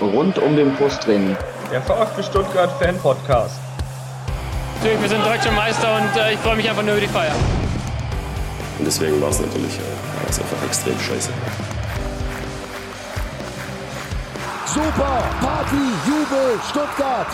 rund 0.00 0.38
um 0.38 0.56
den 0.56 0.74
Brustring. 0.74 1.36
Der 1.70 1.82
VfB 1.82 2.22
Stuttgart 2.22 2.70
Fan 2.80 2.96
Podcast. 2.98 3.58
Natürlich, 4.76 5.02
wir 5.02 5.08
sind 5.08 5.24
deutsche 5.24 5.50
Meister 5.52 5.96
und 5.96 6.20
äh, 6.20 6.32
ich 6.34 6.38
freue 6.38 6.56
mich 6.56 6.68
einfach 6.68 6.82
nur 6.82 6.92
über 6.92 7.00
die 7.00 7.08
Feier. 7.08 7.34
Und 8.78 8.84
deswegen 8.84 9.20
war 9.20 9.30
es 9.30 9.40
natürlich 9.40 9.76
äh, 9.78 10.24
war's 10.24 10.38
einfach 10.38 10.64
extrem 10.66 10.98
scheiße. 11.00 11.30
Super 14.66 15.24
Party, 15.40 15.76
Jubel, 16.06 16.60
Stuttgart. 16.70 17.26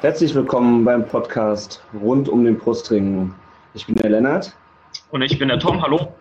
Herzlich 0.00 0.34
willkommen 0.34 0.84
beim 0.84 1.06
Podcast 1.06 1.82
rund 2.02 2.28
um 2.28 2.44
den 2.44 2.58
Brustring. 2.58 3.32
Ich 3.74 3.86
bin 3.86 3.94
der 3.96 4.10
Lennart. 4.10 4.52
Und 5.10 5.22
ich 5.22 5.38
bin 5.38 5.48
der 5.48 5.58
Tom, 5.60 5.80
hallo. 5.82 6.12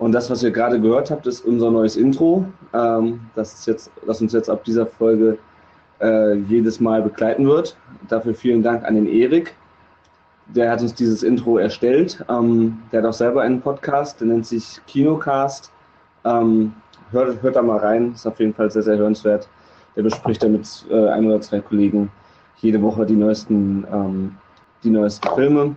Und 0.00 0.12
das, 0.12 0.30
was 0.30 0.42
ihr 0.42 0.50
gerade 0.50 0.80
gehört 0.80 1.10
habt, 1.10 1.26
ist 1.26 1.44
unser 1.44 1.70
neues 1.70 1.94
Intro, 1.94 2.46
ähm, 2.72 3.20
das, 3.34 3.66
jetzt, 3.66 3.90
das 4.06 4.22
uns 4.22 4.32
jetzt 4.32 4.48
ab 4.48 4.64
dieser 4.64 4.86
Folge 4.86 5.36
äh, 6.00 6.36
jedes 6.48 6.80
Mal 6.80 7.02
begleiten 7.02 7.46
wird. 7.46 7.76
Dafür 8.08 8.34
vielen 8.34 8.62
Dank 8.62 8.82
an 8.86 8.94
den 8.94 9.06
Erik. 9.06 9.54
Der 10.46 10.70
hat 10.70 10.80
uns 10.80 10.94
dieses 10.94 11.22
Intro 11.22 11.58
erstellt. 11.58 12.24
Ähm, 12.30 12.78
der 12.90 13.02
hat 13.02 13.10
auch 13.10 13.12
selber 13.12 13.42
einen 13.42 13.60
Podcast, 13.60 14.18
der 14.20 14.28
nennt 14.28 14.46
sich 14.46 14.80
Kinocast. 14.86 15.70
Ähm, 16.24 16.72
hört, 17.10 17.42
hört 17.42 17.56
da 17.56 17.60
mal 17.60 17.76
rein, 17.76 18.12
ist 18.14 18.26
auf 18.26 18.40
jeden 18.40 18.54
Fall 18.54 18.70
sehr, 18.70 18.82
sehr 18.82 18.96
hörenswert. 18.96 19.50
Der 19.96 20.02
bespricht 20.02 20.42
da 20.42 20.48
mit 20.48 20.66
äh, 20.90 21.08
ein 21.08 21.26
oder 21.26 21.42
zwei 21.42 21.60
Kollegen 21.60 22.10
jede 22.56 22.80
Woche 22.80 23.04
die 23.04 23.16
neuesten, 23.16 23.86
ähm, 23.92 24.34
die 24.82 24.90
neuesten 24.90 25.28
Filme. 25.34 25.76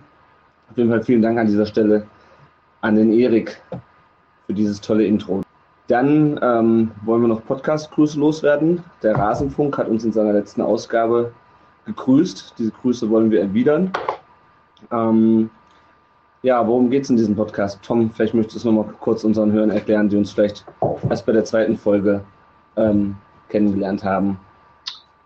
Auf 0.70 0.78
jeden 0.78 0.88
Fall 0.88 1.02
vielen 1.02 1.20
Dank 1.20 1.38
an 1.38 1.46
dieser 1.46 1.66
Stelle 1.66 2.06
an 2.80 2.96
den 2.96 3.12
Erik 3.12 3.60
für 4.46 4.54
dieses 4.54 4.80
tolle 4.80 5.04
Intro. 5.04 5.42
Dann 5.86 6.40
ähm, 6.42 6.90
wollen 7.04 7.22
wir 7.22 7.28
noch 7.28 7.44
Podcast-Grüße 7.44 8.18
loswerden. 8.18 8.82
Der 9.02 9.16
Rasenfunk 9.16 9.76
hat 9.76 9.88
uns 9.88 10.04
in 10.04 10.12
seiner 10.12 10.32
letzten 10.32 10.62
Ausgabe 10.62 11.32
gegrüßt. 11.84 12.54
Diese 12.58 12.70
Grüße 12.70 13.10
wollen 13.10 13.30
wir 13.30 13.40
erwidern. 13.40 13.92
Ähm, 14.90 15.50
ja, 16.42 16.66
worum 16.66 16.90
geht 16.90 17.04
es 17.04 17.10
in 17.10 17.16
diesem 17.16 17.36
Podcast? 17.36 17.82
Tom, 17.82 18.10
vielleicht 18.10 18.34
möchtest 18.34 18.56
du 18.56 18.58
es 18.58 18.64
nochmal 18.64 18.94
kurz 19.00 19.24
unseren 19.24 19.52
Hörern 19.52 19.70
erklären, 19.70 20.08
die 20.08 20.16
uns 20.16 20.32
vielleicht 20.32 20.64
erst 21.08 21.26
bei 21.26 21.32
der 21.32 21.44
zweiten 21.44 21.76
Folge 21.76 22.22
ähm, 22.76 23.16
kennengelernt 23.48 24.04
haben. 24.04 24.38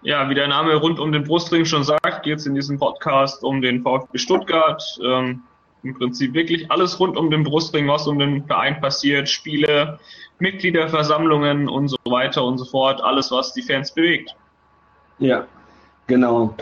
Ja, 0.02 0.28
wie 0.30 0.34
der 0.34 0.46
Name 0.46 0.76
rund 0.76 1.00
um 1.00 1.10
den 1.10 1.24
Brustring 1.24 1.64
schon 1.64 1.82
sagt, 1.82 2.22
geht 2.22 2.38
es 2.38 2.46
in 2.46 2.54
diesem 2.54 2.78
Podcast 2.78 3.42
um 3.42 3.60
den 3.60 3.82
VfB 3.82 4.18
Stuttgart. 4.18 4.82
Ähm, 5.04 5.42
im 5.82 5.94
Prinzip 5.94 6.34
wirklich 6.34 6.70
alles 6.70 6.98
rund 6.98 7.16
um 7.16 7.30
den 7.30 7.44
Brustring, 7.44 7.88
was 7.88 8.06
um 8.06 8.18
den 8.18 8.44
Verein 8.44 8.80
passiert, 8.80 9.28
Spiele, 9.28 9.98
Mitgliederversammlungen 10.38 11.68
und 11.68 11.88
so 11.88 11.96
weiter 12.04 12.44
und 12.44 12.58
so 12.58 12.64
fort, 12.64 13.00
alles, 13.02 13.30
was 13.30 13.52
die 13.52 13.62
Fans 13.62 13.92
bewegt. 13.92 14.34
Ja, 15.18 15.46
genau. 16.06 16.54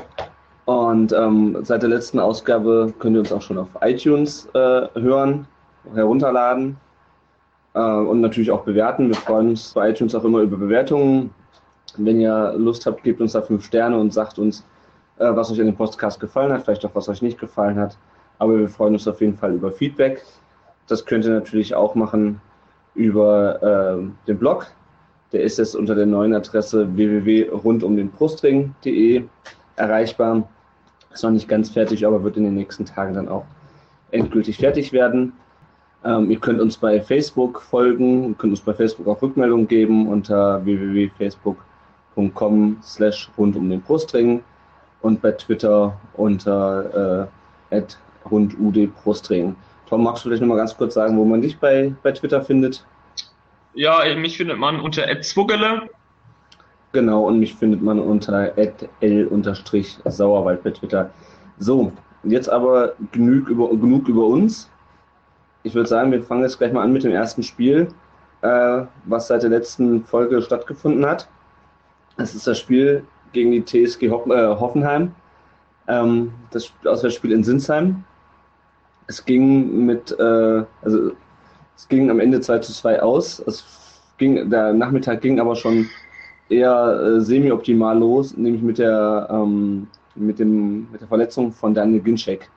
Und 0.66 1.12
ähm, 1.12 1.58
seit 1.62 1.82
der 1.82 1.90
letzten 1.90 2.18
Ausgabe 2.18 2.92
könnt 2.98 3.16
ihr 3.16 3.20
uns 3.20 3.32
auch 3.32 3.42
schon 3.42 3.58
auf 3.58 3.68
iTunes 3.82 4.46
äh, 4.54 4.88
hören, 4.94 5.46
herunterladen 5.94 6.76
äh, 7.74 7.80
und 7.80 8.20
natürlich 8.20 8.50
auch 8.50 8.64
bewerten. 8.64 9.08
Wir 9.08 9.14
freuen 9.14 9.50
uns 9.50 9.72
bei 9.72 9.90
iTunes 9.90 10.14
auch 10.14 10.24
immer 10.24 10.40
über 10.40 10.56
Bewertungen. 10.56 11.30
Wenn 11.96 12.20
ihr 12.20 12.54
Lust 12.56 12.84
habt, 12.86 13.04
gebt 13.04 13.20
uns 13.20 13.32
da 13.32 13.42
fünf 13.42 13.64
Sterne 13.64 13.96
und 13.96 14.12
sagt 14.12 14.38
uns, 14.38 14.64
äh, 15.18 15.34
was 15.34 15.52
euch 15.52 15.60
an 15.60 15.66
dem 15.66 15.76
Podcast 15.76 16.18
gefallen 16.18 16.52
hat, 16.52 16.64
vielleicht 16.64 16.84
auch 16.84 16.94
was 16.94 17.08
euch 17.08 17.22
nicht 17.22 17.38
gefallen 17.38 17.78
hat. 17.78 17.96
Aber 18.38 18.58
wir 18.58 18.68
freuen 18.68 18.92
uns 18.94 19.08
auf 19.08 19.20
jeden 19.20 19.36
Fall 19.36 19.54
über 19.54 19.72
Feedback. 19.72 20.22
Das 20.86 21.04
könnt 21.04 21.24
ihr 21.24 21.32
natürlich 21.32 21.74
auch 21.74 21.94
machen 21.94 22.40
über 22.94 23.62
äh, 23.62 23.96
den 24.26 24.38
Blog. 24.38 24.66
Der 25.32 25.42
ist 25.42 25.58
jetzt 25.58 25.74
unter 25.74 25.94
der 25.94 26.06
neuen 26.06 26.34
Adresse 26.34 26.96
www.rundumdenbrustring.de 26.96 29.24
erreichbar. 29.76 30.48
Ist 31.12 31.22
noch 31.24 31.30
nicht 31.30 31.48
ganz 31.48 31.70
fertig, 31.70 32.06
aber 32.06 32.22
wird 32.22 32.36
in 32.36 32.44
den 32.44 32.54
nächsten 32.54 32.84
Tagen 32.84 33.14
dann 33.14 33.28
auch 33.28 33.46
endgültig 34.10 34.58
fertig 34.58 34.92
werden. 34.92 35.32
Ähm, 36.04 36.30
ihr 36.30 36.38
könnt 36.38 36.60
uns 36.60 36.76
bei 36.76 37.00
Facebook 37.00 37.62
folgen, 37.62 38.28
ihr 38.28 38.34
könnt 38.34 38.52
uns 38.52 38.60
bei 38.60 38.74
Facebook 38.74 39.08
auch 39.08 39.20
Rückmeldungen 39.20 39.66
geben 39.66 40.06
unter 40.06 40.64
www.facebook.com 40.64 42.76
slash 42.82 43.28
rund 43.36 43.56
um 43.56 43.68
den 43.68 43.80
Brustring 43.80 44.44
und 45.02 45.20
bei 45.20 45.32
Twitter 45.32 45.98
unter 46.14 47.28
äh, 47.70 47.76
rund 48.30 48.58
UD 48.58 48.88
Brustring. 49.02 49.56
Tom, 49.88 50.02
magst 50.02 50.24
du 50.24 50.28
vielleicht 50.28 50.42
nochmal 50.42 50.58
ganz 50.58 50.76
kurz 50.76 50.94
sagen, 50.94 51.16
wo 51.16 51.24
man 51.24 51.42
dich 51.42 51.58
bei, 51.58 51.94
bei 52.02 52.12
Twitter 52.12 52.42
findet? 52.42 52.84
Ja, 53.74 54.02
mich 54.16 54.36
findet 54.36 54.58
man 54.58 54.80
unter 54.80 55.04
@zwuggele. 55.20 55.88
Genau, 56.92 57.24
und 57.24 57.38
mich 57.38 57.54
findet 57.54 57.82
man 57.82 58.00
unter 58.00 58.52
l-sauerwald 59.00 60.62
bei 60.62 60.70
Twitter. 60.70 61.10
So, 61.58 61.92
jetzt 62.24 62.48
aber 62.48 62.94
genug 63.12 63.48
über, 63.48 63.68
genug 63.68 64.08
über 64.08 64.26
uns. 64.26 64.70
Ich 65.62 65.74
würde 65.74 65.88
sagen, 65.88 66.10
wir 66.12 66.22
fangen 66.22 66.42
jetzt 66.42 66.58
gleich 66.58 66.72
mal 66.72 66.82
an 66.82 66.92
mit 66.92 67.04
dem 67.04 67.12
ersten 67.12 67.42
Spiel, 67.42 67.88
äh, 68.42 68.82
was 69.04 69.28
seit 69.28 69.42
der 69.42 69.50
letzten 69.50 70.04
Folge 70.04 70.40
stattgefunden 70.40 71.04
hat. 71.04 71.28
Das 72.16 72.34
ist 72.34 72.46
das 72.46 72.58
Spiel 72.58 73.04
gegen 73.32 73.50
die 73.50 73.64
TSG 73.64 74.10
Hoff, 74.10 74.26
äh, 74.26 74.46
Hoffenheim. 74.46 75.14
Ähm, 75.88 76.32
das 76.50 76.72
Auswärtsspiel 76.84 77.32
in 77.32 77.44
Sinsheim. 77.44 78.04
Es 79.08 79.24
ging 79.24 79.86
mit, 79.86 80.10
äh, 80.18 80.64
also 80.82 81.12
es 81.76 81.88
ging 81.88 82.10
am 82.10 82.20
Ende 82.20 82.40
2 82.40 82.58
zu 82.58 82.72
2 82.72 83.02
aus. 83.02 83.38
Es 83.40 83.64
ging, 84.18 84.50
der 84.50 84.72
Nachmittag 84.72 85.20
ging 85.20 85.38
aber 85.38 85.54
schon 85.54 85.88
eher 86.48 87.00
äh, 87.00 87.20
semi-optimal 87.20 87.98
los, 87.98 88.36
nämlich 88.36 88.62
mit 88.62 88.78
der, 88.78 89.28
ähm, 89.30 89.86
mit, 90.14 90.38
dem, 90.38 90.90
mit 90.90 91.00
der 91.00 91.08
Verletzung 91.08 91.52
von 91.52 91.74
Daniel 91.74 92.00
Ginczek. 92.00 92.48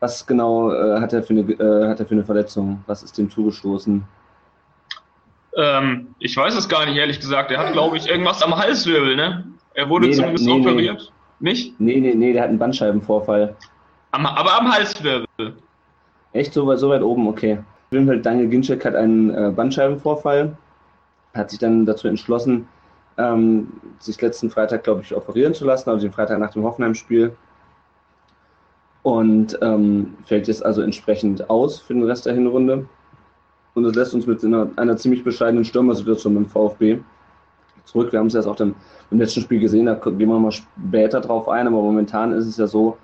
Was 0.00 0.26
genau 0.26 0.72
äh, 0.72 1.00
hat, 1.00 1.12
er 1.12 1.22
für 1.22 1.34
eine, 1.34 1.40
äh, 1.40 1.88
hat 1.88 2.00
er 2.00 2.06
für 2.06 2.14
eine 2.14 2.24
Verletzung? 2.24 2.82
Was 2.86 3.02
ist 3.02 3.18
dem 3.18 3.30
zugestoßen? 3.30 4.04
Ähm, 5.56 6.14
ich 6.20 6.36
weiß 6.36 6.54
es 6.56 6.68
gar 6.68 6.86
nicht, 6.86 6.96
ehrlich 6.96 7.18
gesagt. 7.18 7.50
Er 7.50 7.58
hat, 7.58 7.72
glaube 7.72 7.96
ich, 7.96 8.08
irgendwas 8.08 8.42
am 8.42 8.56
Halswirbel, 8.56 9.16
ne? 9.16 9.44
Er 9.74 9.88
wurde 9.88 10.06
nee, 10.06 10.12
zumindest 10.12 10.46
nee, 10.46 10.52
operiert. 10.52 11.12
Nee. 11.40 11.50
Nicht? 11.50 11.80
Nee, 11.80 12.00
nee, 12.00 12.14
nee, 12.14 12.32
der 12.32 12.42
hat 12.42 12.48
einen 12.50 12.58
Bandscheibenvorfall. 12.58 13.56
Am, 14.12 14.26
aber 14.26 14.58
am 14.58 14.72
Halswirbel. 14.72 15.26
Echt 16.32 16.52
so, 16.52 16.74
so 16.76 16.88
weit 16.90 17.02
oben, 17.02 17.26
okay. 17.26 17.58
Auf 17.58 17.92
jeden 17.92 18.06
Fall, 18.06 18.20
Daniel 18.20 18.48
Ginczek 18.48 18.84
hat 18.84 18.94
einen 18.94 19.30
äh, 19.30 19.50
Bandscheibenvorfall, 19.54 20.56
hat 21.34 21.50
sich 21.50 21.58
dann 21.58 21.86
dazu 21.86 22.06
entschlossen, 22.06 22.68
ähm, 23.16 23.68
sich 23.98 24.20
letzten 24.20 24.50
Freitag, 24.50 24.84
glaube 24.84 25.02
ich, 25.02 25.14
operieren 25.14 25.54
zu 25.54 25.64
lassen, 25.64 25.88
also 25.88 26.06
den 26.06 26.12
Freitag 26.12 26.38
nach 26.38 26.52
dem 26.52 26.64
Hoffenheim-Spiel. 26.64 27.34
Und 29.02 29.58
ähm, 29.62 30.16
fällt 30.26 30.48
jetzt 30.48 30.64
also 30.64 30.82
entsprechend 30.82 31.48
aus 31.48 31.78
für 31.78 31.94
den 31.94 32.04
Rest 32.04 32.26
der 32.26 32.34
Hinrunde. 32.34 32.86
Und 33.74 33.84
das 33.84 33.94
lässt 33.94 34.14
uns 34.14 34.26
mit 34.26 34.44
einer, 34.44 34.68
einer 34.76 34.96
ziemlich 34.96 35.24
bescheidenen 35.24 35.64
Stürmersituation 35.64 36.34
dem 36.34 36.46
VfB 36.46 36.98
zurück. 37.84 38.12
Wir 38.12 38.18
haben 38.18 38.26
es 38.26 38.34
jetzt 38.34 38.46
auch 38.46 38.56
dann 38.56 38.74
im 39.10 39.18
letzten 39.18 39.40
Spiel 39.40 39.60
gesehen, 39.60 39.86
da 39.86 39.94
gehen 39.94 40.28
wir 40.28 40.38
mal 40.38 40.52
später 40.52 41.20
drauf 41.20 41.48
ein, 41.48 41.66
aber 41.66 41.80
momentan 41.80 42.32
ist 42.32 42.46
es 42.46 42.58
ja 42.58 42.66
so, 42.66 42.98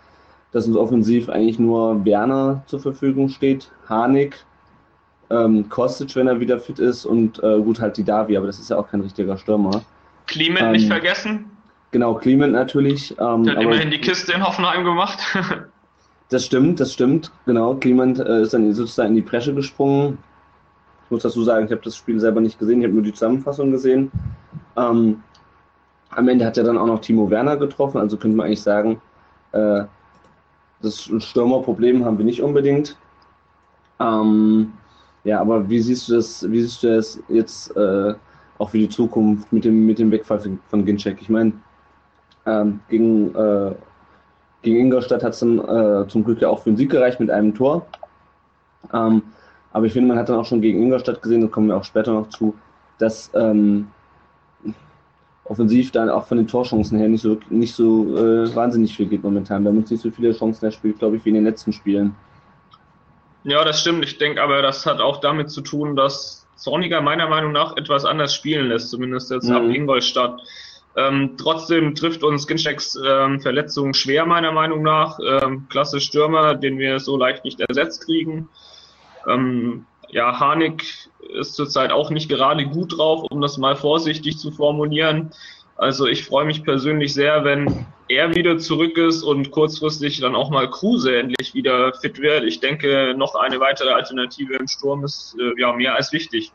dass 0.55 0.69
uns 0.69 0.77
offensiv 0.77 1.29
eigentlich 1.29 1.59
nur 1.59 2.05
Werner 2.05 2.63
zur 2.67 2.79
Verfügung 2.79 3.29
steht, 3.29 3.71
Harnik, 3.89 4.37
ähm, 5.29 5.69
Kostic, 5.69 6.15
wenn 6.15 6.29
er 6.29 6.39
wieder 6.39 6.61
fit 6.61 6.79
ist 6.79 7.05
und 7.05 7.43
äh, 7.43 7.59
gut 7.59 7.81
halt 7.81 7.97
die 7.97 8.05
Davi, 8.05 8.37
aber 8.37 8.47
das 8.47 8.61
ist 8.61 8.71
ja 8.71 8.79
auch 8.79 8.89
kein 8.89 9.01
richtiger 9.01 9.37
Stürmer. 9.37 9.83
Clement 10.27 10.67
ähm, 10.67 10.73
nicht 10.73 10.87
vergessen. 10.87 11.51
Genau, 11.91 12.15
Clement 12.15 12.53
natürlich. 12.53 13.11
Ähm, 13.19 13.43
Der 13.43 13.57
hat 13.57 13.63
immerhin 13.63 13.91
die 13.91 14.01
Kiste 14.01 14.33
in 14.33 14.47
Hoffenheim 14.47 14.85
gemacht. 14.85 15.19
das 16.29 16.47
stimmt, 16.47 16.79
das 16.79 16.93
stimmt. 16.93 17.33
Genau, 17.47 17.75
Clement 17.75 18.21
äh, 18.21 18.43
ist 18.43 18.55
dann 18.55 18.73
sozusagen 18.73 19.09
in 19.09 19.17
die 19.17 19.23
Presche 19.23 19.53
gesprungen. 19.55 20.19
Ich 21.07 21.11
muss 21.11 21.25
dazu 21.25 21.43
sagen, 21.43 21.67
ich 21.67 21.73
habe 21.73 21.83
das 21.83 21.97
Spiel 21.97 22.21
selber 22.21 22.41
nicht 22.41 22.61
gesehen, 22.61 22.79
ich 22.79 22.85
habe 22.85 22.95
nur 22.95 23.03
die 23.03 23.13
Zusammenfassung 23.13 23.73
gesehen. 23.73 24.13
Ähm, 24.77 25.21
am 26.11 26.29
Ende 26.29 26.47
hat 26.47 26.57
er 26.59 26.65
dann 26.65 26.79
auch 26.79 26.87
noch 26.87 27.01
Timo 27.01 27.29
Werner 27.29 27.57
getroffen, 27.57 27.99
also 27.99 28.17
könnte 28.17 28.37
man 28.37 28.47
eigentlich 28.47 28.63
sagen, 28.63 29.01
äh, 29.51 29.83
das 30.85 31.11
Stürmerproblem 31.19 32.05
haben 32.05 32.19
wir 32.19 32.25
nicht 32.25 32.43
unbedingt. 32.43 32.97
Ähm, 34.01 34.73
ja, 35.25 35.41
aber 35.41 35.69
wie 35.69 35.81
siehst 35.81 36.09
du 36.09 36.15
das, 36.15 36.49
wie 36.51 36.61
siehst 36.63 36.83
du 36.83 36.95
das 36.95 37.19
jetzt 37.29 37.75
äh, 37.77 38.15
auch 38.59 38.71
für 38.71 38.79
die 38.79 38.89
Zukunft 38.89 39.53
mit 39.53 39.65
dem, 39.65 39.87
mit 39.87 39.99
dem 39.99 40.11
Wegfall 40.11 40.59
von 40.69 40.85
Ginczek? 40.85 41.21
Ich 41.21 41.29
meine, 41.29 41.53
ähm, 42.47 42.81
gegen, 42.89 43.35
äh, 43.35 43.75
gegen 44.63 44.79
Ingolstadt 44.79 45.23
hat 45.23 45.33
es 45.33 45.41
dann 45.41 45.59
äh, 45.59 46.07
zum 46.09 46.25
Glück 46.25 46.41
ja 46.41 46.49
auch 46.49 46.63
für 46.63 46.71
den 46.71 46.77
Sieg 46.77 46.91
gereicht 46.91 47.21
mit 47.21 47.31
einem 47.31 47.55
Tor. 47.55 47.87
Ähm, 48.93 49.23
aber 49.73 49.87
ich 49.87 49.93
finde, 49.93 50.09
man 50.09 50.19
hat 50.19 50.29
dann 50.29 50.39
auch 50.39 50.45
schon 50.45 50.61
gegen 50.61 50.83
Ingolstadt 50.83 51.23
gesehen, 51.23 51.41
da 51.41 51.49
kommen 51.49 51.69
wir 51.69 51.77
auch 51.77 51.85
später 51.85 52.13
noch 52.13 52.29
zu, 52.29 52.55
dass 52.99 53.31
ähm, 53.35 53.89
offensiv 55.45 55.93
dann 55.93 56.09
auch 56.09 56.27
von 56.27 56.39
den 56.39 56.49
Torchancen 56.49 56.99
her 56.99 57.09
nicht 57.09 57.23
so, 57.23 57.39
nicht 57.51 57.75
so 57.75 58.17
äh, 58.17 58.55
wahnsinnig 58.55 58.97
viel 58.97 59.07
geht 59.07 59.23
momentan. 59.23 59.63
Wir 59.63 59.71
haben 59.71 59.79
uns 59.79 59.91
nicht 59.91 60.03
so 60.03 60.11
viele 60.11 60.33
Chancen 60.33 60.65
erspielt, 60.65 60.99
glaube 60.99 61.17
ich, 61.17 61.25
wie 61.25 61.31
in 61.31 61.35
den 61.37 61.45
letzten 61.45 61.73
Spielen. 61.73 62.15
Ja, 63.45 63.63
das 63.63 63.81
stimmt. 63.81 64.05
Ich 64.05 64.17
denke 64.19 64.43
aber, 64.43 64.63
das 64.63 64.87
hat 64.87 65.01
auch 65.01 65.21
damit 65.21 65.51
zu 65.51 65.61
tun, 65.61 65.97
dass 65.97 66.47
Zorniger 66.57 67.03
meiner 67.03 67.29
Meinung 67.29 67.53
nach 67.53 67.77
etwas 67.77 68.07
anders 68.07 68.35
spielen 68.35 68.69
lässt, 68.69 68.91
zumindest 68.91 69.31
jetzt 69.31 69.49
Mhm. 69.49 69.55
ab 69.55 69.63
Ingolstadt. 69.65 70.41
Ähm, 70.97 71.35
trotzdem 71.37 71.95
trifft 71.95 72.23
uns 72.23 72.47
Gincheks 72.47 72.97
ähm, 73.05 73.41
Verletzung 73.41 73.93
schwer, 73.93 74.25
meiner 74.27 74.53
Meinung 74.53 74.83
nach. 74.83 75.19
Ähm, 75.19 75.67
klasse 75.69 76.01
Stürmer, 76.01 76.55
den 76.55 76.79
wir 76.79 77.01
so 77.01 77.17
leicht 77.17 77.45
nicht 77.45 77.61
ersetzt 77.61 78.07
kriegen. 78.07 78.49
Ähm, 79.29 79.85
ja, 80.15 80.39
Harnik 80.39 80.85
ist 81.37 81.55
zurzeit 81.55 81.91
auch 81.91 82.11
nicht 82.11 82.29
gerade 82.29 82.65
gut 82.67 82.97
drauf, 82.97 83.27
um 83.31 83.41
das 83.41 83.59
mal 83.59 83.75
vorsichtig 83.75 84.39
zu 84.39 84.53
formulieren. 84.53 85.33
Also 85.77 86.07
ich 86.07 86.25
freue 86.25 86.45
mich 86.45 86.63
persönlich 86.63 87.13
sehr, 87.13 87.43
wenn 87.45 87.85
er 88.09 88.33
wieder 88.33 88.57
zurück 88.59 88.97
ist 88.97 89.25
und 89.25 89.51
kurzfristig 89.51 90.21
dann 90.21 90.37
auch 90.37 90.51
mal 90.51 90.71
Kruse 90.71 91.19
endlich 91.19 91.53
wieder 91.53 91.93
fit 91.95 92.21
wird. 92.21 92.45
Ich 92.45 92.61
denke, 92.61 93.15
noch 93.17 93.35
eine 93.35 93.59
weitere 93.59 93.91
Alternative 93.91 94.55
im 94.55 94.69
Sturm 94.69 95.05
ist 95.05 95.37
äh, 95.41 95.61
ja 95.61 95.73
mehr 95.73 95.97
als 95.97 96.13
wichtig. 96.13 96.53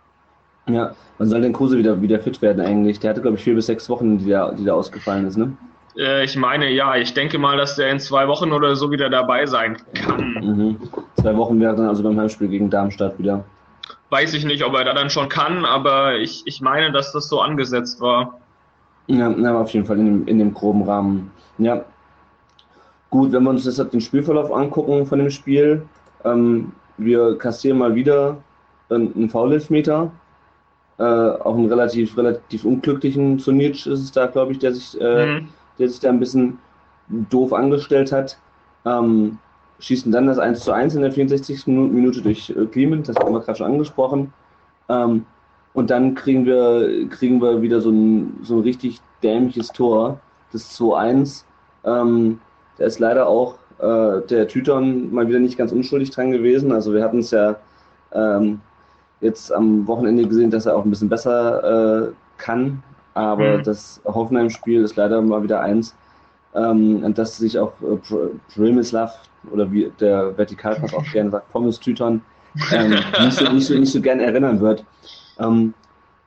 Ja, 0.70 0.96
wann 1.18 1.28
soll 1.28 1.42
denn 1.42 1.52
Kruse 1.52 1.78
wieder, 1.78 2.02
wieder 2.02 2.20
fit 2.20 2.42
werden 2.42 2.66
eigentlich? 2.66 3.00
Der 3.02 3.10
hatte, 3.10 3.22
glaube 3.22 3.36
ich, 3.36 3.44
vier 3.44 3.56
bis 3.56 3.66
sechs 3.66 3.90
Wochen, 3.90 4.20
die 4.20 4.30
da, 4.30 4.54
die 4.54 4.64
da 4.64 4.74
ausgefallen 4.74 5.28
ist, 5.28 5.36
ne? 5.36 5.58
Äh, 6.00 6.24
ich 6.24 6.36
meine, 6.38 6.72
ja, 6.72 6.96
ich 6.96 7.14
denke 7.14 7.38
mal, 7.38 7.58
dass 7.58 7.76
der 7.76 7.92
in 7.92 8.00
zwei 8.00 8.28
Wochen 8.28 8.52
oder 8.54 8.76
so 8.76 8.90
wieder 8.90 9.10
dabei 9.10 9.46
sein 9.46 9.78
kann. 9.94 10.34
Mhm. 10.42 10.78
Zwei 11.20 11.36
Wochen 11.36 11.60
wäre 11.60 11.76
dann 11.76 11.90
also 11.90 12.02
beim 12.02 12.20
Heimspiel 12.20 12.48
gegen 12.48 12.70
Darmstadt 12.70 13.20
wieder. 13.20 13.44
Weiß 14.10 14.34
ich 14.34 14.46
nicht, 14.46 14.64
ob 14.64 14.74
er 14.74 14.86
da 14.86 14.94
dann 14.94 15.10
schon 15.10 15.30
kann, 15.30 15.66
aber 15.66 16.18
ich, 16.18 16.42
ich 16.46 16.62
meine, 16.62 16.92
dass 16.92 17.12
das 17.12 17.28
so 17.28 17.42
angesetzt 17.42 18.02
war. 18.02 18.40
Ja, 19.08 19.30
na, 19.30 19.60
auf 19.60 19.72
jeden 19.72 19.86
Fall 19.86 20.00
in 20.00 20.06
dem, 20.06 20.28
in 20.28 20.40
dem 20.40 20.54
groben 20.54 20.84
Rahmen. 20.84 21.32
Ja. 21.58 21.84
Gut, 23.10 23.32
wenn 23.32 23.44
wir 23.44 23.50
uns 23.50 23.66
deshalb 23.66 23.92
den 23.92 24.02
Spielverlauf 24.02 24.52
angucken 24.52 25.06
von 25.06 25.20
dem 25.20 25.30
Spiel, 25.30 25.84
ähm, 26.24 26.72
wir 26.98 27.38
kassieren 27.38 27.78
mal 27.78 27.94
wieder 27.96 28.38
einen, 28.90 29.14
einen 29.16 29.30
Foul-Elfmeter. 29.30 30.12
Äh, 31.00 31.04
auch 31.04 31.56
einen 31.56 31.70
relativ, 31.70 32.18
relativ 32.18 32.66
unglücklichen 32.66 33.40
Sunic 33.40 33.86
ist 33.86 34.00
es 34.00 34.12
da, 34.12 34.28
glaube 34.28 34.52
ich, 34.52 34.60
der 34.60 34.74
sich, 34.74 35.00
äh, 35.00 35.26
Mhm. 35.26 35.48
Der 35.80 35.90
sich 35.90 36.00
da 36.00 36.10
ein 36.10 36.20
bisschen 36.20 36.60
doof 37.08 37.54
angestellt 37.54 38.12
hat. 38.12 38.38
Ähm, 38.86 39.40
schießen 39.80 40.12
dann 40.12 40.28
das 40.28 40.38
1 40.40 40.60
zu 40.60 40.72
1 40.72 40.96
in 40.96 41.02
der 41.02 41.12
64. 41.12 41.62
Minu- 41.66 41.90
Minute 41.90 42.22
durch 42.22 42.50
äh, 42.50 42.66
Clement, 42.66 43.08
das 43.08 43.16
haben 43.16 43.34
wir 43.34 43.40
gerade 43.40 43.58
schon 43.58 43.72
angesprochen. 43.72 44.34
Ähm, 44.90 45.26
und 45.74 45.90
dann 45.90 46.16
kriegen 46.16 46.46
wir, 46.46 47.08
kriegen 47.10 47.42
wir 47.42 47.62
wieder 47.62 47.80
so 47.80 47.90
ein, 47.92 48.40
so 48.44 48.58
ein 48.58 48.62
richtig 48.62 49.00
dämliches 49.24 49.70
Tor, 49.70 50.20
das 50.52 50.78
2-1. 50.80 51.44
Ähm, 51.86 52.40
da 52.78 52.86
ist 52.86 53.00
leider 53.00 53.28
auch 53.28 53.56
äh, 53.80 54.22
der 54.28 54.48
Tüton 54.48 55.14
mal 55.14 55.28
wieder 55.28 55.40
nicht 55.40 55.58
ganz 55.58 55.72
unschuldig 55.72 56.12
dran 56.12 56.32
gewesen. 56.32 56.72
Also 56.72 56.94
wir 56.94 57.04
hatten 57.04 57.20
es 57.20 57.32
ja 57.32 57.56
ähm, 58.12 58.60
jetzt 59.22 59.54
am 59.54 59.88
Wochenende 59.88 60.28
gesehen, 60.28 60.52
dass 60.52 60.66
er 60.66 60.76
auch 60.76 60.84
ein 60.84 60.90
bisschen 60.90 61.10
besser 61.10 62.08
äh, 62.08 62.12
kann. 62.38 62.84
Aber 63.14 63.58
Mhm. 63.58 63.64
das 63.64 64.02
Hoffenheim-Spiel 64.06 64.84
ist 64.84 64.96
leider 64.96 65.22
mal 65.22 65.44
wieder 65.44 65.62
eins, 65.62 65.96
ähm, 66.54 67.04
an 67.04 67.14
das 67.14 67.38
sich 67.38 67.58
auch 67.58 67.74
äh, 67.82 67.96
Pr- 67.96 68.32
Primislav 68.54 69.14
oder 69.52 69.72
wie 69.72 69.92
der 70.00 70.38
Vertikalpass 70.38 70.94
auch 70.94 71.06
gerne 71.12 71.32
sagt, 71.32 71.52
Pommes 71.52 71.80
Tüton, 71.80 72.22
ähm, 72.72 72.90
nicht, 73.20 73.34
so, 73.34 73.52
nicht, 73.52 73.66
so, 73.66 73.74
nicht 73.76 73.92
so 73.92 74.02
gern 74.02 74.20
erinnern 74.20 74.60
wird. 74.60 74.84
Ähm, 75.40 75.74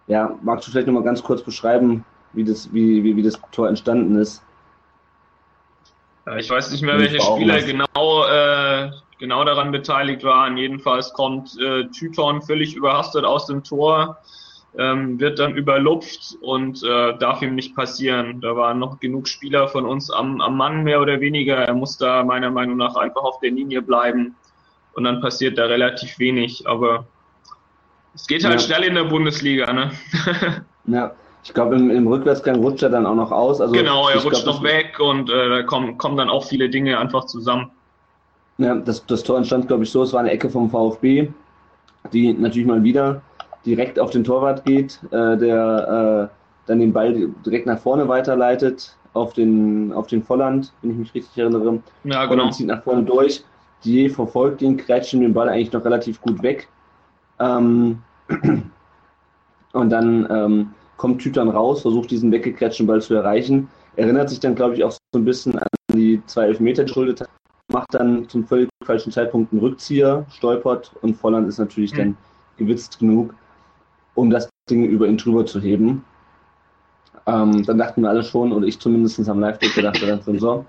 ja, 0.07 0.37
magst 0.43 0.67
du 0.67 0.73
vielleicht 0.73 0.87
nochmal 0.87 1.03
ganz 1.03 1.23
kurz 1.23 1.43
beschreiben, 1.43 2.05
wie 2.33 2.45
das, 2.45 2.73
wie, 2.73 3.03
wie, 3.05 3.17
wie 3.17 3.23
das 3.23 3.41
Tor 3.53 3.69
entstanden 3.69 4.17
ist? 4.17 4.43
Ja, 6.27 6.37
ich 6.37 6.49
weiß 6.49 6.71
nicht 6.71 6.83
mehr, 6.83 6.99
welche 6.99 7.21
Spieler 7.21 7.61
genau, 7.63 8.25
äh, 8.27 8.91
genau 9.19 9.45
daran 9.45 9.73
beteiligt 9.73 10.23
waren. 10.23 10.57
Jedenfalls 10.57 11.13
kommt 11.13 11.59
äh, 11.61 11.89
Tyton 11.89 12.43
völlig 12.43 12.77
überhastet 12.77 13.25
aus 13.25 13.47
dem 13.47 13.65
Tor, 13.65 14.19
ähm, 14.79 15.21
wird 15.21 15.39
dann 15.39 15.55
überlupft 15.55 16.37
und 16.41 16.83
äh, 16.83 17.17
darf 17.19 17.43
ihm 17.43 17.55
nicht 17.55 17.77
passieren. 17.77 18.41
Da 18.41 18.57
waren 18.57 18.79
noch 18.79 19.01
genug 19.01 19.29
Spieler 19.29 19.69
von 19.69 19.85
uns 19.85 20.11
am, 20.11 20.41
am 20.41 20.57
Mann 20.57 20.83
mehr 20.83 21.01
oder 21.01 21.21
weniger. 21.21 21.57
Er 21.57 21.75
muss 21.75 21.99
da 21.99 22.25
meiner 22.25 22.51
Meinung 22.51 22.77
nach 22.79 22.97
einfach 22.97 23.23
auf 23.23 23.39
der 23.41 23.51
Linie 23.51 23.83
bleiben 23.83 24.37
und 24.93 25.05
dann 25.05 25.21
passiert 25.21 25.59
da 25.59 25.67
relativ 25.67 26.19
wenig. 26.19 26.67
Aber 26.67 27.07
es 28.15 28.27
geht 28.27 28.45
halt 28.45 28.61
Ja. 28.61 28.67
schnell 28.67 28.85
in 28.85 28.95
der 28.95 29.05
Bundesliga, 29.05 29.73
ne? 29.73 29.93
Ja, 30.85 31.13
ich 31.45 31.55
glaube, 31.55 31.77
im, 31.77 31.91
im 31.91 32.09
Rückwärtsgang 32.09 32.57
rutscht 32.57 32.83
er 32.83 32.91
dann 32.91 33.07
auch 33.07 33.15
noch 33.15 33.31
aus. 33.31 33.61
Also 33.61 33.73
genau, 33.73 34.09
er 34.09 34.21
rutscht 34.21 34.43
glaub, 34.43 34.57
noch 34.57 34.63
weg 34.65 34.99
und 34.99 35.31
äh, 35.31 35.49
da 35.49 35.63
kommen, 35.63 35.97
kommen 35.97 36.17
dann 36.17 36.29
auch 36.29 36.45
viele 36.45 36.69
Dinge 36.71 36.99
einfach 36.99 37.27
zusammen. 37.27 37.71
Ja, 38.59 38.75
das, 38.75 39.07
das 39.07 39.23
Tor 39.23 39.39
entstand, 39.39 39.69
glaube 39.69 39.85
ich, 39.85 39.91
so, 39.91 40.03
es 40.03 40.13
war 40.13 40.21
eine 40.21 40.31
Ecke 40.31 40.51
vom 40.51 40.71
VfB, 40.71 41.29
die 42.13 42.33
natürlich 42.33 42.67
mal 42.67 42.83
wieder 42.83 43.23
direkt 43.65 43.99
auf 43.99 44.11
den 44.11 44.25
Torwart 44.25 44.65
geht, 44.65 45.01
äh, 45.11 45.37
der 45.37 46.31
äh, 46.31 46.37
dann 46.67 46.81
den 46.81 46.93
Ball 46.93 47.29
direkt 47.45 47.67
nach 47.67 47.79
vorne 47.79 48.09
weiterleitet 48.09 48.97
auf 49.15 49.33
den, 49.33 49.93
auf 49.93 50.07
den 50.07 50.23
Volland, 50.23 50.73
wenn 50.81 50.93
ich 50.93 50.97
mich 50.97 51.15
richtig 51.15 51.37
erinnere. 51.39 51.81
Ja, 52.05 52.25
genau. 52.25 52.29
Volland 52.29 52.55
zieht 52.55 52.67
nach 52.67 52.83
vorne 52.83 53.03
durch, 53.03 53.45
die 53.85 54.09
verfolgt 54.09 54.63
ihn, 54.63 54.77
krätscht 54.77 55.13
ihm 55.13 55.21
den 55.21 55.35
Ball 55.35 55.49
eigentlich 55.49 55.73
noch 55.73 55.85
relativ 55.85 56.21
gut 56.21 56.43
weg. 56.43 56.69
Ähm, 57.39 57.99
und 59.73 59.91
dann 59.91 60.27
ähm, 60.31 60.71
kommt 60.97 61.21
Tütern 61.21 61.49
raus, 61.49 61.83
versucht 61.83 62.11
diesen 62.11 62.31
weggekrätschten 62.31 62.87
Ball 62.87 63.03
zu 63.03 63.15
erreichen, 63.15 63.69
erinnert 63.97 64.31
sich 64.31 64.41
dann, 64.41 64.55
glaube 64.55 64.75
ich, 64.75 64.85
auch 64.85 64.93
so 64.93 64.99
ein 65.15 65.25
bisschen 65.25 65.59
an 65.59 65.67
die 65.93 66.23
zwei 66.27 66.45
Elfmeter, 66.45 66.85
die 66.85 66.91
er 66.91 66.95
schuldet 66.95 67.21
hat, 67.23 67.29
macht 67.73 67.93
dann 67.93 68.29
zum 68.29 68.47
völlig 68.47 68.69
falschen 68.85 69.13
Zeitpunkt 69.13 69.53
einen 69.53 69.61
Rückzieher, 69.61 70.25
stolpert 70.31 70.93
und 71.03 71.17
Volland 71.17 71.49
ist 71.49 71.59
natürlich 71.59 71.93
Mhm. 71.93 71.97
dann 71.97 72.17
gewitzt 72.57 72.99
genug, 72.99 73.35
um 74.15 74.31
das 74.31 74.49
Ding 74.69 74.85
über 74.85 75.07
ihn 75.07 75.17
drüber 75.17 75.47
zu 75.47 75.61
heben. 75.61 76.05
Ähm, 77.27 77.65
dann 77.65 77.79
dachten 77.79 78.03
wir 78.03 78.09
alle 78.09 78.25
schon, 78.25 78.53
oder 78.53 78.67
ich 78.67 78.79
zumindest 78.79 79.29
am 79.29 79.41
Live-Tick 79.41 79.75
gedacht, 79.75 80.01
wir 80.01 80.17
dann 80.17 80.39
so, 80.39 80.65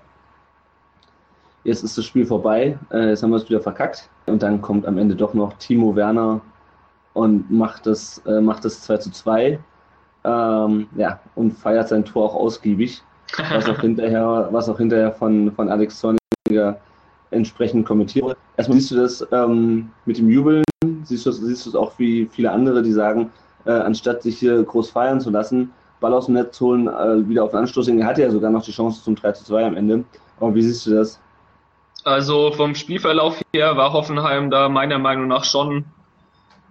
jetzt 1.64 1.82
ist 1.82 1.98
das 1.98 2.04
Spiel 2.04 2.26
vorbei, 2.26 2.78
äh, 2.92 3.08
jetzt 3.10 3.22
haben 3.22 3.30
wir 3.30 3.36
es 3.36 3.48
wieder 3.48 3.60
verkackt. 3.60 4.08
Und 4.26 4.42
dann 4.42 4.60
kommt 4.60 4.86
am 4.86 4.98
Ende 4.98 5.16
doch 5.16 5.34
noch 5.34 5.54
Timo 5.54 5.96
Werner 5.96 6.40
und 7.14 7.50
macht 7.50 7.86
das, 7.86 8.18
äh, 8.26 8.40
macht 8.40 8.64
das 8.64 8.82
2 8.82 8.98
zu 8.98 9.10
2. 9.10 9.58
Ähm, 10.26 10.86
ja, 10.96 11.20
und 11.34 11.52
feiert 11.52 11.88
sein 11.88 12.04
Tor 12.04 12.24
auch 12.24 12.34
ausgiebig, 12.34 13.02
was 13.50 13.68
auch 13.68 13.80
hinterher, 13.80 14.48
was 14.52 14.68
auch 14.68 14.78
hinterher 14.78 15.12
von, 15.12 15.52
von 15.52 15.68
Alex 15.68 15.98
Zorniger 16.00 16.78
entsprechend 17.30 17.86
kommentiert. 17.86 18.24
wurde. 18.24 18.36
Erstmal 18.56 18.78
siehst 18.78 18.90
du 18.90 18.96
das 18.96 19.26
ähm, 19.32 19.90
mit 20.06 20.18
dem 20.18 20.30
Jubeln, 20.30 20.64
siehst 21.04 21.26
du 21.26 21.30
es 21.30 21.38
siehst 21.38 21.76
auch 21.76 21.92
wie 21.98 22.28
viele 22.30 22.50
andere, 22.50 22.82
die 22.82 22.92
sagen, 22.92 23.30
äh, 23.64 23.72
anstatt 23.72 24.22
sich 24.22 24.38
hier 24.38 24.62
groß 24.62 24.90
feiern 24.90 25.20
zu 25.20 25.30
lassen, 25.30 25.72
Ball 26.00 26.12
aus 26.12 26.26
dem 26.26 26.34
Netz 26.34 26.60
holen, 26.60 26.86
äh, 26.86 27.28
wieder 27.28 27.44
auf 27.44 27.50
den 27.50 27.60
Anstoß 27.60 27.86
gehen. 27.86 28.00
Er 28.00 28.06
hatte 28.06 28.22
ja 28.22 28.30
sogar 28.30 28.50
noch 28.50 28.62
die 28.62 28.72
Chance 28.72 29.02
zum 29.02 29.14
3 29.14 29.32
zu 29.32 29.44
2 29.44 29.66
am 29.66 29.76
Ende. 29.76 30.04
Aber 30.38 30.54
wie 30.54 30.62
siehst 30.62 30.86
du 30.86 30.94
das? 30.94 31.20
Also 32.04 32.52
vom 32.52 32.74
Spielverlauf 32.74 33.40
her 33.54 33.76
war 33.76 33.92
Hoffenheim 33.92 34.50
da 34.50 34.68
meiner 34.68 34.98
Meinung 34.98 35.28
nach 35.28 35.44
schon, 35.44 35.86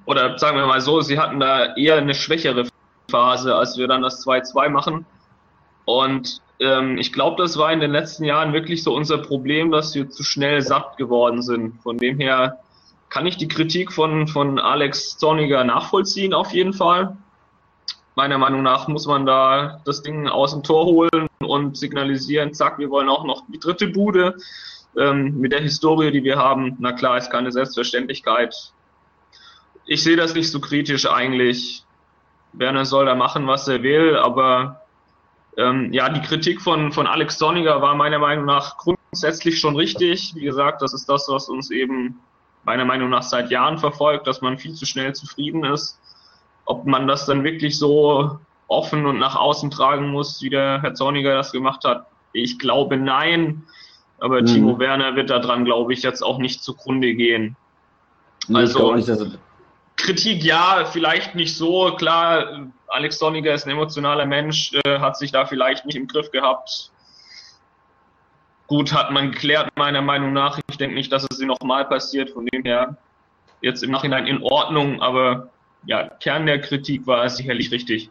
oder 0.06 0.38
sagen 0.38 0.58
wir 0.58 0.68
mal 0.68 0.82
so, 0.82 1.02
sie 1.02 1.18
hatten 1.18 1.40
da 1.40 1.76
eher 1.76 1.96
eine 1.96 2.14
schwächere 2.14 2.68
Phase, 3.10 3.56
als 3.56 3.78
wir 3.78 3.88
dann 3.88 4.04
das 4.04 4.26
2-2 4.26 4.70
machen. 4.70 5.06
Und 5.86 6.42
ähm, 6.64 6.98
ich 6.98 7.12
glaube, 7.12 7.42
das 7.42 7.58
war 7.58 7.72
in 7.72 7.80
den 7.80 7.92
letzten 7.92 8.24
Jahren 8.24 8.54
wirklich 8.54 8.84
so 8.84 8.96
unser 8.96 9.18
Problem, 9.18 9.72
dass 9.72 9.94
wir 9.96 10.10
zu 10.10 10.24
schnell 10.24 10.62
satt 10.62 10.98
geworden 10.98 11.42
sind. 11.42 11.82
Von 11.82 11.98
dem 11.98 12.20
her 12.20 12.60
kann 13.10 13.26
ich 13.26 13.38
die 13.38 13.48
Kritik 13.48 13.92
von, 13.92 14.28
von 14.28 14.60
Alex 14.60 15.18
Zorniger 15.18 15.64
nachvollziehen, 15.64 16.34
auf 16.34 16.52
jeden 16.52 16.74
Fall. 16.74 17.16
Meiner 18.16 18.38
Meinung 18.38 18.64
nach 18.64 18.88
muss 18.88 19.08
man 19.08 19.26
da 19.26 19.82
das 19.86 20.04
Ding 20.04 20.28
aus 20.28 20.52
dem 20.52 20.64
Tor 20.64 20.86
holen 20.86 21.28
und 21.40 21.78
signalisieren, 21.78 22.54
zack, 22.54 22.80
wir 22.80 22.90
wollen 22.90 23.10
auch 23.10 23.26
noch 23.26 23.44
die 23.52 23.60
dritte 23.60 23.88
Bude 23.88 24.38
ähm, 24.98 25.40
mit 25.40 25.52
der 25.52 25.62
Historie, 25.62 26.12
die 26.12 26.24
wir 26.24 26.38
haben, 26.38 26.78
na 26.80 26.94
klar, 26.94 27.18
ist 27.18 27.32
keine 27.32 27.52
Selbstverständlichkeit. 27.52 28.56
Ich 29.86 30.04
sehe 30.04 30.16
das 30.16 30.34
nicht 30.34 30.52
so 30.52 30.60
kritisch 30.60 31.10
eigentlich. 31.10 31.84
Werner 32.54 32.86
soll 32.86 33.06
da 33.06 33.16
machen, 33.16 33.48
was 33.48 33.68
er 33.68 33.82
will, 33.82 34.16
aber 34.16 34.83
ähm, 35.58 35.94
ja, 35.94 36.10
die 36.10 36.22
Kritik 36.22 36.62
von, 36.62 36.92
von 36.92 37.08
Alex 37.08 37.38
Sonniger 37.38 37.82
war 37.82 37.96
meiner 37.96 38.20
Meinung 38.20 38.46
nach 38.46 38.78
grundsätzlich 38.78 39.60
schon 39.60 39.76
richtig. 39.76 40.34
Wie 40.36 40.44
gesagt, 40.44 40.82
das 40.82 40.94
ist 40.94 41.08
das, 41.10 41.28
was 41.30 41.50
uns 41.50 41.70
eben 41.72 42.20
meiner 42.64 42.86
Meinung 42.86 43.10
nach 43.10 43.24
seit 43.24 43.52
Jahren 43.52 43.78
verfolgt, 43.78 44.26
dass 44.26 44.42
man 44.42 44.58
viel 44.58 44.74
zu 44.74 44.86
schnell 44.86 45.14
zufrieden 45.14 45.64
ist. 45.66 46.00
Ob 46.66 46.86
man 46.86 47.08
das 47.08 47.26
dann 47.26 47.44
wirklich 47.44 47.78
so 47.78 48.40
offen 48.68 49.06
und 49.06 49.20
nach 49.20 49.36
außen 49.36 49.70
tragen 49.70 50.10
muss, 50.10 50.42
wie 50.42 50.50
der 50.50 50.82
Herr 50.82 50.94
Zorniger 50.94 51.36
das 51.36 51.52
gemacht 51.52 51.84
hat, 51.84 52.08
ich 52.32 52.58
glaube 52.58 52.98
nein. 52.98 53.64
Aber 54.20 54.42
Mhm. 54.42 54.46
Timo 54.46 54.80
Werner 54.80 55.16
wird 55.16 55.30
daran, 55.30 55.66
glaube 55.66 55.92
ich, 55.94 56.02
jetzt 56.02 56.22
auch 56.24 56.38
nicht 56.38 56.64
zugrunde 56.64 57.14
gehen. 57.14 57.56
Nee, 58.48 58.60
Also- 58.60 58.72
ich 58.72 58.76
glaube 58.78 58.96
nicht, 58.96 59.10
dass 59.10 59.20
er, 59.22 59.32
Kritik 60.04 60.44
ja, 60.44 60.84
vielleicht 60.92 61.34
nicht 61.34 61.56
so. 61.56 61.96
Klar, 61.96 62.68
Alex 62.88 63.20
Sonniger 63.20 63.54
ist 63.54 63.66
ein 63.66 63.72
emotionaler 63.72 64.26
Mensch, 64.26 64.74
äh, 64.86 65.00
hat 65.00 65.18
sich 65.18 65.32
da 65.32 65.46
vielleicht 65.46 65.86
nicht 65.86 65.96
im 65.96 66.08
Griff 66.08 66.30
gehabt. 66.32 66.92
Gut, 68.68 68.94
hat 68.94 69.12
man 69.12 69.32
geklärt, 69.32 69.70
meiner 69.76 70.02
Meinung 70.02 70.34
nach. 70.34 70.60
Ich 70.70 70.78
denke 70.78 70.96
nicht, 70.96 71.12
dass 71.12 71.26
es 71.30 71.38
sie 71.38 71.46
nochmal 71.46 71.86
passiert. 71.86 72.32
Von 72.32 72.46
dem 72.48 72.64
her 72.64 72.98
jetzt 73.62 73.82
im 73.82 73.92
Nachhinein 73.92 74.28
in 74.28 74.44
Ordnung, 74.44 75.02
aber 75.02 75.50
ja, 75.86 76.10
Kern 76.20 76.46
der 76.46 76.60
Kritik 76.60 77.08
war 77.08 77.28
sicherlich 77.30 77.72
richtig. 77.72 78.10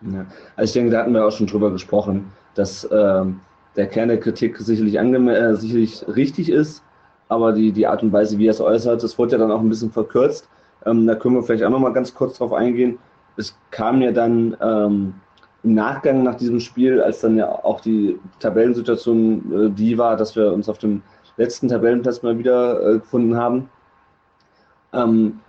Ja. 0.00 0.26
Also 0.56 0.70
ich 0.70 0.72
denke, 0.72 0.90
da 0.90 1.00
hatten 1.00 1.12
wir 1.12 1.24
auch 1.24 1.32
schon 1.32 1.46
drüber 1.46 1.70
gesprochen, 1.70 2.32
dass 2.54 2.88
ähm, 2.90 3.40
der 3.76 3.86
Kern 3.86 4.08
der 4.08 4.18
Kritik 4.18 4.58
sicherlich, 4.58 4.96
äh, 4.96 5.54
sicherlich 5.54 6.04
richtig 6.08 6.48
ist, 6.48 6.82
aber 7.28 7.52
die, 7.52 7.70
die 7.72 7.86
Art 7.86 8.02
und 8.02 8.12
Weise, 8.12 8.38
wie 8.38 8.48
er 8.48 8.52
es 8.52 8.60
äußert, 8.60 9.02
das 9.02 9.16
wurde 9.18 9.32
ja 9.32 9.38
dann 9.38 9.52
auch 9.52 9.60
ein 9.60 9.68
bisschen 9.68 9.92
verkürzt. 9.92 10.48
Ähm, 10.88 11.06
da 11.06 11.14
können 11.14 11.34
wir 11.34 11.42
vielleicht 11.42 11.64
auch 11.64 11.70
nochmal 11.70 11.92
ganz 11.92 12.14
kurz 12.14 12.38
drauf 12.38 12.52
eingehen. 12.52 12.98
Es 13.36 13.56
kam 13.70 14.00
ja 14.00 14.10
dann 14.10 14.56
ähm, 14.60 15.14
im 15.62 15.74
Nachgang 15.74 16.22
nach 16.22 16.36
diesem 16.36 16.60
Spiel, 16.60 17.00
als 17.00 17.20
dann 17.20 17.36
ja 17.36 17.48
auch 17.48 17.80
die 17.80 18.18
Tabellensituation 18.40 19.66
äh, 19.66 19.70
die 19.70 19.98
war, 19.98 20.16
dass 20.16 20.34
wir 20.36 20.52
uns 20.52 20.68
auf 20.68 20.78
dem 20.78 21.02
letzten 21.36 21.68
Tabellenplatz 21.68 22.22
mal 22.22 22.38
wieder 22.38 22.80
äh, 22.80 22.98
gefunden 22.98 23.36
haben, 23.36 23.68
ähm, 24.92 25.40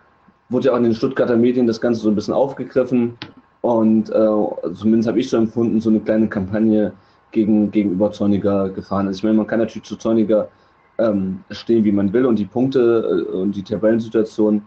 wurde 0.49 0.67
ja 0.67 0.73
auch 0.73 0.77
in 0.77 0.83
den 0.83 0.95
Stuttgarter 0.95 1.37
Medien 1.37 1.67
das 1.67 1.81
Ganze 1.81 2.01
so 2.01 2.09
ein 2.09 2.15
bisschen 2.15 2.33
aufgegriffen 2.33 3.17
und 3.61 4.09
äh, 4.09 4.73
zumindest 4.73 5.07
habe 5.07 5.19
ich 5.19 5.29
so 5.29 5.37
empfunden, 5.37 5.79
so 5.81 5.89
eine 5.89 5.99
kleine 5.99 6.27
Kampagne 6.27 6.93
gegen, 7.31 7.71
gegenüber 7.71 8.11
Zorniger 8.11 8.69
gefahren 8.69 9.07
ist. 9.07 9.17
Ich 9.17 9.23
meine, 9.23 9.37
man 9.37 9.47
kann 9.47 9.59
natürlich 9.59 9.87
zu 9.87 9.95
Zorniger 9.95 10.49
ähm, 10.97 11.43
stehen, 11.51 11.83
wie 11.83 11.91
man 11.91 12.11
will 12.13 12.25
und 12.25 12.37
die 12.37 12.45
Punkte 12.45 13.25
äh, 13.29 13.35
und 13.35 13.55
die 13.55 13.63
Tabellensituation 13.63 14.63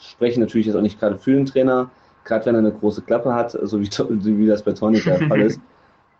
sprechen 0.00 0.40
natürlich 0.40 0.66
jetzt 0.66 0.76
auch 0.76 0.82
nicht 0.82 0.98
gerade 0.98 1.18
für 1.18 1.32
den 1.32 1.46
Trainer, 1.46 1.90
gerade 2.24 2.46
wenn 2.46 2.54
er 2.54 2.60
eine 2.60 2.72
große 2.72 3.02
Klappe 3.02 3.34
hat, 3.34 3.52
so 3.52 3.80
wie, 3.80 3.88
wie 4.38 4.46
das 4.46 4.62
bei 4.62 4.72
Zorniger 4.72 5.18
der 5.18 5.28
Fall 5.28 5.40
ist. 5.42 5.60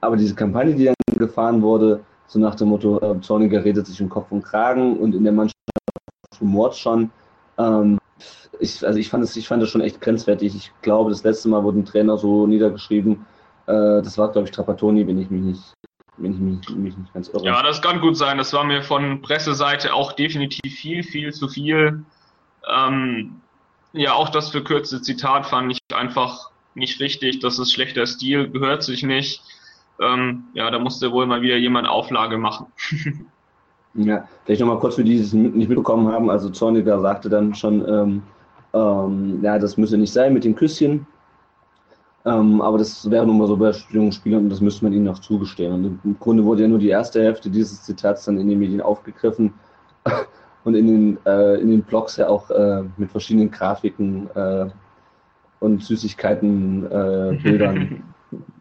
Aber 0.00 0.16
diese 0.16 0.34
Kampagne, 0.34 0.74
die 0.74 0.84
dann 0.84 0.94
gefahren 1.18 1.62
wurde, 1.62 2.00
so 2.26 2.38
nach 2.38 2.54
dem 2.54 2.68
Motto, 2.68 2.98
äh, 3.00 3.20
Zorniger 3.20 3.64
redet 3.64 3.86
sich 3.86 4.00
um 4.02 4.08
Kopf 4.08 4.30
und 4.30 4.42
Kragen 4.42 4.98
und 4.98 5.14
in 5.14 5.24
der 5.24 5.32
Mannschaft 5.32 5.56
rumort 6.40 6.76
schon. 6.76 7.10
Ähm, 7.58 7.98
ich, 8.60 8.86
also 8.86 8.98
ich 8.98 9.08
fand, 9.08 9.24
es, 9.24 9.36
ich 9.36 9.48
fand 9.48 9.62
das 9.62 9.70
schon 9.70 9.80
echt 9.80 10.00
grenzwertig. 10.00 10.54
Ich 10.54 10.72
glaube, 10.82 11.10
das 11.10 11.22
letzte 11.24 11.48
Mal 11.48 11.62
wurde 11.64 11.80
ein 11.80 11.84
Trainer 11.84 12.16
so 12.16 12.46
niedergeschrieben, 12.46 13.24
äh, 13.66 14.02
das 14.02 14.18
war, 14.18 14.30
glaube 14.30 14.46
ich, 14.46 14.52
Trapattoni, 14.52 15.06
wenn 15.06 15.18
ich 15.18 15.30
mich 15.30 15.42
nicht, 15.42 15.74
wenn 16.18 16.32
ich 16.32 16.38
mich, 16.38 16.76
mich 16.76 16.96
nicht 16.96 17.14
ganz 17.14 17.28
irre. 17.28 17.44
Ja, 17.44 17.62
das 17.62 17.80
kann 17.80 18.00
gut 18.00 18.16
sein. 18.16 18.38
Das 18.38 18.52
war 18.52 18.64
mir 18.64 18.82
von 18.82 19.22
Presseseite 19.22 19.94
auch 19.94 20.12
definitiv 20.12 20.74
viel, 20.74 21.02
viel 21.02 21.32
zu 21.32 21.48
viel. 21.48 22.04
Ähm, 22.68 23.40
ja, 23.92 24.12
auch 24.14 24.28
das 24.28 24.50
verkürzte 24.50 25.00
Zitat 25.02 25.46
fand 25.46 25.72
ich 25.72 25.78
einfach 25.94 26.50
nicht 26.74 27.00
richtig. 27.00 27.40
Das 27.40 27.58
ist 27.58 27.72
schlechter 27.72 28.06
Stil, 28.06 28.50
gehört 28.50 28.82
sich 28.82 29.02
nicht. 29.02 29.42
Ähm, 30.00 30.44
ja, 30.54 30.70
da 30.70 30.78
musste 30.78 31.12
wohl 31.12 31.26
mal 31.26 31.42
wieder 31.42 31.56
jemand 31.56 31.86
Auflage 31.86 32.36
machen. 32.36 32.66
ja, 33.94 34.28
vielleicht 34.44 34.60
nochmal 34.60 34.80
kurz 34.80 34.96
für 34.96 35.04
die, 35.04 35.16
die 35.16 35.22
es 35.22 35.32
nicht 35.32 35.68
mitbekommen 35.68 36.10
haben. 36.10 36.30
Also 36.30 36.50
Zorniger 36.50 37.00
sagte 37.00 37.28
dann 37.28 37.54
schon, 37.54 37.88
ähm, 37.88 38.22
ähm, 38.72 39.38
ja, 39.42 39.58
das 39.58 39.76
müsse 39.76 39.96
nicht 39.96 40.12
sein 40.12 40.34
mit 40.34 40.44
den 40.44 40.56
Küsschen. 40.56 41.06
Ähm, 42.26 42.60
aber 42.62 42.78
das 42.78 43.08
wäre 43.10 43.26
nun 43.26 43.38
mal 43.38 43.46
so 43.46 43.56
bei 43.56 43.70
jungen 43.90 44.10
Spielern 44.10 44.44
und 44.44 44.50
das 44.50 44.60
müsste 44.60 44.84
man 44.84 44.94
ihnen 44.94 45.08
auch 45.08 45.18
zugestehen. 45.18 45.72
Und 45.72 46.00
im 46.02 46.18
Grunde 46.18 46.44
wurde 46.44 46.62
ja 46.62 46.68
nur 46.68 46.78
die 46.78 46.88
erste 46.88 47.22
Hälfte 47.22 47.50
dieses 47.50 47.82
Zitats 47.82 48.24
dann 48.24 48.38
in 48.38 48.48
den 48.48 48.58
Medien 48.58 48.80
aufgegriffen 48.80 49.52
und 50.64 50.74
in 50.74 50.86
den, 50.86 51.18
äh, 51.26 51.60
in 51.60 51.70
den 51.70 51.82
Blogs 51.82 52.16
ja 52.16 52.28
auch 52.28 52.50
äh, 52.50 52.82
mit 52.96 53.10
verschiedenen 53.10 53.50
Grafiken 53.50 54.28
äh, 54.34 54.66
und 55.60 55.82
Süßigkeiten, 55.82 56.86
äh, 56.86 57.38
Bildern 57.42 58.02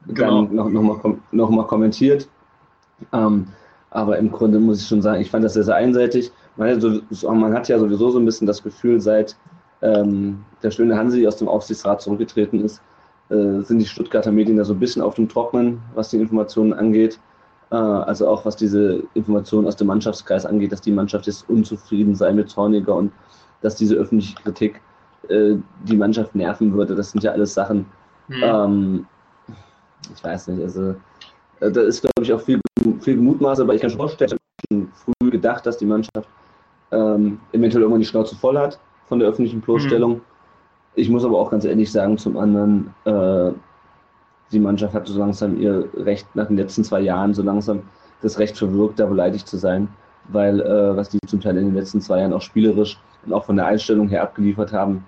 genau. 0.08 0.44
dann 0.46 0.56
noch, 0.56 0.70
noch, 0.70 0.82
mal, 0.82 0.98
kom 0.98 1.22
noch 1.32 1.50
mal 1.50 1.66
kommentiert. 1.66 2.28
Ähm, 3.12 3.48
aber 3.90 4.18
im 4.18 4.32
Grunde 4.32 4.60
muss 4.60 4.82
ich 4.82 4.88
schon 4.88 5.02
sagen, 5.02 5.22
ich 5.22 5.30
fand 5.30 5.46
das 5.46 5.54
sehr, 5.54 5.64
sehr 5.64 5.76
einseitig. 5.76 6.32
Man 6.56 6.70
hat, 6.70 6.82
so, 6.82 7.32
man 7.32 7.54
hat 7.54 7.68
ja 7.68 7.80
sowieso 7.80 8.10
so 8.10 8.20
ein 8.20 8.26
bisschen 8.26 8.48
das 8.48 8.64
Gefühl, 8.64 9.00
seit 9.00 9.36
ähm, 9.82 10.44
der 10.64 10.72
schöne 10.72 10.98
Hansi 10.98 11.28
aus 11.28 11.38
dem 11.38 11.48
Aufsichtsrat 11.48 12.02
zurückgetreten 12.02 12.64
ist, 12.64 12.82
äh, 13.30 13.62
sind 13.62 13.80
die 13.80 13.86
Stuttgarter 13.86 14.32
Medien 14.32 14.58
da 14.58 14.64
so 14.64 14.74
ein 14.74 14.80
bisschen 14.80 15.02
auf 15.02 15.16
dem 15.16 15.30
Trocknen, 15.30 15.82
was 15.94 16.10
die 16.10 16.18
Informationen 16.18 16.74
angeht. 16.74 17.20
Äh, 17.74 17.76
also 17.76 18.28
auch 18.28 18.46
was 18.46 18.56
diese 18.56 19.04
Informationen 19.16 19.68
aus 19.68 19.76
dem 19.76 19.88
Mannschaftskreis 19.88 20.46
angeht, 20.46 20.72
dass 20.72 20.82
die 20.82 20.92
Mannschaft 20.92 21.26
jetzt 21.26 21.50
unzufrieden 21.50 22.16
sei 22.16 22.32
mit 22.32 22.50
Zorniger 22.50 22.96
und 22.96 23.12
dass 23.62 23.76
diese 23.76 23.96
öffentliche 23.96 24.36
Kritik 24.36 24.80
äh, 25.30 25.56
die 25.84 25.98
Mannschaft 25.98 26.36
nerven 26.36 26.74
würde. 26.74 26.94
Das 26.94 27.12
sind 27.12 27.24
ja 27.24 27.32
alles 27.32 27.54
Sachen, 27.56 27.88
mhm. 28.28 28.44
ähm, 28.44 29.08
ich 30.16 30.24
weiß 30.24 30.50
nicht, 30.50 30.62
also 30.62 30.96
da 31.60 31.82
ist, 31.82 32.02
glaube 32.02 32.22
ich, 32.22 32.34
auch 32.34 32.42
viel, 32.42 32.60
viel 33.00 33.16
Mutmaß, 33.16 33.62
aber 33.62 33.74
ich 33.74 33.82
kann 33.82 33.90
schon 33.90 34.00
vorstellen, 34.00 34.32
ich 34.32 34.34
habe 34.34 34.42
schon 34.70 34.92
früh 34.94 35.32
gedacht, 35.32 35.66
dass 35.66 35.78
die 35.78 35.86
Mannschaft 35.86 36.28
ähm, 36.92 37.40
eventuell 37.54 37.84
irgendwann 37.84 38.02
die 38.02 38.06
Schnauze 38.06 38.36
voll 38.36 38.58
hat 38.58 38.80
von 39.08 39.18
der 39.18 39.30
öffentlichen 39.30 39.62
Bloßstellung. 39.62 40.16
Mhm. 40.16 40.22
Ich 40.96 41.10
muss 41.10 41.26
aber 41.26 41.40
auch 41.40 41.50
ganz 41.50 41.66
ehrlich 41.66 41.92
sagen, 41.92 42.18
zum 42.18 42.38
anderen, 42.38 42.94
äh, 43.06 43.52
die 44.52 44.60
Mannschaft 44.60 44.94
hat 44.94 45.08
so 45.08 45.18
langsam 45.18 45.60
ihr 45.60 45.90
Recht 45.96 46.28
nach 46.36 46.48
den 46.48 46.58
letzten 46.58 46.84
zwei 46.84 47.02
Jahren 47.02 47.34
so 47.34 47.42
langsam 47.42 47.82
das 48.22 48.40
Recht 48.40 48.58
verwirkt, 48.58 49.00
da 49.00 49.06
beleidigt 49.06 49.48
zu 49.48 49.58
sein, 49.58 49.88
weil 50.30 50.62
äh, 50.62 50.96
was 50.96 51.10
die 51.10 51.20
zum 51.28 51.42
Teil 51.42 51.58
in 51.58 51.66
den 51.66 51.76
letzten 51.76 52.02
zwei 52.02 52.20
Jahren 52.20 52.34
auch 52.34 52.42
spielerisch 52.42 53.00
und 53.26 53.34
auch 53.34 53.46
von 53.46 53.56
der 53.56 53.66
Einstellung 53.66 54.08
her 54.08 54.24
abgeliefert 54.24 54.72
haben, 54.72 55.06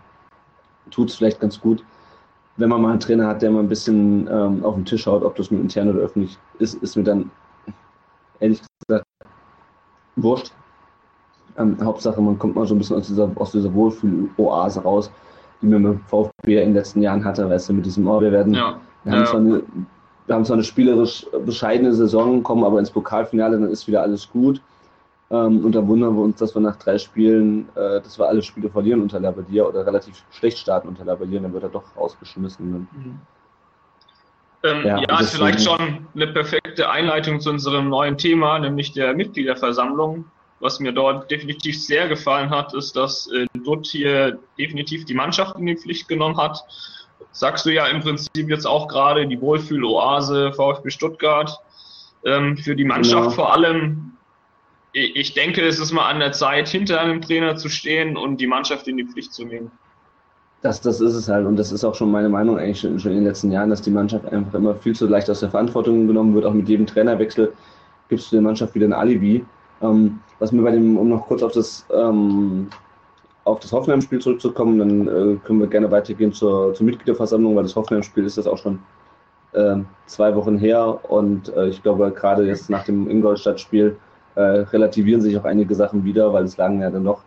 tut 0.91 1.09
es 1.09 1.15
vielleicht 1.15 1.39
ganz 1.39 1.59
gut. 1.59 1.83
Wenn 2.57 2.69
man 2.69 2.81
mal 2.81 2.91
einen 2.91 2.99
Trainer 2.99 3.27
hat, 3.27 3.41
der 3.41 3.51
mal 3.51 3.59
ein 3.59 3.69
bisschen 3.69 4.27
ähm, 4.31 4.63
auf 4.63 4.75
den 4.75 4.85
Tisch 4.85 5.03
schaut, 5.03 5.23
ob 5.23 5.35
das 5.35 5.51
nun 5.51 5.61
intern 5.61 5.89
oder 5.89 5.99
öffentlich 5.99 6.37
ist, 6.59 6.75
ist 6.75 6.95
mir 6.95 7.03
dann 7.03 7.29
ehrlich 8.39 8.61
gesagt 8.87 9.05
wurscht. 10.15 10.51
Ähm, 11.57 11.77
Hauptsache, 11.81 12.21
man 12.21 12.39
kommt 12.39 12.55
mal 12.55 12.65
so 12.65 12.75
ein 12.75 12.77
bisschen 12.77 12.97
aus 12.97 13.07
dieser, 13.07 13.29
aus 13.35 13.51
dieser 13.51 13.73
Wohlfühl-Oase 13.73 14.81
raus 14.81 15.11
die 15.61 15.67
man 15.67 15.81
mit 15.81 15.99
VfB 16.07 16.61
in 16.61 16.69
den 16.69 16.73
letzten 16.73 17.01
Jahren 17.01 17.23
hatte, 17.23 17.49
weißt 17.49 17.69
du, 17.69 17.73
mit 17.73 17.85
diesem, 17.85 18.07
oh, 18.07 18.21
wir 18.21 18.31
werden, 18.31 18.53
ja. 18.53 18.79
Wir, 19.05 19.13
haben 19.13 19.19
ja. 19.19 19.25
zwar 19.25 19.39
eine, 19.39 19.63
wir 20.25 20.35
haben 20.35 20.45
zwar 20.45 20.55
eine 20.55 20.63
spielerisch 20.63 21.25
bescheidene 21.45 21.93
Saison, 21.93 22.43
kommen 22.43 22.63
aber 22.63 22.79
ins 22.79 22.91
Pokalfinale, 22.91 23.59
dann 23.59 23.69
ist 23.69 23.87
wieder 23.87 24.01
alles 24.01 24.29
gut. 24.29 24.61
Ähm, 25.31 25.65
und 25.65 25.73
dann 25.73 25.87
wundern 25.87 26.15
wir 26.15 26.21
uns, 26.21 26.37
dass 26.37 26.53
wir 26.53 26.61
nach 26.61 26.75
drei 26.75 26.97
Spielen, 26.97 27.69
äh, 27.75 28.01
dass 28.01 28.19
wir 28.19 28.27
alle 28.27 28.43
Spiele 28.43 28.69
verlieren 28.69 29.01
unter 29.01 29.19
Labadier 29.19 29.67
oder 29.67 29.85
relativ 29.85 30.23
schlecht 30.31 30.59
starten 30.59 30.87
unter 30.87 31.05
Labadier, 31.05 31.39
dann 31.39 31.53
wird 31.53 31.63
er 31.63 31.69
doch 31.69 31.95
rausgeschmissen. 31.95 32.87
Mhm. 32.91 33.19
Ähm, 34.63 34.85
ja, 34.85 34.99
ja 34.99 35.17
vielleicht 35.17 35.61
schon 35.61 36.07
eine 36.13 36.27
perfekte 36.27 36.89
Einleitung 36.89 37.39
zu 37.39 37.49
unserem 37.49 37.89
neuen 37.89 38.17
Thema, 38.17 38.59
nämlich 38.59 38.93
der 38.93 39.15
Mitgliederversammlung 39.15 40.25
was 40.59 40.79
mir 40.79 40.91
dort 40.91 41.29
definitiv 41.29 41.81
sehr 41.81 42.07
gefallen 42.07 42.49
hat, 42.49 42.73
ist, 42.73 42.95
dass 42.95 43.29
äh, 43.31 43.45
Dutt 43.63 43.87
hier 43.87 44.39
definitiv 44.57 45.05
die 45.05 45.13
Mannschaft 45.13 45.57
in 45.57 45.65
die 45.65 45.75
Pflicht 45.75 46.07
genommen 46.07 46.37
hat. 46.37 46.63
Sagst 47.31 47.65
du 47.65 47.73
ja 47.73 47.87
im 47.87 48.01
Prinzip 48.01 48.49
jetzt 48.49 48.65
auch 48.65 48.87
gerade 48.87 49.27
die 49.27 49.39
Wohlfühl-Oase 49.39 50.53
VfB 50.53 50.89
Stuttgart. 50.89 51.59
Ähm, 52.23 52.57
für 52.57 52.75
die 52.75 52.85
Mannschaft 52.85 53.29
ja. 53.29 53.29
vor 53.29 53.53
allem, 53.53 54.13
ich 54.93 55.33
denke, 55.33 55.61
es 55.61 55.79
ist 55.79 55.91
mal 55.91 56.09
an 56.09 56.19
der 56.19 56.31
Zeit, 56.31 56.67
hinter 56.67 56.99
einem 56.99 57.21
Trainer 57.21 57.55
zu 57.55 57.69
stehen 57.69 58.17
und 58.17 58.41
die 58.41 58.47
Mannschaft 58.47 58.87
in 58.87 58.97
die 58.97 59.05
Pflicht 59.05 59.33
zu 59.33 59.45
nehmen. 59.45 59.71
Das, 60.61 60.81
das 60.81 60.99
ist 61.01 61.13
es 61.13 61.29
halt 61.29 61.45
und 61.45 61.57
das 61.57 61.71
ist 61.71 61.83
auch 61.83 61.93
schon 61.93 62.09
meine 62.09 62.29
Meinung 62.29 62.57
eigentlich 62.57 62.79
schon, 62.79 62.97
schon 62.99 63.11
in 63.11 63.17
den 63.17 63.27
letzten 63.27 63.51
Jahren, 63.51 63.69
dass 63.69 63.83
die 63.83 63.91
Mannschaft 63.91 64.25
einfach 64.25 64.55
immer 64.55 64.73
viel 64.73 64.95
zu 64.95 65.05
leicht 65.05 65.29
aus 65.29 65.41
der 65.41 65.51
Verantwortung 65.51 66.07
genommen 66.07 66.33
wird. 66.33 66.45
Auch 66.45 66.53
mit 66.53 66.67
jedem 66.67 66.87
Trainerwechsel 66.87 67.53
gibst 68.09 68.31
du 68.31 68.37
der 68.37 68.41
Mannschaft 68.41 68.73
wieder 68.73 68.87
ein 68.87 68.93
Alibi. 68.93 69.45
Ähm, 69.81 70.19
was 70.39 70.51
mir 70.51 70.63
bei 70.63 70.71
dem, 70.71 70.97
um 70.97 71.09
noch 71.09 71.27
kurz 71.27 71.43
auf 71.43 71.51
das, 71.51 71.85
ähm, 71.93 72.69
auf 73.45 73.59
das 73.59 73.71
Hoffenheim-Spiel 73.71 74.19
zurückzukommen, 74.19 74.79
dann 74.79 75.07
äh, 75.07 75.37
können 75.45 75.59
wir 75.59 75.67
gerne 75.67 75.89
weitergehen 75.89 76.33
zur, 76.33 76.73
zur 76.73 76.85
Mitgliederversammlung, 76.85 77.55
weil 77.55 77.63
das 77.63 77.75
Hoffenheim-Spiel 77.75 78.25
ist 78.25 78.37
das 78.37 78.47
auch 78.47 78.57
schon 78.57 78.79
äh, 79.53 79.77
zwei 80.07 80.35
Wochen 80.35 80.57
her 80.57 80.99
und 81.09 81.55
äh, 81.55 81.67
ich 81.67 81.81
glaube, 81.81 82.11
gerade 82.11 82.45
jetzt 82.45 82.69
nach 82.69 82.83
dem 82.83 83.09
Ingolstadt-Spiel 83.09 83.95
äh, 84.33 84.41
relativieren 84.41 85.21
sich 85.21 85.37
auch 85.37 85.45
einige 85.45 85.75
Sachen 85.75 86.03
wieder, 86.03 86.33
weil 86.33 86.43
es 86.43 86.57
lagen 86.57 86.81
ja 86.81 86.89
dann 86.89 87.05
doch, 87.05 87.21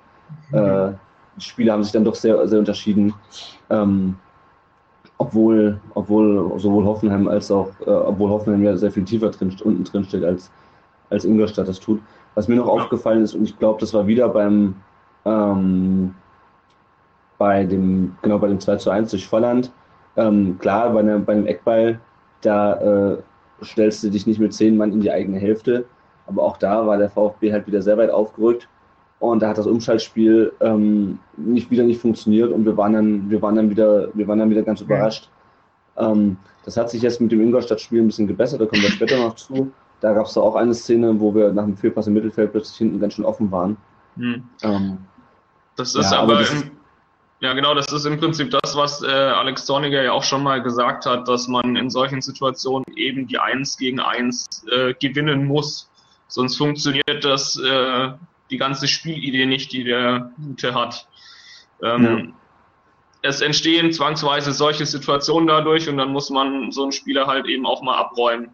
äh, 0.52 0.92
die 1.36 1.44
Spiele 1.44 1.72
haben 1.72 1.84
sich 1.84 1.92
dann 1.92 2.04
doch 2.04 2.16
sehr, 2.16 2.46
sehr 2.48 2.58
unterschieden. 2.58 3.14
Ähm, 3.70 4.16
obwohl, 5.18 5.80
obwohl 5.94 6.58
sowohl 6.58 6.84
Hoffenheim 6.84 7.28
als 7.28 7.50
auch, 7.50 7.68
äh, 7.86 7.90
obwohl 7.90 8.30
Hoffenheim 8.30 8.62
ja 8.62 8.76
sehr 8.76 8.90
viel 8.90 9.04
tiefer 9.04 9.30
drin, 9.30 9.56
unten 9.64 9.84
drin 9.84 10.04
steht 10.04 10.24
als, 10.24 10.50
als 11.10 11.24
Ingolstadt 11.24 11.68
das 11.68 11.80
tut. 11.80 12.00
Was 12.34 12.48
mir 12.48 12.56
noch 12.56 12.68
aufgefallen 12.68 13.22
ist, 13.22 13.34
und 13.34 13.44
ich 13.44 13.58
glaube, 13.58 13.80
das 13.80 13.94
war 13.94 14.06
wieder 14.06 14.28
beim 14.28 14.74
ähm, 15.28 16.14
bei 17.38 17.64
dem, 17.64 18.16
genau 18.22 18.38
bei 18.38 18.48
dem 18.48 18.60
2 18.60 18.76
zu 18.76 18.90
1 18.90 19.10
durch 19.10 19.26
Volland. 19.26 19.72
Ähm, 20.16 20.58
klar, 20.58 20.90
bei, 20.90 21.00
einer, 21.00 21.18
bei 21.18 21.32
einem 21.34 21.46
Eckball, 21.46 22.00
da 22.40 23.12
äh, 23.12 23.18
stellst 23.62 24.02
du 24.02 24.10
dich 24.10 24.26
nicht 24.26 24.40
mit 24.40 24.52
zehn 24.52 24.76
Mann 24.76 24.92
in 24.92 25.00
die 25.00 25.10
eigene 25.10 25.38
Hälfte. 25.38 25.84
Aber 26.26 26.42
auch 26.42 26.56
da 26.56 26.86
war 26.86 26.98
der 26.98 27.10
VfB 27.10 27.52
halt 27.52 27.66
wieder 27.66 27.82
sehr 27.82 27.96
weit 27.96 28.10
aufgerückt. 28.10 28.68
Und 29.20 29.42
da 29.42 29.48
hat 29.48 29.58
das 29.58 29.66
Umschaltspiel 29.66 30.52
ähm, 30.60 31.18
nicht 31.36 31.70
wieder 31.70 31.82
nicht 31.82 32.00
funktioniert 32.00 32.52
und 32.52 32.64
wir 32.64 32.76
waren 32.76 32.92
dann, 32.92 33.30
wir 33.30 33.42
waren 33.42 33.56
dann 33.56 33.68
wieder, 33.68 34.10
wir 34.14 34.28
waren 34.28 34.38
dann 34.38 34.50
wieder 34.50 34.62
ganz 34.62 34.80
überrascht. 34.80 35.28
Ähm, 35.96 36.36
das 36.64 36.76
hat 36.76 36.88
sich 36.90 37.02
jetzt 37.02 37.20
mit 37.20 37.32
dem 37.32 37.40
Ingolstadt-Spiel 37.40 38.00
ein 38.00 38.06
bisschen 38.06 38.28
gebessert, 38.28 38.60
da 38.60 38.66
kommen 38.66 38.82
wir 38.82 38.90
später 38.90 39.18
noch 39.18 39.34
zu. 39.34 39.72
Da 40.00 40.12
gab 40.12 40.26
es 40.26 40.38
auch 40.38 40.54
eine 40.54 40.72
Szene, 40.72 41.18
wo 41.18 41.34
wir 41.34 41.52
nach 41.52 41.64
dem 41.64 41.76
Fehlpass 41.76 42.06
im 42.06 42.14
Mittelfeld 42.14 42.52
plötzlich 42.52 42.78
hinten 42.78 43.00
ganz 43.00 43.14
schön 43.14 43.24
offen 43.24 43.50
waren. 43.50 43.76
Hm. 44.16 44.44
Ähm, 44.62 44.98
das 45.78 45.94
ist 45.94 46.10
ja, 46.10 46.18
aber, 46.18 46.34
aber 46.34 46.40
das, 46.42 46.64
Ja, 47.40 47.52
genau, 47.52 47.74
das 47.74 47.86
ist 47.92 48.04
im 48.04 48.18
Prinzip 48.18 48.50
das, 48.50 48.76
was 48.76 49.02
äh, 49.02 49.06
Alex 49.06 49.64
Zorniger 49.64 50.02
ja 50.02 50.12
auch 50.12 50.24
schon 50.24 50.42
mal 50.42 50.60
gesagt 50.60 51.06
hat, 51.06 51.28
dass 51.28 51.46
man 51.46 51.76
in 51.76 51.88
solchen 51.88 52.20
Situationen 52.20 52.84
eben 52.96 53.28
die 53.28 53.38
Eins 53.38 53.76
gegen 53.76 54.00
Eins 54.00 54.64
äh, 54.72 54.94
gewinnen 54.94 55.44
muss. 55.44 55.88
Sonst 56.26 56.56
funktioniert 56.56 57.24
das 57.24 57.56
äh, 57.56 58.10
die 58.50 58.56
ganze 58.56 58.88
Spielidee 58.88 59.46
nicht, 59.46 59.72
die 59.72 59.84
der 59.84 60.32
Gute 60.42 60.74
hat. 60.74 61.06
Ähm, 61.82 62.04
ja. 62.04 62.24
Es 63.22 63.40
entstehen 63.40 63.92
zwangsweise 63.92 64.52
solche 64.52 64.86
Situationen 64.86 65.46
dadurch 65.46 65.88
und 65.88 65.96
dann 65.96 66.12
muss 66.12 66.30
man 66.30 66.72
so 66.72 66.82
einen 66.82 66.92
Spieler 66.92 67.26
halt 67.26 67.46
eben 67.46 67.66
auch 67.66 67.82
mal 67.82 67.96
abräumen. 67.96 68.50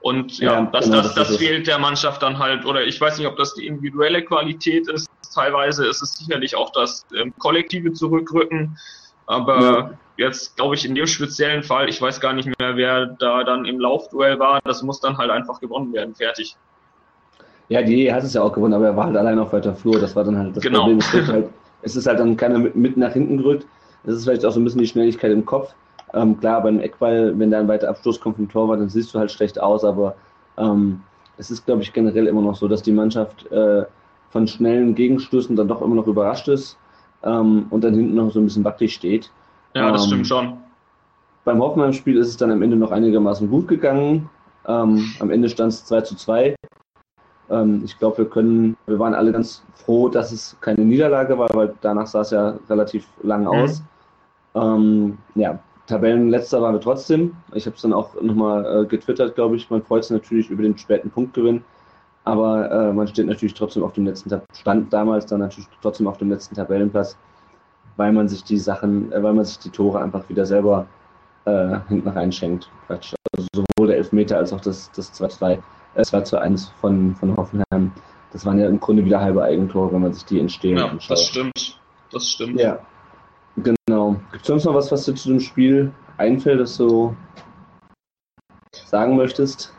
Und 0.00 0.38
ja, 0.38 0.54
ja 0.54 0.62
das, 0.62 0.86
genau, 0.86 0.96
das, 1.02 1.14
das, 1.14 1.28
das 1.28 1.36
fehlt 1.36 1.66
der 1.66 1.78
Mannschaft 1.78 2.22
dann 2.22 2.38
halt, 2.38 2.64
oder 2.64 2.84
ich 2.84 2.98
weiß 2.98 3.18
nicht, 3.18 3.26
ob 3.26 3.36
das 3.36 3.54
die 3.54 3.66
individuelle 3.66 4.24
Qualität 4.24 4.88
ist. 4.88 5.06
Teilweise 5.34 5.86
ist 5.86 6.02
es 6.02 6.12
sicherlich 6.14 6.56
auch 6.56 6.70
das 6.70 7.06
ähm, 7.16 7.32
kollektive 7.38 7.92
Zurückrücken. 7.92 8.78
Aber 9.26 9.60
ja. 9.60 9.90
jetzt 10.16 10.56
glaube 10.56 10.74
ich 10.74 10.84
in 10.84 10.94
dem 10.94 11.06
speziellen 11.06 11.62
Fall, 11.62 11.88
ich 11.88 12.02
weiß 12.02 12.20
gar 12.20 12.32
nicht 12.32 12.46
mehr, 12.46 12.76
wer 12.76 13.06
da 13.06 13.44
dann 13.44 13.64
im 13.64 13.78
Laufduell 13.78 14.38
war, 14.38 14.60
das 14.64 14.82
muss 14.82 15.00
dann 15.00 15.16
halt 15.18 15.30
einfach 15.30 15.60
gewonnen 15.60 15.92
werden. 15.92 16.14
Fertig. 16.14 16.56
Ja, 17.68 17.82
die 17.82 18.12
hat 18.12 18.24
es 18.24 18.34
ja 18.34 18.42
auch 18.42 18.52
gewonnen, 18.52 18.74
aber 18.74 18.86
er 18.86 18.96
war 18.96 19.06
halt 19.06 19.16
allein 19.16 19.38
auf 19.38 19.52
weiter 19.52 19.74
Flur. 19.74 20.00
Das 20.00 20.16
war 20.16 20.24
dann 20.24 20.36
halt 20.36 20.56
das 20.56 20.64
genau. 20.64 20.80
Problem. 20.80 20.98
Es, 20.98 21.12
halt, 21.12 21.48
es 21.82 21.94
ist 21.94 22.06
halt 22.08 22.18
dann 22.18 22.36
keiner 22.36 22.58
mit, 22.58 22.74
mit 22.74 22.96
nach 22.96 23.12
hinten 23.12 23.38
gerückt. 23.38 23.66
Das 24.02 24.16
ist 24.16 24.24
vielleicht 24.24 24.44
auch 24.44 24.50
so 24.50 24.58
ein 24.58 24.64
bisschen 24.64 24.80
die 24.80 24.88
Schnelligkeit 24.88 25.30
im 25.30 25.44
Kopf. 25.44 25.74
Ähm, 26.12 26.40
klar, 26.40 26.62
beim 26.62 26.80
Eckball, 26.80 27.38
wenn 27.38 27.52
da 27.52 27.60
ein 27.60 27.68
weiter 27.68 27.88
Abstoß 27.88 28.20
kommt 28.20 28.36
vom 28.36 28.48
Torwart, 28.48 28.80
dann 28.80 28.88
siehst 28.88 29.14
du 29.14 29.20
halt 29.20 29.30
schlecht 29.30 29.60
aus, 29.60 29.84
aber 29.84 30.16
ähm, 30.58 31.02
es 31.36 31.50
ist, 31.50 31.64
glaube 31.64 31.82
ich, 31.82 31.92
generell 31.92 32.26
immer 32.26 32.42
noch 32.42 32.56
so, 32.56 32.66
dass 32.66 32.82
die 32.82 32.92
Mannschaft 32.92 33.50
äh, 33.52 33.84
von 34.30 34.46
schnellen 34.46 34.94
Gegenstößen 34.94 35.56
dann 35.56 35.68
doch 35.68 35.82
immer 35.82 35.94
noch 35.94 36.06
überrascht 36.06 36.48
ist 36.48 36.78
ähm, 37.22 37.66
und 37.70 37.84
dann 37.84 37.94
hinten 37.94 38.14
noch 38.14 38.30
so 38.30 38.40
ein 38.40 38.44
bisschen 38.44 38.64
wackelig 38.64 38.94
steht. 38.94 39.30
Ja, 39.74 39.90
das 39.90 40.06
stimmt 40.06 40.20
ähm, 40.20 40.24
schon. 40.24 40.56
Beim 41.44 41.60
Hoffenheim-Spiel 41.60 42.16
ist 42.16 42.28
es 42.28 42.36
dann 42.36 42.50
am 42.50 42.62
Ende 42.62 42.76
noch 42.76 42.90
einigermaßen 42.90 43.48
gut 43.50 43.68
gegangen. 43.68 44.28
Ähm, 44.66 45.12
am 45.20 45.30
Ende 45.30 45.48
stand 45.48 45.72
es 45.72 45.84
2 45.84 46.00
zu 46.02 46.16
2. 46.16 46.54
Ähm, 47.50 47.82
ich 47.84 47.98
glaube, 47.98 48.18
wir 48.18 48.24
können, 48.26 48.76
wir 48.86 48.98
waren 48.98 49.14
alle 49.14 49.32
ganz 49.32 49.64
froh, 49.74 50.08
dass 50.08 50.32
es 50.32 50.56
keine 50.60 50.84
Niederlage 50.84 51.38
war, 51.38 51.48
weil 51.54 51.74
danach 51.80 52.06
sah 52.06 52.20
es 52.20 52.30
ja 52.30 52.58
relativ 52.68 53.06
lang 53.22 53.42
mhm. 53.42 53.48
aus. 53.48 53.82
Ähm, 54.54 55.18
ja, 55.34 55.58
Tabellenletzter 55.86 56.62
waren 56.62 56.74
wir 56.74 56.80
trotzdem. 56.80 57.34
Ich 57.52 57.66
habe 57.66 57.76
es 57.76 57.82
dann 57.82 57.92
auch 57.92 58.20
nochmal 58.20 58.84
äh, 58.84 58.86
getwittert, 58.86 59.34
glaube 59.34 59.56
ich. 59.56 59.70
Man 59.70 59.82
freut 59.82 60.04
sich 60.04 60.12
natürlich 60.12 60.50
über 60.50 60.62
den 60.62 60.78
späten 60.78 61.10
Punktgewinn. 61.10 61.64
Aber 62.24 62.70
äh, 62.70 62.92
man 62.92 63.08
steht 63.08 63.26
natürlich 63.26 63.54
trotzdem 63.54 63.82
auf 63.82 63.92
dem 63.92 64.06
letzten 64.06 64.30
stand 64.52 64.92
damals 64.92 65.26
dann 65.26 65.40
natürlich 65.40 65.68
trotzdem 65.80 66.06
auf 66.06 66.18
dem 66.18 66.30
letzten 66.30 66.54
Tabellenplatz, 66.54 67.16
weil 67.96 68.12
man 68.12 68.28
sich 68.28 68.44
die 68.44 68.58
Sachen, 68.58 69.10
äh, 69.12 69.22
weil 69.22 69.32
man 69.32 69.44
sich 69.44 69.58
die 69.58 69.70
Tore 69.70 70.00
einfach 70.00 70.28
wieder 70.28 70.44
selber 70.44 70.86
äh, 71.46 71.78
hinten 71.88 72.08
reinschenkt. 72.08 72.70
Also 72.88 73.14
sowohl 73.54 73.88
der 73.88 73.96
Elfmeter 73.96 74.36
als 74.36 74.52
auch 74.52 74.60
das, 74.60 74.90
das 74.92 75.12
2-2, 75.20 75.58
äh, 75.94 76.02
2 76.02 76.20
zu 76.22 76.38
1 76.38 76.68
von, 76.80 77.14
von 77.16 77.36
Hoffenheim. 77.36 77.92
Das 78.32 78.44
waren 78.46 78.58
ja 78.58 78.68
im 78.68 78.78
Grunde 78.78 79.04
wieder 79.04 79.20
halbe 79.20 79.42
Eigentore, 79.42 79.92
wenn 79.92 80.02
man 80.02 80.12
sich 80.12 80.24
die 80.24 80.38
entstehen 80.38 80.78
ja, 80.78 80.86
anschaut. 80.86 81.10
Das 81.10 81.26
stimmt. 81.26 81.80
Das 82.12 82.28
stimmt. 82.28 82.60
Ja, 82.60 82.80
Genau. 83.56 84.16
Gibt 84.30 84.42
es 84.42 84.46
sonst 84.46 84.64
noch 84.64 84.74
was, 84.74 84.90
was 84.92 85.04
dir 85.04 85.14
zu 85.14 85.28
dem 85.28 85.40
Spiel 85.40 85.92
einfällt, 86.16 86.60
das 86.60 86.76
du 86.76 87.16
sagen 88.72 89.16
möchtest? 89.16 89.74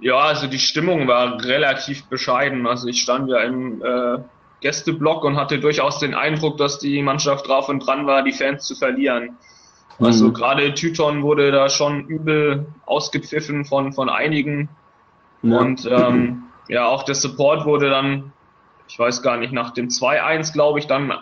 Ja, 0.00 0.18
also 0.18 0.46
die 0.46 0.58
Stimmung 0.58 1.08
war 1.08 1.42
relativ 1.42 2.04
bescheiden. 2.06 2.66
Also 2.66 2.88
ich 2.88 3.00
stand 3.00 3.30
ja 3.30 3.40
im 3.40 3.82
äh, 3.82 4.18
Gästeblock 4.60 5.24
und 5.24 5.36
hatte 5.36 5.58
durchaus 5.58 5.98
den 5.98 6.14
Eindruck, 6.14 6.58
dass 6.58 6.78
die 6.78 7.02
Mannschaft 7.02 7.48
drauf 7.48 7.68
und 7.68 7.80
dran 7.80 8.06
war, 8.06 8.22
die 8.22 8.32
Fans 8.32 8.64
zu 8.66 8.74
verlieren. 8.74 9.36
Also 9.98 10.28
mhm. 10.28 10.34
gerade 10.34 10.74
Tyton 10.74 11.22
wurde 11.22 11.50
da 11.50 11.68
schon 11.68 12.06
übel 12.06 12.66
ausgepfiffen 12.84 13.64
von, 13.64 13.92
von 13.92 14.08
einigen. 14.08 14.68
Ja. 15.42 15.58
Und 15.58 15.86
ähm, 15.90 16.44
ja, 16.68 16.86
auch 16.86 17.04
der 17.04 17.14
Support 17.14 17.64
wurde 17.64 17.88
dann, 17.88 18.32
ich 18.88 18.98
weiß 18.98 19.22
gar 19.22 19.36
nicht, 19.36 19.52
nach 19.52 19.72
dem 19.72 19.88
2-1, 19.88 20.52
glaube 20.52 20.78
ich, 20.78 20.86
dann 20.86 21.14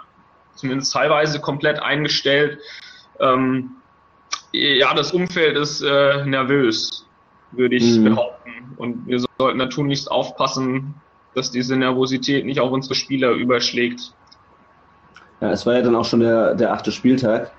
zumindest 0.54 0.92
teilweise 0.92 1.40
komplett 1.40 1.80
eingestellt. 1.80 2.58
Ähm, 3.20 3.72
ja, 4.52 4.94
das 4.94 5.12
Umfeld 5.12 5.56
ist 5.56 5.82
äh, 5.82 6.24
nervös, 6.24 7.06
würde 7.56 7.76
ich 7.76 7.98
mhm. 7.98 8.04
behaupten. 8.04 8.50
Und 8.76 9.06
wir 9.06 9.24
sollten 9.38 9.58
natürlich 9.58 10.10
aufpassen, 10.10 10.94
dass 11.34 11.50
diese 11.50 11.76
Nervosität 11.76 12.44
nicht 12.44 12.60
auf 12.60 12.70
unsere 12.70 12.94
Spieler 12.94 13.32
überschlägt. 13.32 14.12
Ja, 15.40 15.50
es 15.50 15.66
war 15.66 15.74
ja 15.74 15.82
dann 15.82 15.96
auch 15.96 16.04
schon 16.04 16.20
der, 16.20 16.54
der 16.54 16.72
achte 16.72 16.92
Spieltag. 16.92 17.50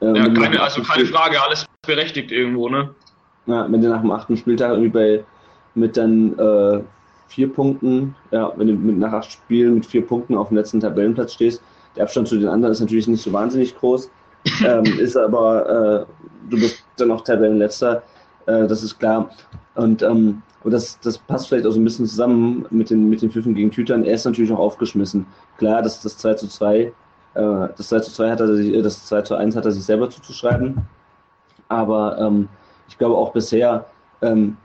Ähm, 0.00 0.14
ja, 0.14 0.28
keine, 0.28 0.60
also 0.60 0.82
keine 0.82 1.06
Frage, 1.06 1.42
alles 1.42 1.66
berechtigt 1.86 2.32
irgendwo, 2.32 2.68
ne? 2.68 2.94
Ja, 3.46 3.70
wenn 3.70 3.80
du 3.80 3.88
nach 3.88 4.00
dem 4.00 4.10
achten 4.10 4.36
Spieltag 4.36 4.70
irgendwie 4.70 4.90
bei 4.90 5.24
mit 5.74 5.96
dann 5.96 6.38
äh, 6.38 6.80
vier 7.28 7.52
Punkten, 7.52 8.14
ja, 8.32 8.52
wenn 8.56 8.66
du 8.66 8.74
mit 8.74 8.98
nach 8.98 9.12
acht 9.12 9.30
Spielen 9.30 9.74
mit 9.74 9.86
vier 9.86 10.04
Punkten 10.06 10.36
auf 10.36 10.48
dem 10.48 10.56
letzten 10.56 10.80
Tabellenplatz 10.80 11.34
stehst, 11.34 11.62
der 11.96 12.04
Abstand 12.04 12.28
zu 12.28 12.38
den 12.38 12.48
anderen 12.48 12.72
ist 12.72 12.80
natürlich 12.80 13.06
nicht 13.06 13.22
so 13.22 13.32
wahnsinnig 13.32 13.76
groß, 13.76 14.10
ähm, 14.66 14.84
ist 14.98 15.16
aber, 15.16 16.06
äh, 16.08 16.50
du 16.50 16.58
bist 16.58 16.84
dann 16.96 17.08
noch 17.08 17.22
Tabellenletzter, 17.22 18.02
äh, 18.50 18.66
das 18.66 18.82
ist 18.82 18.98
klar. 18.98 19.30
Und 19.74 20.02
ähm, 20.02 20.42
aber 20.60 20.70
das, 20.70 20.98
das 21.00 21.16
passt 21.18 21.48
vielleicht 21.48 21.66
auch 21.66 21.72
so 21.72 21.80
ein 21.80 21.84
bisschen 21.84 22.06
zusammen 22.06 22.66
mit 22.70 22.90
den, 22.90 23.08
mit 23.08 23.22
den 23.22 23.30
Pfiffen 23.30 23.54
gegen 23.54 23.70
Tütern. 23.70 24.04
Er 24.04 24.14
ist 24.14 24.26
natürlich 24.26 24.52
auch 24.52 24.58
aufgeschmissen. 24.58 25.26
Klar, 25.56 25.80
das, 25.82 26.02
das 26.02 26.18
2 26.18 26.34
zu 26.34 26.48
2, 26.48 26.78
äh, 26.78 26.92
das 27.34 27.88
2 27.88 28.00
zu 28.00 28.12
2 28.12 28.30
hat 28.30 28.40
er 28.40 28.54
sich, 28.54 28.82
das 28.82 29.06
2 29.06 29.22
zu 29.22 29.34
1 29.36 29.56
hat 29.56 29.64
er 29.64 29.70
sich 29.70 29.84
selber 29.84 30.10
zuzuschreiben. 30.10 30.76
Aber 31.68 32.18
ähm, 32.18 32.48
ich 32.88 32.98
glaube 32.98 33.16
auch 33.16 33.32
bisher, 33.32 33.86
ähm, 34.20 34.56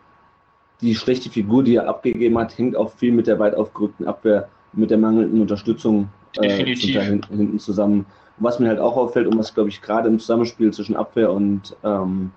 die 0.81 0.95
schlechte 0.95 1.29
Figur, 1.29 1.63
die 1.63 1.75
er 1.75 1.87
abgegeben 1.87 2.37
hat, 2.37 2.57
hängt 2.57 2.75
auch 2.75 2.91
viel 2.91 3.13
mit 3.13 3.27
der 3.27 3.39
weit 3.39 3.55
aufgerückten 3.55 4.05
Abwehr, 4.05 4.49
mit 4.73 4.89
der 4.89 4.97
mangelnden 4.97 5.39
Unterstützung. 5.39 6.09
Äh, 6.41 6.65
hinten 6.65 7.59
zusammen. 7.59 7.99
Und 8.37 8.43
was 8.43 8.59
mir 8.59 8.67
halt 8.67 8.79
auch 8.79 8.97
auffällt 8.97 9.27
und 9.27 9.37
was, 9.37 9.53
glaube 9.53 9.69
ich, 9.69 9.81
gerade 9.81 10.09
im 10.09 10.19
Zusammenspiel 10.19 10.73
zwischen 10.73 10.97
Abwehr 10.97 11.31
und, 11.31 11.77
ähm, 11.85 12.31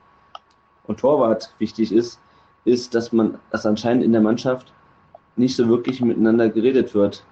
und 0.89 0.99
Torwart 0.99 1.55
wichtig 1.59 1.93
ist, 1.93 2.19
ist, 2.65 2.95
dass 2.95 3.13
man, 3.13 3.39
dass 3.51 3.65
anscheinend 3.65 4.05
in 4.05 4.13
der 4.13 4.21
Mannschaft 4.21 4.73
nicht 5.37 5.55
so 5.55 5.69
wirklich 5.69 6.01
miteinander 6.01 6.49
geredet 6.49 6.95
wird, 6.95 7.25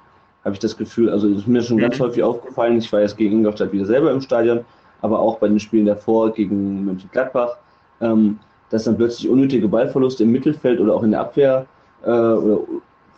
habe 0.45 0.55
ich 0.55 0.61
das 0.61 0.77
Gefühl. 0.77 1.11
Also 1.11 1.29
ist 1.29 1.49
mir 1.49 1.63
schon 1.63 1.77
mhm. 1.77 1.83
ganz 1.83 1.99
häufig 1.99 2.23
aufgefallen, 2.23 2.79
ich 2.79 2.93
war 2.93 3.01
jetzt 3.01 3.17
gegen 3.17 3.39
Ingolstadt 3.39 3.73
wieder 3.73 3.85
selber 3.85 4.13
im 4.13 4.21
Stadion, 4.21 4.65
aber 5.03 5.19
auch 5.19 5.39
bei 5.39 5.49
den 5.49 5.59
Spielen 5.59 5.87
davor 5.87 6.33
gegen 6.33 6.85
Mönchengladbach, 6.85 7.57
ähm, 8.01 8.39
dass 8.71 8.85
dann 8.85 8.97
plötzlich 8.97 9.29
unnötige 9.29 9.69
Ballverluste 9.69 10.23
im 10.23 10.33
Mittelfeld 10.33 10.81
oder 10.81 10.95
auch 10.95 11.03
in 11.03 11.11
der 11.11 11.21
Abwehr 11.21 11.67
äh, 12.05 12.11
oder 12.11 12.61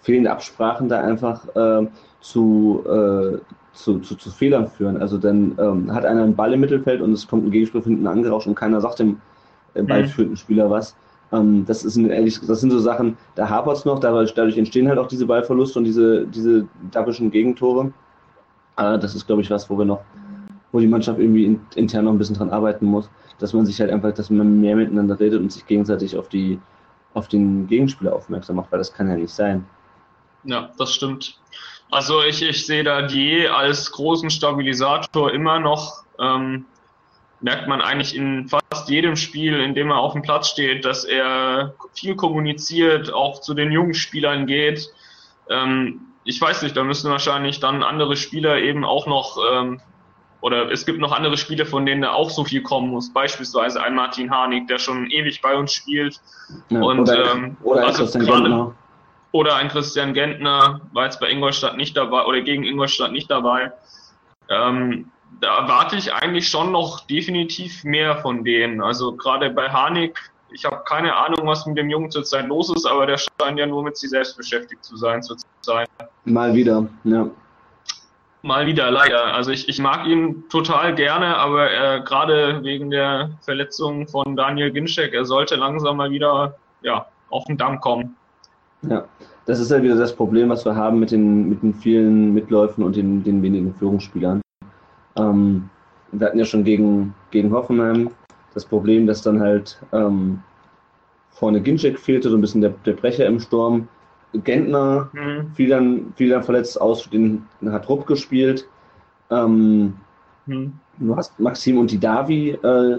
fehlende 0.03 0.31
Absprachen 0.31 0.89
da 0.89 1.01
einfach 1.01 1.45
äh, 1.55 1.87
zu, 2.21 2.83
äh, 2.87 3.39
zu, 3.73 3.99
zu, 4.01 4.17
zu, 4.17 4.31
Fehlern 4.31 4.69
führen. 4.69 4.97
Also 4.97 5.19
dann 5.19 5.57
ähm, 5.61 5.95
hat 5.95 6.05
einer 6.05 6.23
einen 6.23 6.35
Ball 6.35 6.55
im 6.55 6.61
Mittelfeld 6.61 7.01
und 7.01 7.13
es 7.13 7.27
kommt 7.27 7.45
ein 7.45 7.51
Gegenspieler 7.51 7.85
hinten 7.85 8.07
angerauscht 8.07 8.47
und 8.47 8.55
keiner 8.55 8.81
sagt 8.81 9.01
dem 9.01 9.21
äh, 9.75 9.83
ballführenden 9.83 10.37
Spieler 10.37 10.71
was. 10.71 10.97
Ähm, 11.33 11.65
das, 11.67 11.85
ist 11.85 11.97
ein, 11.97 12.11
ehrlich, 12.11 12.41
das 12.41 12.61
sind 12.61 12.71
so 12.71 12.79
Sachen, 12.79 13.17
da 13.35 13.49
hapert 13.49 13.77
es 13.77 13.85
noch, 13.85 13.99
dadurch, 13.99 14.33
dadurch, 14.35 14.57
entstehen 14.57 14.89
halt 14.89 14.99
auch 14.99 15.09
diese 15.09 15.27
Ballverluste 15.27 15.79
und 15.79 15.85
diese, 15.85 16.27
diese 16.27 16.67
dappischen 16.91 17.31
Gegentore. 17.31 17.93
Äh, 18.77 18.99
das 18.99 19.15
ist, 19.15 19.27
glaube 19.27 19.43
ich, 19.43 19.51
was, 19.51 19.69
wo 19.69 19.79
wir 19.79 19.85
noch, 19.85 20.01
wo 20.73 20.81
die 20.81 20.87
Mannschaft 20.87 21.19
irgendwie 21.19 21.45
in, 21.45 21.61
intern 21.75 22.05
noch 22.05 22.13
ein 22.13 22.19
bisschen 22.19 22.37
dran 22.37 22.51
arbeiten 22.51 22.87
muss, 22.87 23.11
dass 23.39 23.53
man 23.53 23.67
sich 23.67 23.81
halt 23.81 23.91
einfach, 23.91 24.13
dass 24.13 24.31
man 24.31 24.61
mehr 24.61 24.77
miteinander 24.77 25.19
redet 25.19 25.41
und 25.41 25.53
sich 25.53 25.67
gegenseitig 25.67 26.17
auf 26.17 26.29
die 26.29 26.59
auf 27.15 27.29
den 27.29 27.67
Gegenspieler 27.67 28.15
aufmerksam 28.15 28.57
macht, 28.57 28.71
weil 28.71 28.79
das 28.79 28.93
kann 28.93 29.09
ja 29.09 29.17
nicht 29.17 29.33
sein. 29.33 29.65
Ja, 30.45 30.71
das 30.79 30.95
stimmt. 30.95 31.39
Also 31.91 32.23
ich, 32.23 32.43
ich 32.43 32.67
sehe 32.67 32.85
da 32.85 33.03
die 33.03 33.49
als 33.49 33.91
großen 33.91 34.31
Stabilisator 34.31 35.33
immer 35.33 35.59
noch. 35.59 36.05
Ähm, 36.19 36.67
merkt 37.41 37.69
man 37.69 37.81
eigentlich 37.81 38.17
in 38.17 38.49
fast 38.49 38.89
jedem 38.89 39.17
Spiel, 39.17 39.61
in 39.61 39.75
dem 39.75 39.91
er 39.91 39.99
auf 39.99 40.13
dem 40.13 40.23
Platz 40.23 40.49
steht, 40.49 40.85
dass 40.85 41.05
er 41.05 41.75
viel 41.95 42.17
kommuniziert, 42.17 43.13
auch 43.13 43.41
zu 43.41 43.55
den 43.55 43.71
jungen 43.71 43.95
Spielern 43.95 44.47
geht. 44.47 44.89
Ähm, 45.49 46.01
ich 46.25 46.41
weiß 46.41 46.63
nicht, 46.63 46.77
da 46.77 46.85
müssen 46.85 47.11
wahrscheinlich 47.11 47.61
dann 47.61 47.83
andere 47.83 48.17
Spieler 48.17 48.59
eben 48.59 48.85
auch 48.85 49.07
noch, 49.07 49.39
ähm, 49.51 49.81
oder 50.41 50.71
es 50.71 50.85
gibt 50.85 51.01
noch 51.01 51.13
andere 51.13 51.37
Spieler, 51.37 51.65
von 51.65 51.87
denen 51.87 52.03
er 52.03 52.15
auch 52.15 52.31
so 52.31 52.45
viel 52.45 52.63
kommen 52.63 52.91
muss. 52.91 53.13
Beispielsweise 53.13 53.83
ein 53.83 53.95
Martin 53.95 54.31
Harnik, 54.31 54.69
der 54.69 54.79
schon 54.79 55.11
ewig 55.11 55.41
bei 55.41 55.57
uns 55.57 55.73
spielt. 55.73 56.21
Ja, 56.69 56.81
und 56.81 57.01
oder, 57.01 57.33
ähm, 57.33 57.57
oder 57.63 57.87
also 57.87 58.19
gerade, 58.19 58.75
oder 59.33 59.57
ein 59.57 59.69
Christian 59.69 60.15
Gentner 60.15 60.81
war 60.93 61.05
jetzt 61.05 61.21
bei 61.21 61.31
Ingolstadt 61.31 61.77
nicht 61.77 61.97
dabei 61.97 62.25
oder 62.25 62.41
gegen 62.41 62.65
Ingolstadt 62.65 63.13
nicht 63.13 63.31
dabei. 63.31 63.73
Ähm, 64.49 65.11
da 65.41 65.59
erwarte 65.59 65.97
ich 65.97 66.13
eigentlich 66.13 66.49
schon 66.49 66.73
noch 66.73 67.07
definitiv 67.07 67.85
mehr 67.85 68.17
von 68.19 68.45
denen. 68.45 68.83
Also 68.83 69.13
gerade 69.13 69.51
bei 69.51 69.69
Harnik, 69.69 70.19
ich 70.51 70.65
habe 70.65 70.83
keine 70.87 71.15
Ahnung, 71.15 71.47
was 71.47 71.67
mit 71.67 71.79
dem 71.79 71.91
Jungen 71.91 72.11
zurzeit 72.11 72.47
los 72.47 72.75
ist, 72.75 72.87
aber 72.87 73.07
der 73.07 73.19
scheint 73.19 73.59
ja 73.59 73.67
nur 73.67 73.83
mit 73.83 73.97
sich 73.97 74.11
selbst 74.11 74.37
beschäftigt 74.37 74.85
zu 74.85 74.97
sein 74.97 75.23
zurzeit. 75.23 75.89
Mal 76.25 76.55
wieder, 76.55 76.87
ja. 77.05 77.29
Mal 78.43 78.67
wieder, 78.67 78.91
leider. 78.91 79.35
Also 79.35 79.51
ich, 79.51 79.69
ich 79.69 79.81
mag 79.81 80.07
ihn 80.07 80.45
total 80.49 80.95
gerne, 80.95 81.37
aber 81.37 81.71
äh, 81.71 82.01
gerade 82.03 82.63
wegen 82.63 82.91
der 82.91 83.31
Verletzung 83.43 84.07
von 84.07 84.37
Daniel 84.37 84.71
Ginczek, 84.71 85.13
er 85.13 85.25
sollte 85.25 85.57
langsam 85.57 85.97
mal 85.97 86.11
wieder 86.11 86.57
ja, 86.83 87.07
auf 87.31 87.45
den 87.45 87.57
Damm 87.57 87.81
kommen. 87.81 88.17
Ja, 88.83 89.05
das 89.47 89.59
ist 89.59 89.71
ja 89.71 89.83
wieder 89.83 89.97
das 89.97 90.15
Problem, 90.15 90.51
was 90.51 90.65
wir 90.65 90.77
haben 90.77 91.01
mit 91.01 91.11
den, 91.11 91.49
mit 91.49 91.63
den 91.63 91.75
vielen 91.75 92.33
Mitläufen 92.33 92.85
und 92.85 92.95
den, 92.95 93.25
den 93.25 93.43
wenigen 93.43 93.75
Führungsspielern. 93.75 94.41
Ähm, 95.19 95.69
wir 96.13 96.27
hatten 96.27 96.39
ja 96.39 96.45
schon 96.45 96.65
gegen, 96.65 97.15
gegen 97.31 97.53
Hoffenheim 97.53 98.11
das 98.55 98.65
Problem, 98.65 99.07
dass 99.07 99.23
dann 99.23 99.41
halt 99.41 99.79
ähm, 99.93 100.41
vorne 101.31 101.61
Ginczek 101.61 101.99
fehlte, 101.99 102.31
so 102.31 102.37
ein 102.37 102.41
bisschen 102.41 102.61
der, 102.61 102.71
der 102.85 102.95
Brecher 102.95 103.27
im 103.27 103.41
Sturm. 103.41 103.89
Gentner 104.33 105.11
Mhm. 105.13 105.53
fiel, 105.55 105.69
dann, 105.69 106.13
fiel 106.17 106.29
dann 106.29 106.43
verletzt 106.43 106.81
aus, 106.81 107.09
den 107.09 107.45
hat 107.67 107.89
Rupp 107.89 108.07
gespielt. 108.07 108.67
Ähm, 109.31 109.95
Hm. 110.47 110.73
du 110.99 111.17
hast 111.17 111.39
Maxim 111.39 111.79
und 111.79 111.91
die 111.91 111.99
Davi 111.99 112.51
äh, 112.51 112.99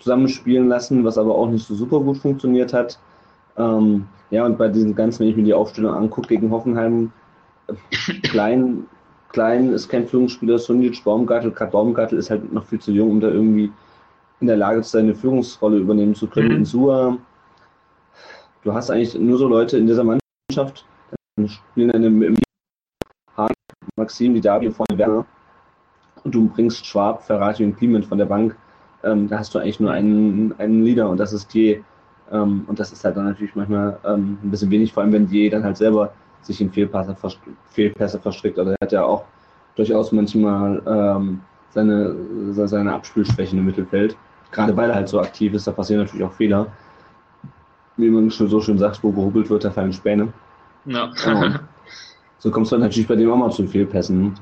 zusammenspielen 0.00 0.68
lassen, 0.68 1.04
was 1.04 1.18
aber 1.18 1.34
auch 1.34 1.48
nicht 1.48 1.66
so 1.66 1.74
super 1.74 2.00
gut 2.00 2.18
funktioniert 2.18 2.72
hat. 2.72 2.98
Ähm, 3.56 4.06
ja, 4.30 4.44
und 4.44 4.58
bei 4.58 4.68
diesen 4.68 4.94
ganzen, 4.94 5.20
wenn 5.20 5.28
ich 5.28 5.36
mir 5.36 5.44
die 5.44 5.54
Aufstellung 5.54 5.94
angucke 5.94 6.28
gegen 6.28 6.50
Hoffenheim, 6.50 7.12
äh, 7.68 7.74
klein, 8.22 8.86
klein 9.34 9.72
ist 9.72 9.88
kein 9.88 10.06
Führungsspieler, 10.06 10.58
Sunic, 10.58 11.02
Baumgartel, 11.02 11.50
gerade 11.50 11.72
Baumgartel 11.72 12.18
ist 12.18 12.30
halt 12.30 12.52
noch 12.52 12.64
viel 12.64 12.78
zu 12.78 12.92
jung, 12.92 13.10
um 13.10 13.20
da 13.20 13.28
irgendwie 13.28 13.70
in 14.40 14.46
der 14.46 14.56
Lage 14.56 14.80
zu 14.82 14.90
sein, 14.90 15.04
eine 15.04 15.14
Führungsrolle 15.14 15.78
übernehmen 15.78 16.14
zu 16.14 16.28
können. 16.28 16.48
Mhm. 16.48 16.56
In 16.56 16.64
Sua, 16.64 17.18
du 18.62 18.72
hast 18.72 18.90
eigentlich 18.90 19.14
nur 19.18 19.36
so 19.36 19.48
Leute 19.48 19.76
in 19.76 19.88
dieser 19.88 20.04
Mannschaft, 20.04 20.86
dann 21.36 21.48
spielen 21.48 21.90
eine 21.90 22.36
Hahn, 23.36 23.52
Maxim, 23.96 24.34
die 24.34 24.40
Davi 24.40 24.70
vorne 24.70 24.96
Werner 24.96 25.26
und 26.22 26.32
du 26.32 26.48
bringst 26.48 26.86
Schwab, 26.86 27.24
Ferrari 27.24 27.64
und 27.64 27.76
Clement 27.76 28.06
von 28.06 28.18
der 28.18 28.26
Bank, 28.26 28.56
ähm, 29.02 29.28
da 29.28 29.40
hast 29.40 29.52
du 29.52 29.58
eigentlich 29.58 29.80
nur 29.80 29.90
einen, 29.90 30.54
einen 30.58 30.84
Leader 30.84 31.10
und 31.10 31.18
das 31.18 31.32
ist 31.32 31.52
die. 31.52 31.82
Ähm, 32.30 32.64
und 32.68 32.78
das 32.78 32.92
ist 32.92 33.04
halt 33.04 33.16
dann 33.16 33.26
natürlich 33.26 33.54
manchmal 33.54 33.98
ähm, 34.06 34.38
ein 34.42 34.50
bisschen 34.50 34.70
wenig, 34.70 34.92
vor 34.92 35.02
allem 35.02 35.12
wenn 35.12 35.26
die 35.26 35.50
dann 35.50 35.64
halt 35.64 35.76
selber 35.76 36.14
sich 36.46 36.60
in 36.60 36.70
Fehlpässe, 36.70 37.16
Fehlpässe 37.70 38.20
verstrickt. 38.20 38.58
Also 38.58 38.72
er 38.72 38.76
hat 38.80 38.92
ja 38.92 39.04
auch 39.04 39.24
durchaus 39.76 40.12
manchmal 40.12 40.82
ähm, 40.86 41.40
seine, 41.70 42.16
seine 42.52 42.94
Abspielschwächen 42.94 43.58
im 43.58 43.66
Mittelfeld. 43.66 44.16
Gerade 44.50 44.76
weil 44.76 44.90
er 44.90 44.96
halt 44.96 45.08
so 45.08 45.20
aktiv 45.20 45.52
ist, 45.54 45.66
da 45.66 45.72
passieren 45.72 46.02
natürlich 46.02 46.24
auch 46.24 46.32
Fehler. 46.32 46.68
Wie 47.96 48.08
man 48.08 48.30
schon 48.30 48.48
so 48.48 48.60
schön 48.60 48.78
sagt, 48.78 49.02
wo 49.02 49.10
gehobelt 49.10 49.50
wird, 49.50 49.64
da 49.64 49.70
fallen 49.70 49.92
Späne. 49.92 50.32
Ja, 50.86 51.10
Ja. 51.24 51.60
So 52.38 52.50
kommst 52.50 52.70
du 52.70 52.76
dann 52.76 52.82
natürlich 52.82 53.08
bei 53.08 53.16
dem 53.16 53.32
auch 53.32 53.38
mal 53.38 53.50
zu 53.50 53.66
Fehlpässen. 53.66 54.34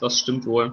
das 0.00 0.18
stimmt 0.18 0.44
wohl. 0.44 0.72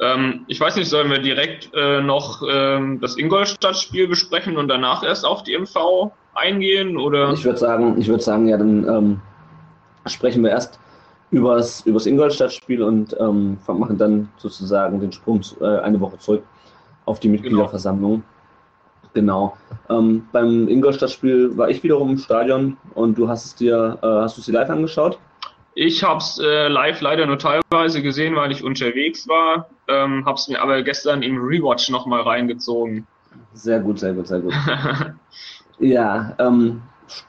Ähm, 0.00 0.46
ich 0.48 0.58
weiß 0.58 0.76
nicht, 0.76 0.88
sollen 0.88 1.10
wir 1.10 1.18
direkt 1.18 1.70
äh, 1.74 2.00
noch 2.00 2.42
ähm, 2.50 2.98
das 3.00 3.18
Ingolstadt-Spiel 3.18 4.08
besprechen 4.08 4.56
und 4.56 4.68
danach 4.68 5.04
erst 5.04 5.26
auf 5.26 5.42
die 5.42 5.54
MV 5.54 6.10
eingehen? 6.34 6.96
Oder? 6.96 7.34
Ich 7.34 7.44
würde 7.44 7.58
sagen, 7.58 8.00
ich 8.00 8.08
würde 8.08 8.22
sagen, 8.22 8.48
ja, 8.48 8.56
dann 8.56 8.88
ähm, 8.88 9.20
sprechen 10.06 10.42
wir 10.42 10.50
erst 10.50 10.78
übers, 11.30 11.84
übers 11.86 12.06
Ingolstadt-Spiel 12.06 12.82
und 12.82 13.16
ähm, 13.18 13.58
machen 13.66 13.98
dann 13.98 14.28
sozusagen 14.36 15.00
den 15.00 15.12
Sprung 15.12 15.40
äh, 15.60 15.78
eine 15.78 16.00
Woche 16.00 16.18
zurück 16.18 16.44
auf 17.06 17.20
die 17.20 17.28
Mitgliederversammlung. 17.28 18.22
Genau. 19.14 19.56
Ähm, 19.90 20.26
beim 20.32 20.68
Ingolstadt-Spiel 20.68 21.56
war 21.56 21.68
ich 21.68 21.82
wiederum 21.82 22.10
im 22.10 22.18
Stadion 22.18 22.76
und 22.94 23.18
du 23.18 23.28
hast 23.28 23.44
es 23.44 23.54
dir, 23.54 23.98
äh, 24.02 24.06
hast 24.06 24.36
du 24.36 24.40
es 24.40 24.46
dir 24.46 24.52
live 24.52 24.70
angeschaut? 24.70 25.18
Ich 25.74 26.02
habe 26.04 26.18
es 26.18 26.38
äh, 26.38 26.68
live 26.68 27.00
leider 27.00 27.26
nur 27.26 27.38
teilweise 27.38 28.02
gesehen, 28.02 28.36
weil 28.36 28.52
ich 28.52 28.62
unterwegs 28.62 29.26
war. 29.26 29.68
Ähm, 29.88 30.24
habe 30.26 30.34
es 30.34 30.48
mir 30.48 30.60
aber 30.60 30.82
gestern 30.82 31.22
im 31.22 31.38
Rewatch 31.38 31.88
nochmal 31.88 32.22
reingezogen. 32.22 33.06
Sehr 33.54 33.80
gut, 33.80 33.98
sehr 33.98 34.12
gut, 34.12 34.26
sehr 34.26 34.40
gut. 34.40 34.54
Ja, 35.78 36.36
ähm, 36.38 36.80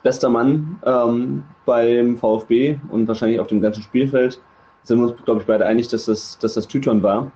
bester 0.03 0.29
Mann 0.29 0.79
ähm, 0.85 1.43
beim 1.65 2.17
VfB 2.17 2.79
und 2.89 3.07
wahrscheinlich 3.07 3.39
auf 3.39 3.47
dem 3.47 3.61
ganzen 3.61 3.83
Spielfeld 3.83 4.41
sind 4.83 4.99
wir 4.99 5.07
uns, 5.09 5.23
glaube 5.23 5.41
ich, 5.41 5.47
beide 5.47 5.65
einig, 5.65 5.87
dass 5.87 6.05
das, 6.05 6.37
dass 6.39 6.55
das 6.55 6.67
Tyton 6.67 7.01
war. 7.03 7.31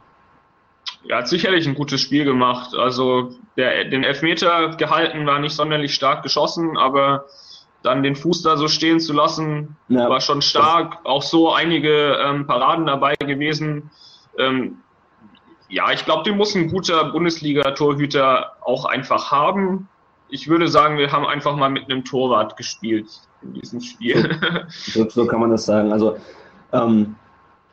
Er 1.07 1.19
hat 1.19 1.27
sicherlich 1.29 1.67
ein 1.67 1.75
gutes 1.75 2.01
Spiel 2.01 2.25
gemacht. 2.25 2.75
Also 2.75 3.31
der, 3.55 3.85
den 3.85 4.03
Elfmeter 4.03 4.75
gehalten, 4.75 5.25
war 5.25 5.39
nicht 5.39 5.55
sonderlich 5.55 5.93
stark 5.93 6.23
geschossen, 6.23 6.77
aber 6.77 7.25
dann 7.83 8.03
den 8.03 8.15
Fuß 8.15 8.41
da 8.41 8.57
so 8.57 8.67
stehen 8.67 8.99
zu 8.99 9.13
lassen, 9.13 9.77
Ja. 9.87 10.09
war 10.09 10.19
schon 10.19 10.41
stark. 10.41 10.99
Auch 11.05 11.21
so 11.21 11.53
einige 11.53 12.17
ähm, 12.21 12.47
Paraden 12.47 12.85
dabei 12.85 13.15
gewesen. 13.15 13.89
Ähm, 14.37 14.79
ja, 15.69 15.91
ich 15.91 16.03
glaube, 16.05 16.23
den 16.23 16.37
muss 16.37 16.55
ein 16.55 16.69
guter 16.69 17.05
Bundesliga-Torhüter 17.11 18.53
auch 18.61 18.85
einfach 18.85 19.31
haben. 19.31 19.87
Ich 20.29 20.47
würde 20.47 20.67
sagen, 20.67 20.97
wir 20.97 21.11
haben 21.11 21.25
einfach 21.25 21.55
mal 21.55 21.69
mit 21.69 21.85
einem 21.85 22.03
Torwart 22.03 22.57
gespielt 22.57 23.07
in 23.41 23.53
diesem 23.53 23.81
Spiel. 23.81 24.37
So, 24.69 25.09
so 25.09 25.25
kann 25.25 25.39
man 25.39 25.51
das 25.51 25.65
sagen. 25.65 25.91
Also 25.91 26.17
ähm, 26.73 27.15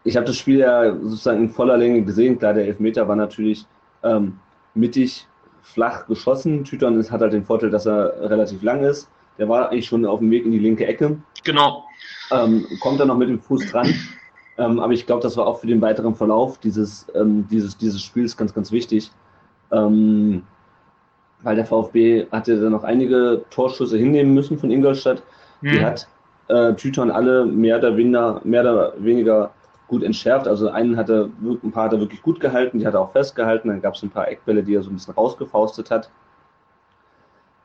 ich 0.04 0.16
habe 0.16 0.26
das 0.26 0.36
Spiel 0.36 0.58
ja 0.58 0.94
sozusagen 0.94 1.44
in 1.44 1.50
voller 1.50 1.76
Länge 1.76 2.02
gesehen. 2.02 2.38
Klar, 2.38 2.54
der 2.54 2.66
Elfmeter 2.66 3.08
war 3.08 3.16
natürlich 3.16 3.66
ähm, 4.02 4.38
mittig 4.74 5.26
flach 5.62 6.06
geschossen. 6.06 6.64
Tyton 6.64 6.98
ist, 7.00 7.10
hat 7.10 7.22
halt 7.22 7.32
den 7.32 7.44
Vorteil, 7.44 7.70
dass 7.70 7.86
er 7.86 8.30
relativ 8.30 8.62
lang 8.62 8.84
ist. 8.84 9.08
Der 9.38 9.48
war 9.48 9.70
eigentlich 9.70 9.86
schon 9.86 10.06
auf 10.06 10.20
dem 10.20 10.30
Weg 10.30 10.44
in 10.44 10.52
die 10.52 10.58
linke 10.58 10.86
Ecke. 10.86 11.18
genau. 11.42 11.84
Ähm, 12.30 12.66
kommt 12.80 13.00
dann 13.00 13.08
noch 13.08 13.16
mit 13.16 13.28
dem 13.28 13.40
Fuß 13.40 13.70
dran. 13.70 13.92
Ähm, 14.56 14.78
aber 14.78 14.92
ich 14.92 15.06
glaube, 15.06 15.22
das 15.22 15.36
war 15.36 15.46
auch 15.46 15.58
für 15.58 15.66
den 15.66 15.80
weiteren 15.80 16.14
Verlauf 16.14 16.58
dieses, 16.58 17.06
ähm, 17.14 17.46
dieses, 17.50 17.76
dieses 17.76 18.02
Spiels 18.02 18.36
ganz, 18.36 18.54
ganz 18.54 18.70
wichtig. 18.70 19.10
Ähm, 19.72 20.44
weil 21.44 21.56
der 21.56 21.66
VfB 21.66 22.26
hatte 22.32 22.60
dann 22.60 22.72
noch 22.72 22.84
einige 22.84 23.44
Torschüsse 23.50 23.96
hinnehmen 23.98 24.34
müssen 24.34 24.58
von 24.58 24.70
Ingolstadt. 24.70 25.22
Die 25.70 25.80
Hm. 25.80 25.82
hat 25.82 26.08
äh, 26.48 26.74
Tyton 26.74 27.10
alle 27.10 27.46
mehr 27.46 27.78
oder, 27.78 27.96
weniger, 27.96 28.40
mehr 28.44 28.62
oder 28.62 28.94
weniger 28.98 29.54
gut 29.88 30.02
entschärft. 30.02 30.48
Also 30.48 30.68
einen 30.70 30.96
hat 30.96 31.08
er, 31.10 31.30
ein 31.42 31.72
paar 31.72 31.84
hat 31.84 31.92
er 31.92 32.00
wirklich 32.00 32.22
gut 32.22 32.40
gehalten, 32.40 32.78
die 32.78 32.86
hat 32.86 32.94
er 32.94 33.00
auch 33.02 33.12
festgehalten. 33.12 33.68
Dann 33.68 33.82
gab 33.82 33.94
es 33.94 34.02
ein 34.02 34.10
paar 34.10 34.28
Eckbälle, 34.28 34.62
die 34.64 34.74
er 34.74 34.82
so 34.82 34.90
ein 34.90 34.94
bisschen 34.94 35.14
rausgefaustet 35.14 35.90
hat. 35.90 36.10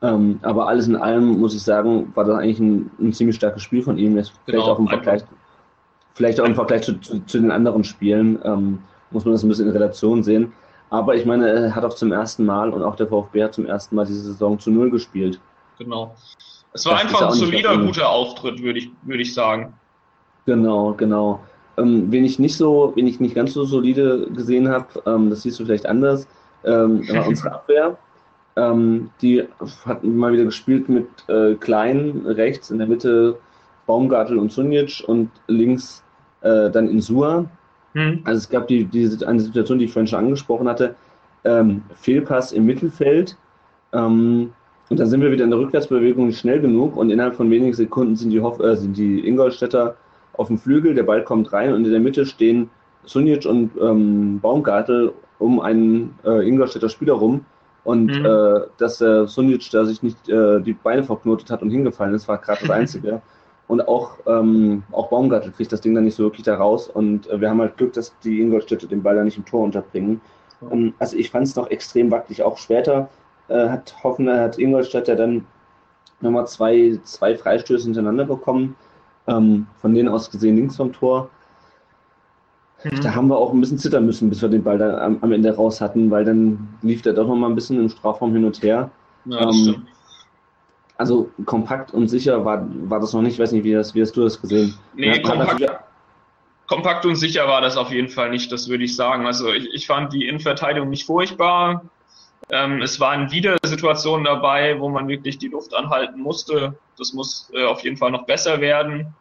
Ähm, 0.02 0.38
aber 0.42 0.66
alles 0.68 0.88
in 0.88 0.96
allem 0.96 1.38
muss 1.38 1.54
ich 1.54 1.62
sagen, 1.62 2.10
war 2.14 2.24
das 2.24 2.36
eigentlich 2.38 2.60
ein, 2.60 2.90
ein 3.00 3.12
ziemlich 3.12 3.36
starkes 3.36 3.62
Spiel 3.62 3.82
von 3.82 3.98
ihm. 3.98 4.16
Jetzt 4.16 4.32
vielleicht 4.46 4.64
Genau, 4.64 4.74
auch 4.74 4.78
im. 4.78 4.88
Vergleich, 4.88 5.22
vielleicht 6.14 6.40
auch 6.40 6.46
im 6.46 6.54
Vergleich 6.54 6.82
zu, 6.82 7.00
zu, 7.00 7.20
zu 7.26 7.38
den 7.40 7.50
anderen 7.50 7.84
Spielen 7.84 8.38
ähm, 8.44 8.78
muss 9.10 9.24
man 9.24 9.32
das 9.32 9.42
ein 9.42 9.48
bisschen 9.48 9.66
in 9.66 9.72
Relation 9.72 10.22
sehen. 10.22 10.52
Aber 10.90 11.14
ich 11.14 11.24
meine, 11.24 11.48
er 11.48 11.74
hat 11.74 11.84
auch 11.84 11.94
zum 11.94 12.12
ersten 12.12 12.44
Mal 12.44 12.70
und 12.70 12.82
auch 12.82 12.96
der 12.96 13.06
VfB 13.06 13.44
hat 13.44 13.54
zum 13.54 13.66
ersten 13.66 13.94
Mal 13.94 14.06
diese 14.06 14.22
Saison 14.22 14.58
zu 14.58 14.70
Null 14.70 14.90
gespielt. 14.90 15.40
Genau. 15.78 16.14
Es 16.72 16.84
war 16.84 16.94
Das 16.94 17.02
einfach 17.02 17.22
ein 17.22 17.32
solider, 17.32 17.78
guter 17.78 18.08
Auftritt, 18.08 18.62
würde 18.62 18.80
ich, 18.80 18.90
würde 19.02 19.22
ich 19.22 19.32
sagen. 19.32 19.72
Genau, 20.46 20.92
genau. 20.94 21.40
Ähm, 21.76 22.10
wen 22.10 22.24
ich 22.24 22.38
nicht 22.38 22.56
so, 22.56 22.92
wen 22.96 23.06
ich 23.06 23.20
nicht 23.20 23.34
ganz 23.34 23.52
so 23.52 23.64
solide 23.64 24.26
gesehen 24.34 24.68
habe, 24.68 24.86
ähm, 25.06 25.30
das 25.30 25.42
siehst 25.42 25.60
du 25.60 25.64
vielleicht 25.64 25.86
anders, 25.86 26.26
ähm, 26.64 27.08
war 27.14 27.26
unsere 27.26 27.52
Abwehr. 27.52 27.96
Ähm, 28.56 29.10
die 29.22 29.46
hat 29.86 30.02
mal 30.02 30.32
wieder 30.32 30.44
gespielt 30.44 30.88
mit 30.88 31.06
äh, 31.28 31.54
Klein 31.54 32.22
rechts, 32.26 32.70
in 32.70 32.78
der 32.78 32.88
Mitte 32.88 33.38
Baumgartel 33.86 34.38
und 34.38 34.52
Sunic 34.52 35.02
und 35.06 35.30
links 35.46 36.02
äh, 36.42 36.68
dann 36.70 36.88
Insua. 36.88 37.46
Hm. 37.94 38.20
Also 38.24 38.38
es 38.38 38.48
gab 38.48 38.68
die, 38.68 38.84
die, 38.84 39.08
eine 39.26 39.40
Situation, 39.40 39.78
die 39.78 39.86
ich 39.86 39.92
vorhin 39.92 40.06
schon 40.06 40.20
angesprochen 40.20 40.68
hatte, 40.68 40.94
ähm, 41.44 41.82
Fehlpass 41.96 42.52
im 42.52 42.66
Mittelfeld. 42.66 43.36
Ähm, 43.92 44.52
und 44.88 44.98
dann 44.98 45.06
sind 45.06 45.20
wir 45.20 45.30
wieder 45.30 45.44
in 45.44 45.50
der 45.50 45.58
Rückwärtsbewegung 45.58 46.26
nicht 46.26 46.40
schnell 46.40 46.60
genug 46.60 46.96
und 46.96 47.10
innerhalb 47.10 47.36
von 47.36 47.50
wenigen 47.50 47.72
Sekunden 47.74 48.16
sind 48.16 48.30
die, 48.30 48.40
Hoff 48.40 48.58
äh, 48.60 48.76
sind 48.76 48.96
die 48.96 49.26
Ingolstädter 49.26 49.96
auf 50.34 50.48
dem 50.48 50.58
Flügel, 50.58 50.94
der 50.94 51.04
Ball 51.04 51.22
kommt 51.22 51.52
rein 51.52 51.72
und 51.72 51.84
in 51.84 51.90
der 51.90 52.00
Mitte 52.00 52.26
stehen 52.26 52.70
Sunic 53.04 53.46
und 53.46 53.70
ähm, 53.80 54.40
Baumgartel 54.40 55.12
um 55.38 55.60
einen 55.60 56.18
äh, 56.24 56.46
Ingolstädter 56.46 56.88
Spieler 56.88 57.14
rum. 57.14 57.44
Und 57.82 58.06
Mhm. 58.06 58.26
äh, 58.26 58.60
dass 58.76 58.98
der 58.98 59.26
Sunic 59.26 59.70
da 59.70 59.84
sich 59.84 60.02
nicht 60.02 60.28
äh, 60.28 60.60
die 60.60 60.74
Beine 60.74 61.02
verknotet 61.02 61.50
hat 61.50 61.62
und 61.62 61.70
hingefallen 61.70 62.14
ist, 62.14 62.28
war 62.28 62.38
gerade 62.38 62.60
das 62.60 62.70
Einzige. 62.70 63.22
Und 63.70 63.86
auch, 63.86 64.18
ähm, 64.26 64.82
auch 64.90 65.10
Baumgartel 65.10 65.52
kriegt 65.52 65.70
das 65.70 65.80
Ding 65.80 65.94
dann 65.94 66.02
nicht 66.02 66.16
so 66.16 66.24
wirklich 66.24 66.42
da 66.42 66.56
raus. 66.56 66.88
Und 66.88 67.30
äh, 67.30 67.40
wir 67.40 67.48
haben 67.48 67.60
halt 67.60 67.76
Glück, 67.76 67.92
dass 67.92 68.12
die 68.24 68.40
Ingolstädter 68.40 68.88
den 68.88 69.00
Ball 69.00 69.14
da 69.14 69.22
nicht 69.22 69.36
im 69.36 69.44
Tor 69.44 69.62
unterbringen. 69.62 70.20
Ähm, 70.72 70.92
also 70.98 71.16
ich 71.16 71.30
fand 71.30 71.46
es 71.46 71.54
noch 71.54 71.70
extrem 71.70 72.10
wackelig. 72.10 72.42
Auch 72.42 72.58
später 72.58 73.08
äh, 73.46 73.68
hat 73.68 73.94
Hoffenheim, 74.02 74.40
hat 74.40 74.58
Ingolstadt 74.58 75.06
ja 75.06 75.14
dann 75.14 75.46
nochmal 76.20 76.48
zwei, 76.48 76.98
zwei 77.04 77.36
Freistöße 77.36 77.84
hintereinander 77.84 78.24
bekommen. 78.24 78.74
Ähm, 79.28 79.68
von 79.80 79.94
denen 79.94 80.08
aus 80.08 80.32
gesehen 80.32 80.56
links 80.56 80.74
vom 80.74 80.92
Tor. 80.92 81.30
Hm. 82.78 83.00
Da 83.02 83.14
haben 83.14 83.28
wir 83.28 83.38
auch 83.38 83.52
ein 83.52 83.60
bisschen 83.60 83.78
zittern 83.78 84.04
müssen, 84.04 84.30
bis 84.30 84.42
wir 84.42 84.48
den 84.48 84.64
Ball 84.64 84.78
dann 84.78 84.96
am, 84.96 85.18
am 85.20 85.30
Ende 85.30 85.54
raus 85.54 85.80
hatten, 85.80 86.10
weil 86.10 86.24
dann 86.24 86.70
lief 86.82 87.02
der 87.02 87.12
doch 87.12 87.28
noch 87.28 87.36
mal 87.36 87.48
ein 87.48 87.54
bisschen 87.54 87.78
im 87.78 87.88
Strafraum 87.88 88.32
hin 88.32 88.44
und 88.44 88.60
her. 88.64 88.90
Ja, 89.26 89.44
das 89.46 89.54
ähm, 89.54 89.62
stimmt. 89.62 89.89
Also 91.00 91.30
kompakt 91.46 91.94
und 91.94 92.08
sicher 92.08 92.44
war, 92.44 92.62
war 92.90 93.00
das 93.00 93.14
noch 93.14 93.22
nicht. 93.22 93.32
Ich 93.32 93.38
weiß 93.38 93.52
nicht, 93.52 93.64
wie, 93.64 93.72
das, 93.72 93.94
wie 93.94 94.02
hast 94.02 94.14
du 94.18 94.22
das 94.22 94.38
gesehen? 94.38 94.74
Nee, 94.92 95.16
Ja, 95.16 95.22
kompakt, 95.22 95.62
kompakt 96.66 97.06
und 97.06 97.16
sicher 97.16 97.48
war 97.48 97.62
das 97.62 97.78
auf 97.78 97.90
jeden 97.90 98.10
Fall 98.10 98.28
nicht, 98.28 98.52
das 98.52 98.68
würde 98.68 98.84
ich 98.84 98.94
sagen. 98.96 99.24
Also 99.24 99.50
ich, 99.50 99.66
ich 99.72 99.86
fand 99.86 100.12
die 100.12 100.28
Innenverteidigung 100.28 100.90
nicht 100.90 101.06
furchtbar. 101.06 101.86
Ähm, 102.50 102.82
es 102.82 103.00
waren 103.00 103.32
wieder 103.32 103.56
Situationen 103.64 104.26
dabei, 104.26 104.78
wo 104.78 104.90
man 104.90 105.08
wirklich 105.08 105.38
die 105.38 105.48
Luft 105.48 105.72
anhalten 105.72 106.20
musste. 106.20 106.76
Das 106.98 107.14
muss 107.14 107.50
äh, 107.54 107.64
auf 107.64 107.82
jeden 107.82 107.96
Fall 107.96 108.10
noch 108.10 108.26
besser 108.26 108.60
werden. 108.60 109.14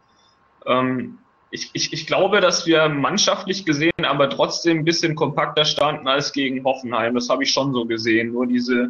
Ähm, 0.65 1.19
ich, 1.49 1.69
ich, 1.71 1.93
ich 1.93 2.05
glaube, 2.07 2.41
dass 2.41 2.67
wir 2.67 2.89
mannschaftlich 2.89 3.65
gesehen 3.65 4.03
aber 4.03 4.29
trotzdem 4.29 4.79
ein 4.79 4.85
bisschen 4.85 5.15
kompakter 5.15 5.63
standen 5.63 6.09
als 6.09 6.33
gegen 6.33 6.61
Hoffenheim. 6.65 7.15
Das 7.15 7.29
habe 7.29 7.43
ich 7.43 7.53
schon 7.53 7.71
so 7.71 7.85
gesehen. 7.85 8.33
Nur 8.33 8.47
diese 8.47 8.89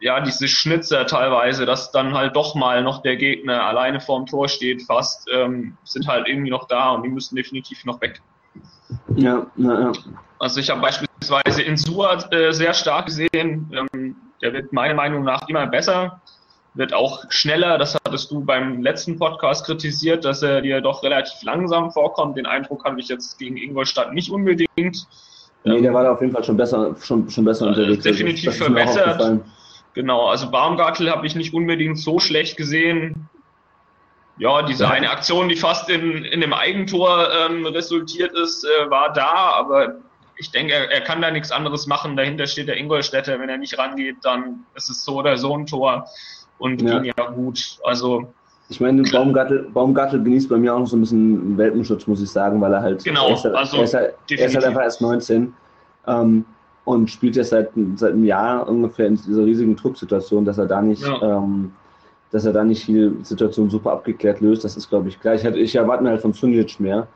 ja, 0.00 0.20
diese 0.20 0.48
Schnitzer 0.48 1.06
teilweise, 1.06 1.66
dass 1.66 1.92
dann 1.92 2.14
halt 2.14 2.34
doch 2.36 2.54
mal 2.54 2.82
noch 2.82 3.02
der 3.02 3.16
Gegner 3.16 3.64
alleine 3.64 4.00
vorm 4.00 4.26
Tor 4.26 4.48
steht 4.48 4.82
fast, 4.82 5.28
ähm, 5.32 5.76
sind 5.84 6.06
halt 6.08 6.26
irgendwie 6.28 6.50
noch 6.50 6.66
da 6.68 6.90
und 6.90 7.02
die 7.02 7.08
müssen 7.10 7.36
definitiv 7.36 7.84
noch 7.84 8.00
weg. 8.00 8.20
Ja, 9.16 9.46
ja, 9.56 9.80
ja. 9.80 9.92
Also 10.38 10.60
ich 10.60 10.70
habe 10.70 10.80
beispielsweise 10.80 11.62
Insua 11.62 12.14
äh, 12.30 12.52
sehr 12.52 12.72
stark 12.74 13.06
gesehen. 13.06 13.70
Ähm, 13.92 14.16
der 14.42 14.52
wird 14.54 14.72
meiner 14.72 14.94
Meinung 14.94 15.22
nach 15.22 15.46
immer 15.48 15.66
besser, 15.66 16.22
wird 16.74 16.94
auch 16.94 17.24
schneller. 17.28 17.76
Das 17.76 17.94
hattest 17.94 18.30
du 18.30 18.40
beim 18.42 18.82
letzten 18.82 19.18
Podcast 19.18 19.66
kritisiert, 19.66 20.24
dass 20.24 20.42
er 20.42 20.62
dir 20.62 20.80
doch 20.80 21.02
relativ 21.02 21.42
langsam 21.42 21.90
vorkommt. 21.90 22.38
Den 22.38 22.46
Eindruck 22.46 22.84
hatte 22.84 22.96
ich 22.98 23.08
jetzt 23.08 23.38
gegen 23.38 23.58
Ingolstadt 23.58 24.14
nicht 24.14 24.30
unbedingt. 24.30 25.06
Nee, 25.64 25.82
der 25.82 25.92
war 25.92 26.04
da 26.04 26.12
auf 26.12 26.20
jeden 26.22 26.32
Fall 26.32 26.42
schon 26.42 26.56
besser, 26.56 26.96
schon, 27.02 27.28
schon 27.28 27.44
besser 27.44 27.66
Äh, 27.66 27.68
unterwegs. 27.68 28.02
definitiv 28.02 28.46
mir 28.46 28.52
auch 28.52 28.94
verbessert. 28.94 29.40
Genau, 29.94 30.26
also 30.28 30.50
Baumgartel 30.50 31.10
habe 31.10 31.26
ich 31.26 31.34
nicht 31.34 31.52
unbedingt 31.52 31.98
so 31.98 32.20
schlecht 32.20 32.56
gesehen. 32.56 33.28
Ja, 34.36 34.62
diese 34.62 34.84
Ja. 34.84 34.90
eine 34.90 35.10
Aktion, 35.10 35.48
die 35.48 35.56
fast 35.56 35.90
in, 35.90 36.24
in 36.24 36.42
einem 36.42 36.52
Eigentor 36.52 37.28
ähm, 37.32 37.66
resultiert 37.66 38.32
ist, 38.32 38.64
äh, 38.64 38.90
war 38.90 39.12
da, 39.12 39.52
aber 39.52 39.96
ich 40.36 40.50
denke, 40.52 40.72
er, 40.72 40.90
er 40.90 41.00
kann 41.02 41.20
da 41.20 41.30
nichts 41.30 41.52
anderes 41.52 41.86
machen. 41.86 42.16
Dahinter 42.16 42.46
steht 42.46 42.68
der 42.68 42.78
Ingolstädter. 42.78 43.38
Wenn 43.38 43.50
er 43.50 43.58
nicht 43.58 43.76
rangeht, 43.78 44.16
dann 44.22 44.64
ist 44.74 44.88
es 44.88 45.04
so 45.04 45.16
oder 45.18 45.36
so 45.36 45.54
ein 45.54 45.66
Tor 45.66 46.06
und 46.56 46.80
Ja. 46.80 47.00
ging 47.00 47.12
ja 47.18 47.26
gut. 47.30 47.60
Also 47.84 48.32
Ich 48.70 48.80
meine, 48.80 49.02
Baumgartel, 49.02 49.68
Baumgartel 49.74 50.22
genießt 50.22 50.48
bei 50.48 50.56
mir 50.56 50.74
auch 50.74 50.78
noch 50.78 50.86
so 50.86 50.96
ein 50.96 51.00
bisschen 51.00 51.58
Welpenschutz, 51.58 52.06
muss 52.06 52.22
ich 52.22 52.30
sagen, 52.30 52.60
weil 52.60 52.72
er 52.72 52.80
halt. 52.80 53.04
Genau, 53.04 53.28
er 53.28 53.34
ist 53.34 53.44
halt, 53.44 53.54
also 53.56 53.76
er 53.76 53.82
ist 53.84 53.94
halt, 53.94 54.14
er 54.30 54.46
ist 54.46 54.54
halt 54.54 54.64
einfach 54.64 54.82
erst 54.82 55.02
19 55.02 55.52
ähm, 56.06 56.44
und 56.84 57.10
spielt 57.10 57.36
jetzt 57.36 57.50
seit, 57.50 57.70
seit 57.96 58.12
einem 58.12 58.24
Jahr 58.24 58.68
ungefähr 58.68 59.06
in 59.06 59.16
dieser 59.16 59.44
riesigen 59.44 59.76
Drucksituation, 59.76 60.44
dass 60.44 60.58
er 60.58 60.66
da 60.66 60.80
nicht. 60.82 61.02
Ja. 61.02 61.38
Ähm, 61.38 61.72
dass 62.32 62.44
er 62.44 62.52
da 62.52 62.62
nicht 62.62 62.84
viel 62.84 63.16
Situation 63.24 63.70
super 63.70 63.90
abgeklärt 63.92 64.40
löst, 64.40 64.62
das 64.64 64.76
ist, 64.76 64.88
glaube 64.88 65.08
ich, 65.08 65.18
klar. 65.18 65.34
Ich, 65.34 65.44
hatte, 65.44 65.58
ich 65.58 65.74
erwarte 65.74 66.04
mir 66.04 66.10
halt 66.10 66.20
von 66.20 66.32
Sunic 66.32 66.78
mehr. 66.78 67.08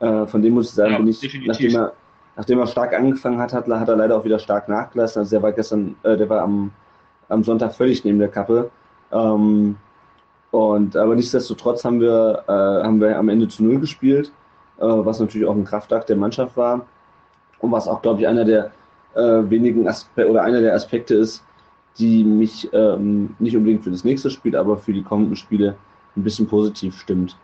Äh, 0.00 0.26
von 0.26 0.40
dem 0.40 0.54
muss 0.54 0.70
ich 0.70 0.74
sagen, 0.74 0.92
Ja, 0.92 0.98
bin 0.98 1.08
ich, 1.08 1.20
definitiv. 1.20 1.46
nachdem 1.48 1.74
er, 1.74 1.92
nachdem 2.36 2.58
er 2.58 2.66
stark 2.66 2.94
angefangen 2.94 3.38
hat, 3.38 3.52
hat, 3.52 3.68
hat 3.68 3.88
er 3.88 3.96
leider 3.96 4.16
auch 4.16 4.24
wieder 4.24 4.38
stark 4.38 4.68
nachgelassen. 4.68 5.20
Also 5.20 5.30
der 5.32 5.42
war 5.42 5.52
gestern, 5.52 5.94
äh, 6.04 6.16
der 6.16 6.28
war 6.28 6.40
am, 6.40 6.70
am 7.28 7.44
Sonntag 7.44 7.74
völlig 7.74 8.02
neben 8.04 8.18
der 8.18 8.28
Kappe. 8.28 8.70
Ähm, 9.12 9.76
und 10.52 10.96
aber 10.96 11.14
nichtsdestotrotz 11.14 11.84
haben 11.84 12.00
wir, 12.00 12.42
äh, 12.46 12.52
haben 12.84 12.98
wir 12.98 13.18
am 13.18 13.28
Ende 13.28 13.48
zu 13.48 13.62
null 13.64 13.78
gespielt, 13.78 14.32
äh, 14.78 14.84
was 14.84 15.20
natürlich 15.20 15.46
auch 15.46 15.54
ein 15.54 15.64
Kraftakt 15.64 16.08
der 16.08 16.16
Mannschaft 16.16 16.56
war. 16.56 16.86
Und 17.58 17.72
was 17.72 17.86
auch, 17.86 18.00
glaube 18.02 18.20
ich, 18.22 18.26
einer 18.26 18.46
der 18.46 18.70
äh, 19.14 19.50
wenigen 19.50 19.88
Aspekte 19.88 20.30
oder 20.30 20.42
einer 20.42 20.60
der 20.60 20.74
Aspekte 20.74 21.14
ist, 21.14 21.44
die 21.98 22.24
mich 22.24 22.68
ähm, 22.72 23.34
nicht 23.38 23.56
unbedingt 23.56 23.84
für 23.84 23.90
das 23.90 24.04
nächste 24.04 24.30
Spiel, 24.30 24.56
aber 24.56 24.76
für 24.76 24.92
die 24.92 25.02
kommenden 25.02 25.36
Spiele 25.36 25.76
ein 26.16 26.24
bisschen 26.24 26.46
positiv 26.46 26.98
stimmt. 26.98 27.36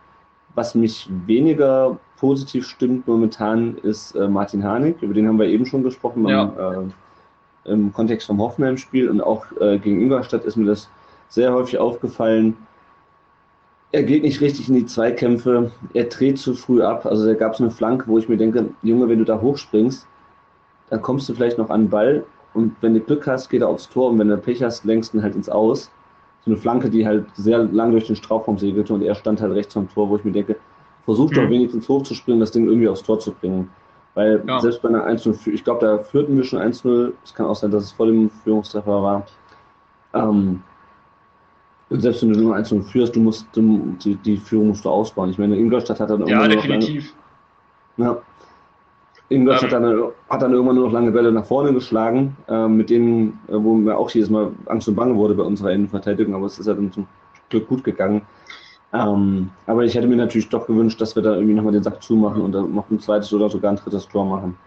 Was 0.55 0.75
mich 0.75 1.07
weniger 1.25 1.99
positiv 2.17 2.67
stimmt 2.67 3.07
momentan 3.07 3.77
ist 3.77 4.15
äh, 4.15 4.27
Martin 4.27 4.63
Harnik, 4.63 5.01
über 5.01 5.13
den 5.13 5.27
haben 5.27 5.39
wir 5.39 5.45
eben 5.45 5.65
schon 5.65 5.83
gesprochen 5.83 6.23
beim, 6.23 6.51
äh, 6.57 7.71
im 7.71 7.93
Kontext 7.93 8.27
vom 8.27 8.41
Hoffenheim-Spiel 8.41 9.09
und 9.09 9.21
auch 9.21 9.45
äh, 9.59 9.77
gegen 9.77 10.01
Ingolstadt 10.01 10.45
ist 10.45 10.55
mir 10.55 10.65
das 10.65 10.89
sehr 11.27 11.53
häufig 11.53 11.77
aufgefallen. 11.77 12.57
Er 13.91 14.03
geht 14.03 14.23
nicht 14.23 14.41
richtig 14.41 14.69
in 14.69 14.75
die 14.75 14.85
Zweikämpfe, 14.85 15.71
er 15.93 16.05
dreht 16.05 16.37
zu 16.39 16.53
früh 16.53 16.81
ab. 16.81 17.05
Also 17.05 17.25
da 17.25 17.33
gab 17.33 17.53
es 17.53 17.61
eine 17.61 17.71
Flanke, 17.71 18.07
wo 18.07 18.17
ich 18.17 18.29
mir 18.29 18.37
denke, 18.37 18.69
Junge, 18.83 19.07
wenn 19.09 19.19
du 19.19 19.25
da 19.25 19.39
hochspringst, 19.39 20.07
dann 20.89 21.01
kommst 21.01 21.29
du 21.29 21.33
vielleicht 21.33 21.57
noch 21.57 21.69
an 21.69 21.83
den 21.83 21.89
Ball 21.89 22.25
und 22.53 22.75
wenn 22.81 22.93
du 22.93 22.99
Glück 22.99 23.27
hast, 23.27 23.49
geht 23.49 23.61
er 23.61 23.67
aufs 23.69 23.89
Tor 23.89 24.09
und 24.09 24.19
wenn 24.19 24.27
du 24.29 24.37
Pech 24.37 24.63
hast, 24.63 24.85
längst 24.85 25.13
ihn 25.13 25.21
halt 25.23 25.35
ins 25.35 25.49
Aus. 25.49 25.89
So 26.45 26.51
eine 26.51 26.59
Flanke, 26.59 26.89
die 26.89 27.05
halt 27.05 27.25
sehr 27.35 27.59
lang 27.59 27.91
durch 27.91 28.07
den 28.07 28.15
Strafraum 28.15 28.57
segelte 28.57 28.93
und 28.93 29.01
er 29.03 29.13
stand 29.15 29.41
halt 29.41 29.53
rechts 29.53 29.75
am 29.77 29.89
Tor, 29.89 30.09
wo 30.09 30.15
ich 30.15 30.23
mir 30.23 30.31
denke, 30.31 30.55
versuch 31.05 31.31
doch 31.31 31.43
Mhm. 31.43 31.49
wenigstens 31.49 31.87
hochzuspringen, 31.89 32.39
das 32.39 32.51
Ding 32.51 32.67
irgendwie 32.67 32.87
aufs 32.87 33.03
Tor 33.03 33.19
zu 33.19 33.31
bringen. 33.33 33.69
Weil 34.15 34.41
Ja. 34.47 34.59
selbst 34.59 34.81
bei 34.81 34.89
einer 34.89 35.03
1-0, 35.03 35.33
für- 35.33 35.51
ich 35.51 35.63
glaube, 35.63 35.85
da 35.85 35.97
führten 35.99 36.35
wir 36.35 36.43
schon 36.43 36.59
1-0, 36.59 37.13
es 37.23 37.33
kann 37.33 37.45
auch 37.45 37.55
sein, 37.55 37.71
dass 37.71 37.83
es 37.83 37.91
vor 37.91 38.07
dem 38.07 38.29
Führungstreffer 38.29 39.03
war. 39.03 39.25
Ähm, 40.13 40.61
und 41.89 42.01
selbst 42.01 42.21
wenn 42.21 42.33
du 42.33 42.39
nur 42.39 42.55
1-0 42.55 42.81
führst, 42.83 43.15
du 43.15 43.19
musst, 43.19 43.45
du, 43.53 43.95
die, 44.03 44.15
die 44.15 44.37
Führung 44.37 44.69
musst 44.69 44.85
du 44.85 44.89
ausbauen. 44.89 45.29
Ich 45.29 45.37
meine, 45.37 45.57
Ingolstadt 45.57 45.99
hat 45.99 46.09
dann 46.09 46.21
ja, 46.21 46.27
irgendwann 46.27 46.49
nur 46.49 46.57
noch 46.57 46.67
lange, 46.67 46.79
definitiv. 46.79 47.13
ja. 47.97 48.17
Ingolstadt 49.29 49.71
Ähm. 49.71 49.77
hat, 49.77 49.83
dann, 49.83 50.11
hat 50.29 50.41
dann 50.41 50.53
irgendwann 50.53 50.75
nur 50.75 50.85
noch 50.87 50.93
lange 50.93 51.11
Bälle 51.11 51.31
nach 51.31 51.45
vorne 51.45 51.73
geschlagen, 51.73 52.35
ähm, 52.47 52.77
mit 52.77 52.89
denen, 52.89 53.39
äh, 53.47 53.53
wo 53.53 53.75
mir 53.75 53.97
auch 53.97 54.09
jedes 54.09 54.29
Mal 54.29 54.51
Angst 54.65 54.87
und 54.87 54.95
Bange 54.95 55.15
wurde 55.15 55.35
bei 55.35 55.43
unserer 55.43 55.71
Innenverteidigung, 55.71 56.35
aber 56.35 56.47
es 56.47 56.59
ist 56.59 56.67
ja 56.67 56.73
dann 56.73 56.91
zum 56.91 57.07
Glück 57.49 57.67
gut 57.67 57.83
gegangen. 57.83 58.23
Ähm, 58.91 59.51
aber 59.67 59.83
ich 59.83 59.93
hätte 59.93 60.07
mir 60.07 60.15
natürlich 60.15 60.49
doch 60.49 60.65
gewünscht, 60.65 60.99
dass 60.99 61.15
wir 61.15 61.21
da 61.21 61.35
irgendwie 61.35 61.53
nochmal 61.53 61.73
den 61.73 61.83
Sack 61.83 62.01
zumachen 62.01 62.41
und 62.41 62.53
dann 62.53 62.73
noch 62.73 62.89
ein 62.89 62.99
zweites 62.99 63.31
oder 63.31 63.49
sogar 63.49 63.71
ein 63.71 63.77
drittes 63.77 64.07
Tor 64.07 64.25
machen. 64.25 64.57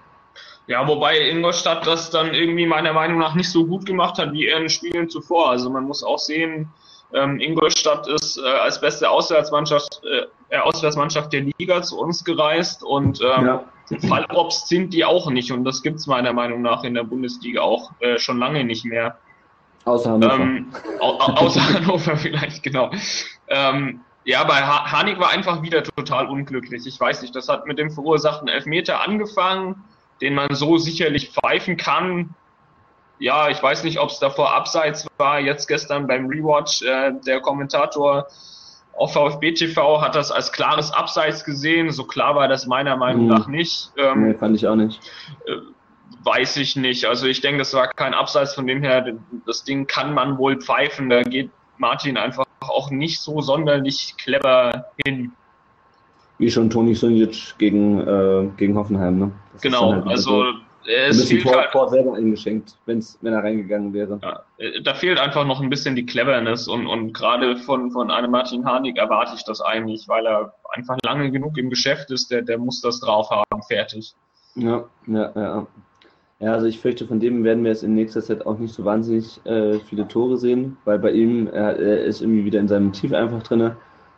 Ja, 0.69 0.87
wobei 0.87 1.19
Ingolstadt 1.29 1.87
das 1.87 2.11
dann 2.11 2.33
irgendwie 2.33 2.67
meiner 2.67 2.93
Meinung 2.93 3.19
nach 3.19 3.35
nicht 3.35 3.51
so 3.51 3.67
gut 3.67 3.85
gemacht 3.85 4.19
hat 4.19 4.33
wie 4.33 4.47
in 4.47 4.61
den 4.61 4.69
Spielen 4.69 5.09
zuvor. 5.09 5.51
Also 5.51 5.71
man 5.71 5.85
muss 5.85 6.05
auch 6.05 6.21
sehen, 6.21 6.69
ähm, 7.13 7.41
Ingolstadt 7.41 8.07
ist 8.07 8.39
äh, 8.39 8.49
als 8.49 8.81
beste 8.81 9.11
Auswärtsmannschaft, 9.11 10.01
äh, 10.05 10.19
äh, 10.19 10.27
Auswärtsmannschaft 10.59 11.33
der 11.33 11.47
Liga 11.59 11.83
zu 11.83 11.99
uns 11.99 12.25
gereist 12.25 12.83
und 12.83 13.21
ähm, 13.21 13.47
Ja. 13.47 13.65
Fallobst 14.09 14.69
sind 14.69 14.95
die 14.95 15.05
auch 15.05 15.31
nicht 15.31 15.53
und 15.53 15.65
das 15.65 15.83
gibt's 15.83 16.07
meiner 16.07 16.33
Meinung 16.33 16.63
nach 16.63 16.85
in 16.85 16.95
der 16.95 17.05
Bundesliga 17.05 17.61
auch 17.61 17.91
äh, 18.01 18.19
schon 18.19 18.39
lange 18.39 18.65
nicht 18.65 18.85
mehr. 18.85 19.19
Außer 19.85 20.13
Hannover. 20.13 20.35
Ähm, 20.35 20.73
au 21.01 21.19
außer 21.19 21.61
Hannover 21.75 22.17
vielleicht, 22.17 22.63
genau. 22.63 22.91
Ähm, 23.49 24.01
ja, 24.25 24.45
bei 24.45 24.63
ha 24.63 24.91
Hanik 24.93 25.19
war 25.19 25.31
einfach 25.31 25.63
wieder 25.63 25.83
total 25.83 26.29
unglücklich. 26.29 26.87
Ich 26.87 26.99
weiß 26.99 27.23
nicht, 27.23 27.35
das 27.35 27.49
hat 27.49 27.67
mit 27.67 27.79
dem 27.79 27.91
verursachten 27.91 28.49
Elfmeter 28.49 29.01
angefangen, 29.01 29.83
den 30.21 30.35
man 30.35 30.55
so 30.55 30.79
sicherlich 30.79 31.31
pfeifen 31.31 31.77
kann. 31.77 32.35
Ja, 33.19 33.49
ich 33.49 33.61
weiß 33.63 33.85
nicht, 33.85 33.99
ob 33.99 34.11
es 34.11 34.21
davor 34.21 34.55
abseits 34.55 35.07
war. 35.19 35.41
Jetzt 35.41 35.67
gestern 35.67 36.07
beim 36.07 36.27
Rewatch, 36.27 36.83
äh, 36.83 37.13
der 37.27 37.41
Kommentator 37.41 38.29
auf 38.95 39.15
VfB 39.15 39.53
TV 39.53 40.01
hat 40.01 40.15
das 40.15 40.31
als 40.31 40.53
klares 40.53 40.93
Abseits 40.93 41.45
gesehen. 41.45 41.91
So 41.91 42.05
klar 42.05 42.35
war 42.35 42.49
das 42.49 42.67
meiner 42.67 42.97
Meinung 42.97 43.27
nach 43.27 43.47
nicht. 43.49 43.91
Ähm, 43.97 44.29
nee, 44.29 44.35
fand 44.35 44.57
ich 44.57 44.67
auch 44.67 44.77
nicht. 44.77 45.01
Weiß 46.25 46.57
ich 46.59 46.77
nicht. 46.77 47.07
Also 47.07 47.27
ich 47.27 47.41
denke, 47.41 47.63
es 47.63 47.75
war 47.75 47.89
kein 47.89 48.15
Abseits 48.15 48.55
von 48.55 48.67
dem 48.67 48.83
her. 48.83 49.15
Das 49.47 49.65
Ding 49.65 49.87
kann 49.87 50.15
man 50.15 50.39
wohl 50.39 50.61
pfeifen. 50.61 51.09
Da 51.09 51.23
geht 51.23 51.51
Martin 51.79 52.17
einfach 52.17 52.45
auch 52.61 52.91
nicht 52.91 53.21
so 53.21 53.41
sonderlich 53.41 54.15
clever 54.19 54.87
hin. 55.05 55.33
Wie 56.39 56.51
schon 56.51 56.71
Toni 56.71 56.95
Sunic 56.95 57.55
gegen, 57.59 58.01
äh, 58.01 58.49
gegen 58.57 58.77
Hoffenheim. 58.77 59.19
Ne? 59.19 59.33
Das 59.55 59.63
Genau. 59.63 59.93
halt 59.93 60.07
Also 60.07 60.45
so. 60.45 60.59
Äh, 60.87 61.05
ein 61.05 61.11
es 61.11 61.21
bisschen 61.21 61.41
Tor, 61.41 61.57
halt, 61.57 61.71
Tor 61.73 61.89
selber 61.89 62.15
eingeschenkt, 62.15 62.77
wenn's, 62.87 63.19
wenn 63.23 63.33
er 63.33 63.43
reingegangen 63.43 63.93
wäre. 63.93 64.19
ja, 64.23 64.43
äh, 64.59 64.83
da 64.83 64.95
fehlt 64.95 65.19
einfach 65.19 65.47
noch 65.47 65.61
ein 65.61 65.71
bisschen 65.71 65.97
die 65.97 66.07
Cleverness 66.07 66.69
und, 66.69 66.87
und 66.87 67.13
gerade 67.13 67.57
von, 67.57 67.91
von 67.91 68.11
einem 68.11 68.31
Martin 68.31 68.65
Harnik 68.65 68.99
erwarte 68.99 69.35
ich 69.37 69.45
das 69.45 69.61
eigentlich, 69.61 70.09
weil 70.09 70.27
er 70.27 70.55
einfach 70.71 70.97
lange 71.05 71.31
genug 71.31 71.59
im 71.59 71.71
Geschäft 71.71 72.11
ist. 72.11 72.31
Der, 72.31 72.43
der 72.43 72.59
muss 72.59 72.81
das 72.81 73.01
drauf 73.01 73.31
haben. 73.31 73.63
Fertig. 73.69 74.15
Ja, 74.55 74.85
ja, 75.07 75.33
ja. 75.35 75.67
Ja, 76.41 76.55
also 76.55 76.67
ich 76.67 76.81
fürchte, 76.81 77.07
von 77.07 77.21
dem 77.21 77.45
werden 77.45 77.63
wir 77.63 77.71
jetzt 77.71 77.85
in 77.85 77.95
nächster 77.95 78.21
Zeit 78.21 78.45
auch 78.47 78.59
nicht 78.59 78.75
so 78.75 78.85
wahnsinnig 78.85 79.41
äh, 79.47 79.79
viele 79.79 80.09
Tore 80.09 80.37
sehen, 80.37 80.77
weil 80.85 80.99
bei 80.99 81.13
ihm, 81.13 81.47
er, 81.47 81.79
er 81.79 82.03
ist 82.03 82.21
irgendwie 82.21 82.45
wieder 82.45 82.59
in 82.59 82.67
seinem 82.67 82.93
Tief 82.93 83.13
einfach 83.13 83.45
drin. 83.45 83.77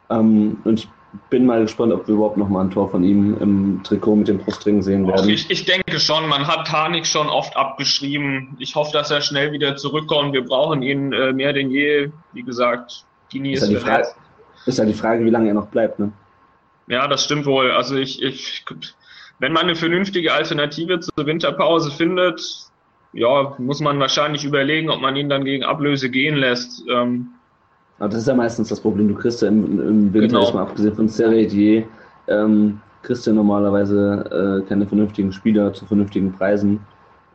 Ähm, 0.08 0.56
und 0.64 0.80
ich 0.80 0.88
bin 1.30 1.46
mal 1.46 1.62
gespannt, 1.62 1.92
ob 1.92 2.06
wir 2.06 2.14
überhaupt 2.14 2.36
noch 2.36 2.48
mal 2.48 2.62
ein 2.62 2.70
Tor 2.70 2.90
von 2.90 3.04
ihm 3.04 3.36
im 3.40 3.80
Trikot 3.84 4.16
mit 4.16 4.28
dem 4.28 4.38
Brustring 4.38 4.82
sehen 4.82 5.06
werden. 5.06 5.28
ich, 5.28 5.50
ich 5.50 5.64
denke 5.64 6.00
schon, 6.00 6.28
man 6.28 6.46
hat 6.46 6.70
Harnik 6.70 7.06
schon 7.06 7.28
oft 7.28 7.56
abgeschrieben. 7.56 8.56
Ich 8.58 8.74
hoffe, 8.74 8.92
dass 8.92 9.10
er 9.10 9.20
schnell 9.20 9.52
wieder 9.52 9.76
zurückkommt. 9.76 10.32
Wir 10.32 10.44
brauchen 10.44 10.82
ihn 10.82 11.12
äh, 11.12 11.32
mehr 11.32 11.52
denn 11.52 11.70
je. 11.70 12.10
Wie 12.32 12.42
gesagt, 12.42 13.04
Gini 13.30 13.52
Ist 13.52 13.62
ist 13.62 13.70
ja 13.70 13.78
die 13.78 13.84
Frage, 13.84 14.06
ist 14.66 14.78
ja 14.78 14.84
die 14.84 14.94
Frage, 14.94 15.24
wie 15.24 15.30
lange 15.30 15.48
er 15.48 15.54
noch 15.54 15.68
bleibt. 15.68 15.98
Ne? 15.98 16.12
Ja, 16.88 17.06
das 17.08 17.24
stimmt 17.24 17.46
wohl. 17.46 17.70
Also 17.70 17.96
ich, 17.96 18.22
ich, 18.22 18.64
wenn 19.38 19.52
man 19.52 19.64
eine 19.64 19.76
vernünftige 19.76 20.32
Alternative 20.32 21.00
zur 21.00 21.26
Winterpause 21.26 21.90
findet, 21.90 22.42
ja, 23.12 23.54
muss 23.58 23.80
man 23.80 24.00
wahrscheinlich 24.00 24.44
überlegen, 24.44 24.90
ob 24.90 25.00
man 25.00 25.16
ihn 25.16 25.28
dann 25.28 25.44
gegen 25.44 25.64
Ablöse 25.64 26.10
gehen 26.10 26.36
lässt. 26.36 26.84
Ähm, 26.88 27.28
Aber 27.98 28.08
das 28.08 28.20
ist 28.20 28.28
ja 28.28 28.34
meistens 28.34 28.68
das 28.68 28.80
Problem. 28.80 29.08
Du 29.08 29.14
kriegst 29.14 29.42
ja 29.42 29.48
im, 29.48 29.80
im 29.80 30.12
Winter, 30.12 30.28
Genau. 30.28 30.40
jetzt 30.42 30.54
mal 30.54 30.62
abgesehen 30.62 30.94
von 30.94 31.08
Serredier, 31.08 31.84
ähm, 32.28 32.80
kriegst 33.02 33.26
du 33.26 33.30
ja 33.30 33.34
normalerweise 33.36 34.62
äh, 34.64 34.68
keine 34.68 34.86
vernünftigen 34.86 35.32
Spieler 35.32 35.72
zu 35.72 35.84
vernünftigen 35.86 36.32
Preisen. 36.32 36.80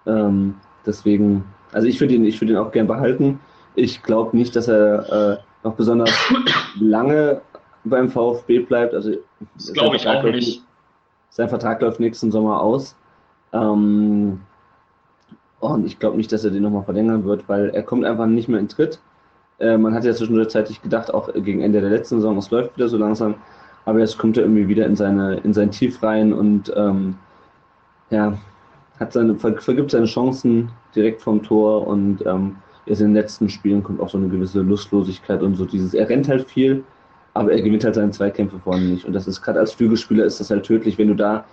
Ähm, 0.06 0.56
deswegen, 0.86 1.44
also 1.72 1.88
ich 1.88 2.00
würde 2.02 2.16
ihn, 2.16 2.26
ich 2.26 2.42
würde 2.42 2.54
ihn 2.54 2.60
auch 2.60 2.72
gern 2.72 2.88
behalten. 2.88 3.40
Ich 3.76 4.04
glaube 4.04 4.36
nicht, 4.36 4.56
dass 4.56 4.68
er 4.68 5.34
äh, 5.34 5.38
noch 5.64 5.76
besonders 5.76 6.12
lange 6.80 7.42
beim 7.84 8.10
VfB 8.10 8.60
bleibt. 8.60 8.94
Also 8.94 9.12
das 9.56 9.74
glaube 9.74 9.96
ich 9.96 10.08
auch 10.08 10.24
nicht. 10.24 10.64
Sein 11.30 11.48
Vertrag 11.50 11.82
läuft 11.82 12.00
nächsten 12.00 12.32
Sommer 12.32 12.62
aus. 12.62 12.96
Ähm, 13.54 14.42
und 15.60 15.86
ich 15.86 16.00
glaube 16.00 16.18
nicht, 16.18 16.32
dass 16.32 16.44
er 16.44 16.52
den 16.52 16.64
nochmal 16.64 16.84
verlängern 16.84 17.24
wird, 17.26 17.48
weil 17.48 17.70
er 17.70 17.84
kommt 17.84 18.06
einfach 18.06 18.26
nicht 18.26 18.50
mehr 18.50 18.60
in 18.60 18.68
Tritt. 18.68 19.00
Äh, 19.60 19.78
man 19.78 19.94
hat 19.94 20.06
ja 20.06 20.14
zwischenzeitlich 20.14 20.82
gedacht, 20.82 21.14
auch 21.14 21.34
gegen 21.34 21.62
Ende 21.62 21.82
der 21.82 21.90
letzten 21.90 22.18
Saison, 22.18 22.38
es 22.38 22.52
läuft 22.52 22.76
wieder 22.78 22.88
so 22.88 22.98
langsam, 22.98 23.36
aber 23.86 24.00
jetzt 24.00 24.18
kommt 24.18 24.38
er 24.38 24.44
irgendwie 24.44 24.68
wieder 24.68 24.86
in 24.86 24.96
seine 24.96 25.38
in 25.38 25.54
sein 25.54 25.72
Tief 25.72 26.02
rein 26.04 26.34
und 26.34 26.72
ähm, 26.76 27.16
ja, 28.10 28.38
hat 29.00 29.14
seine, 29.14 29.36
vergibt 29.36 29.92
seine 29.92 30.06
Chancen 30.06 30.70
direkt 30.96 31.22
vom 31.22 31.42
Tor 31.44 31.88
und 31.88 32.26
ähm, 32.26 32.58
jetzt 32.86 33.02
in 33.02 33.08
den 33.08 33.16
letzten 33.16 33.50
Spielen 33.50 33.84
kommt 33.84 34.02
auch 34.02 34.10
so 34.10 34.18
eine 34.18 34.28
gewisse 34.28 34.62
Lustlosigkeit 34.62 35.42
und 35.42 35.56
so 35.56 35.66
dieses, 35.66 35.94
er 35.94 36.10
rennt 36.10 36.28
halt 36.28 36.50
viel, 36.50 36.84
aber 37.34 37.54
er 37.54 37.62
gewinnt 37.62 37.84
halt 37.84 37.96
seine 37.96 38.12
Zweikämpfe 38.12 38.60
vorne 38.60 38.86
nicht. 38.86 39.06
Und 39.06 39.14
das 39.14 39.28
ist 39.28 39.42
gerade 39.42 39.60
als 39.60 39.74
Flügelspieler 39.74 40.26
ist 40.26 40.40
das 40.40 40.50
halt 40.50 40.66
tödlich, 40.66 40.98
wenn 40.98 41.08
du 41.08 41.16
da, 41.16 41.46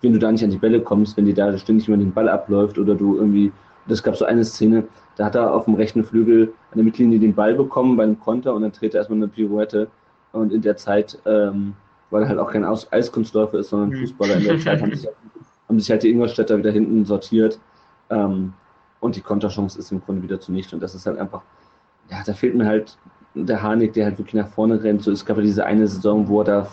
wenn 0.00 0.12
du 0.12 0.18
da 0.18 0.32
nicht 0.32 0.42
an 0.42 0.50
die 0.50 0.58
Bälle 0.58 0.80
kommst, 0.80 1.16
wenn 1.16 1.26
dir 1.26 1.34
da 1.34 1.56
ständig 1.58 1.88
immer 1.88 1.98
den 1.98 2.12
Ball 2.12 2.28
abläuft 2.28 2.78
oder 2.78 2.94
du 2.94 3.16
irgendwie, 3.16 3.52
das 3.88 4.02
gab 4.02 4.16
so 4.16 4.24
eine 4.24 4.44
Szene, 4.44 4.84
da 5.16 5.26
hat 5.26 5.34
er 5.34 5.52
auf 5.52 5.64
dem 5.64 5.74
rechten 5.74 6.04
Flügel 6.04 6.52
an 6.70 6.76
der 6.76 6.84
Mittellinie 6.84 7.18
den 7.18 7.34
Ball 7.34 7.54
bekommen 7.54 7.96
bei 7.96 8.04
einem 8.04 8.20
Konter 8.20 8.54
und 8.54 8.62
dann 8.62 8.72
dreht 8.72 8.94
er 8.94 8.98
erstmal 8.98 9.18
eine 9.18 9.28
Pirouette 9.28 9.88
und 10.32 10.52
in 10.52 10.62
der 10.62 10.76
Zeit, 10.76 11.18
ähm, 11.26 11.74
weil 12.10 12.22
er 12.22 12.28
halt 12.28 12.38
auch 12.38 12.52
kein 12.52 12.64
Aus 12.64 12.90
Eiskunstläufer 12.92 13.58
ist, 13.58 13.70
sondern 13.70 13.90
mhm. 13.90 14.00
Fußballer, 14.00 14.36
in 14.36 14.44
der 14.44 14.58
Zeit 14.60 14.80
haben 14.80 14.94
sich, 14.94 15.08
haben 15.68 15.80
sich 15.80 15.90
halt 15.90 16.02
die 16.02 16.10
Ingolstädter 16.10 16.58
wieder 16.58 16.70
hinten 16.70 17.04
sortiert 17.04 17.58
ähm, 18.10 18.52
und 19.00 19.16
die 19.16 19.20
Konterchance 19.20 19.78
ist 19.78 19.90
im 19.92 20.02
Grunde 20.02 20.22
wieder 20.22 20.40
zunichte 20.40 20.76
und 20.76 20.82
das 20.82 20.94
ist 20.94 21.06
halt 21.06 21.18
einfach, 21.18 21.42
ja, 22.10 22.22
da 22.24 22.32
fehlt 22.32 22.54
mir 22.54 22.66
halt 22.66 22.96
der 23.34 23.62
Harnik, 23.62 23.92
der 23.92 24.06
halt 24.06 24.18
wirklich 24.18 24.34
nach 24.34 24.48
vorne 24.48 24.82
rennt. 24.82 25.02
So, 25.02 25.10
es 25.10 25.24
gab 25.24 25.36
ja 25.36 25.42
diese 25.42 25.64
eine 25.64 25.86
Saison, 25.86 26.28
wo 26.28 26.40
er 26.40 26.44
da 26.44 26.68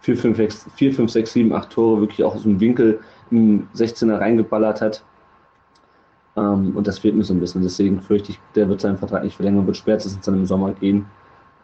4, 0.00 0.16
5, 0.16 0.36
6, 0.36 0.66
4, 0.76 0.94
5, 0.94 1.10
6 1.10 1.32
7, 1.32 1.52
8 1.52 1.70
Tore 1.70 2.00
wirklich 2.00 2.22
auch 2.22 2.34
aus 2.34 2.42
dem 2.42 2.60
Winkel 2.60 3.00
im 3.30 3.68
16er 3.74 4.20
reingeballert 4.20 4.80
hat. 4.80 5.02
Ähm, 6.36 6.76
und 6.76 6.86
das 6.86 6.98
fehlt 6.98 7.14
mir 7.14 7.24
so 7.24 7.34
ein 7.34 7.40
bisschen. 7.40 7.62
Deswegen 7.62 8.00
fürchte 8.00 8.32
ich, 8.32 8.40
der 8.54 8.68
wird 8.68 8.80
seinen 8.80 8.98
Vertrag 8.98 9.24
nicht 9.24 9.36
verlängern, 9.36 9.66
wird 9.66 9.76
spätestens 9.76 10.24
dann 10.24 10.34
im 10.34 10.46
Sommer 10.46 10.72
gehen. 10.72 11.06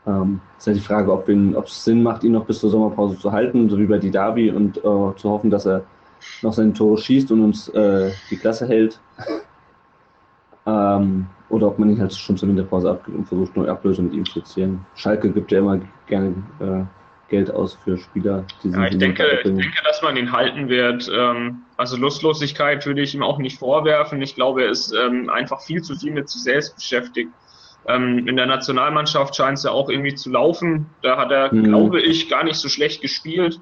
Ähm, 0.07 0.41
ist 0.59 0.67
halt 0.67 0.77
die 0.77 0.81
Frage, 0.81 1.13
ob 1.13 1.29
es 1.29 1.85
Sinn 1.85 2.03
macht, 2.03 2.25
ihn 2.25 2.33
noch 2.33 2.47
bis 2.47 2.61
zur 2.61 2.71
Sommerpause 2.71 3.19
zu 3.19 3.33
halten, 3.33 3.69
so 3.69 3.79
wie 3.79 3.87
bei 3.87 3.99
Didavi, 3.99 4.51
und 4.51 4.79
äh, 4.79 4.81
zu 4.83 5.25
hoffen, 5.25 5.51
dass 5.51 5.67
er 5.67 5.83
noch 6.43 6.53
seine 6.53 6.73
Tore 6.73 6.99
schießt 6.99 7.31
und 7.33 7.43
uns 7.45 7.69
äh, 7.71 8.11
die 8.31 8.37
Klasse 8.37 8.67
hält. 8.67 9.01
ähm, 10.67 11.27
oder 11.49 11.67
ob 11.69 11.79
man 11.79 11.91
ihn 11.91 12.01
halt 12.01 12.15
schon 12.15 12.37
zur 12.37 12.49
Winterpause 12.49 12.91
abgibt 12.91 13.17
und 13.17 13.27
versucht, 13.27 13.57
neue 13.57 13.71
Ablösung 13.71 14.07
mit 14.07 14.15
ihm 14.15 14.25
zu 14.25 14.41
erzielen. 14.41 14.85
Schalke 14.95 15.31
gibt 15.31 15.51
ja 15.53 15.59
immer 15.59 15.81
gerne 16.07 16.35
äh, 16.61 16.85
Geld 17.31 17.51
aus 17.51 17.79
für 17.83 17.97
Spieler. 17.97 18.45
Die 18.63 18.71
ja, 18.71 18.87
ich 18.87 18.99
denke, 18.99 19.25
ich 19.39 19.43
denke, 19.45 19.83
dass 19.85 20.03
man 20.03 20.17
ihn 20.17 20.33
halten 20.33 20.69
wird. 20.69 21.11
Ähm, 21.15 21.63
also 21.77 21.97
Lustlosigkeit 21.97 22.85
würde 22.85 23.01
ich 23.01 23.15
ihm 23.15 23.23
auch 23.23 23.39
nicht 23.39 23.59
vorwerfen. 23.59 24.21
Ich 24.21 24.35
glaube, 24.35 24.65
er 24.65 24.71
ist 24.71 24.93
ähm, 24.93 25.31
einfach 25.31 25.63
viel 25.63 25.81
zu 25.81 25.95
viel 25.95 26.13
mit 26.13 26.29
sich 26.29 26.43
selbst 26.43 26.77
beschäftigt. 26.77 27.31
Ähm, 27.87 28.29
in 28.29 28.37
der 28.37 28.47
Nationalmannschaft 28.47 29.35
scheint 29.35 29.59
es 29.59 29.65
ja 29.65 29.71
auch 29.71 29.89
irgendwie 29.89 30.15
zu 30.15 30.31
laufen. 30.31 30.87
Da 31.03 31.17
hat 31.17 31.31
er, 31.31 31.55
mhm. 31.55 31.65
glaube 31.65 32.01
ich, 32.03 32.29
gar 32.29 32.45
nicht 32.45 32.57
so 32.57 32.69
schlecht 32.69 33.01
gespielt. 33.01 33.61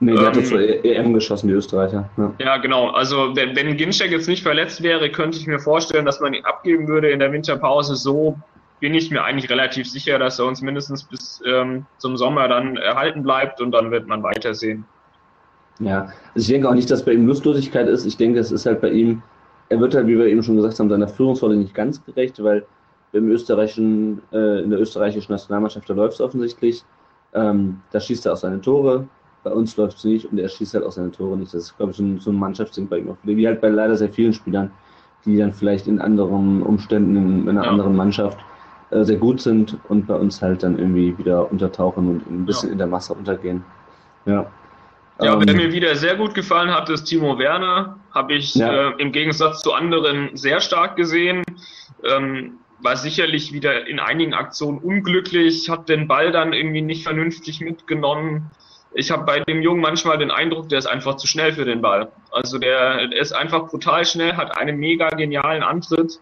Nee, 0.00 0.12
der 0.12 0.20
ähm, 0.22 0.26
hat 0.26 0.36
jetzt 0.36 0.52
EM 0.52 1.14
geschossen, 1.14 1.48
die 1.48 1.54
Österreicher. 1.54 2.10
Ja, 2.16 2.34
ja 2.38 2.56
genau. 2.56 2.88
Also 2.90 3.36
wenn, 3.36 3.54
wenn 3.54 3.76
Ginczek 3.76 4.10
jetzt 4.10 4.28
nicht 4.28 4.42
verletzt 4.42 4.82
wäre, 4.82 5.10
könnte 5.10 5.38
ich 5.38 5.46
mir 5.46 5.58
vorstellen, 5.58 6.06
dass 6.06 6.20
man 6.20 6.34
ihn 6.34 6.44
abgeben 6.44 6.88
würde 6.88 7.10
in 7.10 7.20
der 7.20 7.32
Winterpause. 7.32 7.96
So 7.96 8.38
bin 8.80 8.94
ich 8.94 9.10
mir 9.10 9.22
eigentlich 9.22 9.50
relativ 9.50 9.88
sicher, 9.88 10.18
dass 10.18 10.38
er 10.38 10.46
uns 10.46 10.62
mindestens 10.62 11.04
bis 11.04 11.42
ähm, 11.46 11.86
zum 11.98 12.16
Sommer 12.16 12.48
dann 12.48 12.76
erhalten 12.76 13.22
bleibt 13.22 13.60
und 13.60 13.72
dann 13.72 13.90
wird 13.90 14.06
man 14.06 14.22
weitersehen. 14.22 14.84
Ja, 15.78 16.08
also 16.34 16.46
ich 16.46 16.48
denke 16.48 16.68
auch 16.68 16.74
nicht, 16.74 16.90
dass 16.90 17.04
bei 17.04 17.12
ihm 17.12 17.26
Lustlosigkeit 17.26 17.88
ist. 17.88 18.04
Ich 18.04 18.16
denke, 18.16 18.38
es 18.38 18.50
ist 18.50 18.66
halt 18.66 18.80
bei 18.80 18.90
ihm, 18.90 19.22
er 19.68 19.80
wird 19.80 19.94
halt, 19.94 20.06
wie 20.06 20.18
wir 20.18 20.26
eben 20.26 20.42
schon 20.42 20.56
gesagt 20.56 20.78
haben, 20.78 20.90
seiner 20.90 21.08
Führungsrolle 21.08 21.56
nicht 21.56 21.74
ganz 21.74 22.04
gerecht, 22.04 22.42
weil 22.42 22.66
im 23.12 23.28
österreichischen, 23.28 24.22
äh, 24.32 24.62
in 24.62 24.70
der 24.70 24.80
österreichischen 24.80 25.32
Nationalmannschaft, 25.32 25.88
da 25.88 25.94
läuft 25.94 26.14
es 26.14 26.20
offensichtlich. 26.20 26.84
Ähm, 27.32 27.80
da 27.92 28.00
schießt 28.00 28.26
er 28.26 28.32
auch 28.32 28.36
seine 28.36 28.60
Tore, 28.60 29.06
bei 29.42 29.52
uns 29.52 29.76
läuft 29.76 29.98
es 29.98 30.04
nicht 30.04 30.30
und 30.30 30.38
er 30.38 30.48
schießt 30.48 30.74
halt 30.74 30.84
auch 30.84 30.92
seine 30.92 31.10
Tore 31.10 31.36
nicht. 31.36 31.54
Das 31.54 31.62
ist, 31.62 31.76
glaube 31.76 31.92
ich, 31.92 31.96
so 31.96 32.02
ein, 32.02 32.18
so 32.18 32.30
ein 32.30 32.36
Mannschaftsding 32.36 32.88
bei 32.88 32.98
ihm. 32.98 33.16
Wie 33.22 33.46
halt 33.46 33.60
bei 33.60 33.68
leider 33.68 33.96
sehr 33.96 34.10
vielen 34.10 34.32
Spielern, 34.32 34.70
die 35.24 35.36
dann 35.36 35.52
vielleicht 35.52 35.86
in 35.86 36.00
anderen 36.00 36.62
Umständen, 36.62 37.16
in, 37.16 37.42
in 37.42 37.48
einer 37.48 37.64
ja. 37.64 37.70
anderen 37.70 37.96
Mannschaft 37.96 38.38
äh, 38.90 39.04
sehr 39.04 39.16
gut 39.16 39.40
sind 39.40 39.78
und 39.88 40.06
bei 40.06 40.14
uns 40.14 40.42
halt 40.42 40.62
dann 40.62 40.78
irgendwie 40.78 41.16
wieder 41.18 41.50
untertauchen 41.50 42.08
und 42.08 42.30
ein 42.30 42.46
bisschen 42.46 42.68
ja. 42.68 42.72
in 42.72 42.78
der 42.78 42.86
Masse 42.86 43.14
untergehen. 43.14 43.64
Ja. 44.26 44.46
Ja, 45.20 45.34
ähm, 45.34 45.42
wer 45.44 45.54
mir 45.54 45.72
wieder 45.72 45.94
sehr 45.96 46.16
gut 46.16 46.34
gefallen 46.34 46.70
hat, 46.70 46.88
ist 46.88 47.04
Timo 47.04 47.38
Werner. 47.38 47.98
Habe 48.14 48.34
ich 48.34 48.54
ja. 48.54 48.90
äh, 48.90 48.92
im 48.98 49.12
Gegensatz 49.12 49.60
zu 49.60 49.74
anderen 49.74 50.36
sehr 50.36 50.60
stark 50.60 50.96
gesehen. 50.96 51.42
Ähm, 52.02 52.54
war 52.82 52.96
sicherlich 52.96 53.52
wieder 53.52 53.86
in 53.86 54.00
einigen 54.00 54.32
Aktionen 54.32 54.78
unglücklich, 54.78 55.68
hat 55.68 55.90
den 55.90 56.08
Ball 56.08 56.32
dann 56.32 56.54
irgendwie 56.54 56.80
nicht 56.80 57.02
vernünftig 57.02 57.60
mitgenommen 57.60 58.50
ich 58.92 59.10
habe 59.10 59.24
bei 59.24 59.40
dem 59.40 59.62
Jungen 59.62 59.80
manchmal 59.80 60.18
den 60.18 60.30
Eindruck, 60.30 60.68
der 60.68 60.78
ist 60.78 60.86
einfach 60.86 61.16
zu 61.16 61.26
schnell 61.26 61.52
für 61.52 61.64
den 61.64 61.80
Ball. 61.80 62.10
Also 62.32 62.58
der, 62.58 63.06
der 63.06 63.20
ist 63.20 63.32
einfach 63.32 63.68
brutal 63.68 64.04
schnell, 64.04 64.36
hat 64.36 64.56
einen 64.56 64.78
mega 64.78 65.08
genialen 65.10 65.62
Antritt. 65.62 66.20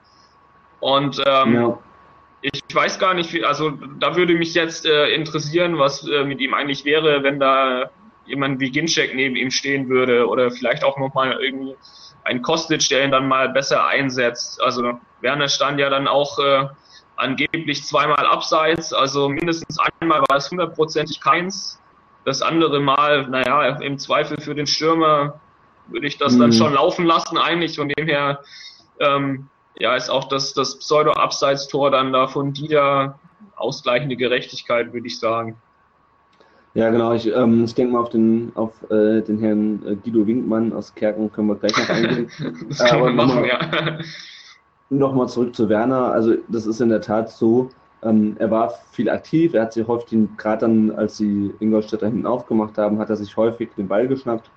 Und 0.81 1.23
ähm, 1.27 1.55
ja. 1.55 1.79
Ich 2.41 2.63
weiß 2.73 2.99
gar 2.99 3.15
nicht, 3.15 3.33
wie, 3.33 3.45
also 3.45 3.71
da 3.99 4.17
würde 4.17 4.35
mich 4.35 4.55
jetzt 4.55 4.87
äh, 4.87 5.09
interessieren, 5.09 5.79
was 5.79 6.07
äh, 6.07 6.25
mit 6.25 6.41
ihm 6.41 6.55
eigentlich 6.55 6.85
wäre, 6.85 7.23
wenn 7.23 7.41
da 7.41 7.91
jemand 8.27 8.61
wie 8.61 8.71
Ginczek 8.71 9.15
neben 9.15 9.37
ihm 9.37 9.51
stehen 9.51 9.89
würde 9.89 10.29
oder 10.29 10.51
vielleicht 10.51 10.85
auch 10.85 10.99
nochmal 10.99 11.39
irgendwie 11.43 11.75
ein 12.25 12.43
Kostic, 12.43 12.89
der 12.91 13.05
ihn 13.05 13.11
dann 13.11 13.27
mal 13.27 13.49
besser 13.49 13.87
einsetzt. 13.87 14.61
Also 14.63 14.99
Werner 15.21 15.49
stand 15.49 15.81
ja 15.81 15.91
dann 15.91 16.07
auch 16.07 16.39
äh, 16.39 16.67
angeblich 17.17 17.85
zweimal 17.85 18.27
abseits, 18.27 18.93
also 18.93 19.29
mindestens 19.29 19.79
einmal 20.01 20.21
war 20.29 20.37
es 20.37 20.51
hundertprozentig 20.51 21.21
keins. 21.21 21.81
Das 22.25 22.43
andere 22.43 22.81
Mal, 22.81 23.27
naja, 23.29 23.79
im 23.81 23.99
Zweifel 23.99 24.41
für 24.41 24.55
den 24.55 24.67
Stürmer 24.67 25.41
würde 25.87 26.07
ich 26.07 26.19
das 26.19 26.35
mhm. 26.35 26.41
dann 26.41 26.53
schon 26.53 26.75
laufen 26.75 27.07
lassen 27.07 27.39
eigentlich. 27.39 27.77
Von 27.77 27.89
dem 27.89 28.07
her, 28.07 28.41
ähm, 29.01 29.49
ja, 29.79 29.95
ist 29.95 30.11
auch 30.11 30.25
das, 30.25 30.55
das 30.55 30.79
Pseudo-Abseits-Tor 30.79 31.91
dann 31.91 32.13
da 32.13 32.27
von 32.27 32.53
Dieter 32.53 33.19
ausgleichende 33.57 34.17
Gerechtigkeit, 34.17 34.93
würde 34.93 35.07
ich 35.07 35.19
sagen. 35.19 35.57
Ja, 36.75 36.91
genau. 36.91 37.13
Ich, 37.13 37.27
ähm, 37.27 37.65
ich 37.65 37.75
denke 37.75 37.95
mal 37.95 38.01
auf 38.01 38.11
den, 38.11 38.53
auf, 38.55 38.73
äh, 38.91 39.23
den 39.23 39.39
Herrn 39.39 39.83
äh, 39.87 39.97
Guido 39.97 40.27
Winkmann 40.27 40.73
aus 40.73 40.95
Kerken 40.95 41.33
können 41.33 41.49
wir 41.49 41.57
gleich 41.57 41.77
noch 41.77 41.89
eingehen. 41.89 42.31
das 42.69 42.85
können 42.85 43.05
wir 43.05 43.13
machen, 43.13 43.45
ja. 43.45 43.99
Nochmal 44.91 45.29
zurück 45.29 45.55
zu 45.55 45.69
Werner. 45.69 46.13
Also, 46.13 46.35
das 46.49 46.67
ist 46.67 46.81
in 46.81 46.89
der 46.89 47.01
Tat 47.01 47.31
so, 47.31 47.71
ähm, 48.03 48.37
er 48.39 48.51
war 48.51 48.75
viel 48.93 49.11
aktiv, 49.11 49.55
er 49.55 49.63
hat 49.63 49.73
sich 49.73 49.87
häufig, 49.87 50.29
gerade 50.37 50.61
dann, 50.61 50.93
als 50.93 51.17
die 51.17 51.53
Ingolstädter 51.59 52.07
hinten 52.07 52.27
aufgemacht 52.27 52.79
haben, 52.79 52.99
hat 52.99 53.11
er 53.11 53.17
sich 53.17 53.37
häufig 53.37 53.71
den 53.77 53.89
Ball 53.89 54.07
geschnappt, 54.07 54.51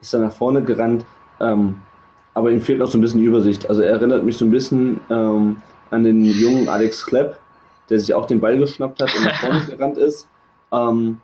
ist 0.00 0.12
dann 0.12 0.22
nach 0.22 0.32
vorne 0.32 0.62
gerannt, 0.62 1.06
ähm, 1.40 1.80
aber 2.34 2.50
ihm 2.50 2.60
fehlt 2.60 2.78
noch 2.78 2.88
so 2.88 2.98
ein 2.98 3.00
bisschen 3.00 3.22
Übersicht. 3.22 3.68
Also 3.68 3.82
er 3.82 3.92
erinnert 3.92 4.24
mich 4.24 4.36
so 4.36 4.44
ein 4.44 4.50
bisschen 4.50 5.00
ähm, 5.10 5.56
an 5.90 6.04
den 6.04 6.24
jungen 6.24 6.68
Alex 6.68 7.04
Klepp, 7.04 7.38
der 7.90 8.00
sich 8.00 8.14
auch 8.14 8.26
den 8.26 8.40
Ball 8.40 8.58
geschnappt 8.58 9.02
hat 9.02 9.14
und 9.14 9.24
nach 9.24 9.40
vorne 9.40 9.60
gerannt 9.68 9.98
ist. 9.98 10.26
Ähm, 10.72 11.18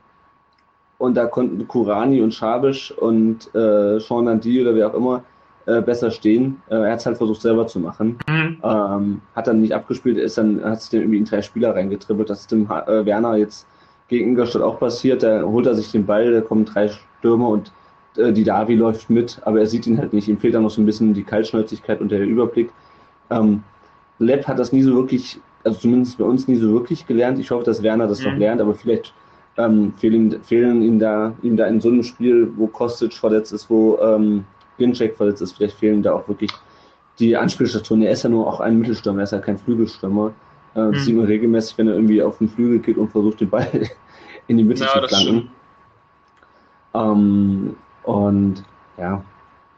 und 0.98 1.16
da 1.16 1.26
konnten 1.26 1.66
Kurani 1.68 2.20
und 2.20 2.34
Schabisch 2.34 2.92
und 2.92 3.54
äh, 3.54 4.00
Sean 4.00 4.24
Nandi 4.24 4.60
oder 4.60 4.74
wer 4.74 4.88
auch 4.88 4.94
immer 4.94 5.22
äh, 5.66 5.80
besser 5.80 6.10
stehen. 6.10 6.60
Äh, 6.68 6.74
er 6.74 6.92
hat 6.92 7.00
es 7.00 7.06
halt 7.06 7.16
versucht 7.18 7.40
selber 7.40 7.66
zu 7.66 7.78
machen. 7.78 8.18
Mhm. 8.28 8.58
Ähm, 8.62 9.20
hat 9.34 9.46
dann 9.46 9.60
nicht 9.60 9.72
abgespielt, 9.72 10.18
ist 10.18 10.36
dann, 10.36 10.62
hat 10.64 10.82
sich 10.82 10.90
dann 10.90 11.00
irgendwie 11.00 11.18
in 11.18 11.24
drei 11.24 11.40
Spieler 11.40 11.74
reingetribbelt. 11.74 12.28
Das 12.28 12.40
ist 12.40 12.52
dem 12.52 12.68
äh, 12.70 13.06
Werner 13.06 13.36
jetzt 13.36 13.66
gegen 14.08 14.30
Ingolstadt 14.30 14.62
auch 14.62 14.80
passiert. 14.80 15.22
Da 15.22 15.42
holt 15.42 15.66
er 15.66 15.74
sich 15.74 15.90
den 15.92 16.04
Ball, 16.04 16.32
da 16.32 16.40
kommen 16.40 16.64
drei 16.64 16.90
Stürmer 17.18 17.48
und 17.48 17.72
äh, 18.18 18.32
die 18.32 18.44
Davi 18.44 18.74
läuft 18.74 19.10
mit, 19.10 19.40
aber 19.44 19.60
er 19.60 19.66
sieht 19.66 19.86
ihn 19.86 19.98
halt 19.98 20.12
nicht. 20.12 20.28
Ihm 20.28 20.38
fehlt 20.38 20.54
dann 20.54 20.62
noch 20.62 20.70
so 20.70 20.80
ein 20.80 20.86
bisschen 20.86 21.14
die 21.14 21.22
Kaltschnäuzigkeit 21.22 22.00
und 22.00 22.10
der 22.10 22.22
Überblick. 22.22 22.70
Ähm, 23.30 23.62
Lepp 24.18 24.46
hat 24.46 24.58
das 24.58 24.72
nie 24.72 24.82
so 24.82 24.94
wirklich, 24.94 25.38
also 25.64 25.78
zumindest 25.78 26.18
bei 26.18 26.24
uns 26.24 26.48
nie 26.48 26.56
so 26.56 26.72
wirklich 26.72 27.06
gelernt. 27.06 27.38
Ich 27.38 27.50
hoffe, 27.50 27.64
dass 27.64 27.82
Werner 27.82 28.06
das 28.06 28.20
mhm. 28.20 28.30
noch 28.30 28.38
lernt, 28.38 28.60
aber 28.60 28.74
vielleicht 28.74 29.14
ähm, 29.56 29.92
fehlen, 29.96 30.40
fehlen 30.42 30.82
ihm 30.82 30.98
da, 30.98 31.34
ihm 31.42 31.56
da 31.56 31.66
in 31.66 31.80
so 31.80 31.88
einem 31.88 32.02
Spiel, 32.02 32.50
wo 32.56 32.66
Kostic 32.66 33.12
verletzt 33.12 33.52
ist, 33.52 33.68
wo 33.70 33.98
ähm, 33.98 34.44
Ginczek 34.78 35.16
verletzt 35.16 35.42
ist, 35.42 35.56
vielleicht 35.56 35.76
fehlen 35.76 36.02
da 36.02 36.14
auch 36.14 36.28
wirklich 36.28 36.50
die 37.18 37.36
Anspielstationen. 37.36 38.06
Er 38.06 38.12
ist 38.12 38.22
ja 38.22 38.30
nur 38.30 38.46
auch 38.46 38.60
ein 38.60 38.78
Mittelstürmer, 38.78 39.20
er 39.20 39.24
ist 39.24 39.32
ja 39.32 39.40
kein 39.40 39.58
Flügelstürmer. 39.58 40.32
Äh, 40.74 40.80
mhm. 40.80 40.94
Sieht 40.94 41.16
man 41.16 41.26
regelmäßig, 41.26 41.78
wenn 41.78 41.88
er 41.88 41.94
irgendwie 41.94 42.22
auf 42.22 42.38
den 42.38 42.48
Flügel 42.48 42.78
geht 42.78 42.96
und 42.96 43.10
versucht, 43.10 43.40
den 43.40 43.50
Ball 43.50 43.68
in 44.46 44.58
die 44.58 44.64
Mitte 44.64 44.84
ja, 44.84 45.02
zu 45.02 45.08
flanken. 45.08 45.50
Ähm, 46.94 47.76
und 48.08 48.64
ja, 48.96 49.22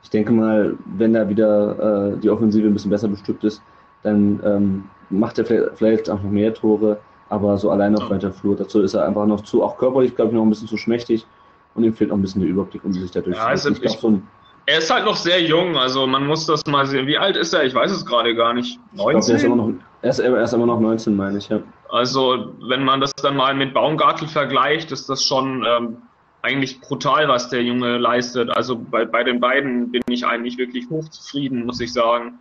ich 0.05 0.11
denke 0.11 0.31
mal, 0.33 0.77
wenn 0.97 1.15
da 1.15 1.29
wieder 1.29 2.13
äh, 2.13 2.17
die 2.19 2.31
Offensive 2.31 2.65
ein 2.65 2.73
bisschen 2.73 2.93
besser 2.93 3.09
bestückt 3.09 3.43
ist, 3.43 3.61
dann 4.05 4.41
ähm, 4.45 4.85
macht 5.11 5.39
er 5.41 5.45
vielleicht, 5.45 5.79
vielleicht 5.79 6.11
auch 6.11 6.23
noch 6.23 6.31
mehr 6.31 6.55
Tore, 6.55 6.99
aber 7.29 7.59
so 7.59 7.71
allein 7.71 7.97
auf 7.97 8.09
weiter 8.09 8.31
Flur. 8.31 8.55
Dazu 8.55 8.83
ist 8.83 8.95
er 8.95 9.05
einfach 9.05 9.27
noch 9.27 9.41
zu, 9.41 9.65
auch 9.65 9.77
körperlich, 9.77 10.15
glaube 10.15 10.31
ich, 10.31 10.37
noch 10.37 10.45
ein 10.45 10.49
bisschen 10.49 10.69
zu 10.69 10.77
schmächtig 10.77 11.27
und 11.75 11.83
ihm 11.83 11.93
fehlt 11.93 12.11
noch 12.11 12.17
ein 12.17 12.23
bisschen 12.23 12.41
der 12.41 12.51
Überblick, 12.51 12.85
um 12.85 12.93
sich 12.93 13.11
dadurch 13.11 13.37
ja, 13.37 13.47
also 13.47 13.71
ich, 13.71 13.91
so 13.91 14.23
Er 14.67 14.79
ist 14.79 14.95
halt 14.95 15.07
noch 15.07 15.17
sehr 15.17 15.43
jung, 15.43 15.77
also 15.77 16.07
man 16.07 16.25
muss 16.25 16.47
das 16.47 16.65
mal 16.67 16.87
sehen. 16.87 17.09
Wie 17.09 17.19
alt 17.19 17.37
ist 17.37 17.53
er? 17.53 17.65
Ich 17.65 17.75
weiß 17.75 17.91
es 17.91 18.07
gerade 18.07 18.33
gar 18.37 18.55
nicht. 18.55 18.79
19? 18.93 19.11
Glaub, 19.11 19.29
er, 19.29 19.35
ist 19.35 19.45
immer 19.45 19.57
noch, 19.57 19.71
er, 20.03 20.11
ist, 20.11 20.19
er 20.21 20.43
ist 20.43 20.55
immer 20.55 20.67
noch 20.67 20.79
19, 20.79 21.17
meine 21.17 21.39
ich, 21.39 21.49
ja. 21.49 21.59
Also, 21.89 22.53
wenn 22.69 22.85
man 22.85 23.01
das 23.01 23.13
dann 23.15 23.37
mal 23.37 23.55
mit 23.55 23.75
Baumgartel 23.75 24.29
vergleicht, 24.29 24.93
ist 24.93 25.09
das 25.09 25.25
schon 25.25 25.67
ähm, 25.69 25.97
eigentlich 26.43 26.81
brutal, 26.81 27.29
was 27.29 27.51
der 27.51 27.63
Junge 27.63 27.99
leistet. 27.99 28.51
Also 28.57 28.79
bei, 28.79 29.05
bei 29.05 29.23
den 29.25 29.41
beiden 29.41 29.91
bin 29.91 30.03
ich 30.09 30.27
eigentlich 30.27 30.59
wirklich 30.59 30.89
hochzufrieden, 30.89 31.67
muss 31.67 31.81
ich 31.81 31.93
sagen. 31.93 32.39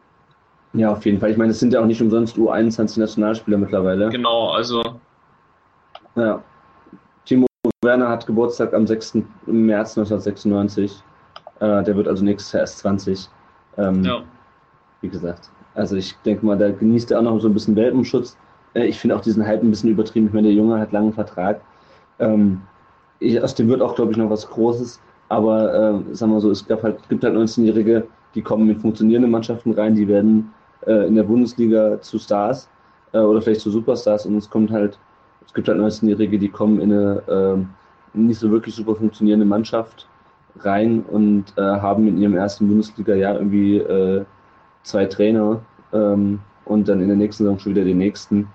Ja, 0.73 0.91
auf 0.91 1.05
jeden 1.05 1.19
Fall. 1.19 1.31
Ich 1.31 1.37
meine, 1.37 1.51
es 1.51 1.59
sind 1.59 1.73
ja 1.73 1.81
auch 1.81 1.85
nicht 1.85 2.01
umsonst 2.01 2.37
U21-Nationalspieler 2.37 3.57
mittlerweile. 3.57 4.09
Genau, 4.09 4.51
also. 4.51 4.99
Ja. 6.15 6.43
Timo 7.25 7.47
Werner 7.83 8.09
hat 8.09 8.25
Geburtstag 8.27 8.73
am 8.73 8.85
6. 8.85 9.15
März 9.47 9.97
1996. 9.97 11.03
Äh, 11.59 11.83
der 11.83 11.95
wird 11.95 12.07
also 12.07 12.23
nächstes 12.23 12.53
Jahr 12.53 12.61
erst 12.61 12.79
20. 12.79 13.27
Ähm, 13.77 14.03
ja. 14.03 14.21
Wie 15.01 15.09
gesagt. 15.09 15.49
Also 15.73 15.95
ich 15.95 16.15
denke 16.25 16.45
mal, 16.45 16.57
da 16.57 16.71
genießt 16.71 17.11
er 17.11 17.19
auch 17.19 17.23
noch 17.23 17.39
so 17.39 17.47
ein 17.47 17.53
bisschen 17.53 17.75
Welpenschutz. 17.75 18.37
Äh, 18.75 18.85
ich 18.85 18.99
finde 18.99 19.15
auch 19.15 19.21
diesen 19.21 19.45
Hype 19.45 19.63
ein 19.63 19.69
bisschen 19.69 19.89
übertrieben. 19.89 20.27
Ich 20.27 20.33
meine, 20.33 20.47
der 20.47 20.55
Junge 20.55 20.79
hat 20.79 20.91
langen 20.91 21.13
Vertrag. 21.13 21.61
Ähm, 22.19 22.61
ich, 23.19 23.41
aus 23.41 23.55
dem 23.55 23.67
wird 23.67 23.81
auch, 23.81 23.95
glaube 23.95 24.11
ich, 24.11 24.17
noch 24.17 24.29
was 24.29 24.47
Großes. 24.49 24.99
Aber 25.29 25.73
äh, 25.73 26.15
sagen 26.15 26.31
wir 26.31 26.41
so, 26.41 26.49
es 26.51 26.65
gab 26.67 26.83
halt, 26.83 26.97
gibt 27.07 27.23
halt 27.23 27.35
19-Jährige, 27.35 28.07
die 28.35 28.41
kommen 28.41 28.69
in 28.69 28.79
funktionierende 28.79 29.27
Mannschaften 29.27 29.73
rein, 29.73 29.95
die 29.95 30.07
werden 30.07 30.51
äh, 30.87 31.07
in 31.07 31.15
der 31.15 31.23
Bundesliga 31.23 32.01
zu 32.01 32.17
Stars 32.17 32.67
äh, 33.13 33.19
oder 33.19 33.41
vielleicht 33.41 33.61
zu 33.61 33.71
Superstars 33.71 34.25
und 34.25 34.35
es 34.37 34.49
kommt 34.49 34.71
halt, 34.71 34.97
es 35.45 35.53
gibt 35.53 35.67
halt 35.67 35.79
19-Jährige, 35.79 36.39
die 36.39 36.49
kommen 36.49 36.79
in 36.79 36.91
eine 36.91 37.67
äh, 38.15 38.17
nicht 38.17 38.39
so 38.39 38.49
wirklich 38.49 38.75
super 38.75 38.95
funktionierende 38.95 39.45
Mannschaft 39.45 40.07
rein 40.59 41.03
und 41.03 41.45
äh, 41.57 41.61
haben 41.61 42.07
in 42.07 42.17
ihrem 42.17 42.35
ersten 42.35 42.67
Bundesliga-Jahr 42.67 43.35
irgendwie 43.35 43.77
äh, 43.77 44.25
zwei 44.83 45.05
Trainer 45.05 45.61
ähm, 45.93 46.39
und 46.65 46.87
dann 46.87 47.01
in 47.01 47.07
der 47.07 47.17
nächsten 47.17 47.43
Saison 47.43 47.59
schon 47.59 47.73
wieder 47.73 47.85
den 47.85 47.97
nächsten. 47.97 48.47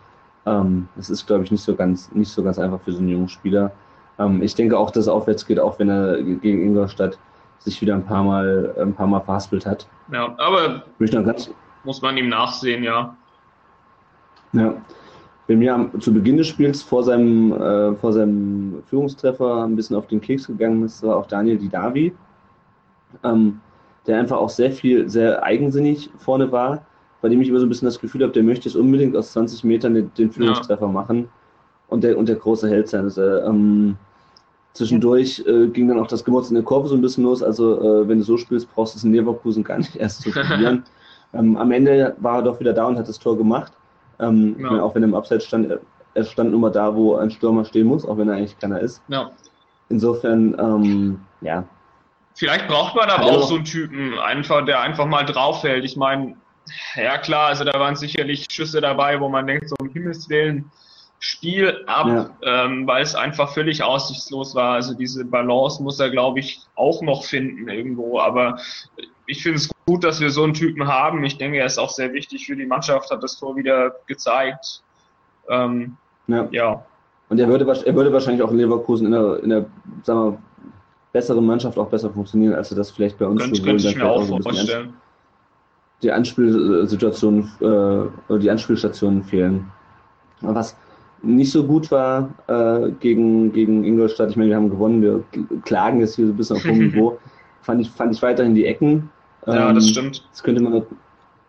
Ähm, 0.47 0.89
das 0.97 1.11
ist, 1.11 1.27
glaube 1.27 1.45
ich, 1.45 1.51
nicht 1.51 1.63
so 1.63 1.75
ganz, 1.75 2.11
nicht 2.13 2.31
so 2.31 2.43
ganz 2.43 2.59
einfach 2.59 2.81
für 2.81 2.93
so 2.93 2.99
einen 2.99 3.09
jungen 3.09 3.29
Spieler. 3.29 3.73
Ähm, 4.19 4.43
ich 4.43 4.55
denke 4.55 4.79
auch, 4.79 4.91
dass 4.91 5.03
es 5.03 5.09
aufwärts 5.09 5.47
geht, 5.47 5.59
auch 5.59 5.79
wenn 5.79 5.89
er 5.89 6.23
gegen 6.23 6.63
Ingolstadt 6.63 7.19
sich 7.59 7.81
wieder 7.81 7.95
ein 7.95 8.05
paar 8.05 8.23
Mal, 8.23 8.75
ein 8.79 8.95
paar 8.95 9.07
Mal 9.07 9.21
verhaspelt 9.21 9.67
hat. 9.67 9.87
Ja, 10.13 10.35
aber 10.39 10.85
muss 11.85 12.03
man 12.03 12.17
ihm 12.17 12.29
nachsehen, 12.29 12.83
ja. 12.83 13.17
Ja. 14.53 14.75
Wenn 15.47 15.59
mir 15.59 15.75
am, 15.75 16.01
zu 16.01 16.13
Beginn 16.13 16.39
des 16.39 16.47
Spiels 16.47 16.83
vor 16.83 17.03
seinem, 17.05 17.53
äh, 17.53 17.95
vor 17.97 18.13
seinem 18.13 18.83
Führungstreffer 18.87 19.65
ein 19.65 19.77
bisschen 19.77 19.97
auf 19.97 20.07
den 20.07 20.21
Keks 20.21 20.47
gegangen 20.47 20.85
ist, 20.85 21.03
war 21.03 21.17
auch 21.17 21.27
Daniel 21.27 21.59
Didavi, 21.59 22.15
ähm, 23.23 23.61
der 24.07 24.21
einfach 24.21 24.39
auch 24.39 24.49
sehr 24.49 24.73
viel, 24.73 25.09
sehr 25.09 25.43
eigensinnig 25.43 26.11
vorne 26.19 26.51
war, 26.51 26.87
bei 27.21 27.29
dem 27.29 27.43
ich 27.43 27.49
immer 27.49 27.59
so 27.59 27.67
ein 27.67 27.69
bisschen 27.69 27.87
das 27.87 28.01
Gefühl 28.01 28.23
habe, 28.23 28.33
der 28.33 28.43
möchte 28.43 28.69
es 28.69 28.77
unbedingt 28.77 29.17
aus 29.17 29.33
20 29.33 29.65
Metern 29.65 29.95
den, 29.95 30.13
den 30.15 30.31
Führungstreffer 30.31 30.87
ja. 30.87 30.93
machen 30.93 31.29
und 31.89 32.05
der, 32.05 32.17
und 32.19 32.29
der 32.29 32.37
große 32.37 32.69
Held 32.69 32.89
sein. 32.89 33.05
Also, 33.05 33.23
ähm, 33.23 33.97
zwischendurch 34.73 35.43
äh, 35.47 35.69
ging 35.69 35.89
dann 35.89 35.99
auch 35.99 36.07
das 36.07 36.25
Gemotz 36.25 36.49
in 36.49 36.55
der 36.55 36.65
Kurve 36.65 36.89
so 36.89 36.95
ein 36.95 37.01
bisschen 37.01 37.25
los. 37.25 37.43
Also, 37.43 37.81
äh, 37.81 38.09
wenn 38.09 38.19
du 38.19 38.25
so 38.25 38.37
spielst, 38.37 38.73
brauchst 38.75 38.95
du 38.95 38.99
es 38.99 39.05
in 39.05 39.13
Leverkusen 39.13 39.65
gar 39.65 39.79
nicht 39.79 39.97
erst 39.97 40.23
zu 40.23 40.31
probieren. 40.31 40.85
ähm, 41.33 41.57
am 41.57 41.71
Ende 41.73 42.15
war 42.19 42.37
er 42.37 42.43
doch 42.43 42.61
wieder 42.61 42.73
da 42.73 42.87
und 42.87 42.99
hat 42.99 43.09
das 43.09 43.19
Tor 43.19 43.37
gemacht. 43.37 43.73
Ähm, 44.21 44.57
ja. 44.59 44.71
meine, 44.71 44.83
auch 44.83 44.95
wenn 44.95 45.03
er 45.03 45.09
im 45.09 45.15
Abseits 45.15 45.47
stand, 45.47 45.79
er 46.15 46.25
stand 46.25 46.51
nur 46.51 46.61
mal 46.61 46.71
da, 46.71 46.95
wo 46.95 47.17
ein 47.17 47.31
Stürmer 47.31 47.65
stehen 47.65 47.87
muss, 47.87 48.07
auch 48.07 48.17
wenn 48.17 48.29
er 48.29 48.37
eigentlich 48.37 48.59
keiner 48.59 48.81
ist. 48.81 49.03
Ja. 49.09 49.31
Insofern, 49.89 50.57
ähm, 50.59 51.21
ja. 51.41 51.65
Vielleicht 52.35 52.67
braucht 52.67 52.97
man 52.97 53.11
aber 53.11 53.25
auch 53.25 53.43
so 53.43 53.57
einen 53.57 53.65
Typen, 53.65 54.19
einfach, 54.19 54.65
der 54.65 54.81
einfach 54.81 55.07
mal 55.07 55.25
draufhält. 55.25 55.85
Ich 55.85 55.97
meine, 55.97 56.37
ja 56.97 57.19
klar, 57.19 57.49
also 57.49 57.65
da 57.65 57.79
waren 57.79 57.95
sicherlich 57.95 58.47
Schüsse 58.51 58.81
dabei, 58.81 59.21
wo 59.21 59.29
man 59.29 59.47
denkt, 59.47 59.69
so 59.69 59.77
um 59.81 59.89
Himmels 59.91 60.29
Willen, 60.29 60.71
Spiel 61.27 61.85
ab, 61.87 62.07
ja. 62.07 62.31
ähm, 62.43 62.87
weil 62.87 63.03
es 63.03 63.15
einfach 63.15 63.55
völlig 63.55 63.83
aussichtslos 63.83 64.55
war. 64.55 64.75
Also 64.75 64.93
diese 64.93 65.25
Balance 65.25 65.83
muss 65.83 65.99
er, 65.99 66.11
glaube 66.11 66.41
ich, 66.41 66.61
auch 66.75 67.01
noch 67.01 67.25
finden 67.25 67.67
irgendwo. 67.67 68.21
Aber 68.21 68.59
ich 69.27 69.43
finde 69.43 69.57
es 69.57 69.71
gut, 69.87 70.05
dass 70.05 70.21
wir 70.21 70.29
so 70.29 70.45
einen 70.45 70.53
Typen 70.53 70.87
haben. 70.87 71.25
Ich 71.25 71.39
denke, 71.39 71.57
er 71.57 71.65
ist 71.65 71.79
auch 71.79 71.89
sehr 71.89 72.13
wichtig 72.13 72.45
für 72.45 72.57
die 72.57 72.67
Mannschaft, 72.67 73.11
hat 73.11 73.23
das 73.23 73.39
Tor 73.39 73.57
wieder 73.57 73.95
gezeigt. 74.07 74.83
Ähm, 75.49 75.97
ja. 76.27 76.47
ja. 76.51 76.85
Und 77.31 77.41
er 77.41 77.49
würde, 77.49 77.65
er 77.65 77.95
würde 77.95 78.13
wahrscheinlich 78.13 78.43
auch 78.43 78.51
in 78.51 78.59
Leverkusen 78.59 79.07
in 79.07 79.13
der, 79.13 79.43
in 79.43 79.49
der 79.49 79.65
sagen 80.03 80.33
wir, 80.33 80.39
besseren 81.15 81.47
Mannschaft 81.47 81.79
auch 81.79 81.89
besser 81.89 82.11
funktionieren, 82.11 82.55
als 82.55 82.71
er 82.71 82.77
das 82.77 82.91
vielleicht 82.91 83.19
bei 83.19 83.27
uns 83.27 83.41
könnte, 83.41 83.63
könnte 83.63 83.89
ich 83.89 83.97
mir 83.97 84.11
auch 84.11 84.27
vorstellen. 84.27 84.93
Die 86.03 86.13
Anspielsituationen, 86.13 87.51
äh, 88.29 88.39
die 88.39 88.51
Anspielstationen 88.51 89.25
fehlen. 89.25 89.73
Was, 90.43 90.77
nicht 91.25 91.51
so 91.51 91.65
gut 91.65 91.91
war 91.91 92.35
äh, 92.47 92.91
gegen, 93.01 93.53
gegen 93.53 93.85
Ingolstadt. 93.85 94.31
Ich 94.31 94.37
meine, 94.37 94.51
wir 94.51 94.57
haben 94.57 94.71
gewonnen, 94.71 95.03
wir 95.03 95.25
klagen 95.65 96.01
jetzt 96.01 96.17
hier 96.17 96.27
so 96.27 96.33
ein 96.33 96.37
bisschen 96.37 96.57
auf 96.57 96.65
hohem 96.65 96.79
Niveau. 96.93 97.19
Fand 97.63 97.81
ich, 97.81 97.91
fand 97.91 98.15
ich 98.15 98.23
weiterhin 98.23 98.55
die 98.55 98.67
Ecken. 98.67 99.11
Ja, 99.47 99.73
das 99.73 99.85
ähm, 99.85 99.91
stimmt. 99.91 100.29
Das 100.31 100.43
könnte 100.43 100.63
man, 100.63 100.83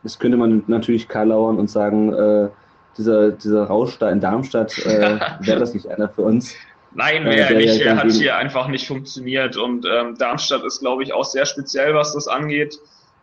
das 0.04 0.20
könnte 0.20 0.38
man 0.38 0.64
natürlich 0.68 1.08
karlauern 1.08 1.58
und 1.58 1.70
sagen, 1.70 2.14
äh, 2.14 2.50
dieser, 2.98 3.32
dieser 3.32 3.66
Rausch 3.66 3.98
da 4.00 4.10
in 4.10 4.22
Darmstadt, 4.22 4.78
äh, 4.86 5.20
wäre 5.42 5.60
das 5.60 5.74
nicht 5.74 5.88
einer 5.88 6.10
für 6.10 6.22
uns? 6.22 6.56
Nein, 6.94 7.26
wäre 7.26 7.54
äh, 7.54 7.58
nicht. 7.58 7.82
Er 7.82 7.98
hat 7.98 8.12
hier 8.12 8.38
einfach 8.38 8.68
nicht 8.68 8.88
funktioniert. 8.88 9.58
Und 9.58 9.86
ähm, 9.86 10.16
Darmstadt 10.18 10.64
ist, 10.64 10.80
glaube 10.80 11.04
ich, 11.04 11.14
auch 11.14 11.26
sehr 11.26 11.46
speziell, 11.46 11.94
was 11.94 12.14
das 12.14 12.28
angeht. 12.28 12.80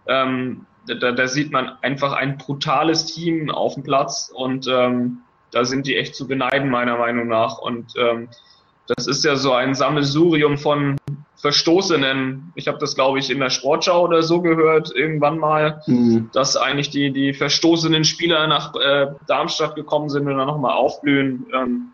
Ähm, 0.06 0.66
da, 0.86 1.12
da 1.12 1.26
sieht 1.28 1.52
man 1.52 1.72
einfach 1.80 2.12
ein 2.12 2.38
brutales 2.38 3.06
Team 3.06 3.50
auf 3.50 3.74
dem 3.74 3.82
Platz 3.82 4.30
und 4.34 4.66
ähm, 4.68 5.18
da 5.52 5.64
sind 5.64 5.86
die 5.86 5.96
echt 5.96 6.14
zu 6.16 6.26
beneiden, 6.26 6.70
meiner 6.70 6.96
Meinung 6.96 7.28
nach. 7.28 7.58
Und 7.58 7.92
ähm, 7.96 8.28
das 8.88 9.06
ist 9.06 9.24
ja 9.24 9.36
so 9.36 9.52
ein 9.52 9.74
Sammelsurium 9.74 10.58
von 10.58 10.96
Verstoßenen. 11.36 12.52
Ich 12.54 12.68
habe 12.68 12.78
das, 12.78 12.94
glaube 12.94 13.18
ich, 13.18 13.30
in 13.30 13.40
der 13.40 13.50
Sportschau 13.50 14.04
oder 14.04 14.22
so 14.22 14.40
gehört, 14.40 14.94
irgendwann 14.94 15.38
mal, 15.38 15.82
mhm. 15.86 16.30
dass 16.32 16.56
eigentlich 16.56 16.90
die, 16.90 17.12
die 17.12 17.34
verstoßenen 17.34 18.04
Spieler 18.04 18.46
nach 18.46 18.74
äh, 18.76 19.08
Darmstadt 19.26 19.74
gekommen 19.74 20.08
sind 20.08 20.28
und 20.28 20.38
dann 20.38 20.46
nochmal 20.46 20.74
aufblühen. 20.74 21.46
Ähm, 21.52 21.92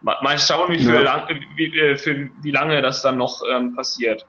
mal, 0.00 0.16
mal 0.22 0.38
schauen, 0.38 0.72
wie, 0.72 0.82
ja. 0.82 1.00
lang, 1.00 1.28
wie, 1.56 1.78
äh, 1.78 1.96
für, 1.96 2.30
wie 2.42 2.50
lange 2.50 2.80
das 2.80 3.02
dann 3.02 3.18
noch 3.18 3.42
ähm, 3.50 3.74
passiert. 3.74 4.24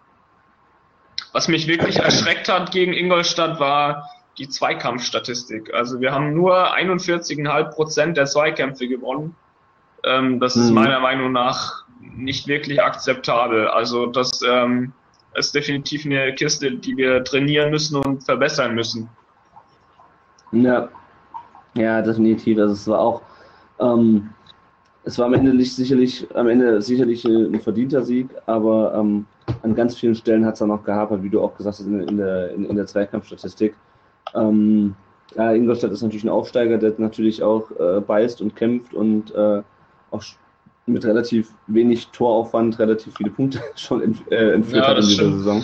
Was 1.34 1.48
mich 1.48 1.68
wirklich 1.68 1.98
erschreckt 2.04 2.50
hat 2.50 2.72
gegen 2.72 2.94
Ingolstadt 2.94 3.60
war, 3.60 4.10
die 4.38 4.48
Zweikampfstatistik. 4.48 5.74
Also 5.74 6.00
wir 6.00 6.12
haben 6.12 6.34
nur 6.34 6.76
41,5 6.76 7.70
Prozent 7.72 8.18
der 8.18 8.26
Zweikämpfe 8.26 8.88
gewonnen. 8.88 9.36
Ähm, 10.04 10.40
das 10.40 10.56
mhm. 10.56 10.62
ist 10.64 10.72
meiner 10.72 11.00
Meinung 11.00 11.32
nach 11.32 11.86
nicht 12.00 12.48
wirklich 12.48 12.82
akzeptabel. 12.82 13.68
Also 13.68 14.06
das 14.06 14.42
ähm, 14.48 14.94
ist 15.34 15.56
definitiv 15.56 16.06
eine 16.06 16.34
Kiste, 16.36 16.72
die 16.72 16.96
wir 16.98 17.24
trainieren 17.24 17.72
müssen 17.72 17.98
und 17.98 18.24
verbessern 18.24 18.76
müssen. 18.76 19.10
Ja, 20.52 20.90
ja, 21.74 22.02
definitiv. 22.02 22.60
Also 22.60 22.74
es 22.74 22.88
war 22.88 23.00
auch, 23.00 23.22
ähm, 23.80 24.30
es 25.04 25.18
war 25.18 25.26
am 25.26 25.34
Ende 25.34 25.54
nicht 25.54 25.76
sicherlich, 25.76 26.28
am 26.36 26.48
Ende 26.48 26.82
sicherlich 26.82 27.26
ein 27.26 27.60
verdienter 27.62 28.04
Sieg, 28.04 28.30
aber 28.46 28.94
ähm, 28.96 29.26
an 29.64 29.76
ganz 29.76 29.96
vielen 29.96 30.16
Stellen 30.16 30.46
hat 30.46 30.54
es 30.54 30.60
dann 30.60 30.70
noch 30.70 30.84
gehapert, 30.84 31.24
wie 31.24 31.30
du 31.30 31.42
auch 31.42 31.56
gesagt 31.56 31.80
hast, 31.80 31.86
in, 31.86 32.02
in 32.08 32.18
der, 32.18 32.52
in, 32.52 32.66
in 32.66 32.76
der 32.76 32.86
Zweikampfstatistik. 32.86 33.76
Ähm, 34.34 34.96
ja, 35.36 35.52
Ingolstadt 35.54 35.92
ist 35.92 36.02
natürlich 36.02 36.24
ein 36.24 36.30
Aufsteiger, 36.30 36.78
der 36.78 36.94
natürlich 36.98 37.44
auch 37.44 37.70
äh, 37.72 38.02
beißt 38.02 38.42
und 38.42 38.56
kämpft 38.56 38.94
und 38.94 39.34
äh, 39.36 39.62
auch 40.12 40.24
mit 40.86 41.04
relativ 41.06 41.52
wenig 41.68 42.08
Toraufwand 42.08 42.80
relativ 42.80 43.16
viele 43.16 43.30
Punkte 43.30 43.62
schon 43.76 44.02
ent, 44.02 44.32
äh, 44.32 44.54
entführt 44.54 44.84
ja, 44.84 44.90
hat 44.90 44.98
in 44.98 45.04
dieser 45.04 45.14
stimmt. 45.14 45.38
Saison. 45.38 45.64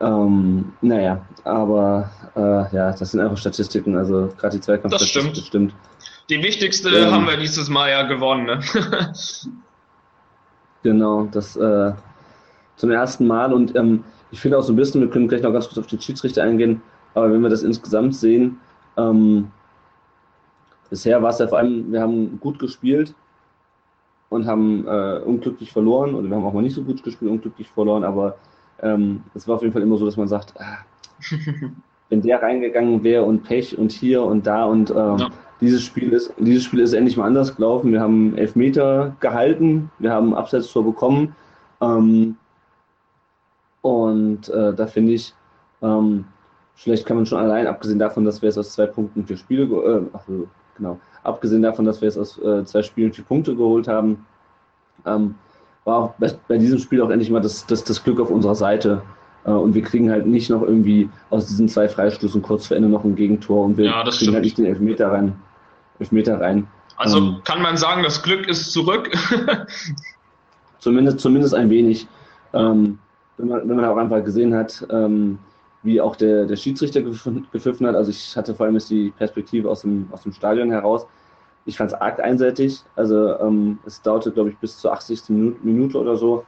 ähm, 0.00 0.72
naja, 0.80 1.26
aber 1.44 2.10
äh, 2.36 2.74
ja, 2.74 2.92
das 2.92 3.10
sind 3.10 3.20
einfach 3.20 3.36
Statistiken, 3.36 3.96
also 3.96 4.32
gerade 4.38 4.56
die 4.56 4.62
Zweikampfstatistik 4.62 5.22
stimmt. 5.22 5.46
stimmt. 5.46 5.74
Die 6.30 6.42
wichtigste 6.42 6.90
ähm, 6.90 7.10
haben 7.10 7.26
wir 7.26 7.36
dieses 7.36 7.68
Mal 7.68 7.90
ja 7.90 8.04
gewonnen, 8.04 8.46
ne? 8.46 8.60
genau, 10.84 11.24
das 11.24 11.56
äh, 11.56 11.92
zum 12.76 12.90
ersten 12.92 13.26
Mal 13.26 13.52
und 13.52 13.74
ähm, 13.74 14.04
ich 14.30 14.40
finde 14.40 14.58
auch 14.58 14.62
so 14.62 14.72
ein 14.72 14.76
bisschen, 14.76 15.00
wir 15.00 15.10
können 15.10 15.28
gleich 15.28 15.42
noch 15.42 15.52
ganz 15.52 15.66
kurz 15.66 15.78
auf 15.78 15.86
den 15.86 16.00
Schiedsrichter 16.00 16.42
eingehen, 16.42 16.82
aber 17.14 17.32
wenn 17.32 17.40
wir 17.40 17.48
das 17.50 17.62
insgesamt 17.62 18.14
sehen, 18.14 18.58
ähm, 18.96 19.50
bisher 20.88 21.22
war 21.22 21.30
es 21.30 21.38
ja 21.38 21.48
vor 21.48 21.58
allem, 21.58 21.90
wir 21.92 22.00
haben 22.00 22.38
gut 22.40 22.58
gespielt, 22.58 23.14
und 24.30 24.46
haben 24.46 24.86
äh, 24.86 25.20
unglücklich 25.24 25.70
verloren 25.70 26.14
oder 26.14 26.28
wir 26.28 26.36
haben 26.36 26.46
auch 26.46 26.54
mal 26.54 26.62
nicht 26.62 26.74
so 26.74 26.82
gut 26.82 27.02
gespielt, 27.02 27.30
unglücklich 27.30 27.68
verloren, 27.68 28.04
aber 28.04 28.36
ähm, 28.80 29.22
es 29.34 29.46
war 29.46 29.56
auf 29.56 29.62
jeden 29.62 29.74
Fall 29.74 29.82
immer 29.82 29.98
so, 29.98 30.06
dass 30.06 30.16
man 30.16 30.28
sagt, 30.28 30.54
ah, 30.58 30.78
wenn 32.08 32.22
der 32.22 32.40
reingegangen 32.40 33.02
wäre 33.02 33.24
und 33.24 33.42
Pech 33.42 33.76
und 33.76 33.92
hier 33.92 34.22
und 34.22 34.46
da 34.46 34.64
und 34.64 34.90
ähm, 34.90 35.18
ja. 35.18 35.30
dieses 35.60 35.82
Spiel 35.82 36.12
ist 36.12 36.32
dieses 36.38 36.64
Spiel 36.64 36.80
ist 36.80 36.92
endlich 36.92 37.16
mal 37.16 37.26
anders 37.26 37.54
gelaufen. 37.54 37.92
Wir 37.92 38.00
haben 38.00 38.36
elf 38.36 38.56
Meter 38.56 39.14
gehalten, 39.20 39.90
wir 39.98 40.12
haben 40.12 40.34
Abseits-Tor 40.34 40.84
bekommen 40.84 41.34
ähm, 41.80 42.36
und 43.82 44.48
äh, 44.48 44.74
da 44.74 44.86
finde 44.86 45.12
ich, 45.12 45.34
ähm, 45.82 46.24
vielleicht 46.74 47.06
kann 47.06 47.16
man 47.16 47.26
schon 47.26 47.38
allein, 47.38 47.66
abgesehen 47.66 47.98
davon, 47.98 48.24
dass 48.24 48.42
wir 48.42 48.48
es 48.48 48.58
aus 48.58 48.72
zwei 48.72 48.86
Punkten 48.86 49.24
vier 49.26 49.36
Spiele, 49.36 49.64
äh, 49.64 50.02
ach, 50.12 50.22
genau, 50.76 50.98
abgesehen 51.22 51.62
davon, 51.62 51.84
dass 51.84 52.00
wir 52.00 52.08
es 52.08 52.18
aus 52.18 52.38
äh, 52.38 52.64
zwei 52.64 52.82
Spielen 52.82 53.12
vier 53.12 53.24
Punkte 53.24 53.54
geholt 53.54 53.88
haben, 53.88 54.26
ähm, 55.06 55.34
war 55.84 55.96
auch 55.96 56.14
bei, 56.18 56.30
bei, 56.48 56.58
diesem 56.58 56.78
Spiel 56.78 57.00
auch 57.00 57.10
endlich 57.10 57.30
mal 57.30 57.40
das, 57.40 57.66
das, 57.66 57.84
das 57.84 58.02
Glück 58.04 58.20
auf 58.20 58.30
unserer 58.30 58.54
Seite. 58.54 59.02
Äh, 59.44 59.50
und 59.50 59.74
wir 59.74 59.82
kriegen 59.82 60.10
halt 60.10 60.26
nicht 60.26 60.50
noch 60.50 60.62
irgendwie 60.62 61.08
aus 61.30 61.46
diesen 61.46 61.68
zwei 61.68 61.88
Freistößen 61.88 62.42
kurz 62.42 62.66
vor 62.66 62.76
Ende 62.76 62.88
noch 62.88 63.04
ein 63.04 63.16
Gegentor 63.16 63.64
und 63.64 63.76
wir 63.76 63.86
ja, 63.86 64.02
kriegen 64.02 64.12
stimmt. 64.12 64.34
halt 64.34 64.44
nicht 64.44 64.58
den 64.58 64.66
Elfmeter 64.66 65.10
rein. 65.10 65.34
Elfmeter 65.98 66.40
rein. 66.40 66.66
Also 66.96 67.18
ähm, 67.18 67.36
kann 67.44 67.62
man 67.62 67.76
sagen, 67.76 68.02
das 68.02 68.22
Glück 68.22 68.46
ist 68.46 68.72
zurück? 68.72 69.10
zumindest, 70.80 71.20
zumindest 71.20 71.54
ein 71.54 71.70
wenig. 71.70 72.06
Ähm, 72.52 72.98
wenn, 73.40 73.48
man, 73.48 73.68
wenn 73.68 73.76
man 73.76 73.84
auch 73.86 73.96
einfach 73.96 74.22
gesehen 74.24 74.54
hat, 74.54 74.86
ähm, 74.90 75.38
wie 75.82 76.00
auch 76.00 76.16
der, 76.16 76.44
der 76.46 76.56
Schiedsrichter 76.56 77.00
gepfiffen 77.02 77.86
hat. 77.86 77.94
Also 77.94 78.10
ich 78.10 78.36
hatte 78.36 78.54
vor 78.54 78.66
allem 78.66 78.74
jetzt 78.74 78.90
die 78.90 79.10
Perspektive 79.16 79.68
aus 79.70 79.82
dem, 79.82 80.08
aus 80.12 80.22
dem 80.22 80.32
Stadion 80.32 80.70
heraus. 80.70 81.06
Ich 81.64 81.76
fand 81.76 81.92
es 81.92 82.00
arg 82.00 82.20
einseitig. 82.20 82.82
Also 82.96 83.38
ähm, 83.38 83.78
es 83.86 84.02
dauerte, 84.02 84.30
glaube 84.30 84.50
ich, 84.50 84.58
bis 84.58 84.78
zur 84.78 84.92
80. 84.92 85.30
Minute 85.62 85.98
oder 85.98 86.16
so, 86.16 86.44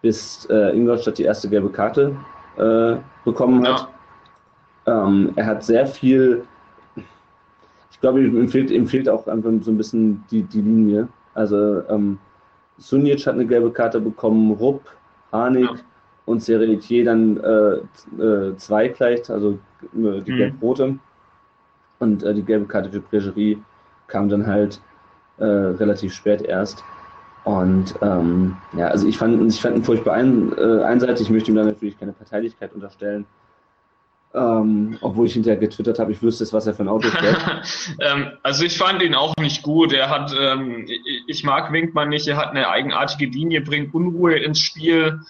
bis 0.00 0.46
äh, 0.46 0.74
Ingolstadt 0.76 1.18
die 1.18 1.24
erste 1.24 1.48
gelbe 1.48 1.70
Karte 1.70 2.16
äh, 2.56 2.96
bekommen 3.24 3.66
hat. 3.66 3.88
Ja. 4.86 5.06
Ähm, 5.06 5.32
er 5.36 5.46
hat 5.46 5.62
sehr 5.62 5.86
viel, 5.86 6.44
ich 7.90 8.00
glaube, 8.00 8.22
ihm 8.22 8.48
fehlt, 8.48 8.70
ihm 8.70 8.86
fehlt 8.86 9.08
auch 9.08 9.26
einfach 9.26 9.50
so 9.60 9.70
ein 9.70 9.76
bisschen 9.76 10.24
die, 10.30 10.42
die 10.42 10.62
Linie. 10.62 11.08
Also 11.34 11.82
ähm, 11.88 12.18
Sunic 12.78 13.26
hat 13.26 13.34
eine 13.34 13.46
gelbe 13.46 13.70
Karte 13.70 14.00
bekommen, 14.00 14.52
Rupp, 14.52 14.82
Harnik, 15.32 15.68
ja 15.68 15.84
und 16.30 16.42
Seretier 16.42 17.04
dann 17.04 17.36
äh, 17.38 18.22
äh, 18.22 18.56
zwei 18.56 18.88
gleicht, 18.88 19.30
also 19.30 19.58
äh, 19.94 20.20
die 20.22 20.32
mhm. 20.32 20.36
gelb-rote. 20.36 20.98
Und 21.98 22.22
äh, 22.22 22.34
die 22.34 22.42
gelbe 22.42 22.66
Karte 22.66 22.90
für 22.90 23.00
Bregerie 23.00 23.58
kam 24.06 24.28
dann 24.28 24.46
halt 24.46 24.80
äh, 25.38 25.44
relativ 25.44 26.14
spät 26.14 26.42
erst. 26.42 26.82
Und 27.44 27.94
ähm, 28.00 28.56
ja, 28.76 28.88
also 28.88 29.08
ich 29.08 29.18
fand, 29.18 29.52
ich 29.52 29.60
fand 29.60 29.76
ihn 29.76 29.84
furchtbar 29.84 30.14
ein, 30.14 30.52
einseitig. 30.58 31.22
Ich 31.22 31.30
möchte 31.30 31.50
ihm 31.50 31.56
da 31.56 31.64
natürlich 31.64 31.98
keine 31.98 32.12
Parteilichkeit 32.12 32.74
unterstellen. 32.74 33.26
Ähm, 34.32 34.98
obwohl 35.00 35.26
ich 35.26 35.32
hinterher 35.32 35.58
getwittert 35.58 35.98
habe, 35.98 36.12
ich 36.12 36.22
wüsste 36.22 36.44
es, 36.44 36.52
was 36.52 36.66
er 36.66 36.74
für 36.74 36.84
ein 36.84 36.88
Auto 36.88 37.08
fährt. 37.08 37.96
ähm, 38.00 38.32
also 38.44 38.64
ich 38.64 38.78
fand 38.78 39.02
ihn 39.02 39.14
auch 39.14 39.34
nicht 39.40 39.62
gut. 39.62 39.92
Er 39.92 40.08
hat, 40.08 40.32
ähm, 40.38 40.86
ich 41.26 41.42
mag 41.42 41.72
Winkmann 41.72 42.10
nicht, 42.10 42.28
er 42.28 42.36
hat 42.36 42.50
eine 42.50 42.68
eigenartige 42.68 43.26
Linie, 43.26 43.62
bringt 43.62 43.92
Unruhe 43.92 44.36
ins 44.36 44.60
Spiel. 44.60 45.20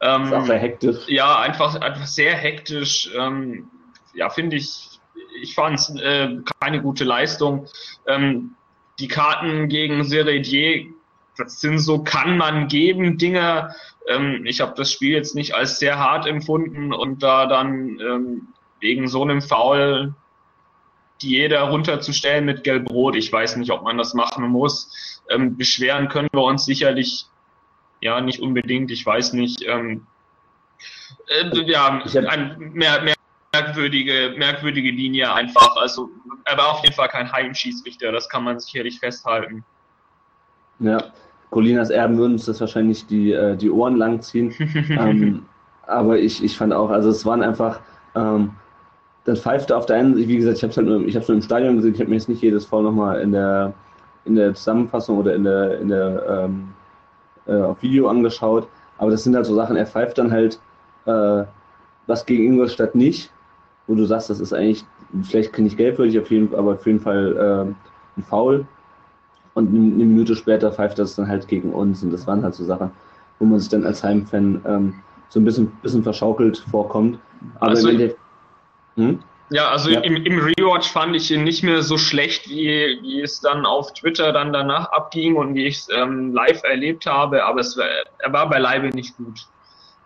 Ähm, 0.00 0.32
auch 0.32 0.46
sehr 0.46 0.58
hektisch. 0.58 1.08
Ja, 1.08 1.38
einfach, 1.40 1.74
einfach 1.80 2.06
sehr 2.06 2.34
hektisch. 2.34 3.10
Ähm, 3.16 3.68
ja, 4.14 4.30
finde 4.30 4.56
ich, 4.56 5.00
ich 5.40 5.54
fand 5.54 5.78
es 5.78 5.94
äh, 5.96 6.36
keine 6.60 6.82
gute 6.82 7.04
Leistung. 7.04 7.66
Ähm, 8.06 8.54
die 8.98 9.08
Karten 9.08 9.68
gegen 9.68 10.04
Seredier, 10.04 10.86
das 11.36 11.60
sind 11.60 11.78
so, 11.78 12.02
kann 12.02 12.36
man 12.36 12.68
geben, 12.68 13.18
Dinge. 13.18 13.74
Ähm, 14.08 14.44
ich 14.46 14.60
habe 14.60 14.74
das 14.76 14.92
Spiel 14.92 15.12
jetzt 15.12 15.34
nicht 15.34 15.54
als 15.54 15.78
sehr 15.78 15.98
hart 15.98 16.26
empfunden 16.26 16.92
und 16.92 17.22
da 17.22 17.46
dann 17.46 17.98
ähm, 18.00 18.48
wegen 18.80 19.08
so 19.08 19.22
einem 19.22 19.42
Foul 19.42 20.14
die 21.22 21.30
jeder 21.30 21.62
runterzustellen 21.62 22.44
mit 22.44 22.64
Gelb-Rot, 22.64 23.16
ich 23.16 23.32
weiß 23.32 23.56
nicht, 23.56 23.70
ob 23.70 23.82
man 23.82 23.98
das 23.98 24.14
machen 24.14 24.48
muss. 24.48 25.22
Ähm, 25.30 25.56
beschweren 25.56 26.08
können 26.08 26.28
wir 26.32 26.42
uns 26.42 26.64
sicherlich 26.64 27.26
ja, 28.00 28.20
nicht 28.20 28.40
unbedingt, 28.40 28.90
ich 28.90 29.04
weiß 29.04 29.32
nicht. 29.32 29.64
Ähm, 29.66 30.06
äh, 31.28 31.62
ja, 31.62 32.02
eine 32.28 32.56
mehr, 32.58 33.02
mehr 33.02 33.16
merkwürdige, 33.52 34.34
merkwürdige 34.36 34.90
Linie 34.90 35.32
einfach. 35.32 35.76
Also 35.76 36.10
er 36.44 36.58
war 36.58 36.72
auf 36.72 36.82
jeden 36.82 36.94
Fall 36.94 37.08
kein 37.08 37.30
Heimschießrichter, 37.30 38.12
das 38.12 38.28
kann 38.28 38.44
man 38.44 38.60
sicherlich 38.60 38.98
festhalten. 38.98 39.64
Ja, 40.78 40.98
Colinas 41.50 41.90
Erben 41.90 42.18
würden 42.18 42.34
uns 42.34 42.44
das 42.44 42.60
wahrscheinlich 42.60 43.06
die, 43.06 43.32
äh, 43.32 43.56
die 43.56 43.70
Ohren 43.70 43.96
langziehen. 43.96 44.54
ähm, 44.90 45.46
aber 45.86 46.18
ich, 46.18 46.42
ich 46.42 46.56
fand 46.56 46.72
auch, 46.72 46.90
also 46.90 47.08
es 47.08 47.24
waren 47.24 47.42
einfach, 47.42 47.80
ähm, 48.14 48.50
das 49.24 49.40
pfeifte 49.40 49.76
auf 49.76 49.86
der 49.86 49.96
einen, 49.96 50.16
wie 50.16 50.36
gesagt, 50.36 50.58
ich 50.58 50.62
habe 50.62 50.70
es 50.70 50.76
halt 50.76 50.86
nur, 50.86 51.04
ich 51.06 51.14
nur 51.14 51.30
im 51.30 51.42
Stadion 51.42 51.76
gesehen, 51.76 51.94
ich 51.94 52.00
habe 52.00 52.10
mir 52.10 52.16
jetzt 52.16 52.28
nicht 52.28 52.42
jedes 52.42 52.64
Fall 52.66 52.82
nochmal 52.82 53.20
in 53.20 53.32
der, 53.32 53.72
in 54.24 54.36
der 54.36 54.54
Zusammenfassung 54.54 55.18
oder 55.18 55.34
in 55.34 55.44
der, 55.44 55.80
in 55.80 55.88
der 55.88 56.44
ähm, 56.44 56.68
äh, 57.46 57.60
auf 57.60 57.82
Video 57.82 58.08
angeschaut. 58.08 58.68
Aber 58.98 59.10
das 59.10 59.24
sind 59.24 59.34
halt 59.34 59.46
so 59.46 59.54
Sachen, 59.54 59.76
er 59.76 59.86
pfeift 59.86 60.18
dann 60.18 60.30
halt 60.30 60.60
äh, 61.06 61.44
was 62.06 62.24
gegen 62.24 62.44
Ingolstadt 62.44 62.94
nicht, 62.94 63.30
wo 63.86 63.94
du 63.94 64.04
sagst, 64.04 64.30
das 64.30 64.40
ist 64.40 64.52
eigentlich, 64.52 64.84
vielleicht 65.22 65.56
nicht 65.58 65.76
gelbwürdig, 65.76 66.18
auf 66.18 66.30
jeden, 66.30 66.54
aber 66.54 66.72
auf 66.72 66.86
jeden 66.86 67.00
Fall 67.00 67.36
äh, 67.36 68.20
ein 68.20 68.24
Foul. 68.24 68.66
Und 69.54 69.68
eine 69.68 69.78
Minute 69.78 70.36
später 70.36 70.70
pfeift 70.70 70.98
das 70.98 71.16
dann 71.16 71.28
halt 71.28 71.48
gegen 71.48 71.72
uns. 71.72 72.02
Und 72.02 72.12
das 72.12 72.26
waren 72.26 72.42
halt 72.42 72.54
so 72.54 72.64
Sachen, 72.64 72.90
wo 73.38 73.46
man 73.46 73.58
sich 73.58 73.70
dann 73.70 73.86
als 73.86 74.04
Heimfan 74.04 74.60
ähm, 74.66 74.94
so 75.30 75.40
ein 75.40 75.44
bisschen, 75.44 75.68
bisschen 75.82 76.02
verschaukelt 76.02 76.58
vorkommt. 76.70 77.18
Aber 77.60 77.70
also, 77.70 77.88
im 77.88 78.12
hm? 78.96 79.18
Ja, 79.50 79.70
also 79.70 79.90
ja. 79.90 80.00
Im, 80.00 80.16
im 80.16 80.38
Rewatch 80.40 80.88
fand 80.90 81.14
ich 81.14 81.30
ihn 81.30 81.44
nicht 81.44 81.62
mehr 81.62 81.82
so 81.82 81.98
schlecht, 81.98 82.48
wie, 82.48 82.98
wie 83.02 83.20
es 83.20 83.40
dann 83.40 83.64
auf 83.64 83.92
Twitter 83.92 84.32
dann 84.32 84.52
danach 84.52 84.90
abging 84.90 85.36
und 85.36 85.54
wie 85.54 85.66
ich 85.66 85.76
es 85.76 85.88
ähm, 85.94 86.32
live 86.32 86.62
erlebt 86.64 87.06
habe, 87.06 87.44
aber 87.44 87.60
es 87.60 87.76
war, 87.76 87.86
er 88.18 88.32
war 88.32 88.48
beileibe 88.48 88.88
nicht 88.88 89.16
gut. 89.16 89.46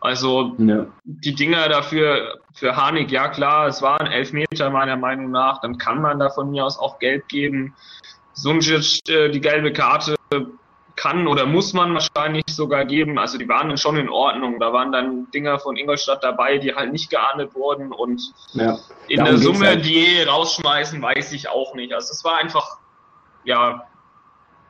Also 0.01 0.55
ja. 0.59 0.86
die 1.05 1.34
Dinger 1.34 1.68
dafür 1.68 2.38
für 2.55 2.76
Harnik, 2.76 3.11
ja 3.11 3.28
klar, 3.28 3.66
es 3.66 3.82
waren 3.82 4.07
Elfmeter 4.07 4.70
meiner 4.70 4.97
Meinung 4.97 5.30
nach, 5.30 5.61
dann 5.61 5.78
kann 5.78 6.01
man 6.01 6.18
da 6.18 6.30
von 6.30 6.51
mir 6.51 6.64
aus 6.64 6.78
auch 6.78 6.99
Gelb 6.99 7.28
geben. 7.28 7.74
Sunjic, 8.32 9.09
äh, 9.09 9.30
die 9.30 9.41
gelbe 9.41 9.72
Karte 9.72 10.16
kann 11.01 11.26
oder 11.26 11.46
muss 11.46 11.72
man 11.72 11.94
wahrscheinlich 11.94 12.44
sogar 12.51 12.84
geben. 12.84 13.18
Also 13.18 13.38
die 13.38 13.48
waren 13.48 13.68
dann 13.68 13.78
schon 13.78 13.96
in 13.96 14.11
Ordnung. 14.11 14.61
Da 14.61 14.70
waren 14.74 14.92
dann 14.92 15.30
Dinger 15.30 15.59
von 15.59 15.78
Ingolstadt 15.78 16.22
dabei, 16.22 16.59
die 16.59 16.74
halt 16.74 16.92
nicht 16.92 17.09
geahndet 17.09 17.55
wurden 17.55 17.90
und 17.90 18.20
ja, 18.53 18.76
in 19.09 19.24
der 19.24 19.38
Summe 19.38 19.66
halt. 19.66 19.86
die 19.86 20.22
rausschmeißen, 20.22 21.01
weiß 21.01 21.32
ich 21.32 21.48
auch 21.48 21.74
nicht. 21.74 21.94
Also 21.94 22.12
es 22.12 22.22
war 22.22 22.36
einfach, 22.36 22.76
ja, 23.44 23.86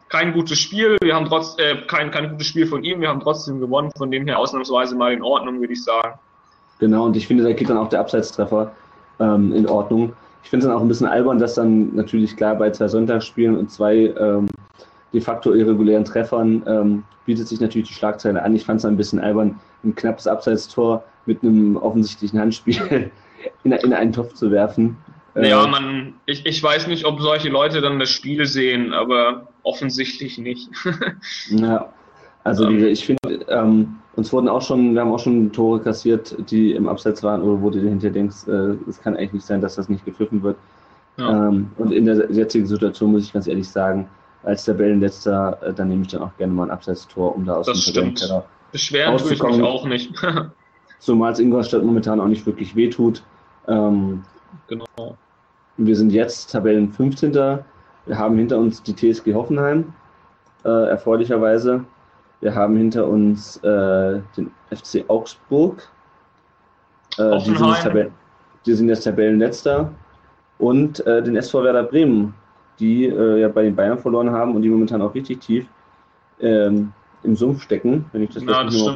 kein 0.08 0.32
gutes 0.32 0.60
Spiel. 0.60 0.96
Wir 1.02 1.16
haben 1.16 1.26
trotz, 1.26 1.58
äh, 1.58 1.82
kein, 1.88 2.12
kein 2.12 2.30
gutes 2.30 2.46
Spiel 2.46 2.66
von 2.66 2.84
ihm. 2.84 3.00
Wir 3.00 3.08
haben 3.08 3.20
trotzdem 3.20 3.58
gewonnen. 3.58 3.90
Von 3.98 4.12
dem 4.12 4.24
her 4.26 4.38
ausnahmsweise 4.38 4.94
mal 4.94 5.12
in 5.12 5.22
Ordnung, 5.22 5.60
würde 5.60 5.72
ich 5.72 5.82
sagen. 5.82 6.16
Genau. 6.78 7.06
Und 7.06 7.16
ich 7.16 7.26
finde, 7.26 7.42
da 7.42 7.52
geht 7.52 7.68
dann 7.68 7.76
auch 7.76 7.88
der 7.88 7.98
Abseitstreffer 8.00 8.70
ähm, 9.18 9.52
in 9.52 9.68
Ordnung. 9.68 10.12
Ich 10.44 10.50
finde 10.50 10.64
es 10.64 10.68
dann 10.70 10.78
auch 10.78 10.82
ein 10.82 10.88
bisschen 10.88 11.08
albern, 11.08 11.40
dass 11.40 11.54
dann 11.54 11.94
natürlich 11.96 12.36
klar 12.36 12.54
bei 12.54 12.70
zwei 12.70 12.86
Sonntagsspielen 12.86 13.56
und 13.56 13.70
zwei 13.70 14.14
ähm, 14.16 14.48
de 15.12 15.20
facto 15.20 15.52
irregulären 15.52 16.04
Treffern 16.04 16.62
ähm, 16.66 17.04
bietet 17.26 17.48
sich 17.48 17.60
natürlich 17.60 17.88
die 17.88 17.94
Schlagzeile 17.94 18.42
an. 18.42 18.54
Ich 18.54 18.64
fand 18.64 18.80
es 18.80 18.84
ein 18.84 18.96
bisschen 18.96 19.18
albern, 19.18 19.58
ein 19.84 19.94
knappes 19.94 20.26
Abseitstor 20.26 21.04
mit 21.26 21.42
einem 21.42 21.76
offensichtlichen 21.76 22.38
Handspiel 22.38 23.10
in, 23.64 23.72
in 23.72 23.92
einen 23.92 24.12
Topf 24.12 24.34
zu 24.34 24.50
werfen. 24.50 24.96
Naja, 25.34 25.64
äh, 25.64 25.68
man, 25.68 26.14
ich, 26.26 26.44
ich 26.44 26.62
weiß 26.62 26.86
nicht, 26.88 27.04
ob 27.04 27.20
solche 27.20 27.48
Leute 27.48 27.80
dann 27.80 27.98
das 27.98 28.10
Spiel 28.10 28.46
sehen, 28.46 28.92
aber 28.92 29.48
offensichtlich 29.62 30.38
nicht. 30.38 30.68
ja, 31.50 31.92
also 32.44 32.66
ähm. 32.66 32.84
ich 32.84 33.04
finde, 33.06 33.44
ähm, 33.48 33.96
uns 34.16 34.32
wurden 34.32 34.48
auch 34.48 34.62
schon, 34.62 34.94
wir 34.94 35.02
haben 35.02 35.12
auch 35.12 35.20
schon 35.20 35.52
Tore 35.52 35.80
kassiert, 35.80 36.36
die 36.50 36.72
im 36.72 36.88
Abseits 36.88 37.22
waren, 37.22 37.42
oder 37.42 37.62
wo 37.62 37.70
du 37.70 37.80
dir 37.80 37.88
hinterher 37.88 38.12
denkst, 38.12 38.48
äh, 38.48 38.74
es 38.88 39.00
kann 39.00 39.16
eigentlich 39.16 39.34
nicht 39.34 39.46
sein, 39.46 39.60
dass 39.60 39.76
das 39.76 39.88
nicht 39.88 40.04
gepfiffen 40.04 40.42
wird. 40.42 40.56
Ja. 41.16 41.48
Ähm, 41.48 41.70
und 41.78 41.92
in 41.92 42.06
der 42.06 42.30
jetzigen 42.30 42.66
Situation 42.66 43.12
muss 43.12 43.24
ich 43.24 43.32
ganz 43.32 43.46
ehrlich 43.46 43.68
sagen, 43.68 44.08
als 44.42 44.64
Tabellenletzter, 44.64 45.58
äh, 45.62 45.72
dann 45.72 45.88
nehme 45.88 46.02
ich 46.02 46.08
dann 46.08 46.22
auch 46.22 46.36
gerne 46.38 46.52
mal 46.52 46.64
ein 46.64 46.70
Abseitstor, 46.70 47.34
um 47.34 47.44
da 47.44 47.56
aus 47.56 47.66
das 47.66 47.84
dem 47.84 47.94
Tabellenkeller 47.94 48.44
Beschweren 48.72 49.18
tue 49.18 49.34
ich 49.34 49.42
mich 49.42 49.62
auch 49.62 49.86
nicht. 49.86 50.12
Zumal 50.98 51.32
es 51.32 51.38
Ingolstadt 51.38 51.82
momentan 51.82 52.20
auch 52.20 52.26
nicht 52.26 52.46
wirklich 52.46 52.76
wehtut. 52.76 53.22
Ähm, 53.66 54.22
genau. 54.68 54.84
Wir 55.76 55.96
sind 55.96 56.12
jetzt 56.12 56.52
Tabellen 56.52 56.92
15. 56.92 57.32
Wir 57.32 58.18
haben 58.18 58.36
hinter 58.36 58.58
uns 58.58 58.82
die 58.82 58.94
TSG 58.94 59.34
Hoffenheim, 59.34 59.92
äh, 60.64 60.88
erfreulicherweise. 60.88 61.84
Wir 62.40 62.54
haben 62.54 62.76
hinter 62.76 63.06
uns 63.06 63.56
äh, 63.58 64.20
den 64.36 64.50
FC 64.70 65.04
Augsburg. 65.08 65.88
Äh, 67.18 67.38
die, 67.38 67.56
sind 67.56 67.66
jetzt 67.66 67.82
Tabellen, 67.82 68.12
die 68.66 68.74
sind 68.74 68.88
jetzt 68.88 69.04
Tabellenletzter. 69.04 69.90
Und 70.58 71.04
äh, 71.06 71.22
den 71.22 71.36
SV 71.36 71.64
Werder 71.64 71.84
Bremen, 71.84 72.34
die 72.80 73.06
äh, 73.06 73.40
ja 73.40 73.48
bei 73.48 73.62
den 73.62 73.76
Bayern 73.76 73.98
verloren 73.98 74.30
haben 74.30 74.54
und 74.54 74.62
die 74.62 74.68
momentan 74.68 75.02
auch 75.02 75.14
richtig 75.14 75.40
tief 75.40 75.66
ähm, 76.40 76.92
im 77.22 77.36
Sumpf 77.36 77.62
stecken, 77.62 78.06
wenn 78.12 78.22
ich 78.22 78.30
das, 78.30 78.42
Ja, 78.42 78.64
das 78.64 78.74
nur 78.74 78.86
mal 78.86 78.94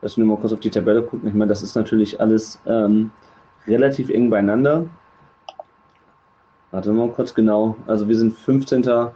kurz, 0.00 0.16
nur 0.16 0.26
mal 0.26 0.36
kurz 0.36 0.52
auf 0.52 0.60
die 0.60 0.70
Tabelle 0.70 1.02
gucken. 1.02 1.28
Ich 1.28 1.34
meine, 1.34 1.48
das 1.48 1.62
ist 1.62 1.74
natürlich 1.76 2.20
alles 2.20 2.60
ähm, 2.66 3.10
relativ 3.66 4.10
eng 4.10 4.30
beieinander. 4.30 4.86
Warte 6.70 6.92
mal 6.92 7.08
kurz 7.08 7.32
genau. 7.32 7.76
Also 7.86 8.08
wir 8.08 8.16
sind 8.16 8.36
15., 8.36 9.10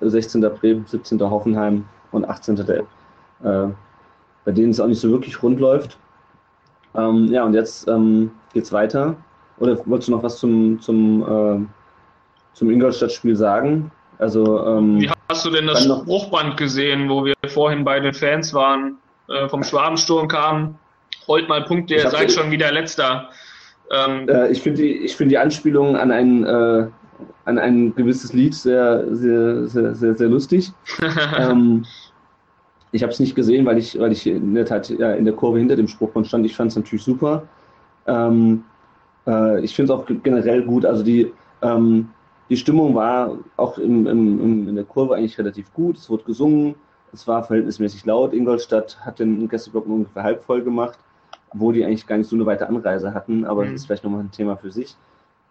16. 0.00 0.40
Bremen, 0.40 0.84
17. 0.86 1.20
Hoffenheim 1.20 1.86
und 2.12 2.28
18. 2.28 2.56
Der, 2.56 2.80
äh, 3.42 3.68
bei 4.44 4.52
denen 4.52 4.70
es 4.70 4.80
auch 4.80 4.86
nicht 4.86 5.00
so 5.00 5.10
wirklich 5.10 5.42
rund 5.42 5.60
läuft. 5.60 5.98
Ähm, 6.94 7.26
ja, 7.26 7.44
und 7.44 7.54
jetzt 7.54 7.88
ähm, 7.88 8.32
geht's 8.52 8.72
weiter. 8.72 9.16
Oder 9.58 9.78
wolltest 9.86 10.08
du 10.08 10.12
noch 10.12 10.22
was 10.22 10.38
zum, 10.38 10.80
zum, 10.80 11.22
äh, 11.22 11.66
zum 12.52 12.70
Ingolstadt-Spiel 12.70 13.36
sagen? 13.36 13.90
Also, 14.18 14.66
ähm, 14.66 15.00
Wie 15.00 15.10
hast 15.30 15.44
du 15.46 15.50
denn 15.50 15.66
das 15.66 15.84
Spruchband 15.84 16.56
gesehen, 16.56 17.08
wo 17.08 17.24
wir 17.24 17.34
vorhin 17.48 17.84
bei 17.84 18.00
den 18.00 18.12
Fans 18.12 18.52
waren, 18.52 18.98
äh, 19.28 19.48
vom 19.48 19.62
Schwabensturm 19.62 20.28
kamen? 20.28 20.78
Holt 21.26 21.48
mal 21.48 21.62
Punkte, 21.64 21.94
ihr 21.94 22.10
seid 22.10 22.32
schon 22.32 22.50
wieder 22.50 22.70
Letzter. 22.72 23.28
Ähm, 23.90 24.28
Äh, 24.28 24.48
ich 24.52 24.60
finde 24.62 24.82
die, 24.82 24.92
ich 24.98 25.16
find 25.16 25.30
die 25.30 25.38
Anspielung 25.38 25.96
an 25.96 26.10
ein, 26.10 26.44
äh, 26.44 26.86
an 27.44 27.58
ein 27.58 27.94
gewisses 27.94 28.32
Lied 28.32 28.54
sehr, 28.54 29.04
sehr, 29.14 29.66
sehr, 29.66 29.94
sehr, 29.94 30.16
sehr 30.16 30.28
lustig. 30.28 30.70
ähm, 31.38 31.84
ich 32.92 33.02
habe 33.02 33.12
es 33.12 33.20
nicht 33.20 33.34
gesehen, 33.34 33.64
weil 33.66 33.78
ich, 33.78 33.98
weil 33.98 34.12
ich 34.12 34.26
in 34.26 34.54
der 34.54 34.64
Tat 34.66 34.90
ja, 34.90 35.12
in 35.12 35.24
der 35.24 35.34
Kurve 35.34 35.58
hinter 35.58 35.76
dem 35.76 35.88
Spruchband 35.88 36.26
stand. 36.26 36.44
Ich 36.44 36.56
fand 36.56 36.70
es 36.72 36.76
natürlich 36.76 37.04
super. 37.04 37.44
Ähm, 38.06 38.64
äh, 39.26 39.60
ich 39.64 39.74
finde 39.74 39.92
es 39.92 39.98
auch 39.98 40.06
ge- 40.06 40.18
generell 40.22 40.62
gut. 40.62 40.84
Also 40.84 41.02
die, 41.04 41.32
ähm, 41.62 42.08
die 42.50 42.56
Stimmung 42.56 42.94
war 42.96 43.38
auch 43.56 43.78
im, 43.78 44.06
im, 44.06 44.40
im, 44.40 44.68
in 44.68 44.74
der 44.74 44.84
Kurve 44.84 45.14
eigentlich 45.14 45.38
relativ 45.38 45.72
gut. 45.72 45.96
Es 45.96 46.10
wurde 46.10 46.24
gesungen. 46.24 46.74
Es 47.12 47.26
war 47.26 47.44
verhältnismäßig 47.44 48.04
laut. 48.04 48.32
Ingolstadt 48.34 48.98
hat 49.04 49.18
den 49.20 49.48
Gästeblock 49.48 49.86
nur 49.86 49.98
ungefähr 49.98 50.22
halb 50.24 50.44
voll 50.44 50.62
gemacht, 50.62 50.98
obwohl 51.54 51.74
die 51.74 51.84
eigentlich 51.84 52.06
gar 52.06 52.18
nicht 52.18 52.28
so 52.28 52.36
eine 52.36 52.46
weite 52.46 52.68
Anreise 52.68 53.14
hatten. 53.14 53.44
Aber 53.44 53.64
Mhm. 53.64 53.72
das 53.72 53.80
ist 53.82 53.86
vielleicht 53.86 54.04
nochmal 54.04 54.20
ein 54.20 54.30
Thema 54.32 54.56
für 54.56 54.70
sich. 54.70 54.96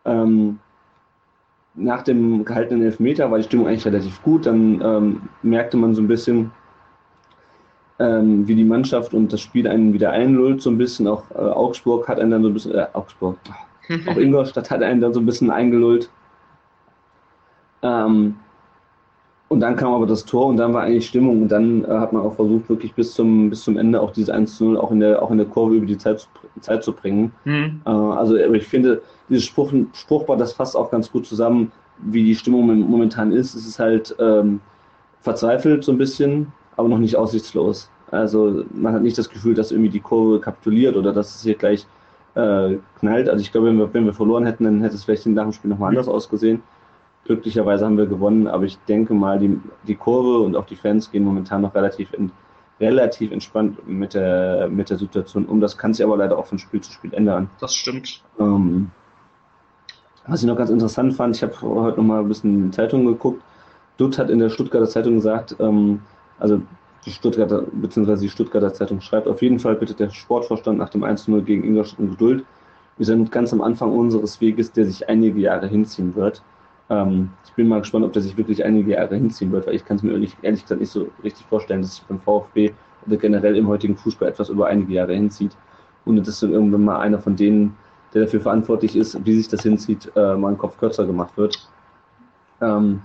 Ähm, 0.05 0.59
nach 1.75 2.01
dem 2.03 2.43
gehaltenen 2.43 2.83
Elfmeter 2.83 3.31
war 3.31 3.37
die 3.37 3.43
Stimmung 3.45 3.67
eigentlich 3.67 3.85
relativ 3.85 4.21
gut. 4.23 4.45
Dann 4.45 4.81
ähm, 4.81 5.21
merkte 5.41 5.77
man 5.77 5.95
so 5.95 6.01
ein 6.01 6.07
bisschen, 6.07 6.51
ähm, 7.99 8.47
wie 8.47 8.55
die 8.55 8.63
Mannschaft 8.65 9.13
und 9.13 9.31
das 9.31 9.41
Spiel 9.41 9.67
einen 9.67 9.93
wieder 9.93 10.11
einlullt, 10.11 10.61
so 10.61 10.69
ein 10.69 10.77
bisschen. 10.77 11.07
Auch 11.07 11.23
äh, 11.31 11.35
Augsburg 11.35 12.07
hat 12.07 12.19
einen 12.19 12.31
dann 12.31 12.43
so 12.43 12.49
ein 12.49 12.53
bisschen, 12.53 12.73
äh, 12.75 12.87
Augsburg, 12.93 13.37
auch 14.07 14.17
Ingolstadt 14.17 14.71
hat 14.71 14.81
einen 14.81 15.01
dann 15.01 15.13
so 15.13 15.19
ein 15.19 15.25
bisschen 15.25 15.51
eingelullt. 15.51 16.09
Ähm, 17.81 18.35
und 19.47 19.61
dann 19.61 19.75
kam 19.75 19.93
aber 19.93 20.05
das 20.05 20.25
Tor 20.25 20.45
und 20.47 20.57
dann 20.57 20.73
war 20.73 20.83
eigentlich 20.83 21.07
Stimmung 21.07 21.41
und 21.43 21.47
dann 21.49 21.83
äh, 21.83 21.87
hat 21.87 22.13
man 22.13 22.21
auch 22.21 22.35
versucht, 22.35 22.69
wirklich 22.69 22.93
bis 22.93 23.13
zum, 23.13 23.49
bis 23.49 23.63
zum 23.63 23.77
Ende 23.77 23.99
auch 23.99 24.11
diese 24.11 24.33
1 24.33 24.59
0 24.59 24.77
auch 24.77 24.91
in 24.91 24.99
der, 24.99 25.23
auch 25.23 25.31
in 25.31 25.37
der 25.39 25.47
Kurve 25.47 25.75
über 25.75 25.87
die 25.87 25.97
Zeit, 25.97 26.19
zu- 26.19 26.27
Zeit 26.61 26.83
zu 26.83 26.93
bringen. 26.93 27.31
hm, 27.45 27.81
Äh, 27.85 27.89
also 27.89 28.35
ich 28.35 28.67
finde, 28.67 29.01
dieses 29.27 29.45
Spruch, 29.45 29.73
Spruchband, 29.93 30.39
das 30.39 30.53
fasst 30.53 30.75
auch 30.75 30.91
ganz 30.91 31.11
gut 31.11 31.25
zusammen, 31.25 31.71
wie 31.97 32.23
die 32.23 32.35
Stimmung 32.35 32.67
mom- 32.67 32.87
momentan 32.89 33.31
ist. 33.31 33.55
Es 33.55 33.65
ist 33.67 33.79
halt 33.79 34.15
ähm, 34.19 34.59
verzweifelt 35.21 35.83
so 35.83 35.91
ein 35.91 35.97
bisschen, 35.97 36.51
aber 36.77 36.89
noch 36.89 36.99
nicht 36.99 37.15
aussichtslos. 37.15 37.89
Also 38.11 38.63
man 38.73 38.93
hat 38.93 39.01
nicht 39.03 39.17
das 39.17 39.29
Gefühl, 39.29 39.53
dass 39.55 39.71
irgendwie 39.71 39.89
die 39.91 39.99
Kurve 39.99 40.39
kapituliert 40.39 40.95
oder 40.95 41.13
dass 41.13 41.35
es 41.35 41.43
hier 41.43 41.55
gleich 41.55 41.85
äh, 42.35 42.75
knallt. 42.99 43.29
Also 43.29 43.41
ich 43.41 43.51
glaube, 43.51 43.67
wenn 43.67 43.77
wir, 43.77 43.93
wenn 43.93 44.05
wir 44.05 44.13
verloren 44.13 44.45
hätten, 44.45 44.63
dann 44.63 44.81
hätte 44.81 44.95
es 44.95 45.03
vielleicht 45.05 45.25
nach 45.27 45.43
dem 45.43 45.53
Spiel 45.53 45.69
nochmal 45.69 45.89
anders 45.89 46.07
ausgesehen. 46.07 46.61
Glücklicherweise 47.29 47.85
haben 47.85 47.95
wir 47.95 48.07
gewonnen, 48.07 48.47
aber 48.47 48.63
ich 48.63 48.79
denke 48.87 49.13
mal, 49.13 49.37
die, 49.37 49.59
die 49.83 49.93
Kurve 49.93 50.43
und 50.43 50.55
auch 50.55 50.65
die 50.65 50.75
Fans 50.75 51.11
gehen 51.11 51.23
momentan 51.23 51.61
noch 51.61 51.75
relativ, 51.75 52.11
in, 52.13 52.31
relativ 52.79 53.31
entspannt 53.31 53.87
mit 53.87 54.15
der, 54.15 54.67
mit 54.67 54.89
der 54.89 54.97
Situation 54.97 55.45
um. 55.45 55.61
Das 55.61 55.77
kann 55.77 55.93
sich 55.93 56.03
aber 56.03 56.17
leider 56.17 56.39
auch 56.39 56.47
von 56.47 56.57
Spiel 56.57 56.81
zu 56.81 56.91
Spiel 56.91 57.13
ändern. 57.13 57.47
das 57.59 57.75
stimmt. 57.75 58.23
Ähm, 58.39 58.89
was 60.25 60.41
ich 60.41 60.47
noch 60.47 60.57
ganz 60.57 60.71
interessant 60.71 61.13
fand, 61.13 61.35
ich 61.35 61.43
habe 61.43 61.53
heute 61.61 61.97
noch 61.97 62.07
mal 62.07 62.21
ein 62.21 62.27
bisschen 62.27 62.55
in 62.55 62.71
die 62.71 62.75
Zeitung 62.75 63.05
geguckt. 63.05 63.43
Dutt 63.97 64.17
hat 64.17 64.31
in 64.31 64.39
der 64.39 64.49
Stuttgarter 64.49 64.89
Zeitung 64.89 65.13
gesagt, 65.13 65.55
ähm, 65.59 66.01
also 66.39 66.63
die 67.05 67.11
Stuttgarter, 67.11 67.61
beziehungsweise 67.73 68.23
die 68.23 68.29
Stuttgarter 68.29 68.73
Zeitung 68.73 69.01
schreibt, 69.01 69.27
auf 69.27 69.43
jeden 69.43 69.59
Fall 69.59 69.75
bittet 69.75 69.99
der 69.99 70.09
Sportvorstand 70.09 70.79
nach 70.79 70.89
dem 70.89 71.03
1-0 71.03 71.43
gegen 71.43 71.63
Ingolstadt 71.63 71.99
um 71.99 72.09
Geduld. 72.09 72.43
Wir 72.97 73.05
sind 73.05 73.31
ganz 73.31 73.53
am 73.53 73.61
Anfang 73.61 73.91
unseres 73.91 74.41
Weges, 74.41 74.71
der 74.71 74.87
sich 74.87 75.07
einige 75.07 75.39
Jahre 75.39 75.67
hinziehen 75.67 76.15
wird. 76.15 76.41
Ähm, 76.89 77.29
ich 77.45 77.53
bin 77.53 77.67
mal 77.67 77.79
gespannt, 77.79 78.05
ob 78.05 78.13
der 78.13 78.21
sich 78.21 78.35
wirklich 78.37 78.65
einige 78.65 78.91
Jahre 78.91 79.15
hinziehen 79.15 79.51
wird, 79.51 79.67
weil 79.67 79.75
ich 79.75 79.85
kann 79.85 79.97
es 79.97 80.03
mir 80.03 80.11
ehrlich, 80.13 80.35
ehrlich 80.41 80.63
gesagt 80.63 80.81
nicht 80.81 80.91
so 80.91 81.09
richtig 81.23 81.45
vorstellen, 81.45 81.81
dass 81.81 81.95
sich 81.95 82.03
beim 82.05 82.19
VfB 82.19 82.71
oder 83.05 83.17
generell 83.17 83.55
im 83.55 83.67
heutigen 83.67 83.95
Fußball 83.95 84.29
etwas 84.29 84.49
über 84.49 84.67
einige 84.67 84.93
Jahre 84.93 85.13
hinzieht, 85.13 85.55
ohne 86.05 86.21
dass 86.21 86.39
dann 86.39 86.51
irgendwann 86.51 86.85
mal 86.85 86.99
einer 86.99 87.19
von 87.19 87.35
denen, 87.35 87.77
der 88.13 88.23
dafür 88.23 88.41
verantwortlich 88.41 88.95
ist, 88.95 89.23
wie 89.25 89.35
sich 89.35 89.47
das 89.47 89.61
hinzieht, 89.61 90.11
äh, 90.15 90.35
mal 90.35 90.49
einen 90.49 90.57
Kopf 90.57 90.77
kürzer 90.77 91.05
gemacht 91.05 91.37
wird. 91.37 91.69
Ähm, 92.61 93.01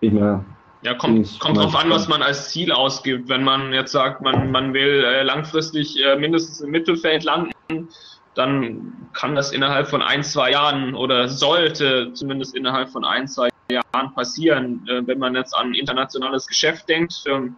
bin 0.00 0.14
ich 0.14 0.20
mal 0.20 0.44
Ja, 0.82 0.94
kommt, 0.94 1.40
kommt 1.40 1.56
drauf 1.56 1.74
an, 1.74 1.88
was 1.88 2.08
man 2.08 2.22
als 2.22 2.50
Ziel 2.50 2.70
ausgibt. 2.70 3.30
Wenn 3.30 3.44
man 3.44 3.72
jetzt 3.72 3.92
sagt, 3.92 4.20
man, 4.20 4.50
man 4.50 4.74
will 4.74 5.04
äh, 5.04 5.22
langfristig 5.22 5.98
äh, 6.04 6.16
mindestens 6.16 6.60
im 6.60 6.70
Mittelfeld 6.70 7.24
landen, 7.24 7.88
dann 8.36 8.92
kann 9.14 9.34
das 9.34 9.50
innerhalb 9.50 9.88
von 9.88 10.02
ein, 10.02 10.22
zwei 10.22 10.50
Jahren 10.52 10.94
oder 10.94 11.28
sollte 11.28 12.12
zumindest 12.12 12.54
innerhalb 12.54 12.90
von 12.90 13.04
ein, 13.04 13.26
zwei 13.26 13.48
Jahren 13.70 14.14
passieren. 14.14 14.86
Äh, 14.88 15.06
wenn 15.06 15.18
man 15.18 15.34
jetzt 15.34 15.56
an 15.56 15.74
internationales 15.74 16.46
Geschäft 16.46 16.88
denkt, 16.88 17.24
ähm, 17.26 17.56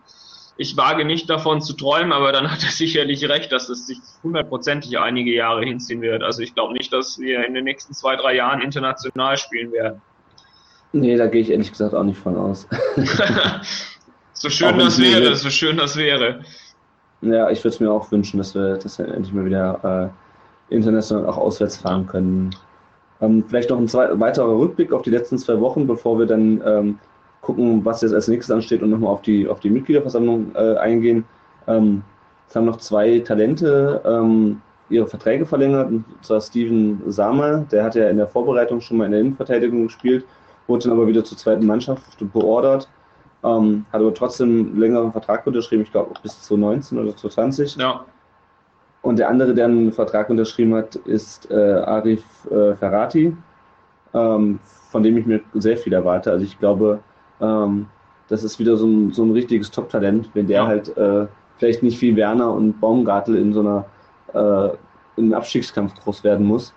ich 0.57 0.77
wage 0.77 1.05
nicht 1.05 1.29
davon 1.29 1.61
zu 1.61 1.73
träumen, 1.73 2.13
aber 2.13 2.31
dann 2.31 2.51
hat 2.51 2.63
er 2.63 2.71
sicherlich 2.71 3.29
recht, 3.29 3.51
dass 3.51 3.69
es 3.69 3.89
sich 3.89 3.99
hundertprozentig 4.23 4.99
einige 4.99 5.35
Jahre 5.35 5.65
hinziehen 5.65 6.01
wird. 6.01 6.23
Also 6.23 6.43
ich 6.43 6.55
glaube 6.55 6.75
nicht, 6.75 6.93
dass 6.93 7.19
wir 7.19 7.45
in 7.45 7.55
den 7.55 7.65
nächsten 7.65 7.93
zwei, 7.93 8.15
drei 8.15 8.37
Jahren 8.37 8.61
international 8.61 9.37
spielen 9.37 9.73
werden. 9.73 10.01
Nee, 10.93 11.17
da 11.17 11.27
gehe 11.27 11.43
ich 11.43 11.51
ehrlich 11.51 11.73
gesagt 11.73 11.93
auch 11.93 12.05
nicht 12.05 12.19
von 12.19 12.37
aus. 12.37 12.69
so 14.33 14.49
schön 14.49 14.79
das 14.79 15.01
wäre, 15.01 15.35
so 15.35 15.51
schön 15.51 15.77
das 15.77 15.97
wäre. 15.97 16.45
ja, 17.21 17.51
ich 17.51 17.59
würde 17.59 17.75
es 17.75 17.81
mir 17.81 17.91
auch 17.91 18.13
wünschen, 18.13 18.39
dass 18.39 18.55
wir, 18.55 18.79
wir 18.81 19.09
endlich 19.09 19.35
mal 19.35 19.45
wieder 19.45 20.13
äh, 20.15 20.28
international 20.71 21.27
auch 21.27 21.39
auswärts 21.39 21.77
fahren 21.77 22.07
können. 22.07 22.51
Ähm, 23.21 23.45
vielleicht 23.49 23.71
noch 23.71 23.79
ein 23.79 23.89
zwei, 23.89 24.19
weiterer 24.19 24.59
Rückblick 24.59 24.93
auf 24.93 25.03
die 25.03 25.11
letzten 25.11 25.39
zwei 25.39 25.61
Wochen, 25.61 25.87
bevor 25.87 26.19
wir 26.19 26.27
dann 26.27 26.63
ähm, 26.65 26.99
gucken, 27.41 27.85
was 27.85 28.03
jetzt 28.03 28.15
als 28.15 28.29
nächstes 28.29 28.55
ansteht 28.55 28.83
und 28.83 28.91
nochmal 28.91 29.13
auf 29.13 29.23
die, 29.23 29.49
auf 29.49 29.61
die 29.61 29.71
Mitgliederversammlung 29.71 30.53
äh, 30.55 30.77
eingehen. 30.77 31.25
Ähm, 31.67 32.03
es 32.49 32.57
haben 32.57 32.67
noch 32.67 32.79
zwei 32.79 33.19
Talente 33.21 34.01
ähm, 34.05 34.61
ihre 34.91 35.07
Verträge 35.07 35.45
verlängert, 35.45 35.91
und 35.91 36.05
zwar 36.23 36.41
Steven 36.41 37.03
Samer, 37.07 37.67
der 37.71 37.85
hat 37.85 37.95
ja 37.95 38.09
in 38.09 38.17
der 38.17 38.29
Vorbereitung 38.29 38.81
schon 38.81 38.97
mal 38.97 39.05
in 39.05 39.13
der 39.13 39.21
Innenverteidigung 39.21 39.85
gespielt, 39.85 40.25
wurde 40.67 40.85
dann 40.85 40.93
aber 40.93 41.07
wieder 41.07 41.25
zur 41.25 41.37
zweiten 41.37 41.67
Mannschaft 41.67 42.03
beordert, 42.33 42.89
ähm, 43.45 43.85
hat 43.93 44.01
aber 44.01 44.15
trotzdem 44.15 44.49
einen 44.49 44.79
längeren 44.79 45.13
Vertrag 45.13 45.47
unterschrieben, 45.47 45.83
ich 45.83 45.93
glaube 45.93 46.15
bis 46.23 46.41
2019 46.43 46.99
oder 46.99 47.17
2020. 47.17 47.77
Ja, 47.77 48.05
Und 49.09 49.19
der 49.19 49.31
andere, 49.31 49.55
der 49.55 49.65
einen 49.65 49.91
Vertrag 49.91 50.29
unterschrieben 50.29 50.75
hat, 50.75 50.97
ist 50.97 51.51
äh, 51.51 51.55
Arif 51.55 52.23
äh, 52.51 52.75
Ferrati, 52.75 53.35
ähm, 54.13 54.61
von 54.91 55.03
dem 55.03 55.17
ich 55.17 55.25
mir 55.25 55.41
sehr 55.55 55.79
viel 55.79 55.95
erwarte. 55.95 56.31
Also 56.31 56.45
ich 56.45 56.59
glaube, 56.59 56.99
ähm, 57.41 57.87
das 58.29 58.45
ist 58.45 58.59
wieder 58.59 58.77
so 58.77 58.87
ein, 58.87 59.11
so 59.15 59.25
ein 59.25 59.31
richtiges 59.31 59.71
Top-Talent, 59.71 60.29
wenn 60.35 60.47
der 60.47 60.59
Ja. 60.59 60.67
halt 60.67 60.95
äh, 60.99 61.27
vielleicht 61.57 61.83
nicht 61.83 61.99
wie 62.03 62.17
Werner 62.17 62.53
und 62.53 62.79
Baumgartel 62.83 63.37
in 63.37 63.55
so 63.55 63.61
einer 63.61 63.87
äh, 64.35 64.77
in 65.17 65.25
einem 65.25 65.33
Abstiegskampf 65.33 65.95
groß 66.05 66.23
werden 66.23 66.45
muss, 66.45 66.75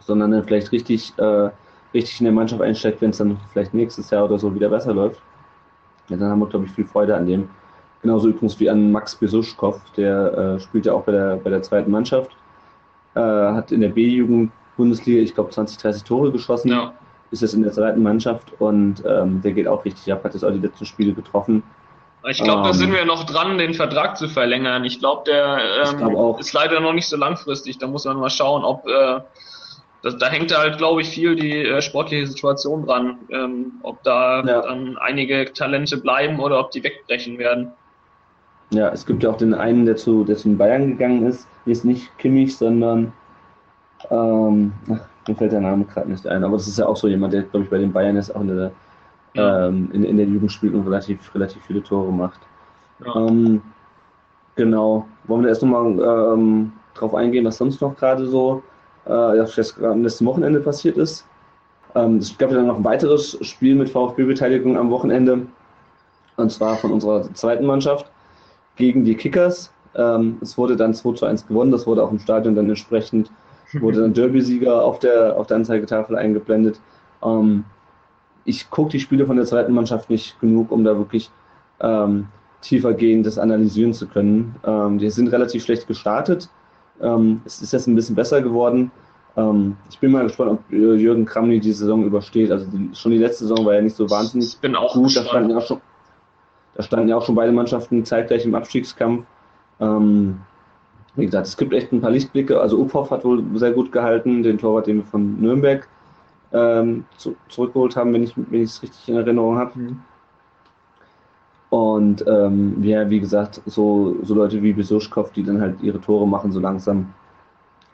sondern 0.00 0.32
dann 0.32 0.42
vielleicht 0.42 0.72
richtig, 0.72 1.12
äh, 1.18 1.50
richtig 1.94 2.18
in 2.20 2.24
der 2.24 2.34
Mannschaft 2.34 2.62
einsteigt, 2.62 3.00
wenn 3.00 3.10
es 3.10 3.18
dann 3.18 3.38
vielleicht 3.52 3.74
nächstes 3.74 4.10
Jahr 4.10 4.24
oder 4.24 4.40
so 4.40 4.52
wieder 4.52 4.70
besser 4.70 4.92
läuft. 4.92 5.22
Ja, 6.08 6.16
dann 6.16 6.30
haben 6.30 6.40
wir, 6.40 6.48
glaube 6.48 6.64
ich, 6.66 6.72
viel 6.72 6.84
Freude 6.84 7.14
an 7.14 7.28
dem. 7.28 7.48
Genauso 8.04 8.28
übrigens 8.28 8.60
wie 8.60 8.68
an 8.68 8.92
Max 8.92 9.16
Besuschkow, 9.16 9.80
der 9.96 10.56
äh, 10.58 10.60
spielt 10.60 10.84
ja 10.84 10.92
auch 10.92 11.04
bei 11.04 11.12
der, 11.12 11.36
bei 11.36 11.48
der 11.48 11.62
zweiten 11.62 11.90
Mannschaft. 11.90 12.30
Äh, 13.14 13.20
hat 13.20 13.72
in 13.72 13.80
der 13.80 13.88
B-Jugend 13.88 14.52
Bundesliga, 14.76 15.22
ich 15.22 15.34
glaube, 15.34 15.48
20, 15.50 15.78
30 15.78 16.04
Tore 16.04 16.30
geschossen. 16.30 16.70
ja. 16.70 16.92
Ist 17.30 17.40
jetzt 17.40 17.54
in 17.54 17.62
der 17.62 17.72
zweiten 17.72 18.02
Mannschaft 18.02 18.52
und 18.60 19.02
ähm, 19.08 19.40
der 19.42 19.52
geht 19.52 19.66
auch 19.66 19.84
richtig 19.86 20.12
ab, 20.12 20.22
hat 20.22 20.34
jetzt 20.34 20.44
auch 20.44 20.50
die 20.52 20.58
letzten 20.58 20.84
Spiele 20.84 21.14
getroffen. 21.14 21.62
Ich 22.28 22.42
glaube, 22.42 22.62
da 22.62 22.68
Ähm. 22.68 22.74
sind 22.74 22.92
wir 22.92 23.04
noch 23.06 23.24
dran, 23.24 23.56
den 23.56 23.72
Vertrag 23.72 24.18
zu 24.18 24.28
verlängern. 24.28 24.84
Ich 24.84 24.98
glaube, 25.00 25.22
der 25.26 25.58
Ich 25.84 25.90
ähm, 25.92 25.96
glaub 25.98 26.14
auch. 26.14 26.38
ist 26.38 26.52
leider 26.52 26.80
noch 26.80 26.92
nicht 26.92 27.08
so 27.08 27.16
langfristig. 27.16 27.78
Da 27.78 27.86
muss 27.86 28.04
man 28.04 28.18
mal 28.18 28.28
schauen, 28.30 28.62
ob 28.64 28.86
äh, 28.86 29.20
das, 30.02 30.18
da 30.18 30.28
hängt 30.28 30.56
halt, 30.56 30.76
glaube 30.76 31.00
ich, 31.00 31.08
viel 31.08 31.34
die 31.34 31.64
äh, 31.64 31.80
sportliche 31.80 32.26
Situation 32.26 32.84
dran, 32.84 33.18
ähm, 33.30 33.72
ob 33.82 34.02
da 34.02 34.44
Ja. 34.44 34.60
dann 34.60 34.98
einige 34.98 35.50
Talente 35.54 35.96
bleiben 35.96 36.38
oder 36.38 36.60
ob 36.60 36.70
die 36.72 36.84
wegbrechen 36.84 37.38
werden. 37.38 37.72
Ja, 38.70 38.88
es 38.90 39.06
gibt 39.06 39.22
ja 39.22 39.30
auch 39.30 39.36
den 39.36 39.54
einen, 39.54 39.86
der 39.86 39.96
zu, 39.96 40.24
der 40.24 40.36
zu 40.36 40.48
den 40.48 40.58
Bayern 40.58 40.88
gegangen 40.88 41.26
ist. 41.26 41.46
Ist 41.66 41.84
nicht 41.84 42.16
Kimmich, 42.18 42.56
sondern 42.56 43.12
ähm, 44.10 44.72
ach, 44.90 45.00
mir 45.28 45.34
fällt 45.36 45.52
der 45.52 45.60
Name 45.60 45.84
gerade 45.84 46.10
nicht 46.10 46.26
ein. 46.26 46.44
Aber 46.44 46.56
das 46.56 46.66
ist 46.68 46.78
ja 46.78 46.86
auch 46.86 46.96
so 46.96 47.08
jemand, 47.08 47.32
der, 47.32 47.42
glaube 47.44 47.64
ich, 47.64 47.70
bei 47.70 47.78
den 47.78 47.92
Bayern 47.92 48.16
ist 48.16 48.34
auch 48.34 48.40
in 48.40 48.48
der 48.48 48.70
Ja. 49.34 49.66
ähm, 49.68 49.90
in, 49.92 50.04
in 50.04 50.16
der 50.16 50.26
Jugend 50.26 50.52
spielt 50.52 50.74
und 50.74 50.86
relativ, 50.86 51.34
relativ 51.34 51.62
viele 51.64 51.82
Tore 51.82 52.12
macht. 52.12 52.40
Ja. 53.04 53.14
Ähm, 53.16 53.62
genau. 54.56 55.06
Wollen 55.24 55.42
wir 55.42 55.48
erst 55.48 55.62
nochmal 55.62 56.34
ähm, 56.34 56.72
drauf 56.94 57.14
eingehen, 57.14 57.44
was 57.44 57.58
sonst 57.58 57.80
noch 57.80 57.96
gerade 57.96 58.26
so 58.26 58.62
äh, 59.06 59.10
am 59.10 60.02
letzten 60.02 60.26
Wochenende 60.26 60.60
passiert 60.60 60.96
ist? 60.96 61.26
Ähm, 61.94 62.16
es 62.18 62.36
gab 62.38 62.50
ja 62.50 62.56
dann 62.56 62.66
noch 62.66 62.76
ein 62.76 62.84
weiteres 62.84 63.38
Spiel 63.42 63.74
mit 63.74 63.88
VfB-Beteiligung 63.88 64.76
am 64.76 64.90
Wochenende. 64.90 65.46
Und 66.36 66.50
zwar 66.50 66.76
von 66.76 66.92
unserer 66.92 67.32
zweiten 67.34 67.64
Mannschaft 67.66 68.10
gegen 68.76 69.04
die 69.04 69.14
Kickers. 69.14 69.72
Ähm, 69.94 70.38
es 70.40 70.58
wurde 70.58 70.76
dann 70.76 70.94
2 70.94 71.12
zu 71.14 71.26
1 71.26 71.46
gewonnen. 71.46 71.70
Das 71.70 71.86
wurde 71.86 72.02
auch 72.02 72.10
im 72.10 72.18
Stadion 72.18 72.54
dann 72.54 72.68
entsprechend, 72.68 73.30
wurde 73.74 74.00
dann 74.00 74.14
Derby-Sieger 74.14 74.82
auf 74.82 74.98
der, 74.98 75.36
auf 75.36 75.46
der 75.46 75.58
Anzeigetafel 75.58 76.16
eingeblendet. 76.16 76.80
Ähm, 77.22 77.64
ich 78.44 78.70
gucke 78.70 78.90
die 78.90 79.00
Spiele 79.00 79.26
von 79.26 79.36
der 79.36 79.46
zweiten 79.46 79.72
Mannschaft 79.72 80.10
nicht 80.10 80.38
genug, 80.40 80.70
um 80.70 80.84
da 80.84 80.96
wirklich 80.96 81.30
ähm, 81.80 82.26
tiefergehend 82.60 83.26
das 83.26 83.38
analysieren 83.38 83.92
zu 83.92 84.06
können. 84.06 84.56
Ähm, 84.64 84.98
die 84.98 85.10
sind 85.10 85.28
relativ 85.28 85.64
schlecht 85.64 85.86
gestartet. 85.86 86.48
Ähm, 87.00 87.40
es 87.44 87.62
ist 87.62 87.72
jetzt 87.72 87.86
ein 87.86 87.94
bisschen 87.94 88.16
besser 88.16 88.42
geworden. 88.42 88.90
Ähm, 89.36 89.76
ich 89.90 89.98
bin 89.98 90.12
mal 90.12 90.24
gespannt, 90.24 90.52
ob 90.52 90.72
Jürgen 90.72 91.24
Kramny 91.24 91.60
die 91.60 91.72
Saison 91.72 92.04
übersteht. 92.04 92.50
Also 92.50 92.66
die, 92.70 92.90
schon 92.94 93.12
die 93.12 93.18
letzte 93.18 93.46
Saison 93.46 93.64
war 93.64 93.74
ja 93.74 93.82
nicht 93.82 93.96
so 93.96 94.08
wahnsinnig 94.08 94.48
Ich 94.54 94.58
bin 94.60 94.76
auch 94.76 94.94
gut. 94.94 95.16
Da 95.16 95.24
standen, 95.24 95.48
gespannt. 95.48 95.52
ja 95.52 95.60
schon, 95.60 95.80
da 96.74 96.82
standen 96.82 97.08
ja 97.08 97.16
auch 97.16 97.24
schon 97.24 97.34
beide 97.34 97.52
Mannschaften 97.52 98.04
zeitgleich 98.04 98.44
im 98.44 98.54
Abstiegskampf. 98.54 99.24
Ähm, 99.80 100.40
wie 101.16 101.26
gesagt, 101.26 101.46
es 101.46 101.56
gibt 101.56 101.72
echt 101.72 101.92
ein 101.92 102.00
paar 102.00 102.10
Lichtblicke. 102.10 102.60
Also 102.60 102.80
Uphoff 102.80 103.10
hat 103.10 103.24
wohl 103.24 103.42
sehr 103.54 103.72
gut 103.72 103.92
gehalten, 103.92 104.42
den 104.42 104.58
Torwart, 104.58 104.86
den 104.86 104.96
wir 104.96 105.04
von 105.04 105.40
Nürnberg 105.40 105.88
ähm, 106.52 107.04
zu, 107.16 107.36
zurückgeholt 107.48 107.96
haben, 107.96 108.12
wenn 108.12 108.24
ich 108.24 108.36
es 108.36 108.82
richtig 108.82 109.08
in 109.08 109.16
Erinnerung 109.16 109.56
habe. 109.56 109.78
Mhm. 109.78 110.00
Und 111.70 112.24
ähm, 112.28 112.82
ja, 112.82 113.08
wie 113.10 113.18
gesagt, 113.18 113.60
so, 113.66 114.16
so 114.22 114.34
Leute 114.34 114.62
wie 114.62 114.72
Besuschkow, 114.72 115.32
die 115.32 115.42
dann 115.42 115.60
halt 115.60 115.80
ihre 115.82 116.00
Tore 116.00 116.26
machen, 116.26 116.52
so 116.52 116.60
langsam, 116.60 117.12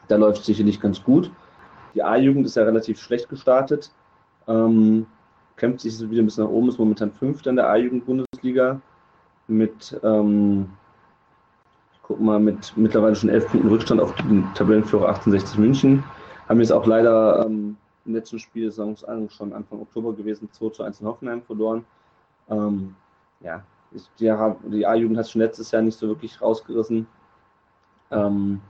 da 0.09 0.17
läuft 0.17 0.41
es 0.41 0.47
sicherlich 0.47 0.81
ganz 0.81 1.03
gut. 1.03 1.31
Die 1.95 2.03
A-Jugend 2.03 2.47
ist 2.47 2.57
ja 2.57 2.65
relativ 2.65 3.01
schlecht 3.01 3.29
gestartet. 3.29 3.91
Ähm, 4.47 5.07
kämpft 5.57 5.81
sich 5.81 5.99
wieder 6.11 6.23
ein 6.23 6.27
bisschen 6.27 6.45
nach 6.45 6.51
oben, 6.51 6.69
ist 6.69 6.79
momentan 6.79 7.11
Fünfter 7.13 7.51
in 7.51 7.57
der 7.57 7.71
A-Jugend-Bundesliga 8.41 8.81
mit, 9.49 10.01
ähm, 10.03 10.71
ich 11.93 11.99
guck 12.03 12.21
mal, 12.21 12.39
mit 12.39 12.77
mittlerweile 12.77 13.15
schon 13.15 13.31
elf 13.31 13.47
Punkten 13.49 13.69
Rückstand 13.69 14.01
auf 14.01 14.15
den 14.17 14.47
Tabellenführer 14.55 15.09
1860 15.09 15.59
München. 15.59 16.05
Haben 16.49 16.61
jetzt 16.61 16.73
auch 16.73 16.87
leider 16.87 17.47
ähm, 17.47 17.77
im 18.05 18.15
letzten 18.15 18.39
Spiel 18.39 18.67
des 18.67 18.77
Saisonsanfangs 18.77 19.35
schon 19.35 19.53
Anfang 19.53 19.81
Oktober 19.81 20.13
gewesen, 20.13 20.49
2 20.53 20.71
zu 20.71 20.83
1 20.83 21.01
in 21.01 21.07
Hoffenheim 21.07 21.43
verloren. 21.43 21.85
Ähm, 22.49 22.95
ja, 23.41 23.63
die, 24.19 24.33
die 24.71 24.87
A-Jugend 24.87 25.19
hat 25.19 25.29
schon 25.29 25.41
letztes 25.41 25.71
Jahr 25.71 25.83
nicht 25.83 25.99
so 25.99 26.09
wirklich 26.09 26.41
rausgerissen. 26.41 27.07
Ähm, 28.11 28.61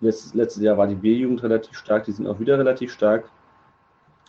letztes, 0.00 0.34
letztes 0.34 0.62
Jahr 0.62 0.76
war 0.76 0.86
die 0.86 0.94
B-Jugend 0.94 1.42
relativ 1.42 1.76
stark, 1.76 2.04
die 2.04 2.12
sind 2.12 2.26
auch 2.26 2.38
wieder 2.38 2.58
relativ 2.58 2.92
stark. 2.92 3.24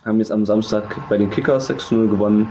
Haben 0.04 0.18
jetzt 0.18 0.32
am 0.32 0.44
Samstag 0.44 0.96
bei 1.08 1.16
den 1.16 1.30
Kickers 1.30 1.70
6-0 1.70 2.08
gewonnen 2.08 2.50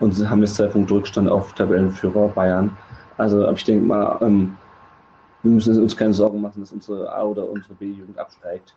und 0.00 0.12
sie 0.12 0.28
haben 0.28 0.40
jetzt 0.40 0.56
zwei 0.56 0.66
Punkte 0.66 0.94
Rückstand 0.94 1.28
auf 1.28 1.52
Tabellenführer 1.54 2.28
Bayern. 2.28 2.76
Also 3.16 3.44
aber 3.44 3.56
ich 3.56 3.64
denke 3.64 3.84
mal, 3.84 4.18
ähm, 4.22 4.56
wir 5.42 5.52
müssen 5.52 5.80
uns 5.80 5.96
keine 5.96 6.14
Sorgen 6.14 6.40
machen, 6.40 6.60
dass 6.60 6.72
unsere 6.72 7.12
A- 7.12 7.24
oder 7.24 7.48
unsere 7.48 7.74
B-Jugend 7.74 8.18
absteigt. 8.18 8.74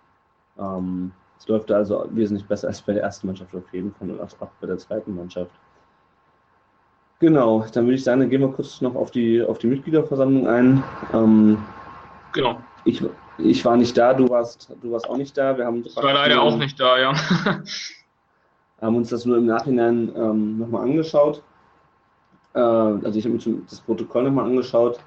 Ähm, 0.60 1.12
es 1.40 1.48
läuft 1.48 1.72
also 1.72 2.06
wesentlich 2.12 2.48
besser 2.48 2.68
als 2.68 2.82
bei 2.82 2.94
der 2.94 3.04
ersten 3.04 3.28
Mannschaft 3.28 3.54
auf 3.56 3.74
jeden 3.74 3.94
Fall 3.96 4.12
und 4.12 4.22
auch 4.22 4.30
bei 4.60 4.68
der 4.68 4.78
zweiten 4.78 5.16
Mannschaft. 5.16 5.52
Genau, 7.20 7.66
dann 7.74 7.86
würde 7.86 7.96
ich 7.96 8.04
sagen, 8.04 8.22
dann 8.22 8.30
gehen 8.30 8.42
wir 8.42 8.50
kurz 8.50 8.82
noch 8.82 8.96
auf 8.96 9.12
die, 9.12 9.44
auf 9.44 9.60
die 9.60 9.68
Mitgliederversammlung 9.68 10.48
ein. 10.48 10.84
Ähm, 11.14 11.58
Genau. 12.34 12.62
ich, 12.86 13.04
ich 13.38 13.66
war 13.66 13.76
nicht 13.76 13.98
da, 13.98 14.14
du 14.14 14.30
warst, 14.30 14.72
du 14.82 14.92
warst 14.92 15.10
auch 15.10 15.18
nicht 15.18 15.38
da. 15.38 15.58
Wir 15.58 15.66
haben 15.66 15.84
Ich 15.84 15.96
war 15.96 16.14
leider 16.14 16.42
auch 16.42 16.58
nicht 16.58 16.80
da, 16.80 16.98
ja. 16.98 17.14
Haben 18.82 18.96
uns 18.96 19.10
das 19.10 19.26
nur 19.26 19.38
im 19.38 19.46
Nachhinein 19.46 20.12
ähm, 20.16 20.58
nochmal 20.58 20.84
angeschaut. 20.84 21.44
Äh, 22.54 22.60
also 22.60 23.14
ich 23.14 23.26
habe 23.26 23.36
mir 23.36 23.62
das 23.70 23.82
Protokoll 23.82 24.24
nochmal 24.24 24.46
angeschaut. 24.46 25.00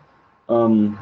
Ähm, 0.48 0.96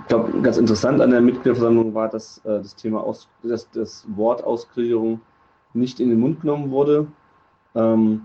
ich 0.00 0.08
glaube, 0.08 0.40
ganz 0.42 0.56
interessant 0.56 1.00
an 1.00 1.10
der 1.10 1.20
Mitgliederversammlung 1.20 1.94
war, 1.94 2.08
dass 2.08 2.38
äh, 2.44 2.58
das 2.58 2.74
Thema 2.74 3.02
Aus, 3.02 3.28
dass 3.42 3.70
das 3.70 4.04
Wort 4.14 4.42
Ausgliederung 4.44 5.20
nicht 5.72 6.00
in 6.00 6.10
den 6.10 6.20
Mund 6.20 6.40
genommen 6.40 6.70
wurde. 6.70 7.06
Ähm, 7.74 8.22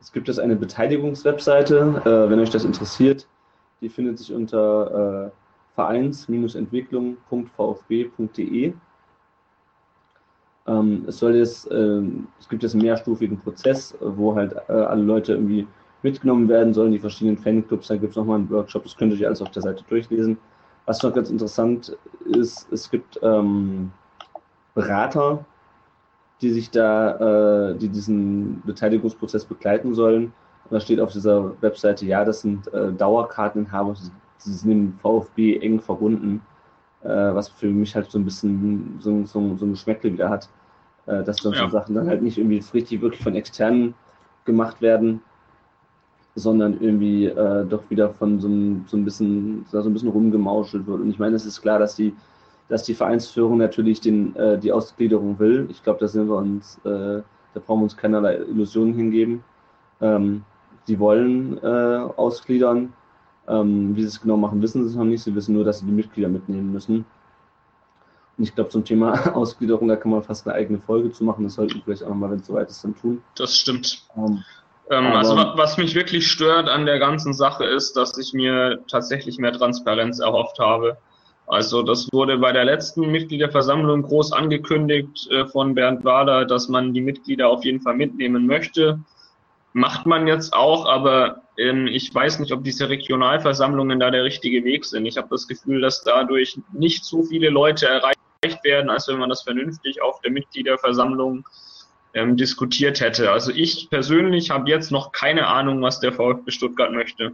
es 0.00 0.12
gibt 0.12 0.28
jetzt 0.28 0.40
eine 0.40 0.56
Beteiligungswebseite, 0.56 2.02
äh, 2.04 2.30
wenn 2.30 2.40
euch 2.40 2.50
das 2.50 2.64
interessiert. 2.64 3.26
Die 3.80 3.88
findet 3.88 4.18
sich 4.18 4.32
unter 4.32 5.26
äh, 5.26 5.30
vereins-entwicklung.vfb.de. 5.74 8.74
Ähm, 10.66 11.04
es 11.06 11.18
soll 11.18 11.36
jetzt, 11.36 11.70
ähm, 11.70 12.26
es 12.40 12.48
gibt 12.48 12.62
jetzt 12.62 12.72
einen 12.72 12.82
mehrstufigen 12.82 13.38
Prozess, 13.38 13.96
wo 14.00 14.34
halt 14.34 14.54
äh, 14.68 14.72
alle 14.72 15.02
Leute 15.02 15.32
irgendwie 15.32 15.66
mitgenommen 16.02 16.48
werden 16.48 16.72
sollen, 16.72 16.92
die 16.92 16.98
verschiedenen 16.98 17.38
Fanclubs. 17.38 17.88
Da 17.88 17.96
gibt 17.96 18.10
es 18.10 18.16
nochmal 18.16 18.38
einen 18.38 18.50
Workshop, 18.50 18.84
das 18.84 18.96
könnt 18.96 19.12
ihr 19.12 19.18
euch 19.18 19.26
alles 19.26 19.42
auf 19.42 19.50
der 19.50 19.62
Seite 19.62 19.84
durchlesen. 19.88 20.38
Was 20.86 21.02
noch 21.02 21.14
ganz 21.14 21.30
interessant 21.30 21.96
ist, 22.26 22.70
es 22.70 22.90
gibt 22.90 23.18
ähm, 23.22 23.90
Berater, 24.74 25.44
die 26.40 26.50
sich 26.50 26.70
da, 26.70 27.70
äh, 27.70 27.76
die 27.76 27.88
diesen 27.88 28.62
Beteiligungsprozess 28.66 29.44
begleiten 29.44 29.94
sollen. 29.94 30.32
Und 30.64 30.72
da 30.72 30.80
steht 30.80 31.00
auf 31.00 31.12
dieser 31.12 31.60
Webseite, 31.62 32.04
ja, 32.06 32.24
das 32.24 32.40
sind 32.40 32.72
äh, 32.72 32.92
Dauerkarteninhaber, 32.92 33.94
sie 34.38 34.52
sind 34.52 34.70
im 34.70 34.98
VfB 35.00 35.58
eng 35.58 35.80
verbunden, 35.80 36.42
äh, 37.04 37.34
was 37.34 37.48
für 37.48 37.68
mich 37.68 37.94
halt 37.94 38.10
so 38.10 38.18
ein 38.18 38.24
bisschen 38.24 38.96
so, 39.00 39.24
so, 39.24 39.56
so 39.56 39.66
ein 39.66 39.70
Geschmäckle 39.70 40.12
wieder 40.12 40.28
hat, 40.30 40.48
äh, 41.06 41.22
dass 41.22 41.36
dann 41.38 41.52
Ja. 41.52 41.60
so 41.60 41.68
Sachen 41.70 41.94
dann 41.94 42.08
halt 42.08 42.22
nicht 42.22 42.38
irgendwie 42.38 42.62
richtig 42.72 43.00
wirklich 43.00 43.22
von 43.22 43.34
externen 43.34 43.94
gemacht 44.44 44.80
werden, 44.82 45.20
sondern 46.34 46.80
irgendwie 46.80 47.26
äh, 47.26 47.64
doch 47.66 47.82
wieder 47.90 48.10
von 48.10 48.40
so 48.40 48.48
ein, 48.48 48.84
so 48.88 48.96
ein 48.96 49.04
bisschen 49.04 49.64
so 49.70 49.78
ein 49.78 49.92
bisschen 49.92 50.08
rumgemauschelt 50.08 50.86
wird. 50.86 51.00
Und 51.00 51.10
ich 51.10 51.18
meine, 51.18 51.36
es 51.36 51.46
ist 51.46 51.62
klar, 51.62 51.78
dass 51.78 51.94
die, 51.94 52.12
dass 52.68 52.82
die 52.82 52.94
Vereinsführung 52.94 53.58
natürlich 53.58 54.00
den, 54.00 54.34
äh, 54.36 54.58
die 54.58 54.72
Ausgliederung 54.72 55.38
will. 55.38 55.66
Ich 55.70 55.82
glaube, 55.82 56.00
da 56.00 56.08
sind 56.08 56.28
wir 56.28 56.36
uns, 56.36 56.78
äh, 56.84 57.22
da 57.54 57.60
brauchen 57.64 57.80
wir 57.80 57.84
uns 57.84 57.96
keinerlei 57.96 58.36
Illusionen 58.36 58.94
hingeben. 58.94 59.44
Ähm, 60.00 60.42
die 60.88 60.98
wollen 60.98 61.58
äh, 61.62 61.66
ausgliedern. 62.16 62.92
Ähm, 63.48 63.94
wie 63.96 64.02
sie 64.02 64.08
es 64.08 64.20
genau 64.20 64.36
machen, 64.36 64.62
wissen 64.62 64.88
sie 64.88 64.96
noch 64.96 65.04
nicht. 65.04 65.22
Sie 65.22 65.34
wissen 65.34 65.54
nur, 65.54 65.64
dass 65.64 65.80
sie 65.80 65.86
die 65.86 65.92
Mitglieder 65.92 66.28
mitnehmen 66.28 66.72
müssen. 66.72 67.04
Und 68.36 68.44
ich 68.44 68.54
glaube, 68.54 68.70
zum 68.70 68.84
Thema 68.84 69.12
Ausgliederung, 69.36 69.88
da 69.88 69.96
kann 69.96 70.10
man 70.10 70.22
fast 70.22 70.46
eine 70.46 70.56
eigene 70.56 70.80
Folge 70.80 71.12
zu 71.12 71.24
machen. 71.24 71.44
Das 71.44 71.54
sollten 71.54 71.74
wir 71.74 71.82
vielleicht 71.82 72.02
auch 72.04 72.08
nochmal, 72.08 72.30
wenn 72.30 72.40
es 72.40 72.46
soweit 72.46 72.68
ist, 72.68 72.82
dann 72.84 72.94
tun. 72.96 73.22
Das 73.36 73.56
stimmt. 73.58 74.02
Ähm, 74.16 74.44
Ähm, 74.90 75.06
also 75.06 75.36
wa- 75.36 75.54
was 75.56 75.78
mich 75.78 75.94
wirklich 75.94 76.26
stört 76.30 76.68
an 76.68 76.84
der 76.84 76.98
ganzen 76.98 77.32
Sache 77.32 77.64
ist, 77.64 77.96
dass 77.96 78.18
ich 78.18 78.32
mir 78.34 78.84
tatsächlich 78.90 79.38
mehr 79.38 79.52
Transparenz 79.52 80.18
erhofft 80.20 80.58
habe. 80.58 80.98
Also 81.46 81.82
das 81.82 82.08
wurde 82.12 82.38
bei 82.38 82.52
der 82.52 82.64
letzten 82.64 83.10
Mitgliederversammlung 83.10 84.02
groß 84.02 84.32
angekündigt 84.32 85.26
äh, 85.30 85.46
von 85.46 85.74
Bernd 85.74 86.04
Wader, 86.04 86.44
dass 86.46 86.68
man 86.68 86.92
die 86.92 87.02
Mitglieder 87.02 87.48
auf 87.48 87.64
jeden 87.64 87.80
Fall 87.80 87.94
mitnehmen 87.96 88.46
möchte. 88.46 89.00
Macht 89.76 90.06
man 90.06 90.28
jetzt 90.28 90.54
auch, 90.54 90.86
aber 90.86 91.42
ähm, 91.58 91.88
ich 91.88 92.14
weiß 92.14 92.38
nicht, 92.38 92.52
ob 92.52 92.62
diese 92.62 92.88
Regionalversammlungen 92.88 93.98
da 93.98 94.12
der 94.12 94.22
richtige 94.22 94.64
Weg 94.64 94.84
sind. 94.84 95.04
Ich 95.04 95.16
habe 95.16 95.26
das 95.30 95.48
Gefühl, 95.48 95.80
dass 95.80 96.04
dadurch 96.04 96.58
nicht 96.72 97.04
so 97.04 97.24
viele 97.24 97.50
Leute 97.50 97.86
erreicht 97.88 98.14
werden, 98.62 98.88
als 98.88 99.08
wenn 99.08 99.18
man 99.18 99.30
das 99.30 99.42
vernünftig 99.42 100.00
auf 100.00 100.20
der 100.20 100.30
Mitgliederversammlung 100.30 101.44
ähm, 102.14 102.36
diskutiert 102.36 103.00
hätte. 103.00 103.32
Also 103.32 103.50
ich 103.50 103.90
persönlich 103.90 104.50
habe 104.50 104.70
jetzt 104.70 104.92
noch 104.92 105.10
keine 105.10 105.48
Ahnung, 105.48 105.82
was 105.82 105.98
der 105.98 106.12
VfB 106.12 106.52
Stuttgart 106.52 106.92
möchte. 106.92 107.32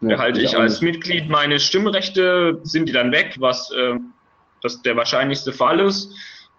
ja, 0.00 0.08
Behalte 0.16 0.40
ich 0.40 0.56
als 0.56 0.80
nicht. 0.80 0.94
Mitglied 0.94 1.28
meine 1.28 1.60
Stimmrechte, 1.60 2.58
sind 2.64 2.88
die 2.88 2.92
dann 2.92 3.12
weg, 3.12 3.36
was 3.38 3.70
äh, 3.70 3.94
das 4.60 4.82
der 4.82 4.96
wahrscheinlichste 4.96 5.52
Fall 5.52 5.78
ist. 5.78 6.12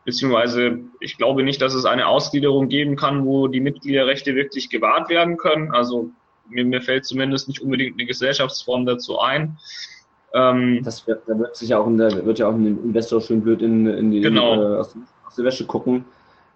Beziehungsweise 0.03 0.79
ich 0.99 1.17
glaube 1.17 1.43
nicht, 1.43 1.61
dass 1.61 1.73
es 1.73 1.85
eine 1.85 2.07
Ausgliederung 2.07 2.69
geben 2.69 2.95
kann, 2.95 3.25
wo 3.25 3.47
die 3.47 3.59
Mitgliederrechte 3.59 4.35
wirklich 4.35 4.69
gewahrt 4.69 5.09
werden 5.09 5.37
können. 5.37 5.71
Also 5.71 6.09
mir, 6.49 6.65
mir 6.65 6.81
fällt 6.81 7.05
zumindest 7.05 7.47
nicht 7.47 7.61
unbedingt 7.61 7.99
eine 7.99 8.07
Gesellschaftsform 8.07 8.85
dazu 8.85 9.19
ein. 9.19 9.57
Ähm, 10.33 10.81
Das 10.83 11.05
wird, 11.07 11.23
da 11.27 11.37
wird 11.37 11.55
sich 11.55 11.69
ja 11.69 11.79
auch 11.79 11.87
in 11.87 11.97
der, 11.97 12.25
wird 12.25 12.39
ja 12.39 12.47
auch 12.47 12.53
ein 12.53 12.65
Investor 12.83 13.21
schön 13.21 13.41
blöd 13.41 13.61
in, 13.61 13.85
in 13.85 14.11
die 14.11 14.21
Genau. 14.21 14.55
äh, 14.55 14.77
aus, 14.79 14.95
aus 15.27 15.35
der 15.35 15.45
Wäsche 15.45 15.65
gucken, 15.65 16.05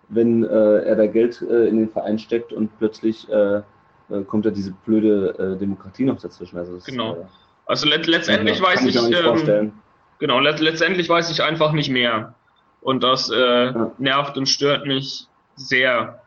wenn 0.10 0.44
äh, 0.44 0.80
er 0.84 0.96
da 0.96 1.06
Geld 1.06 1.42
äh, 1.42 1.68
in 1.68 1.78
den 1.78 1.90
Verein 1.90 2.18
steckt 2.18 2.52
und 2.52 2.76
plötzlich 2.80 3.30
äh, 3.30 3.58
äh, 3.58 3.62
kommt 4.28 4.46
da 4.46 4.50
diese 4.50 4.72
blöde 4.86 5.56
äh, 5.56 5.60
Demokratie 5.60 6.06
noch 6.06 6.20
dazwischen. 6.20 6.58
Also 6.58 6.76
das, 6.76 6.86
Genau. 6.86 7.16
äh, 7.16 7.26
also 7.68 7.88
let, 7.88 8.08
letztendlich 8.08 8.60
kann 8.62 8.74
weiß 8.74 8.86
ich, 8.86 8.96
nicht 8.96 9.20
ähm, 9.20 9.24
vorstellen. 9.24 9.74
Genau, 10.20 10.40
let 10.40 10.60
letztendlich 10.60 11.10
weiß 11.10 11.30
ich 11.32 11.44
einfach 11.44 11.72
nicht 11.74 11.90
mehr. 11.90 12.34
Und 12.86 13.02
das 13.02 13.32
äh, 13.32 13.74
nervt 13.98 14.38
und 14.38 14.48
stört 14.48 14.86
mich 14.86 15.26
sehr. 15.56 16.22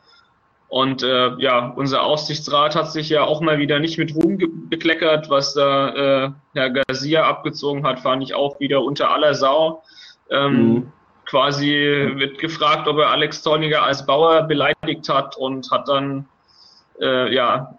Und 0.67 1.05
äh, 1.05 1.37
ja, 1.37 1.69
unser 1.69 2.03
Aufsichtsrat 2.03 2.75
hat 2.75 2.91
sich 2.91 3.09
ja 3.11 3.23
auch 3.23 3.41
mal 3.41 3.61
wieder 3.61 3.79
nicht 3.79 3.97
mit 3.97 4.13
Ruhm 4.13 4.39
bekleckert, 4.69 5.31
was 5.31 5.55
da 5.55 6.25
äh, 6.25 6.31
Herr 6.55 6.71
Garcia 6.71 7.29
abgezogen 7.29 7.87
hat, 7.87 8.01
fand 8.01 8.25
ich 8.25 8.35
auch 8.35 8.59
wieder 8.59 8.83
unter 8.83 9.13
aller 9.13 9.35
Sau. 9.35 9.85
Ähm, 10.31 10.53
mhm. 10.53 10.93
Quasi 11.27 11.71
wird 12.17 12.39
gefragt, 12.39 12.89
ob 12.89 12.99
er 12.99 13.11
Alex 13.11 13.45
Zorniger 13.45 13.85
als 13.85 14.05
Bauer 14.05 14.43
beleidigt 14.43 15.09
hat 15.09 15.37
und 15.37 15.71
hat 15.71 15.87
dann, 15.87 16.27
äh, 17.01 17.33
ja, 17.33 17.79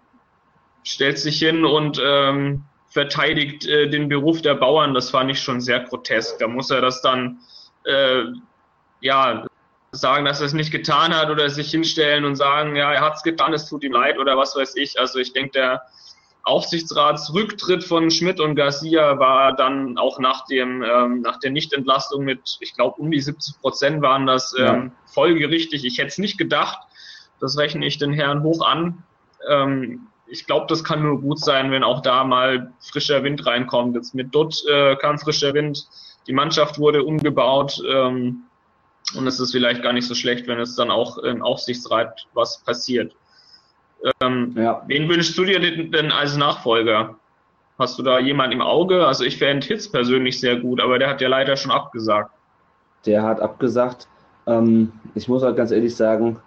stellt 0.84 1.18
sich 1.18 1.38
hin 1.38 1.66
und 1.66 2.00
ähm, 2.02 2.64
verteidigt 2.88 3.66
äh, 3.66 3.90
den 3.90 4.08
Beruf 4.08 4.40
der 4.40 4.54
Bauern. 4.54 4.94
Das 4.94 5.10
fand 5.10 5.30
ich 5.30 5.40
schon 5.42 5.60
sehr 5.60 5.80
grotesk. 5.80 6.38
Da 6.38 6.48
muss 6.48 6.70
er 6.70 6.80
das 6.80 7.02
dann, 7.02 7.40
äh, 7.84 8.22
ja, 9.00 9.46
sagen, 9.92 10.24
dass 10.24 10.40
er 10.40 10.46
es 10.46 10.52
nicht 10.52 10.70
getan 10.70 11.14
hat 11.14 11.30
oder 11.30 11.50
sich 11.50 11.70
hinstellen 11.70 12.24
und 12.24 12.36
sagen, 12.36 12.76
ja, 12.76 12.92
er 12.92 13.00
hat 13.00 13.16
es 13.16 13.22
getan, 13.22 13.52
es 13.52 13.68
tut 13.68 13.82
ihm 13.82 13.92
leid 13.92 14.18
oder 14.18 14.36
was 14.36 14.54
weiß 14.54 14.76
ich. 14.76 15.00
Also 15.00 15.18
ich 15.18 15.32
denke, 15.32 15.52
der 15.52 15.82
Aufsichtsratsrücktritt 16.42 17.84
von 17.84 18.10
Schmidt 18.10 18.40
und 18.40 18.54
Garcia 18.54 19.18
war 19.18 19.54
dann 19.54 19.98
auch 19.98 20.18
nach 20.18 20.46
dem 20.46 20.82
ähm, 20.82 21.20
nach 21.20 21.38
der 21.38 21.50
Nichtentlastung 21.50 22.24
mit, 22.24 22.56
ich 22.60 22.74
glaube, 22.74 23.00
um 23.00 23.10
die 23.10 23.20
70 23.20 23.60
Prozent 23.60 24.02
waren 24.02 24.26
das 24.26 24.54
ähm, 24.58 24.64
ja. 24.64 24.90
folgerichtig. 25.06 25.84
Ich 25.84 25.98
hätte 25.98 26.08
es 26.08 26.18
nicht 26.18 26.38
gedacht. 26.38 26.78
Das 27.40 27.58
rechne 27.58 27.86
ich 27.86 27.98
den 27.98 28.12
Herren 28.12 28.42
hoch 28.42 28.64
an. 28.64 29.02
Ähm, 29.48 30.06
ich 30.26 30.46
glaube, 30.46 30.66
das 30.68 30.84
kann 30.84 31.02
nur 31.02 31.20
gut 31.20 31.40
sein, 31.40 31.72
wenn 31.72 31.82
auch 31.82 32.00
da 32.00 32.24
mal 32.24 32.72
frischer 32.80 33.22
Wind 33.24 33.44
reinkommt. 33.46 33.96
Jetzt 33.96 34.14
mit 34.14 34.34
Dutt 34.34 34.62
äh, 34.68 34.96
kam 34.96 35.18
frischer 35.18 35.52
Wind. 35.54 35.88
Die 36.26 36.32
Mannschaft 36.32 36.78
wurde 36.78 37.02
umgebaut. 37.02 37.82
Ähm, 37.86 38.44
und 39.14 39.26
es 39.26 39.40
ist 39.40 39.52
vielleicht 39.52 39.82
gar 39.82 39.92
nicht 39.92 40.06
so 40.06 40.14
schlecht, 40.14 40.46
wenn 40.46 40.60
es 40.60 40.76
dann 40.76 40.90
auch 40.90 41.18
im 41.18 41.42
Aufsichtsrat 41.42 42.26
was 42.34 42.58
passiert. 42.62 43.14
Ähm, 44.20 44.54
ja. 44.56 44.82
Wen 44.86 45.08
wünschst 45.08 45.36
du 45.36 45.44
dir 45.44 45.60
denn 45.60 46.12
als 46.12 46.36
Nachfolger? 46.36 47.16
Hast 47.78 47.98
du 47.98 48.02
da 48.02 48.18
jemanden 48.18 48.56
im 48.56 48.62
Auge? 48.62 49.06
Also 49.06 49.24
ich 49.24 49.38
fände 49.38 49.66
Hitz 49.66 49.88
persönlich 49.88 50.40
sehr 50.40 50.56
gut, 50.56 50.80
aber 50.80 50.98
der 50.98 51.08
hat 51.08 51.20
ja 51.20 51.28
leider 51.28 51.56
schon 51.56 51.70
abgesagt. 51.70 52.30
Der 53.06 53.22
hat 53.22 53.40
abgesagt. 53.40 54.08
Ähm, 54.46 54.92
ich 55.14 55.28
muss 55.28 55.42
halt 55.42 55.56
ganz 55.56 55.70
ehrlich 55.70 55.96
sagen, 55.96 56.38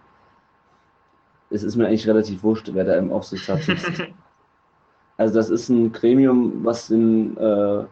es 1.49 1.63
ist 1.63 1.75
mir 1.75 1.87
eigentlich 1.87 2.07
relativ 2.07 2.43
wurscht, 2.43 2.69
wer 2.73 2.83
da 2.83 2.95
im 2.95 3.11
Aufsichtsrat 3.11 3.63
sitzt. 3.63 4.03
also 5.17 5.35
das 5.35 5.49
ist 5.49 5.69
ein 5.69 5.91
Gremium, 5.91 6.63
was 6.63 6.89
in 6.89 7.37
äh, 7.37 7.83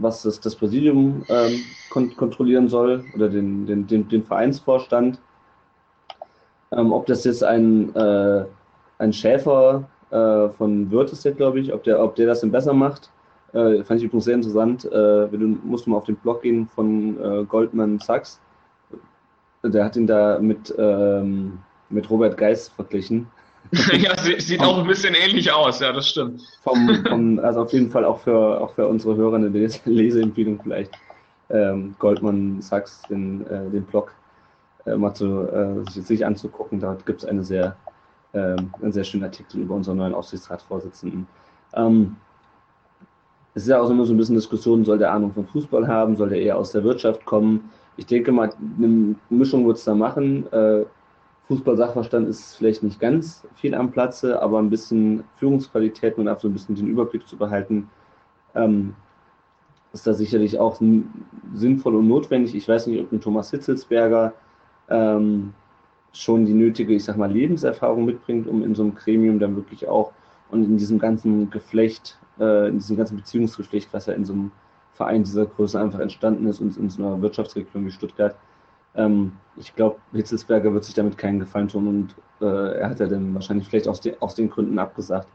was 0.00 0.22
das, 0.22 0.40
das 0.40 0.56
Präsidium 0.56 1.24
ähm, 1.28 1.60
kon 1.90 2.16
kontrollieren 2.16 2.68
soll 2.68 3.04
oder 3.14 3.28
den, 3.28 3.66
den, 3.66 3.86
den, 3.86 4.08
den 4.08 4.24
Vereinsvorstand. 4.24 5.20
Ähm, 6.72 6.92
ob 6.92 7.06
das 7.06 7.24
jetzt 7.24 7.42
ein, 7.42 7.94
äh, 7.94 8.44
ein 8.98 9.12
Schäfer 9.12 9.88
äh, 10.10 10.48
von 10.50 10.90
Wirth 10.90 11.12
ist, 11.12 11.24
glaube 11.36 11.60
ich, 11.60 11.72
ob 11.72 11.84
der, 11.84 12.02
ob 12.02 12.14
der 12.14 12.26
das 12.26 12.40
denn 12.40 12.52
besser 12.52 12.72
macht, 12.72 13.10
äh, 13.52 13.82
fand 13.82 14.00
ich 14.00 14.06
übrigens 14.06 14.24
sehr 14.24 14.34
interessant. 14.34 14.84
Äh, 14.84 15.28
du 15.28 15.58
musst 15.64 15.86
mal 15.86 15.96
auf 15.96 16.04
den 16.04 16.16
Blog 16.16 16.42
gehen 16.42 16.68
von 16.68 17.18
äh, 17.20 17.44
Goldman 17.44 17.98
Sachs. 17.98 18.40
Der 19.62 19.84
hat 19.84 19.96
ihn 19.96 20.06
da 20.06 20.38
mit, 20.38 20.74
ähm, 20.78 21.58
mit 21.90 22.08
Robert 22.08 22.36
Geist 22.36 22.72
verglichen. 22.72 23.26
ja, 23.92 24.16
sieht 24.38 24.60
auch 24.60 24.78
ein 24.78 24.86
bisschen 24.86 25.14
ähnlich 25.14 25.50
aus, 25.52 25.80
ja, 25.80 25.92
das 25.92 26.08
stimmt. 26.08 26.42
Vom, 26.62 27.04
vom, 27.08 27.38
also 27.38 27.62
auf 27.62 27.72
jeden 27.72 27.90
Fall 27.90 28.04
auch 28.04 28.18
für, 28.20 28.60
auch 28.60 28.74
für 28.74 28.86
unsere 28.86 29.16
Hörer 29.16 29.36
eine 29.36 29.48
Leseempfehlung 29.84 30.60
vielleicht. 30.62 30.92
Ähm, 31.50 31.94
Goldman 31.98 32.62
Sachs, 32.62 33.02
den, 33.08 33.46
äh, 33.46 33.70
den 33.70 33.84
Blog 33.84 34.12
äh, 34.86 34.96
mal 34.96 35.14
zu, 35.14 35.48
äh, 35.48 35.90
sich, 35.90 36.06
sich, 36.06 36.26
anzugucken. 36.26 36.80
Da 36.80 36.96
gibt 37.04 37.22
es 37.22 37.28
eine 37.28 37.44
sehr, 37.44 37.76
ähm, 38.34 38.72
einen 38.80 38.92
sehr 38.92 39.04
schönen 39.04 39.24
Artikel 39.24 39.60
über 39.60 39.74
unseren 39.74 39.98
neuen 39.98 40.14
Aufsichtsratsvorsitzenden. 40.14 41.26
Ähm, 41.74 42.16
es 43.54 43.62
ist 43.62 43.68
ja 43.68 43.80
auch 43.80 43.90
immer 43.90 44.04
so 44.04 44.14
ein 44.14 44.16
bisschen 44.16 44.36
Diskussion, 44.36 44.84
soll 44.84 44.98
der 44.98 45.12
Ahnung 45.12 45.32
von 45.32 45.46
Fußball 45.46 45.86
haben, 45.86 46.16
soll 46.16 46.30
der 46.30 46.40
eher 46.40 46.56
aus 46.56 46.72
der 46.72 46.84
Wirtschaft 46.84 47.24
kommen? 47.24 47.70
Ich 47.96 48.06
denke 48.06 48.32
mal, 48.32 48.50
eine 48.78 49.16
Mischung 49.28 49.66
wird 49.66 49.78
es 49.78 49.84
da 49.84 49.94
machen. 49.94 50.50
Äh, 50.52 50.84
Fußball-Sachverstand 51.50 52.28
ist 52.28 52.54
vielleicht 52.54 52.84
nicht 52.84 53.00
ganz 53.00 53.44
viel 53.56 53.74
am 53.74 53.90
Platze, 53.90 54.40
aber 54.40 54.60
ein 54.60 54.70
bisschen 54.70 55.24
Führungsqualität 55.38 56.16
und 56.16 56.28
auch 56.28 56.38
so 56.38 56.46
ein 56.46 56.52
bisschen 56.52 56.76
den 56.76 56.86
Überblick 56.86 57.26
zu 57.26 57.36
behalten, 57.36 57.90
ähm, 58.54 58.94
ist 59.92 60.06
da 60.06 60.14
sicherlich 60.14 60.60
auch 60.60 60.80
sinnvoll 61.52 61.96
und 61.96 62.06
notwendig. 62.06 62.54
Ich 62.54 62.68
weiß 62.68 62.86
nicht, 62.86 63.00
ob 63.00 63.10
ein 63.10 63.20
Thomas 63.20 63.50
Hitzelsberger 63.50 64.32
ähm, 64.88 65.52
schon 66.12 66.46
die 66.46 66.54
nötige, 66.54 66.94
ich 66.94 67.02
sag 67.02 67.16
mal, 67.16 67.32
Lebenserfahrung 67.32 68.04
mitbringt, 68.04 68.46
um 68.46 68.62
in 68.62 68.76
so 68.76 68.84
einem 68.84 68.94
Gremium 68.94 69.40
dann 69.40 69.56
wirklich 69.56 69.88
auch 69.88 70.12
und 70.52 70.62
in 70.62 70.76
diesem 70.76 71.00
ganzen 71.00 71.50
Geflecht, 71.50 72.16
äh, 72.38 72.68
in 72.68 72.78
diesem 72.78 72.96
ganzen 72.96 73.16
Beziehungsgeflecht, 73.16 73.88
was 73.90 74.06
ja 74.06 74.14
in 74.14 74.24
so 74.24 74.34
einem 74.34 74.52
Verein 74.92 75.24
dieser 75.24 75.46
Größe 75.46 75.80
einfach 75.80 75.98
entstanden 75.98 76.46
ist 76.46 76.60
und 76.60 76.76
in 76.76 76.90
so 76.90 77.04
einer 77.04 77.20
Wirtschaftsregion 77.20 77.86
wie 77.86 77.90
Stuttgart, 77.90 78.36
ähm, 78.94 79.32
ich 79.56 79.74
glaube, 79.74 79.96
Hitzelsberger 80.12 80.72
wird 80.72 80.84
sich 80.84 80.94
damit 80.94 81.18
keinen 81.18 81.40
Gefallen 81.40 81.68
tun 81.68 81.86
und 81.86 82.14
äh, 82.40 82.78
er 82.78 82.90
hat 82.90 83.00
ja 83.00 83.06
dann 83.06 83.34
wahrscheinlich 83.34 83.68
vielleicht 83.68 83.88
aus, 83.88 84.00
de 84.00 84.16
aus 84.20 84.34
den 84.34 84.50
Gründen 84.50 84.78
abgesagt. 84.78 85.28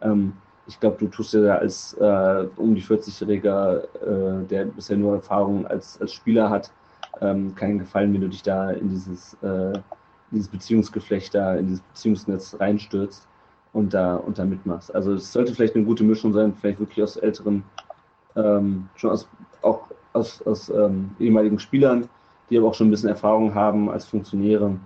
Ähm, 0.00 0.34
ich 0.66 0.78
glaube, 0.78 0.96
du 0.98 1.08
tust 1.08 1.32
dir 1.32 1.42
da 1.42 1.56
als 1.56 1.94
äh, 1.94 2.46
um 2.56 2.74
die 2.74 2.82
40-Jähriger, 2.82 3.82
äh, 4.02 4.46
der 4.46 4.66
bisher 4.66 4.96
nur 4.96 5.16
Erfahrung 5.16 5.66
als, 5.66 6.00
als 6.00 6.12
Spieler 6.12 6.50
hat, 6.50 6.70
ähm, 7.20 7.54
keinen 7.54 7.78
Gefallen, 7.78 8.12
wenn 8.14 8.20
du 8.20 8.28
dich 8.28 8.42
da 8.42 8.70
in 8.70 8.90
dieses, 8.90 9.34
äh, 9.42 9.78
dieses 10.30 10.48
Beziehungsgeflecht 10.48 11.34
da, 11.34 11.56
in 11.56 11.66
dieses 11.66 11.82
Beziehungsnetz 11.82 12.56
reinstürzt 12.58 13.26
und 13.72 13.92
da, 13.92 14.16
und 14.16 14.38
da 14.38 14.44
mitmachst. 14.44 14.94
Also 14.94 15.14
es 15.14 15.32
sollte 15.32 15.54
vielleicht 15.54 15.74
eine 15.74 15.84
gute 15.84 16.04
Mischung 16.04 16.32
sein, 16.32 16.54
vielleicht 16.54 16.78
wirklich 16.78 17.02
aus 17.02 17.16
älteren, 17.16 17.64
ähm, 18.36 18.88
schon 18.94 19.10
aus, 19.10 19.28
auch 19.62 19.88
aus, 20.12 20.42
aus 20.42 20.68
ähm, 20.70 21.10
ehemaligen 21.18 21.58
Spielern, 21.58 22.08
die 22.52 22.58
aber 22.58 22.68
auch 22.68 22.74
schon 22.74 22.88
ein 22.88 22.90
bisschen 22.90 23.08
Erfahrung 23.08 23.54
haben 23.54 23.90
als 23.90 24.04
Funktionäre. 24.04 24.78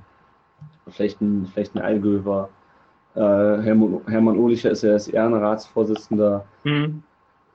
Vielleicht 0.89 1.21
ein, 1.21 1.47
vielleicht 1.53 1.75
ein 1.75 1.83
Allgöwer. 1.83 2.49
Äh, 3.14 3.21
Hermann, 3.21 4.01
Hermann 4.07 4.39
Ohlicher 4.39 4.71
ist 4.71 4.83
ja 4.83 4.93
als 4.93 5.09
Ehrenratsvorsitzender. 5.09 6.45
Mhm. 6.64 7.03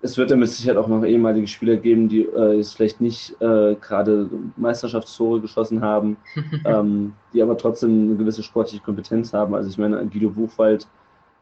Es 0.02 0.18
wird 0.18 0.32
ja 0.32 0.36
mit 0.36 0.50
Sicherheit 0.50 0.78
auch 0.78 0.88
noch 0.88 1.06
ehemalige 1.06 1.48
Spieler 1.48 1.78
geben, 1.78 2.10
die 2.10 2.24
äh, 2.26 2.58
jetzt 2.58 2.76
vielleicht 2.76 3.00
nicht 3.00 3.40
äh, 3.40 3.76
gerade 3.76 4.30
Meisterschaftstore 4.58 5.40
geschossen 5.40 5.82
haben, 5.82 6.18
ähm, 6.66 7.14
die 7.34 7.42
aber 7.42 7.58
trotzdem 7.58 8.08
eine 8.10 8.16
gewisse 8.16 8.44
sportliche 8.44 8.84
Kompetenz 8.84 9.32
haben. 9.32 9.54
Also 9.56 9.70
ich 9.70 9.78
meine, 9.78 10.06
Guido 10.08 10.32
Buchwald 10.32 10.88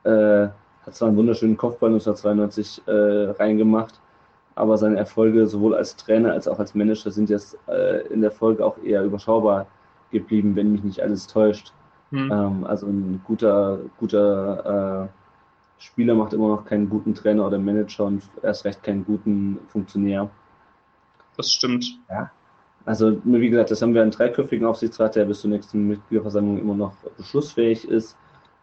äh, 0.04 0.48
hat 0.86 0.96
zwar 0.96 1.08
einen 1.08 1.18
wunderschönen 1.18 1.58
Kopfball 1.58 1.90
1992 1.90 2.82
äh, 2.86 2.92
reingemacht, 3.42 3.99
aber 4.60 4.78
seine 4.78 4.98
Erfolge 4.98 5.48
sowohl 5.48 5.74
als 5.74 5.96
Trainer 5.96 6.34
als 6.34 6.48
auch 6.48 6.60
als 6.60 6.76
Manager 6.76 7.12
sind 7.12 7.30
jetzt 7.30 7.58
äh, 7.68 8.06
in 8.08 8.22
der 8.22 8.32
Folge 8.32 8.66
auch 8.66 8.78
eher 8.84 9.04
überschaubar 9.04 9.68
geblieben, 10.12 10.56
wenn 10.56 10.74
mich 10.74 10.84
nicht 10.84 11.02
alles 11.02 11.28
täuscht. 11.28 11.72
Hm. 12.12 12.32
Ähm, 12.32 12.64
also 12.66 12.88
ein 12.88 13.22
guter, 13.26 13.80
guter 14.00 15.08
äh, 15.08 15.82
Spieler 15.82 16.14
macht 16.16 16.34
immer 16.34 16.50
noch 16.50 16.66
keinen 16.66 16.90
guten 16.90 17.16
Trainer 17.16 17.48
oder 17.48 17.58
Manager 17.58 18.06
und 18.06 18.24
erst 18.44 18.66
recht 18.66 18.84
keinen 18.84 19.06
guten 19.06 19.60
Funktionär. 19.68 20.30
Das 21.38 21.54
stimmt. 21.54 21.98
Ja. 22.10 22.30
Also, 22.86 23.22
wie 23.24 23.50
gesagt, 23.50 23.72
das 23.72 23.82
haben 23.82 23.94
wir 23.94 24.02
einen 24.02 24.12
dreiköpfigen 24.12 24.66
Aufsichtsrat, 24.66 25.16
der 25.16 25.26
bis 25.26 25.42
zur 25.42 25.52
nächsten 25.52 25.88
Mitgliederversammlung 25.88 26.58
immer 26.58 26.76
noch 26.76 26.94
beschlussfähig 27.18 27.88
ist, 27.88 28.18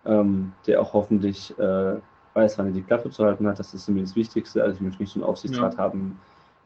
ähm, 0.04 0.52
der 0.66 0.82
auch 0.82 0.92
hoffentlich 0.92 1.56
äh, 1.58 1.96
weiß, 2.36 2.58
wann 2.58 2.66
er 2.66 2.72
die 2.72 2.82
Klappe 2.82 3.10
zu 3.10 3.24
halten 3.24 3.46
hat. 3.46 3.58
Das 3.58 3.74
ist 3.74 3.88
mir 3.88 4.02
das 4.02 4.14
Wichtigste. 4.14 4.62
Also 4.62 4.76
ich 4.76 4.80
möchte 4.80 5.02
nicht 5.02 5.12
so 5.12 5.20
einen 5.20 5.28
Aufsichtsrat 5.28 5.74
ja. 5.74 5.78
haben, 5.78 6.20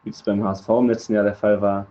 wie 0.05 0.11
es 0.11 0.23
beim 0.23 0.45
HSV 0.45 0.69
im 0.69 0.89
letzten 0.89 1.15
Jahr 1.15 1.25
der 1.25 1.35
Fall 1.35 1.61
war. 1.63 1.87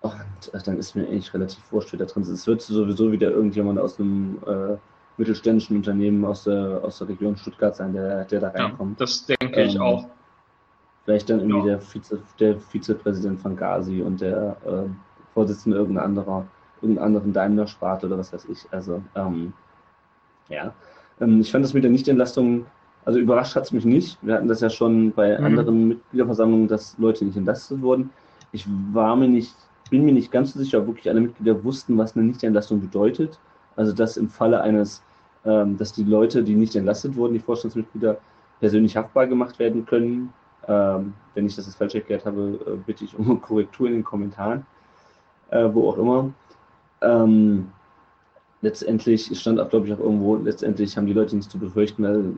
Und 0.00 0.54
äh, 0.54 0.62
dann 0.64 0.78
ist 0.78 0.94
mir 0.94 1.06
eigentlich 1.06 1.32
relativ 1.34 1.60
wurscht, 1.72 1.92
wer 1.92 1.98
da 1.98 2.04
drin 2.04 2.22
ist. 2.22 2.30
Es 2.30 2.46
wird 2.46 2.62
sowieso 2.62 3.10
wieder 3.10 3.30
irgendjemand 3.30 3.78
aus 3.78 3.98
einem 3.98 4.38
äh, 4.46 4.76
mittelständischen 5.16 5.76
Unternehmen 5.76 6.24
aus 6.24 6.44
der, 6.44 6.80
aus 6.82 6.98
der 6.98 7.08
Region 7.08 7.36
Stuttgart 7.36 7.74
sein, 7.74 7.92
der, 7.92 8.24
der 8.24 8.40
da 8.40 8.48
reinkommt. 8.48 9.00
Ja, 9.00 9.06
das 9.06 9.26
denke 9.26 9.62
ich 9.62 9.74
ähm, 9.74 9.80
auch. 9.80 10.06
Vielleicht 11.04 11.30
dann 11.30 11.40
irgendwie 11.40 11.58
ja. 11.58 11.76
der, 11.76 11.80
Vize, 11.80 12.20
der 12.38 12.58
Vizepräsident 12.58 13.40
von 13.40 13.56
Gazi 13.56 14.02
und 14.02 14.20
der 14.20 14.56
äh, 14.66 14.88
Vorsitzende 15.34 15.78
irgendeiner 15.78 16.06
anderer, 16.06 16.46
irgendeiner 16.82 17.06
anderen 17.06 17.32
Daimler-Sparte 17.32 18.06
oder 18.06 18.18
was 18.18 18.32
weiß 18.32 18.46
ich. 18.46 18.66
Also, 18.70 19.02
ähm, 19.14 19.52
ja. 20.48 20.74
Ähm, 21.20 21.40
ich 21.40 21.50
fand 21.50 21.64
das 21.64 21.74
mit 21.74 21.84
der 21.84 21.90
Nichtentlastung 21.90 22.66
also 23.06 23.20
überrascht 23.20 23.54
hat 23.54 23.64
es 23.64 23.72
mich 23.72 23.84
nicht. 23.84 24.18
Wir 24.20 24.34
hatten 24.34 24.48
das 24.48 24.60
ja 24.60 24.68
schon 24.68 25.12
bei 25.12 25.38
mhm. 25.38 25.44
anderen 25.44 25.88
Mitgliederversammlungen, 25.88 26.68
dass 26.68 26.98
Leute 26.98 27.24
nicht 27.24 27.36
entlastet 27.36 27.80
wurden. 27.80 28.10
Ich 28.50 28.66
war 28.92 29.14
mir 29.14 29.28
nicht, 29.28 29.54
bin 29.90 30.04
mir 30.04 30.12
nicht 30.12 30.32
ganz 30.32 30.52
so 30.52 30.58
sicher, 30.58 30.80
ob 30.80 30.88
wirklich 30.88 31.08
alle 31.08 31.20
Mitglieder 31.20 31.62
wussten, 31.62 31.96
was 31.96 32.16
eine 32.16 32.26
Nichtentlastung 32.26 32.80
bedeutet. 32.80 33.38
Also 33.76 33.92
dass 33.92 34.16
im 34.16 34.28
Falle 34.28 34.60
eines, 34.60 35.02
ähm, 35.44 35.76
dass 35.76 35.92
die 35.92 36.02
Leute, 36.02 36.42
die 36.42 36.56
nicht 36.56 36.74
entlastet 36.74 37.14
wurden, 37.14 37.34
die 37.34 37.38
Vorstandsmitglieder, 37.38 38.18
persönlich 38.58 38.96
haftbar 38.96 39.28
gemacht 39.28 39.58
werden 39.60 39.86
können. 39.86 40.32
Ähm, 40.66 41.12
wenn 41.34 41.46
ich 41.46 41.54
das 41.54 41.66
jetzt 41.66 41.76
falsch 41.76 41.94
erklärt 41.94 42.26
habe, 42.26 42.58
äh, 42.66 42.76
bitte 42.84 43.04
ich 43.04 43.16
um 43.16 43.40
Korrektur 43.40 43.86
in 43.86 43.94
den 43.94 44.04
Kommentaren, 44.04 44.66
äh, 45.50 45.68
wo 45.72 45.90
auch 45.90 45.98
immer. 45.98 46.32
Ähm, 47.02 47.68
letztendlich, 48.62 49.30
es 49.30 49.40
stand 49.40 49.60
auch, 49.60 49.70
glaube 49.70 49.86
ich, 49.86 49.92
auch 49.92 50.00
irgendwo, 50.00 50.34
letztendlich 50.34 50.96
haben 50.96 51.06
die 51.06 51.12
Leute 51.12 51.36
nichts 51.36 51.52
zu 51.52 51.58
befürchten, 51.58 52.02
weil 52.02 52.32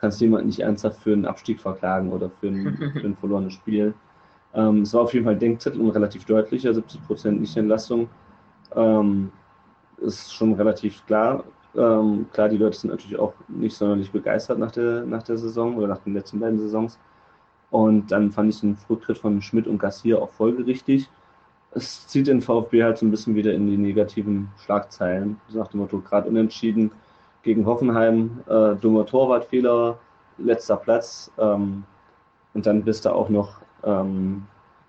kannst 0.00 0.20
jemanden 0.20 0.46
nicht 0.46 0.60
ernsthaft 0.60 1.00
für 1.02 1.12
einen 1.12 1.26
Abstieg 1.26 1.60
verklagen 1.60 2.12
oder 2.12 2.30
für 2.30 2.48
ein, 2.48 2.92
für 3.00 3.06
ein 3.06 3.16
verlorenes 3.16 3.54
Spiel. 3.54 3.94
Ähm, 4.54 4.82
es 4.82 4.94
war 4.94 5.02
auf 5.02 5.14
jeden 5.14 5.24
Fall 5.24 5.36
Denkzettel 5.36 5.80
und 5.80 5.90
relativ 5.90 6.24
deutlicher, 6.24 6.72
70 6.72 7.06
Prozent 7.06 7.40
Nichtentlassung. 7.40 8.08
Ähm, 8.74 9.30
ist 9.98 10.32
schon 10.32 10.54
relativ 10.54 11.04
klar. 11.06 11.44
Ähm, 11.76 12.26
klar, 12.32 12.48
die 12.48 12.56
Leute 12.56 12.78
sind 12.78 12.90
natürlich 12.90 13.18
auch 13.18 13.34
nicht 13.48 13.76
sonderlich 13.76 14.10
begeistert 14.10 14.58
nach 14.58 14.70
der, 14.70 15.04
nach 15.04 15.22
der 15.22 15.38
Saison 15.38 15.76
oder 15.76 15.88
nach 15.88 15.98
den 15.98 16.14
letzten 16.14 16.40
beiden 16.40 16.58
Saisons. 16.58 16.98
Und 17.70 18.10
dann 18.10 18.30
fand 18.30 18.50
ich 18.50 18.60
den 18.60 18.78
Rücktritt 18.88 19.18
von 19.18 19.42
Schmidt 19.42 19.66
und 19.66 19.78
Gassier 19.78 20.22
auch 20.22 20.30
folgerichtig. 20.30 21.08
Es 21.72 22.06
zieht 22.06 22.26
den 22.26 22.40
VfB 22.40 22.82
halt 22.82 22.98
so 22.98 23.04
ein 23.04 23.10
bisschen 23.10 23.34
wieder 23.34 23.52
in 23.52 23.66
die 23.66 23.76
negativen 23.76 24.48
Schlagzeilen. 24.64 25.38
Nach 25.52 25.68
dem 25.68 25.80
Motto, 25.80 26.00
gerade 26.00 26.28
unentschieden 26.28 26.90
gegen 27.42 27.66
Hoffenheim, 27.66 28.40
äh, 28.48 28.74
dummer 28.76 29.06
Torwartfehler, 29.06 29.98
letzter 30.38 30.76
Platz. 30.76 31.30
Ähm, 31.38 31.84
und 32.54 32.66
dann 32.66 32.82
bist 32.84 33.04
du 33.04 33.12
auch 33.12 33.28
noch, 33.28 33.60
ähm, 33.84 34.46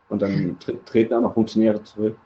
und 0.10 0.22
dann 0.22 0.58
tre 0.60 0.78
treten 0.86 1.14
auch 1.14 1.22
noch 1.22 1.34
Funktionäre 1.34 1.84
zurück. 1.84 2.18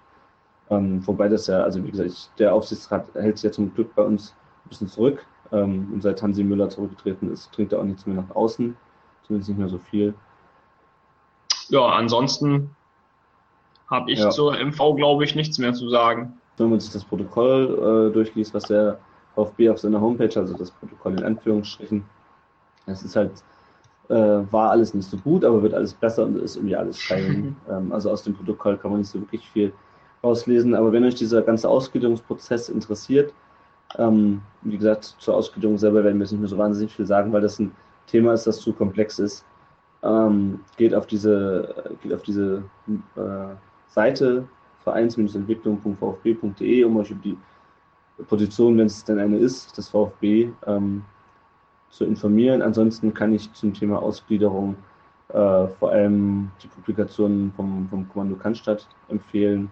Ähm, 0.69 1.05
wobei 1.05 1.27
das 1.27 1.47
ja, 1.47 1.61
also 1.61 1.83
wie 1.83 1.91
gesagt, 1.91 2.09
ich, 2.09 2.29
der 2.39 2.53
Aufsichtsrat 2.53 3.13
hält 3.15 3.37
sich 3.37 3.45
ja 3.45 3.51
zum 3.51 3.73
Glück 3.73 3.93
bei 3.95 4.03
uns 4.03 4.33
ein 4.65 4.69
bisschen 4.69 4.87
zurück. 4.87 5.25
Ähm, 5.51 5.89
und 5.93 6.01
seit 6.01 6.21
Hansi 6.21 6.43
Müller 6.43 6.69
zurückgetreten 6.69 7.31
ist, 7.31 7.51
trinkt 7.51 7.73
er 7.73 7.79
auch 7.79 7.83
nichts 7.83 8.05
mehr 8.05 8.15
nach 8.15 8.35
außen. 8.35 8.75
Zumindest 9.27 9.49
nicht 9.49 9.59
mehr 9.59 9.69
so 9.69 9.77
viel. 9.77 10.13
Ja, 11.69 11.87
ansonsten 11.87 12.75
habe 13.89 14.11
ich 14.11 14.19
Ja. 14.19 14.29
zur 14.31 14.57
MV, 14.57 14.95
glaube 14.95 15.23
ich, 15.23 15.35
nichts 15.35 15.59
mehr 15.59 15.73
zu 15.73 15.89
sagen. 15.89 16.39
Wenn 16.57 16.69
man 16.69 16.79
sich 16.79 16.91
das 16.91 17.03
Protokoll 17.03 18.09
äh, 18.09 18.13
durchliest, 18.13 18.53
was 18.53 18.63
der 18.63 18.99
VfB 19.35 19.69
auf 19.69 19.79
seiner 19.79 20.01
Homepage, 20.01 20.39
also 20.39 20.55
das 20.55 20.71
Protokoll 20.71 21.13
in 21.13 21.23
Anführungsstrichen, 21.23 22.03
es 22.85 23.03
ist 23.03 23.15
halt, 23.15 23.31
äh, 24.09 24.41
war 24.51 24.71
alles 24.71 24.93
nicht 24.93 25.09
so 25.09 25.17
gut, 25.17 25.45
aber 25.45 25.63
wird 25.63 25.73
alles 25.73 25.93
besser 25.93 26.25
und 26.25 26.37
ist 26.37 26.55
irgendwie 26.55 26.75
alles 26.75 27.01
fein. 27.01 27.55
ähm, 27.69 27.91
also 27.91 28.11
aus 28.11 28.23
dem 28.23 28.33
Protokoll 28.33 28.77
kann 28.77 28.91
man 28.91 28.99
nicht 28.99 29.09
so 29.09 29.21
wirklich 29.21 29.47
viel 29.49 29.73
rauslesen. 30.23 30.75
Aber 30.75 30.91
wenn 30.91 31.03
euch 31.03 31.15
dieser 31.15 31.41
ganze 31.41 31.69
Ausgliederungsprozess 31.69 32.69
interessiert, 32.69 33.33
ähm, 33.97 34.41
wie 34.61 34.77
gesagt, 34.77 35.15
zur 35.19 35.35
Ausgliederung 35.35 35.77
selber 35.77 36.03
werden 36.03 36.17
wir 36.17 36.23
jetzt 36.23 36.31
nicht 36.31 36.41
mehr 36.41 36.49
so 36.49 36.57
wahnsinnig 36.57 36.93
viel 36.93 37.05
sagen, 37.05 37.31
weil 37.31 37.41
das 37.41 37.59
ein 37.59 37.71
Thema 38.07 38.33
ist, 38.33 38.47
das 38.47 38.59
zu 38.59 38.73
komplex 38.73 39.19
ist. 39.19 39.45
Ähm, 40.03 40.59
geht 40.77 40.93
auf 40.93 41.07
diese, 41.07 41.95
geht 42.01 42.13
auf 42.13 42.23
diese 42.23 42.63
äh, 43.15 43.55
Seite 43.87 44.45
vereins-entwicklung.vfb.de, 44.83 46.83
um 46.83 46.97
euch 46.97 47.11
über 47.11 47.21
die 47.21 47.37
Position, 48.27 48.77
wenn 48.77 48.87
es 48.87 49.03
denn 49.03 49.19
eine 49.19 49.37
ist, 49.37 49.77
des 49.77 49.89
VfB 49.89 50.49
ähm, 50.65 51.03
zu 51.89 52.05
informieren. 52.05 52.61
Ansonsten 52.61 53.13
kann 53.13 53.33
ich 53.33 53.51
zum 53.53 53.73
Thema 53.73 54.01
Ausgliederung 54.01 54.75
äh, 55.29 55.67
vor 55.79 55.91
allem 55.91 56.51
die 56.61 56.67
Publikationen 56.67 57.51
vom, 57.53 57.87
vom 57.89 58.07
Kommando 58.09 58.35
Cannstatt 58.35 58.87
empfehlen. 59.09 59.69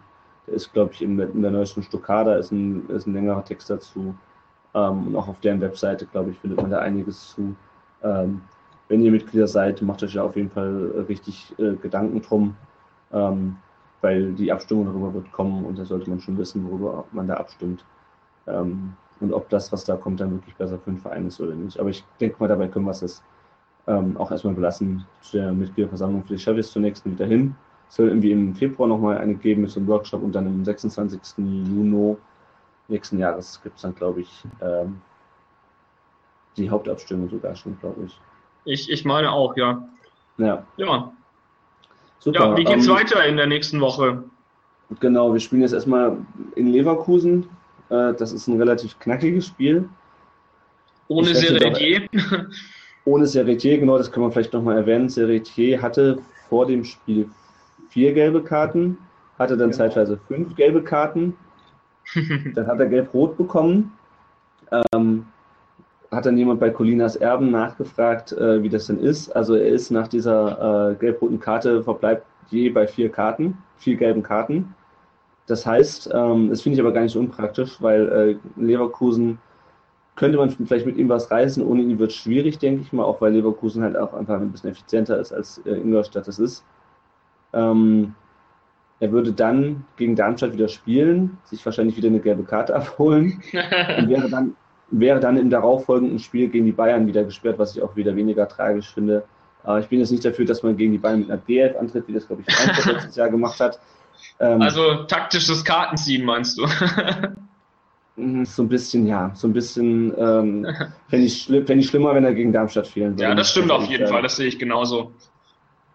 Der 0.47 0.55
ist, 0.55 0.73
glaube 0.73 0.93
ich, 0.93 1.01
in 1.01 1.17
der, 1.17 1.29
in 1.29 1.41
der 1.41 1.51
neuesten 1.51 1.83
Stockada, 1.83 2.35
ist 2.35 2.51
ein, 2.51 2.89
ist 2.89 3.07
ein 3.07 3.13
längerer 3.13 3.43
Text 3.43 3.69
dazu. 3.69 4.15
Ähm, 4.73 5.07
und 5.07 5.15
auch 5.15 5.27
auf 5.27 5.39
deren 5.41 5.61
Webseite, 5.61 6.05
glaube 6.05 6.31
ich, 6.31 6.39
findet 6.39 6.61
man 6.61 6.71
da 6.71 6.79
einiges 6.79 7.31
zu. 7.31 7.55
Ähm, 8.03 8.41
wenn 8.87 9.01
ihr 9.01 9.11
Mitglieder 9.11 9.47
seid, 9.47 9.81
macht 9.81 10.03
euch 10.03 10.15
ja 10.15 10.23
auf 10.23 10.35
jeden 10.35 10.49
Fall 10.49 11.05
richtig 11.07 11.53
äh, 11.59 11.75
Gedanken 11.75 12.21
drum, 12.21 12.55
ähm, 13.13 13.55
weil 14.01 14.33
die 14.33 14.51
Abstimmung 14.51 14.85
darüber 14.85 15.13
wird 15.13 15.31
kommen 15.31 15.63
und 15.65 15.77
da 15.77 15.85
sollte 15.85 16.09
man 16.09 16.19
schon 16.19 16.37
wissen, 16.37 16.69
worüber 16.69 17.05
man 17.11 17.27
da 17.27 17.35
abstimmt. 17.35 17.85
Ähm, 18.47 18.93
und 19.19 19.33
ob 19.33 19.49
das, 19.49 19.71
was 19.71 19.83
da 19.85 19.95
kommt, 19.95 20.19
dann 20.19 20.31
wirklich 20.31 20.55
besser 20.55 20.79
für 20.79 20.91
den 20.91 20.99
Verein 20.99 21.27
ist 21.27 21.39
oder 21.39 21.53
nicht. 21.53 21.79
Aber 21.79 21.89
ich 21.89 22.03
denke 22.19 22.37
mal, 22.39 22.47
dabei 22.47 22.67
können 22.67 22.85
wir 22.85 22.91
es 22.91 23.23
ähm, 23.87 24.17
auch 24.17 24.31
erstmal 24.31 24.55
belassen. 24.55 25.05
Zu 25.21 25.37
der 25.37 25.51
Mitgliederversammlung 25.51 26.23
für 26.23 26.33
die 26.33 26.39
Chefs 26.39 26.71
zunächst 26.71 27.05
wieder 27.05 27.25
hin. 27.25 27.55
Es 27.87 27.95
soll 27.97 28.07
irgendwie 28.07 28.31
im 28.31 28.55
Februar 28.55 28.87
nochmal 28.87 29.17
eine 29.17 29.35
geben 29.35 29.61
mit 29.61 29.69
so 29.69 29.79
einem 29.79 29.89
Workshop 29.89 30.23
und 30.23 30.33
dann 30.33 30.47
am 30.47 30.65
26. 30.65 31.19
Juni 31.37 32.17
nächsten 32.87 33.19
Jahres 33.19 33.59
gibt 33.63 33.75
es 33.75 33.81
dann, 33.81 33.95
glaube 33.95 34.21
ich, 34.21 34.43
ähm, 34.61 35.01
die 36.57 36.69
Hauptabstimmung 36.69 37.29
sogar 37.29 37.55
schon, 37.55 37.77
glaube 37.79 38.03
ich. 38.05 38.19
Ich, 38.65 38.89
ich 38.91 39.05
meine 39.05 39.31
auch, 39.31 39.55
ja. 39.55 39.87
Ja, 40.37 40.63
Ja, 40.77 41.11
super. 42.19 42.49
ja 42.51 42.57
wie 42.57 42.63
geht's 42.63 42.87
Ähm, 42.87 42.95
weiter 42.95 43.25
in 43.25 43.37
der 43.37 43.47
nächsten 43.47 43.79
Woche? 43.81 44.23
Genau, 44.99 45.33
wir 45.33 45.39
spielen 45.39 45.61
jetzt 45.61 45.73
erstmal 45.73 46.17
in 46.55 46.67
Leverkusen. 46.67 47.47
Äh, 47.91 48.13
das 48.13 48.31
ist 48.31 48.47
ein 48.47 48.57
relativ 48.57 48.97
knackiges 48.99 49.47
Spiel. 49.47 49.87
Ohne 51.07 51.35
Seredier? 51.35 52.07
Ohne 53.05 53.25
Serretier, 53.25 53.79
genau, 53.79 53.97
das 53.97 54.11
kann 54.11 54.21
man 54.21 54.31
vielleicht 54.31 54.53
nochmal 54.53 54.77
erwähnen. 54.77 55.09
Serretier 55.09 55.81
hatte 55.81 56.19
vor 56.49 56.65
dem 56.67 56.83
Spiel 56.83 57.29
vier 57.89 58.13
gelbe 58.13 58.43
Karten, 58.43 58.97
hatte 59.37 59.57
dann 59.57 59.71
Genau. 59.71 59.83
zeitweise 59.83 60.19
fünf 60.27 60.55
gelbe 60.55 60.83
Karten. 60.83 61.35
Dann 62.55 62.67
hat 62.67 62.79
er 62.79 62.87
gelb-rot 62.87 63.37
bekommen. 63.37 63.93
Ähm, 64.93 65.25
hat 66.11 66.25
dann 66.25 66.37
jemand 66.37 66.59
bei 66.59 66.69
Colinas 66.69 67.15
Erben 67.15 67.51
nachgefragt, 67.51 68.33
äh, 68.33 68.61
wie 68.63 68.69
das 68.69 68.87
denn 68.87 68.99
ist. 68.99 69.33
Also 69.33 69.55
er 69.55 69.67
ist 69.67 69.91
nach 69.91 70.07
dieser 70.07 70.91
äh, 70.91 70.95
gelb-roten 70.95 71.39
Karte 71.39 71.83
verbleibt 71.83 72.25
je 72.49 72.69
bei 72.69 72.85
vier 72.87 73.09
Karten, 73.09 73.57
vier 73.77 73.95
gelben 73.95 74.23
Karten. 74.23 74.73
Das 75.51 75.65
heißt, 75.65 76.11
ähm, 76.13 76.49
das 76.49 76.61
finde 76.61 76.75
ich 76.75 76.81
aber 76.81 76.93
gar 76.93 77.01
nicht 77.01 77.11
so 77.11 77.19
unpraktisch, 77.19 77.81
weil 77.81 78.39
äh, 78.57 78.61
Leverkusen 78.61 79.37
könnte 80.15 80.37
man 80.37 80.49
vielleicht 80.49 80.85
mit 80.85 80.95
ihm 80.95 81.09
was 81.09 81.29
reißen. 81.29 81.61
Ohne 81.61 81.81
ihn 81.81 81.99
wird 81.99 82.11
es 82.11 82.15
schwierig, 82.15 82.57
denke 82.57 82.83
ich 82.83 82.93
mal, 82.93 83.03
auch 83.03 83.19
weil 83.19 83.33
Leverkusen 83.33 83.83
halt 83.83 83.97
auch 83.97 84.13
einfach 84.13 84.39
ein 84.39 84.49
bisschen 84.53 84.69
effizienter 84.69 85.19
ist, 85.19 85.33
als 85.33 85.57
äh, 85.65 85.71
Ingolstadt 85.71 86.25
das 86.25 86.39
ist. 86.39 86.63
Ähm, 87.51 88.15
er 89.01 89.11
würde 89.11 89.33
dann 89.33 89.83
gegen 89.97 90.15
Darmstadt 90.15 90.53
wieder 90.53 90.69
spielen, 90.69 91.37
sich 91.43 91.65
wahrscheinlich 91.65 91.97
wieder 91.97 92.07
eine 92.07 92.21
gelbe 92.21 92.43
Karte 92.43 92.73
abholen 92.77 93.41
und 93.97 94.07
wäre 94.07 94.29
dann, 94.29 94.55
wäre 94.89 95.19
dann 95.19 95.35
im 95.35 95.49
darauffolgenden 95.49 96.19
Spiel 96.19 96.47
gegen 96.47 96.65
die 96.65 96.71
Bayern 96.71 97.07
wieder 97.07 97.25
gesperrt, 97.25 97.59
was 97.59 97.75
ich 97.75 97.81
auch 97.83 97.97
wieder 97.97 98.15
weniger 98.15 98.47
tragisch 98.47 98.93
finde. 98.93 99.25
Aber 99.63 99.81
ich 99.81 99.89
bin 99.89 99.99
jetzt 99.99 100.11
nicht 100.11 100.23
dafür, 100.23 100.45
dass 100.45 100.63
man 100.63 100.77
gegen 100.77 100.93
die 100.93 100.97
Bayern 100.97 101.19
mit 101.19 101.29
einer 101.29 101.41
DF 101.41 101.77
antritt, 101.77 102.07
wie 102.07 102.13
das, 102.13 102.25
glaube 102.25 102.41
ich, 102.47 102.55
Frankfurt 102.55 102.93
letztes 102.93 103.15
Jahr 103.17 103.29
gemacht 103.29 103.59
hat. 103.59 103.81
Ähm, 104.39 104.61
Also 104.61 105.03
taktisches 105.03 105.63
Kartenziehen, 105.63 106.25
meinst 106.25 106.57
du? 106.57 106.65
Mhm, 108.17 108.45
So 108.45 108.63
ein 108.63 108.69
bisschen, 108.69 109.07
ja. 109.07 109.31
So 109.35 109.47
ein 109.47 109.53
bisschen 109.53 110.13
ähm, 110.17 110.67
fände 111.09 111.25
ich, 111.25 111.45
fänd 111.47 111.69
ich 111.81 111.87
schlimmer, 111.87 112.13
wenn 112.13 112.25
er 112.25 112.33
gegen 112.33 112.51
Darmstadt 112.51 112.87
fehlen 112.87 113.13
würde. 113.13 113.23
ja, 113.23 113.35
das 113.35 113.51
stimmt 113.51 113.71
auf 113.71 113.85
jeden. 113.87 114.07
Fall, 114.07 114.21
das 114.21 114.35
sehe 114.35 114.47
ich 114.47 114.59
genauso. 114.59 115.11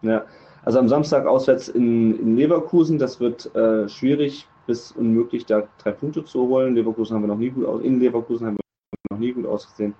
Ja. 0.01 0.25
Also 0.63 0.79
am 0.79 0.89
Samstag 0.89 1.25
auswärts 1.25 1.69
in, 1.69 2.19
in 2.19 2.35
Leverkusen, 2.35 2.97
das 2.99 3.19
wird 3.19 3.53
äh, 3.55 3.87
schwierig 3.87 4.47
bis 4.65 4.91
unmöglich, 4.91 5.45
da 5.45 5.63
drei 5.81 5.91
Punkte 5.91 6.25
zu 6.25 6.41
holen. 6.47 6.75
Leverkusen 6.75 7.15
haben 7.15 7.23
wir 7.23 7.27
noch 7.27 7.37
nie 7.37 7.51
gut 7.51 7.65
aus, 7.65 7.81
in 7.83 7.99
Leverkusen 8.01 8.47
haben 8.47 8.57
wir 8.57 9.15
noch 9.15 9.19
nie 9.19 9.31
gut 9.31 9.45
ausgesehen. 9.45 9.93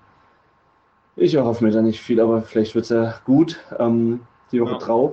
Ich 1.16 1.34
erhoffe 1.34 1.64
mir 1.64 1.70
da 1.70 1.80
nicht 1.82 2.00
viel, 2.00 2.20
aber 2.20 2.42
vielleicht 2.42 2.74
wird 2.74 2.84
es 2.84 2.90
ja 2.90 3.14
gut. 3.24 3.58
Ähm, 3.78 4.20
die 4.52 4.60
Woche 4.60 4.72
Ja. 4.72 4.78
drauf 4.78 5.12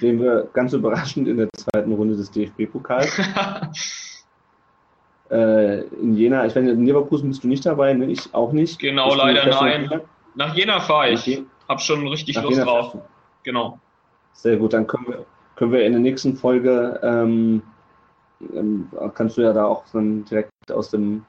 sehen 0.00 0.20
wir 0.20 0.48
ganz 0.52 0.72
überraschend 0.72 1.28
in 1.28 1.36
der 1.38 1.48
zweiten 1.56 1.92
Runde 1.92 2.16
des 2.16 2.30
DFB-Pokals. 2.30 3.20
Äh, 5.28 5.80
in 5.88 6.14
Jena, 6.16 6.46
ich 6.46 6.54
weiß 6.54 6.62
nicht, 6.62 6.74
in 6.74 6.86
Leverkusen 6.86 7.28
bist 7.28 7.42
du 7.42 7.48
nicht 7.48 7.66
dabei, 7.66 7.92
ne? 7.94 8.06
ich 8.06 8.32
auch 8.32 8.52
nicht. 8.52 8.78
Genau, 8.78 9.06
Bist 9.06 9.18
leider 9.18 9.46
nein. 9.60 10.00
Nach 10.36 10.54
Jena 10.54 10.78
fahre 10.78 11.10
ich. 11.10 11.26
Je- 11.26 11.42
Hab 11.68 11.80
schon 11.80 12.06
richtig 12.06 12.36
Lust 12.36 12.50
Jena 12.50 12.64
drauf. 12.64 12.96
Genau. 13.42 13.80
Sehr 14.34 14.56
gut, 14.56 14.72
dann 14.72 14.86
können 14.86 15.08
wir, 15.08 15.26
können 15.56 15.72
wir 15.72 15.84
in 15.84 15.92
der 15.92 16.00
nächsten 16.00 16.36
Folge, 16.36 17.00
ähm, 17.02 17.60
ähm, 18.54 18.88
kannst 19.14 19.36
du 19.36 19.42
ja 19.42 19.52
da 19.52 19.64
auch 19.64 19.82
dann 19.92 20.24
direkt 20.26 20.50
aus 20.72 20.90
dem 20.90 21.24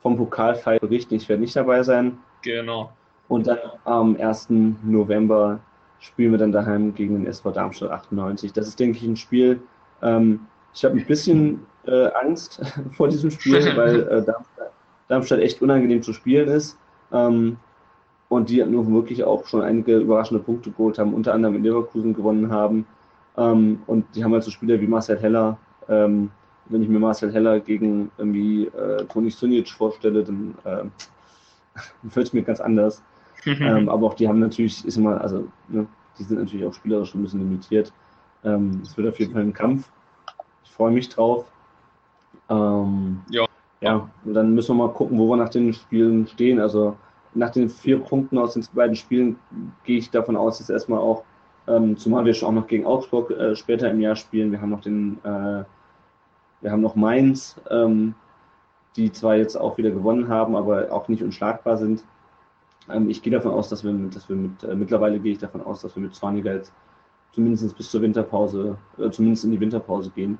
vom 0.00 0.16
Pokalfall 0.16 0.78
berichten. 0.78 1.14
Ich 1.14 1.28
werde 1.28 1.42
nicht 1.42 1.56
dabei 1.56 1.82
sein. 1.82 2.18
Genau. 2.42 2.92
Und 3.26 3.48
dann 3.48 3.58
am 3.84 4.14
1. 4.16 4.48
November 4.84 5.58
spielen 6.04 6.32
wir 6.32 6.38
dann 6.38 6.52
daheim 6.52 6.94
gegen 6.94 7.14
den 7.14 7.26
SV 7.26 7.50
Darmstadt 7.50 7.90
98. 7.90 8.52
Das 8.52 8.68
ist, 8.68 8.78
denke 8.78 8.98
ich, 8.98 9.04
ein 9.04 9.16
Spiel. 9.16 9.60
Ähm, 10.02 10.40
ich 10.74 10.84
habe 10.84 10.96
ein 10.98 11.06
bisschen 11.06 11.60
äh, 11.86 12.08
Angst 12.22 12.60
vor 12.92 13.08
diesem 13.08 13.30
Spiel, 13.30 13.54
weil 13.76 14.02
äh, 14.02 14.24
Darmstadt, 14.24 14.72
Darmstadt 15.08 15.40
echt 15.40 15.62
unangenehm 15.62 16.02
zu 16.02 16.12
spielen 16.12 16.48
ist. 16.48 16.78
Ähm, 17.12 17.56
und 18.28 18.50
die 18.50 18.64
nur 18.64 18.90
wirklich 18.92 19.24
auch 19.24 19.46
schon 19.46 19.62
einige 19.62 19.98
überraschende 19.98 20.42
Punkte 20.42 20.70
geholt 20.70 20.98
haben, 20.98 21.14
unter 21.14 21.32
anderem 21.32 21.56
in 21.56 21.62
Leverkusen 21.62 22.14
gewonnen 22.14 22.50
haben. 22.50 22.86
Ähm, 23.36 23.82
und 23.86 24.04
die 24.14 24.24
haben 24.24 24.32
halt 24.32 24.44
so 24.44 24.50
Spieler 24.50 24.80
wie 24.80 24.86
Marcel 24.86 25.18
Heller. 25.18 25.56
Ähm, 25.88 26.30
wenn 26.66 26.82
ich 26.82 26.88
mir 26.88 26.98
Marcel 26.98 27.32
Heller 27.32 27.60
gegen 27.60 28.10
irgendwie 28.18 28.66
äh, 28.66 29.04
Toni 29.04 29.30
Sunic 29.30 29.70
vorstelle, 29.70 30.24
dann 30.24 30.54
äh, 30.64 30.84
wird 32.14 32.26
es 32.26 32.32
mir 32.32 32.42
ganz 32.42 32.60
anders. 32.60 33.02
Ähm, 33.46 33.88
aber 33.88 34.06
auch 34.06 34.14
die 34.14 34.28
haben 34.28 34.40
natürlich, 34.40 34.84
ist 34.84 34.96
immer, 34.96 35.20
also 35.20 35.46
ne, 35.68 35.86
die 36.18 36.22
sind 36.24 36.38
natürlich 36.38 36.66
auch 36.66 36.74
spielerisch 36.74 37.14
ein 37.14 37.22
bisschen 37.22 37.40
limitiert. 37.40 37.92
Ähm, 38.44 38.80
es 38.82 38.96
wird 38.96 39.08
auf 39.08 39.18
jeden 39.18 39.32
Fall 39.32 39.42
ein 39.42 39.52
Kampf. 39.52 39.90
Ich 40.64 40.70
freue 40.70 40.92
mich 40.92 41.08
drauf. 41.08 41.46
Ähm, 42.48 43.20
Ja. 43.30 43.46
ja, 43.80 44.08
und 44.24 44.34
dann 44.34 44.54
müssen 44.54 44.76
wir 44.76 44.86
mal 44.86 44.92
gucken, 44.92 45.18
wo 45.18 45.28
wir 45.28 45.36
nach 45.36 45.48
den 45.48 45.72
Spielen 45.72 46.26
stehen. 46.26 46.60
Also 46.60 46.96
nach 47.34 47.50
den 47.50 47.68
vier 47.68 47.98
Punkten 47.98 48.38
aus 48.38 48.54
den 48.54 48.64
beiden 48.72 48.96
Spielen 48.96 49.38
gehe 49.84 49.98
ich 49.98 50.10
davon 50.10 50.36
aus, 50.36 50.58
dass 50.58 50.70
erstmal 50.70 51.00
auch, 51.00 51.24
ähm, 51.66 51.96
zumal 51.96 52.24
wir 52.24 52.34
schon 52.34 52.48
auch 52.50 52.60
noch 52.60 52.66
gegen 52.66 52.86
Augsburg 52.86 53.30
äh, 53.30 53.56
später 53.56 53.90
im 53.90 54.00
Jahr 54.00 54.16
spielen, 54.16 54.52
wir 54.52 54.60
haben 54.60 54.70
noch 54.70 54.82
den, 54.82 55.18
äh, 55.24 55.64
wir 56.60 56.70
haben 56.70 56.82
noch 56.82 56.94
Mainz, 56.94 57.56
ähm, 57.70 58.14
die 58.96 59.10
zwar 59.10 59.36
jetzt 59.36 59.56
auch 59.56 59.76
wieder 59.76 59.90
gewonnen 59.90 60.28
haben, 60.28 60.54
aber 60.54 60.92
auch 60.92 61.08
nicht 61.08 61.22
unschlagbar 61.22 61.76
sind. 61.76 62.04
Ähm, 62.90 63.08
ich 63.10 63.22
gehe 63.22 63.32
davon 63.32 63.52
aus, 63.52 63.68
dass 63.68 63.84
wir, 63.84 63.92
dass 63.92 64.28
wir 64.28 64.36
mit, 64.36 64.62
äh, 64.62 64.74
mittlerweile 64.74 65.18
gehe 65.18 65.32
ich 65.32 65.38
davon 65.38 65.62
aus, 65.62 65.82
dass 65.82 65.94
wir 65.96 66.02
mit 66.02 66.14
Zorniger 66.14 66.54
jetzt 66.54 66.72
zumindest 67.32 67.76
bis 67.76 67.90
zur 67.90 68.02
Winterpause, 68.02 68.76
äh, 68.98 69.10
zumindest 69.10 69.44
in 69.44 69.50
die 69.50 69.60
Winterpause 69.60 70.10
gehen. 70.10 70.38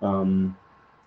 Ähm, 0.00 0.54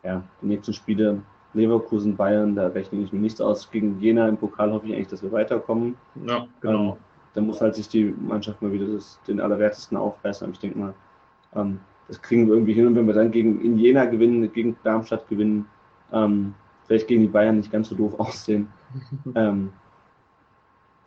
ja, 0.04 0.24
die 0.42 0.48
nächsten 0.48 0.74
Spiele 0.74 1.22
Leverkusen, 1.54 2.16
Bayern, 2.16 2.56
da 2.56 2.68
rechne 2.68 3.00
ich 3.00 3.12
mir 3.12 3.20
nichts 3.20 3.42
aus. 3.42 3.70
Gegen 3.72 4.00
Jena 4.00 4.28
im 4.28 4.38
Pokal 4.38 4.72
hoffe 4.72 4.88
ich 4.88 4.94
eigentlich, 4.94 5.08
dass 5.08 5.24
wir 5.24 5.32
weiterkommen. 5.32 5.96
Ja, 6.28 6.48
genau. 6.62 6.92
Ähm, 6.92 6.98
da 7.34 7.42
muss 7.42 7.62
halt 7.62 7.76
sich 7.76 7.90
die 7.90 8.06
Mannschaft 8.06 8.62
mal 8.62 8.72
wieder 8.72 8.88
das, 8.88 9.20
den 9.28 9.40
Allerwertesten 9.40 9.98
aufreißen. 9.98 10.46
Aber 10.46 10.54
ich 10.54 10.60
denke 10.60 10.80
mal, 10.80 10.94
ähm, 11.56 11.80
das 12.08 12.22
kriegen 12.22 12.48
wir 12.48 12.54
irgendwie 12.54 12.74
hin. 12.74 12.88
Und 12.88 12.96
wenn 12.96 13.08
wir 13.08 13.14
dann 13.14 13.32
gegen 13.32 13.62
in 13.62 13.78
Jena 13.78 14.06
gewinnen, 14.06 14.52
gegen 14.52 14.78
Darmstadt 14.84 15.28
gewinnen, 15.28 15.66
ähm, 16.12 16.54
vielleicht 16.86 17.08
gegen 17.08 17.22
die 17.22 17.28
Bayern 17.28 17.58
nicht 17.58 17.72
ganz 17.72 17.90
so 17.90 17.96
doof 17.96 18.14
aussehen, 18.20 18.68
ähm, 19.36 19.72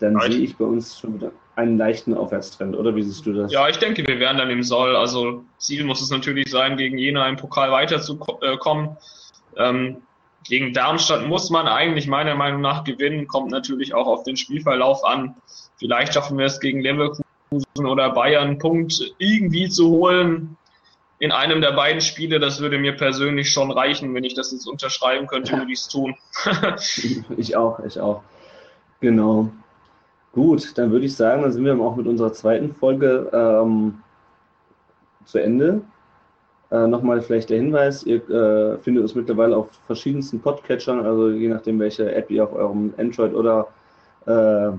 dann 0.02 0.20
sehe 0.20 0.40
ich 0.40 0.56
bei 0.56 0.64
uns 0.64 0.98
schon 0.98 1.14
wieder 1.14 1.32
einen 1.54 1.78
leichten 1.78 2.14
Aufwärtstrend, 2.14 2.76
oder 2.76 2.94
wie 2.96 3.02
siehst 3.02 3.26
du 3.26 3.32
das? 3.32 3.52
Ja, 3.52 3.68
ich 3.68 3.78
denke, 3.78 4.06
wir 4.06 4.18
werden 4.18 4.38
dann 4.38 4.50
im 4.50 4.62
Soll. 4.62 4.96
Also 4.96 5.44
Ziel 5.58 5.84
muss 5.84 6.00
es 6.00 6.10
natürlich 6.10 6.50
sein, 6.50 6.76
gegen 6.76 6.98
Jena 6.98 7.28
im 7.28 7.36
Pokal 7.36 7.70
weiterzukommen. 7.70 8.96
Ähm, 9.56 9.98
gegen 10.48 10.72
Darmstadt 10.72 11.26
muss 11.26 11.50
man 11.50 11.68
eigentlich 11.68 12.08
meiner 12.08 12.34
Meinung 12.34 12.62
nach 12.62 12.84
gewinnen, 12.84 13.28
kommt 13.28 13.50
natürlich 13.50 13.94
auch 13.94 14.06
auf 14.06 14.24
den 14.24 14.36
Spielverlauf 14.36 15.04
an. 15.04 15.36
Vielleicht 15.78 16.14
schaffen 16.14 16.38
wir 16.38 16.46
es 16.46 16.58
gegen 16.58 16.80
Leverkusen 16.80 17.24
oder 17.86 18.10
Bayern 18.10 18.48
einen 18.48 18.58
Punkt 18.58 19.14
irgendwie 19.18 19.68
zu 19.68 19.88
holen 19.90 20.56
in 21.18 21.30
einem 21.30 21.60
der 21.60 21.72
beiden 21.72 22.00
Spiele. 22.00 22.40
Das 22.40 22.60
würde 22.60 22.78
mir 22.78 22.96
persönlich 22.96 23.50
schon 23.50 23.70
reichen, 23.70 24.14
wenn 24.14 24.24
ich 24.24 24.34
das 24.34 24.50
jetzt 24.50 24.66
unterschreiben 24.66 25.28
könnte, 25.28 25.52
würde 25.56 25.70
ich 25.70 25.80
es 25.80 25.88
tun. 25.88 26.16
ich 27.36 27.56
auch, 27.56 27.78
ich 27.80 28.00
auch. 28.00 28.22
Genau. 29.00 29.52
Gut, 30.32 30.76
dann 30.78 30.90
würde 30.90 31.04
ich 31.04 31.14
sagen, 31.14 31.42
dann 31.42 31.52
sind 31.52 31.64
wir 31.64 31.78
auch 31.78 31.96
mit 31.96 32.06
unserer 32.06 32.32
zweiten 32.32 32.72
Folge 32.74 33.28
ähm, 33.34 33.98
zu 35.26 35.38
Ende. 35.38 35.82
Äh, 36.70 36.86
Nochmal 36.86 37.20
vielleicht 37.20 37.50
der 37.50 37.58
Hinweis, 37.58 38.02
ihr 38.04 38.28
äh, 38.30 38.78
findet 38.78 39.02
uns 39.02 39.14
mittlerweile 39.14 39.54
auf 39.58 39.68
verschiedensten 39.86 40.40
Podcatchern, 40.40 41.04
also 41.04 41.28
je 41.28 41.48
nachdem, 41.48 41.78
welche 41.78 42.14
App 42.14 42.30
ihr 42.30 42.44
auf 42.44 42.54
eurem 42.54 42.94
Android 42.96 43.34
oder, 43.34 43.68
äh, 44.24 44.72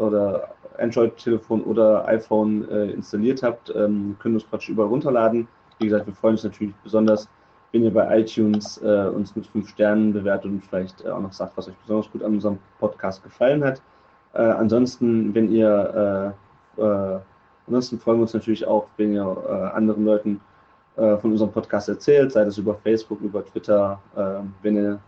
oder 0.00 0.48
Android-Telefon 0.78 1.62
oder 1.62 2.04
iPhone 2.08 2.68
äh, 2.68 2.90
installiert 2.90 3.44
habt, 3.44 3.72
ähm, 3.76 4.16
könnt 4.18 4.34
uns 4.34 4.44
praktisch 4.44 4.70
überall 4.70 4.88
runterladen. 4.88 5.46
Wie 5.78 5.86
gesagt, 5.86 6.08
wir 6.08 6.14
freuen 6.14 6.34
uns 6.34 6.42
natürlich 6.42 6.74
besonders, 6.82 7.28
wenn 7.70 7.84
ihr 7.84 7.92
bei 7.92 8.18
iTunes 8.18 8.78
äh, 8.82 9.08
uns 9.14 9.36
mit 9.36 9.46
fünf 9.46 9.68
Sternen 9.68 10.12
bewertet 10.12 10.46
und 10.46 10.64
vielleicht 10.64 11.04
äh, 11.04 11.10
auch 11.10 11.20
noch 11.20 11.32
sagt, 11.32 11.56
was 11.56 11.68
euch 11.68 11.76
besonders 11.76 12.10
gut 12.10 12.24
an 12.24 12.32
unserem 12.34 12.58
Podcast 12.80 13.22
gefallen 13.22 13.62
hat. 13.62 13.80
Äh, 14.34 14.42
ansonsten, 14.42 15.34
wenn 15.34 15.50
ihr, 15.50 16.34
äh, 16.78 16.82
äh, 16.82 17.20
ansonsten 17.66 17.98
freuen 17.98 18.18
wir 18.18 18.22
uns 18.22 18.34
natürlich 18.34 18.66
auch, 18.66 18.86
wenn 18.96 19.12
ihr 19.12 19.36
äh, 19.48 19.76
anderen 19.76 20.04
Leuten 20.04 20.40
äh, 20.96 21.16
von 21.18 21.32
unserem 21.32 21.52
Podcast 21.52 21.88
erzählt, 21.88 22.32
sei 22.32 22.44
das 22.44 22.58
über 22.58 22.74
Facebook, 22.74 23.20
über 23.20 23.44
Twitter, 23.44 24.00
äh, 24.16 24.40
wenn 24.62 24.76
ihr 24.76 25.00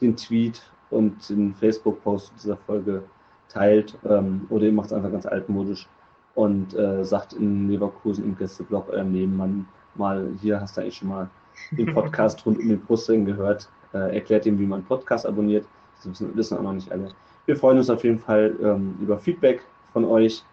den 0.00 0.16
Tweet 0.16 0.62
und 0.90 1.28
den 1.28 1.54
Facebook-Post 1.54 2.32
dieser 2.36 2.56
Folge 2.56 3.02
teilt 3.48 3.96
ähm, 4.08 4.46
oder 4.50 4.64
ihr 4.64 4.72
macht 4.72 4.86
es 4.86 4.92
einfach 4.92 5.10
ganz 5.10 5.24
altmodisch 5.26 5.88
und 6.34 6.76
sagt 7.00 7.32
in 7.32 7.70
Leverkusen 7.70 8.22
im 8.22 8.36
Gästeblog 8.36 8.90
eurem 8.90 9.10
Nebenmann 9.10 9.66
mal, 9.94 10.28
hier 10.42 10.60
hast 10.60 10.76
du 10.76 10.82
eigentlich 10.82 10.96
schon 10.98 11.08
mal 11.08 11.30
den 11.70 11.94
Podcast 11.94 12.44
rund 12.46 12.58
um 12.58 12.68
den 12.68 12.78
Brustring 12.78 13.24
gehört, 13.24 13.70
erklärt 13.92 14.44
ihm, 14.44 14.58
wie 14.58 14.66
man 14.66 14.84
Podcast 14.84 15.24
abonniert. 15.24 15.64
Das 15.96 16.10
wissen, 16.10 16.36
wissen 16.36 16.58
auch 16.58 16.62
noch 16.62 16.74
nicht 16.74 16.92
alle. 16.92 17.08
Wir 17.46 17.56
freuen 17.56 17.78
uns 17.78 17.88
auf 17.90 18.02
jeden 18.02 18.18
Fall 18.18 18.56
ähm, 18.60 18.96
über 19.00 19.18
Feedback 19.18 19.64
von 19.92 20.04
euch, 20.04 20.44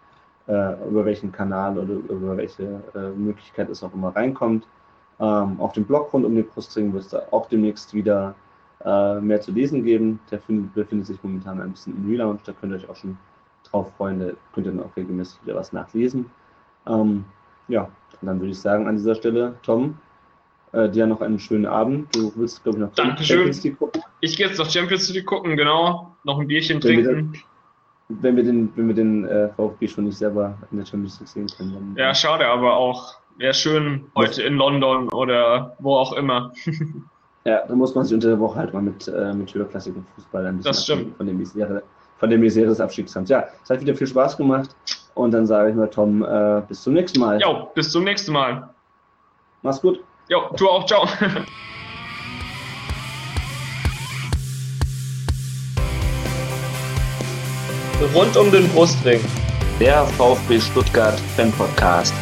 äh, 0.46 0.74
über 0.88 1.04
welchen 1.04 1.32
Kanal 1.32 1.76
oder 1.76 1.94
über 1.94 2.36
welche 2.36 2.80
äh, 2.94 3.10
Möglichkeit 3.10 3.68
es 3.68 3.82
auch 3.82 3.92
immer 3.92 4.14
reinkommt. 4.14 4.66
Ähm, 5.18 5.60
auf 5.60 5.72
dem 5.72 5.84
Blog 5.84 6.12
rund 6.12 6.24
um 6.24 6.34
den 6.34 6.46
Brustring 6.46 6.92
wird 6.92 7.04
es 7.04 7.14
auch 7.14 7.46
demnächst 7.46 7.94
wieder 7.94 8.34
äh, 8.84 9.20
mehr 9.20 9.40
zu 9.40 9.50
lesen 9.50 9.82
geben. 9.82 10.20
Der 10.30 10.40
findet, 10.40 10.72
befindet 10.74 11.08
sich 11.08 11.18
momentan 11.22 11.60
ein 11.60 11.72
bisschen 11.72 11.96
im 11.96 12.08
Relaunch, 12.08 12.42
da 12.44 12.52
könnt 12.52 12.72
ihr 12.72 12.76
euch 12.76 12.88
auch 12.88 12.96
schon 12.96 13.18
drauf 13.64 13.92
freuen, 13.96 14.20
da 14.20 14.26
könnt 14.52 14.66
ihr 14.66 14.72
dann 14.72 14.84
auch 14.84 14.96
regelmäßig 14.96 15.44
wieder 15.44 15.56
was 15.56 15.72
nachlesen. 15.72 16.30
Ähm, 16.86 17.24
ja, 17.66 17.88
und 18.20 18.26
dann 18.26 18.38
würde 18.38 18.52
ich 18.52 18.60
sagen 18.60 18.86
an 18.86 18.96
dieser 18.96 19.16
Stelle, 19.16 19.54
Tom, 19.62 19.98
äh, 20.74 20.90
dir 20.90 21.06
noch 21.06 21.20
einen 21.20 21.38
schönen 21.38 21.66
Abend. 21.66 22.14
Du 22.14 22.32
willst, 22.36 22.62
glaube 22.62 22.78
ich, 22.78 22.84
noch 22.84 22.94
Dankeschön. 22.94 23.36
Champions 23.36 23.64
League 23.64 23.78
gucken. 23.78 24.02
Ich 24.20 24.36
gehe 24.36 24.46
jetzt 24.46 24.58
noch 24.58 24.70
Champions 24.70 25.12
League 25.12 25.26
gucken, 25.26 25.56
genau. 25.56 26.16
Noch 26.24 26.38
ein 26.38 26.46
Bierchen 26.46 26.82
wenn 26.82 27.04
trinken. 27.04 27.32
Wir 27.32 27.40
wenn 28.08 28.36
wir 28.36 28.44
den, 28.44 28.70
wenn 28.76 28.88
wir 28.88 28.94
den 28.94 29.24
äh, 29.24 29.48
VfB 29.50 29.88
schon 29.88 30.04
nicht 30.04 30.18
selber 30.18 30.58
in 30.70 30.78
der 30.78 30.86
Champions 30.86 31.20
League 31.20 31.28
sehen 31.28 31.46
können. 31.56 31.72
Dann, 31.72 31.96
ja, 31.96 32.14
schade, 32.14 32.46
aber 32.46 32.76
auch. 32.76 33.16
Wäre 33.36 33.54
schön 33.54 34.04
heute 34.14 34.42
in 34.42 34.54
London 34.54 35.08
oder 35.12 35.74
wo 35.80 35.96
auch 35.96 36.12
immer. 36.12 36.52
ja, 37.44 37.66
da 37.66 37.74
muss 37.74 37.92
man 37.94 38.04
sich 38.04 38.14
unter 38.14 38.28
der 38.28 38.38
Woche 38.38 38.60
halt 38.60 38.72
mal 38.72 38.82
mit, 38.82 39.08
äh, 39.08 39.34
mit 39.34 39.52
höherklassigem 39.52 40.06
Fußball 40.14 40.46
ein 40.46 40.58
bisschen 40.58 40.70
das 40.70 40.84
stimmt. 40.84 41.16
von 41.16 41.26
dem 41.26 41.38
Misere, 41.38 41.82
von 42.18 42.30
dem 42.30 42.40
Misere 42.40 42.66
des 42.66 42.80
Abstiegskampfs. 42.80 43.30
Ja, 43.30 43.48
es 43.60 43.70
hat 43.70 43.80
wieder 43.80 43.96
viel 43.96 44.06
Spaß 44.06 44.36
gemacht 44.36 44.76
und 45.14 45.32
dann 45.32 45.46
sage 45.46 45.70
ich 45.70 45.74
mal, 45.74 45.88
Tom, 45.88 46.22
äh, 46.22 46.62
bis 46.68 46.84
zum 46.84 46.92
nächsten 46.92 47.18
Mal. 47.18 47.40
Ja, 47.40 47.64
bis 47.74 47.90
zum 47.90 48.04
nächsten 48.04 48.32
Mal. 48.32 48.70
Mach's 49.62 49.80
gut. 49.80 50.00
Jo, 50.28 50.48
du 50.56 50.68
auch, 50.70 50.86
ciao. 50.86 51.06
Rund 58.14 58.36
um 58.36 58.50
den 58.50 58.68
Brustring. 58.70 59.20
Der 59.78 60.04
VfB 60.06 60.60
Stuttgart 60.60 61.20
Fan 61.36 61.52
Podcast. 61.52 62.14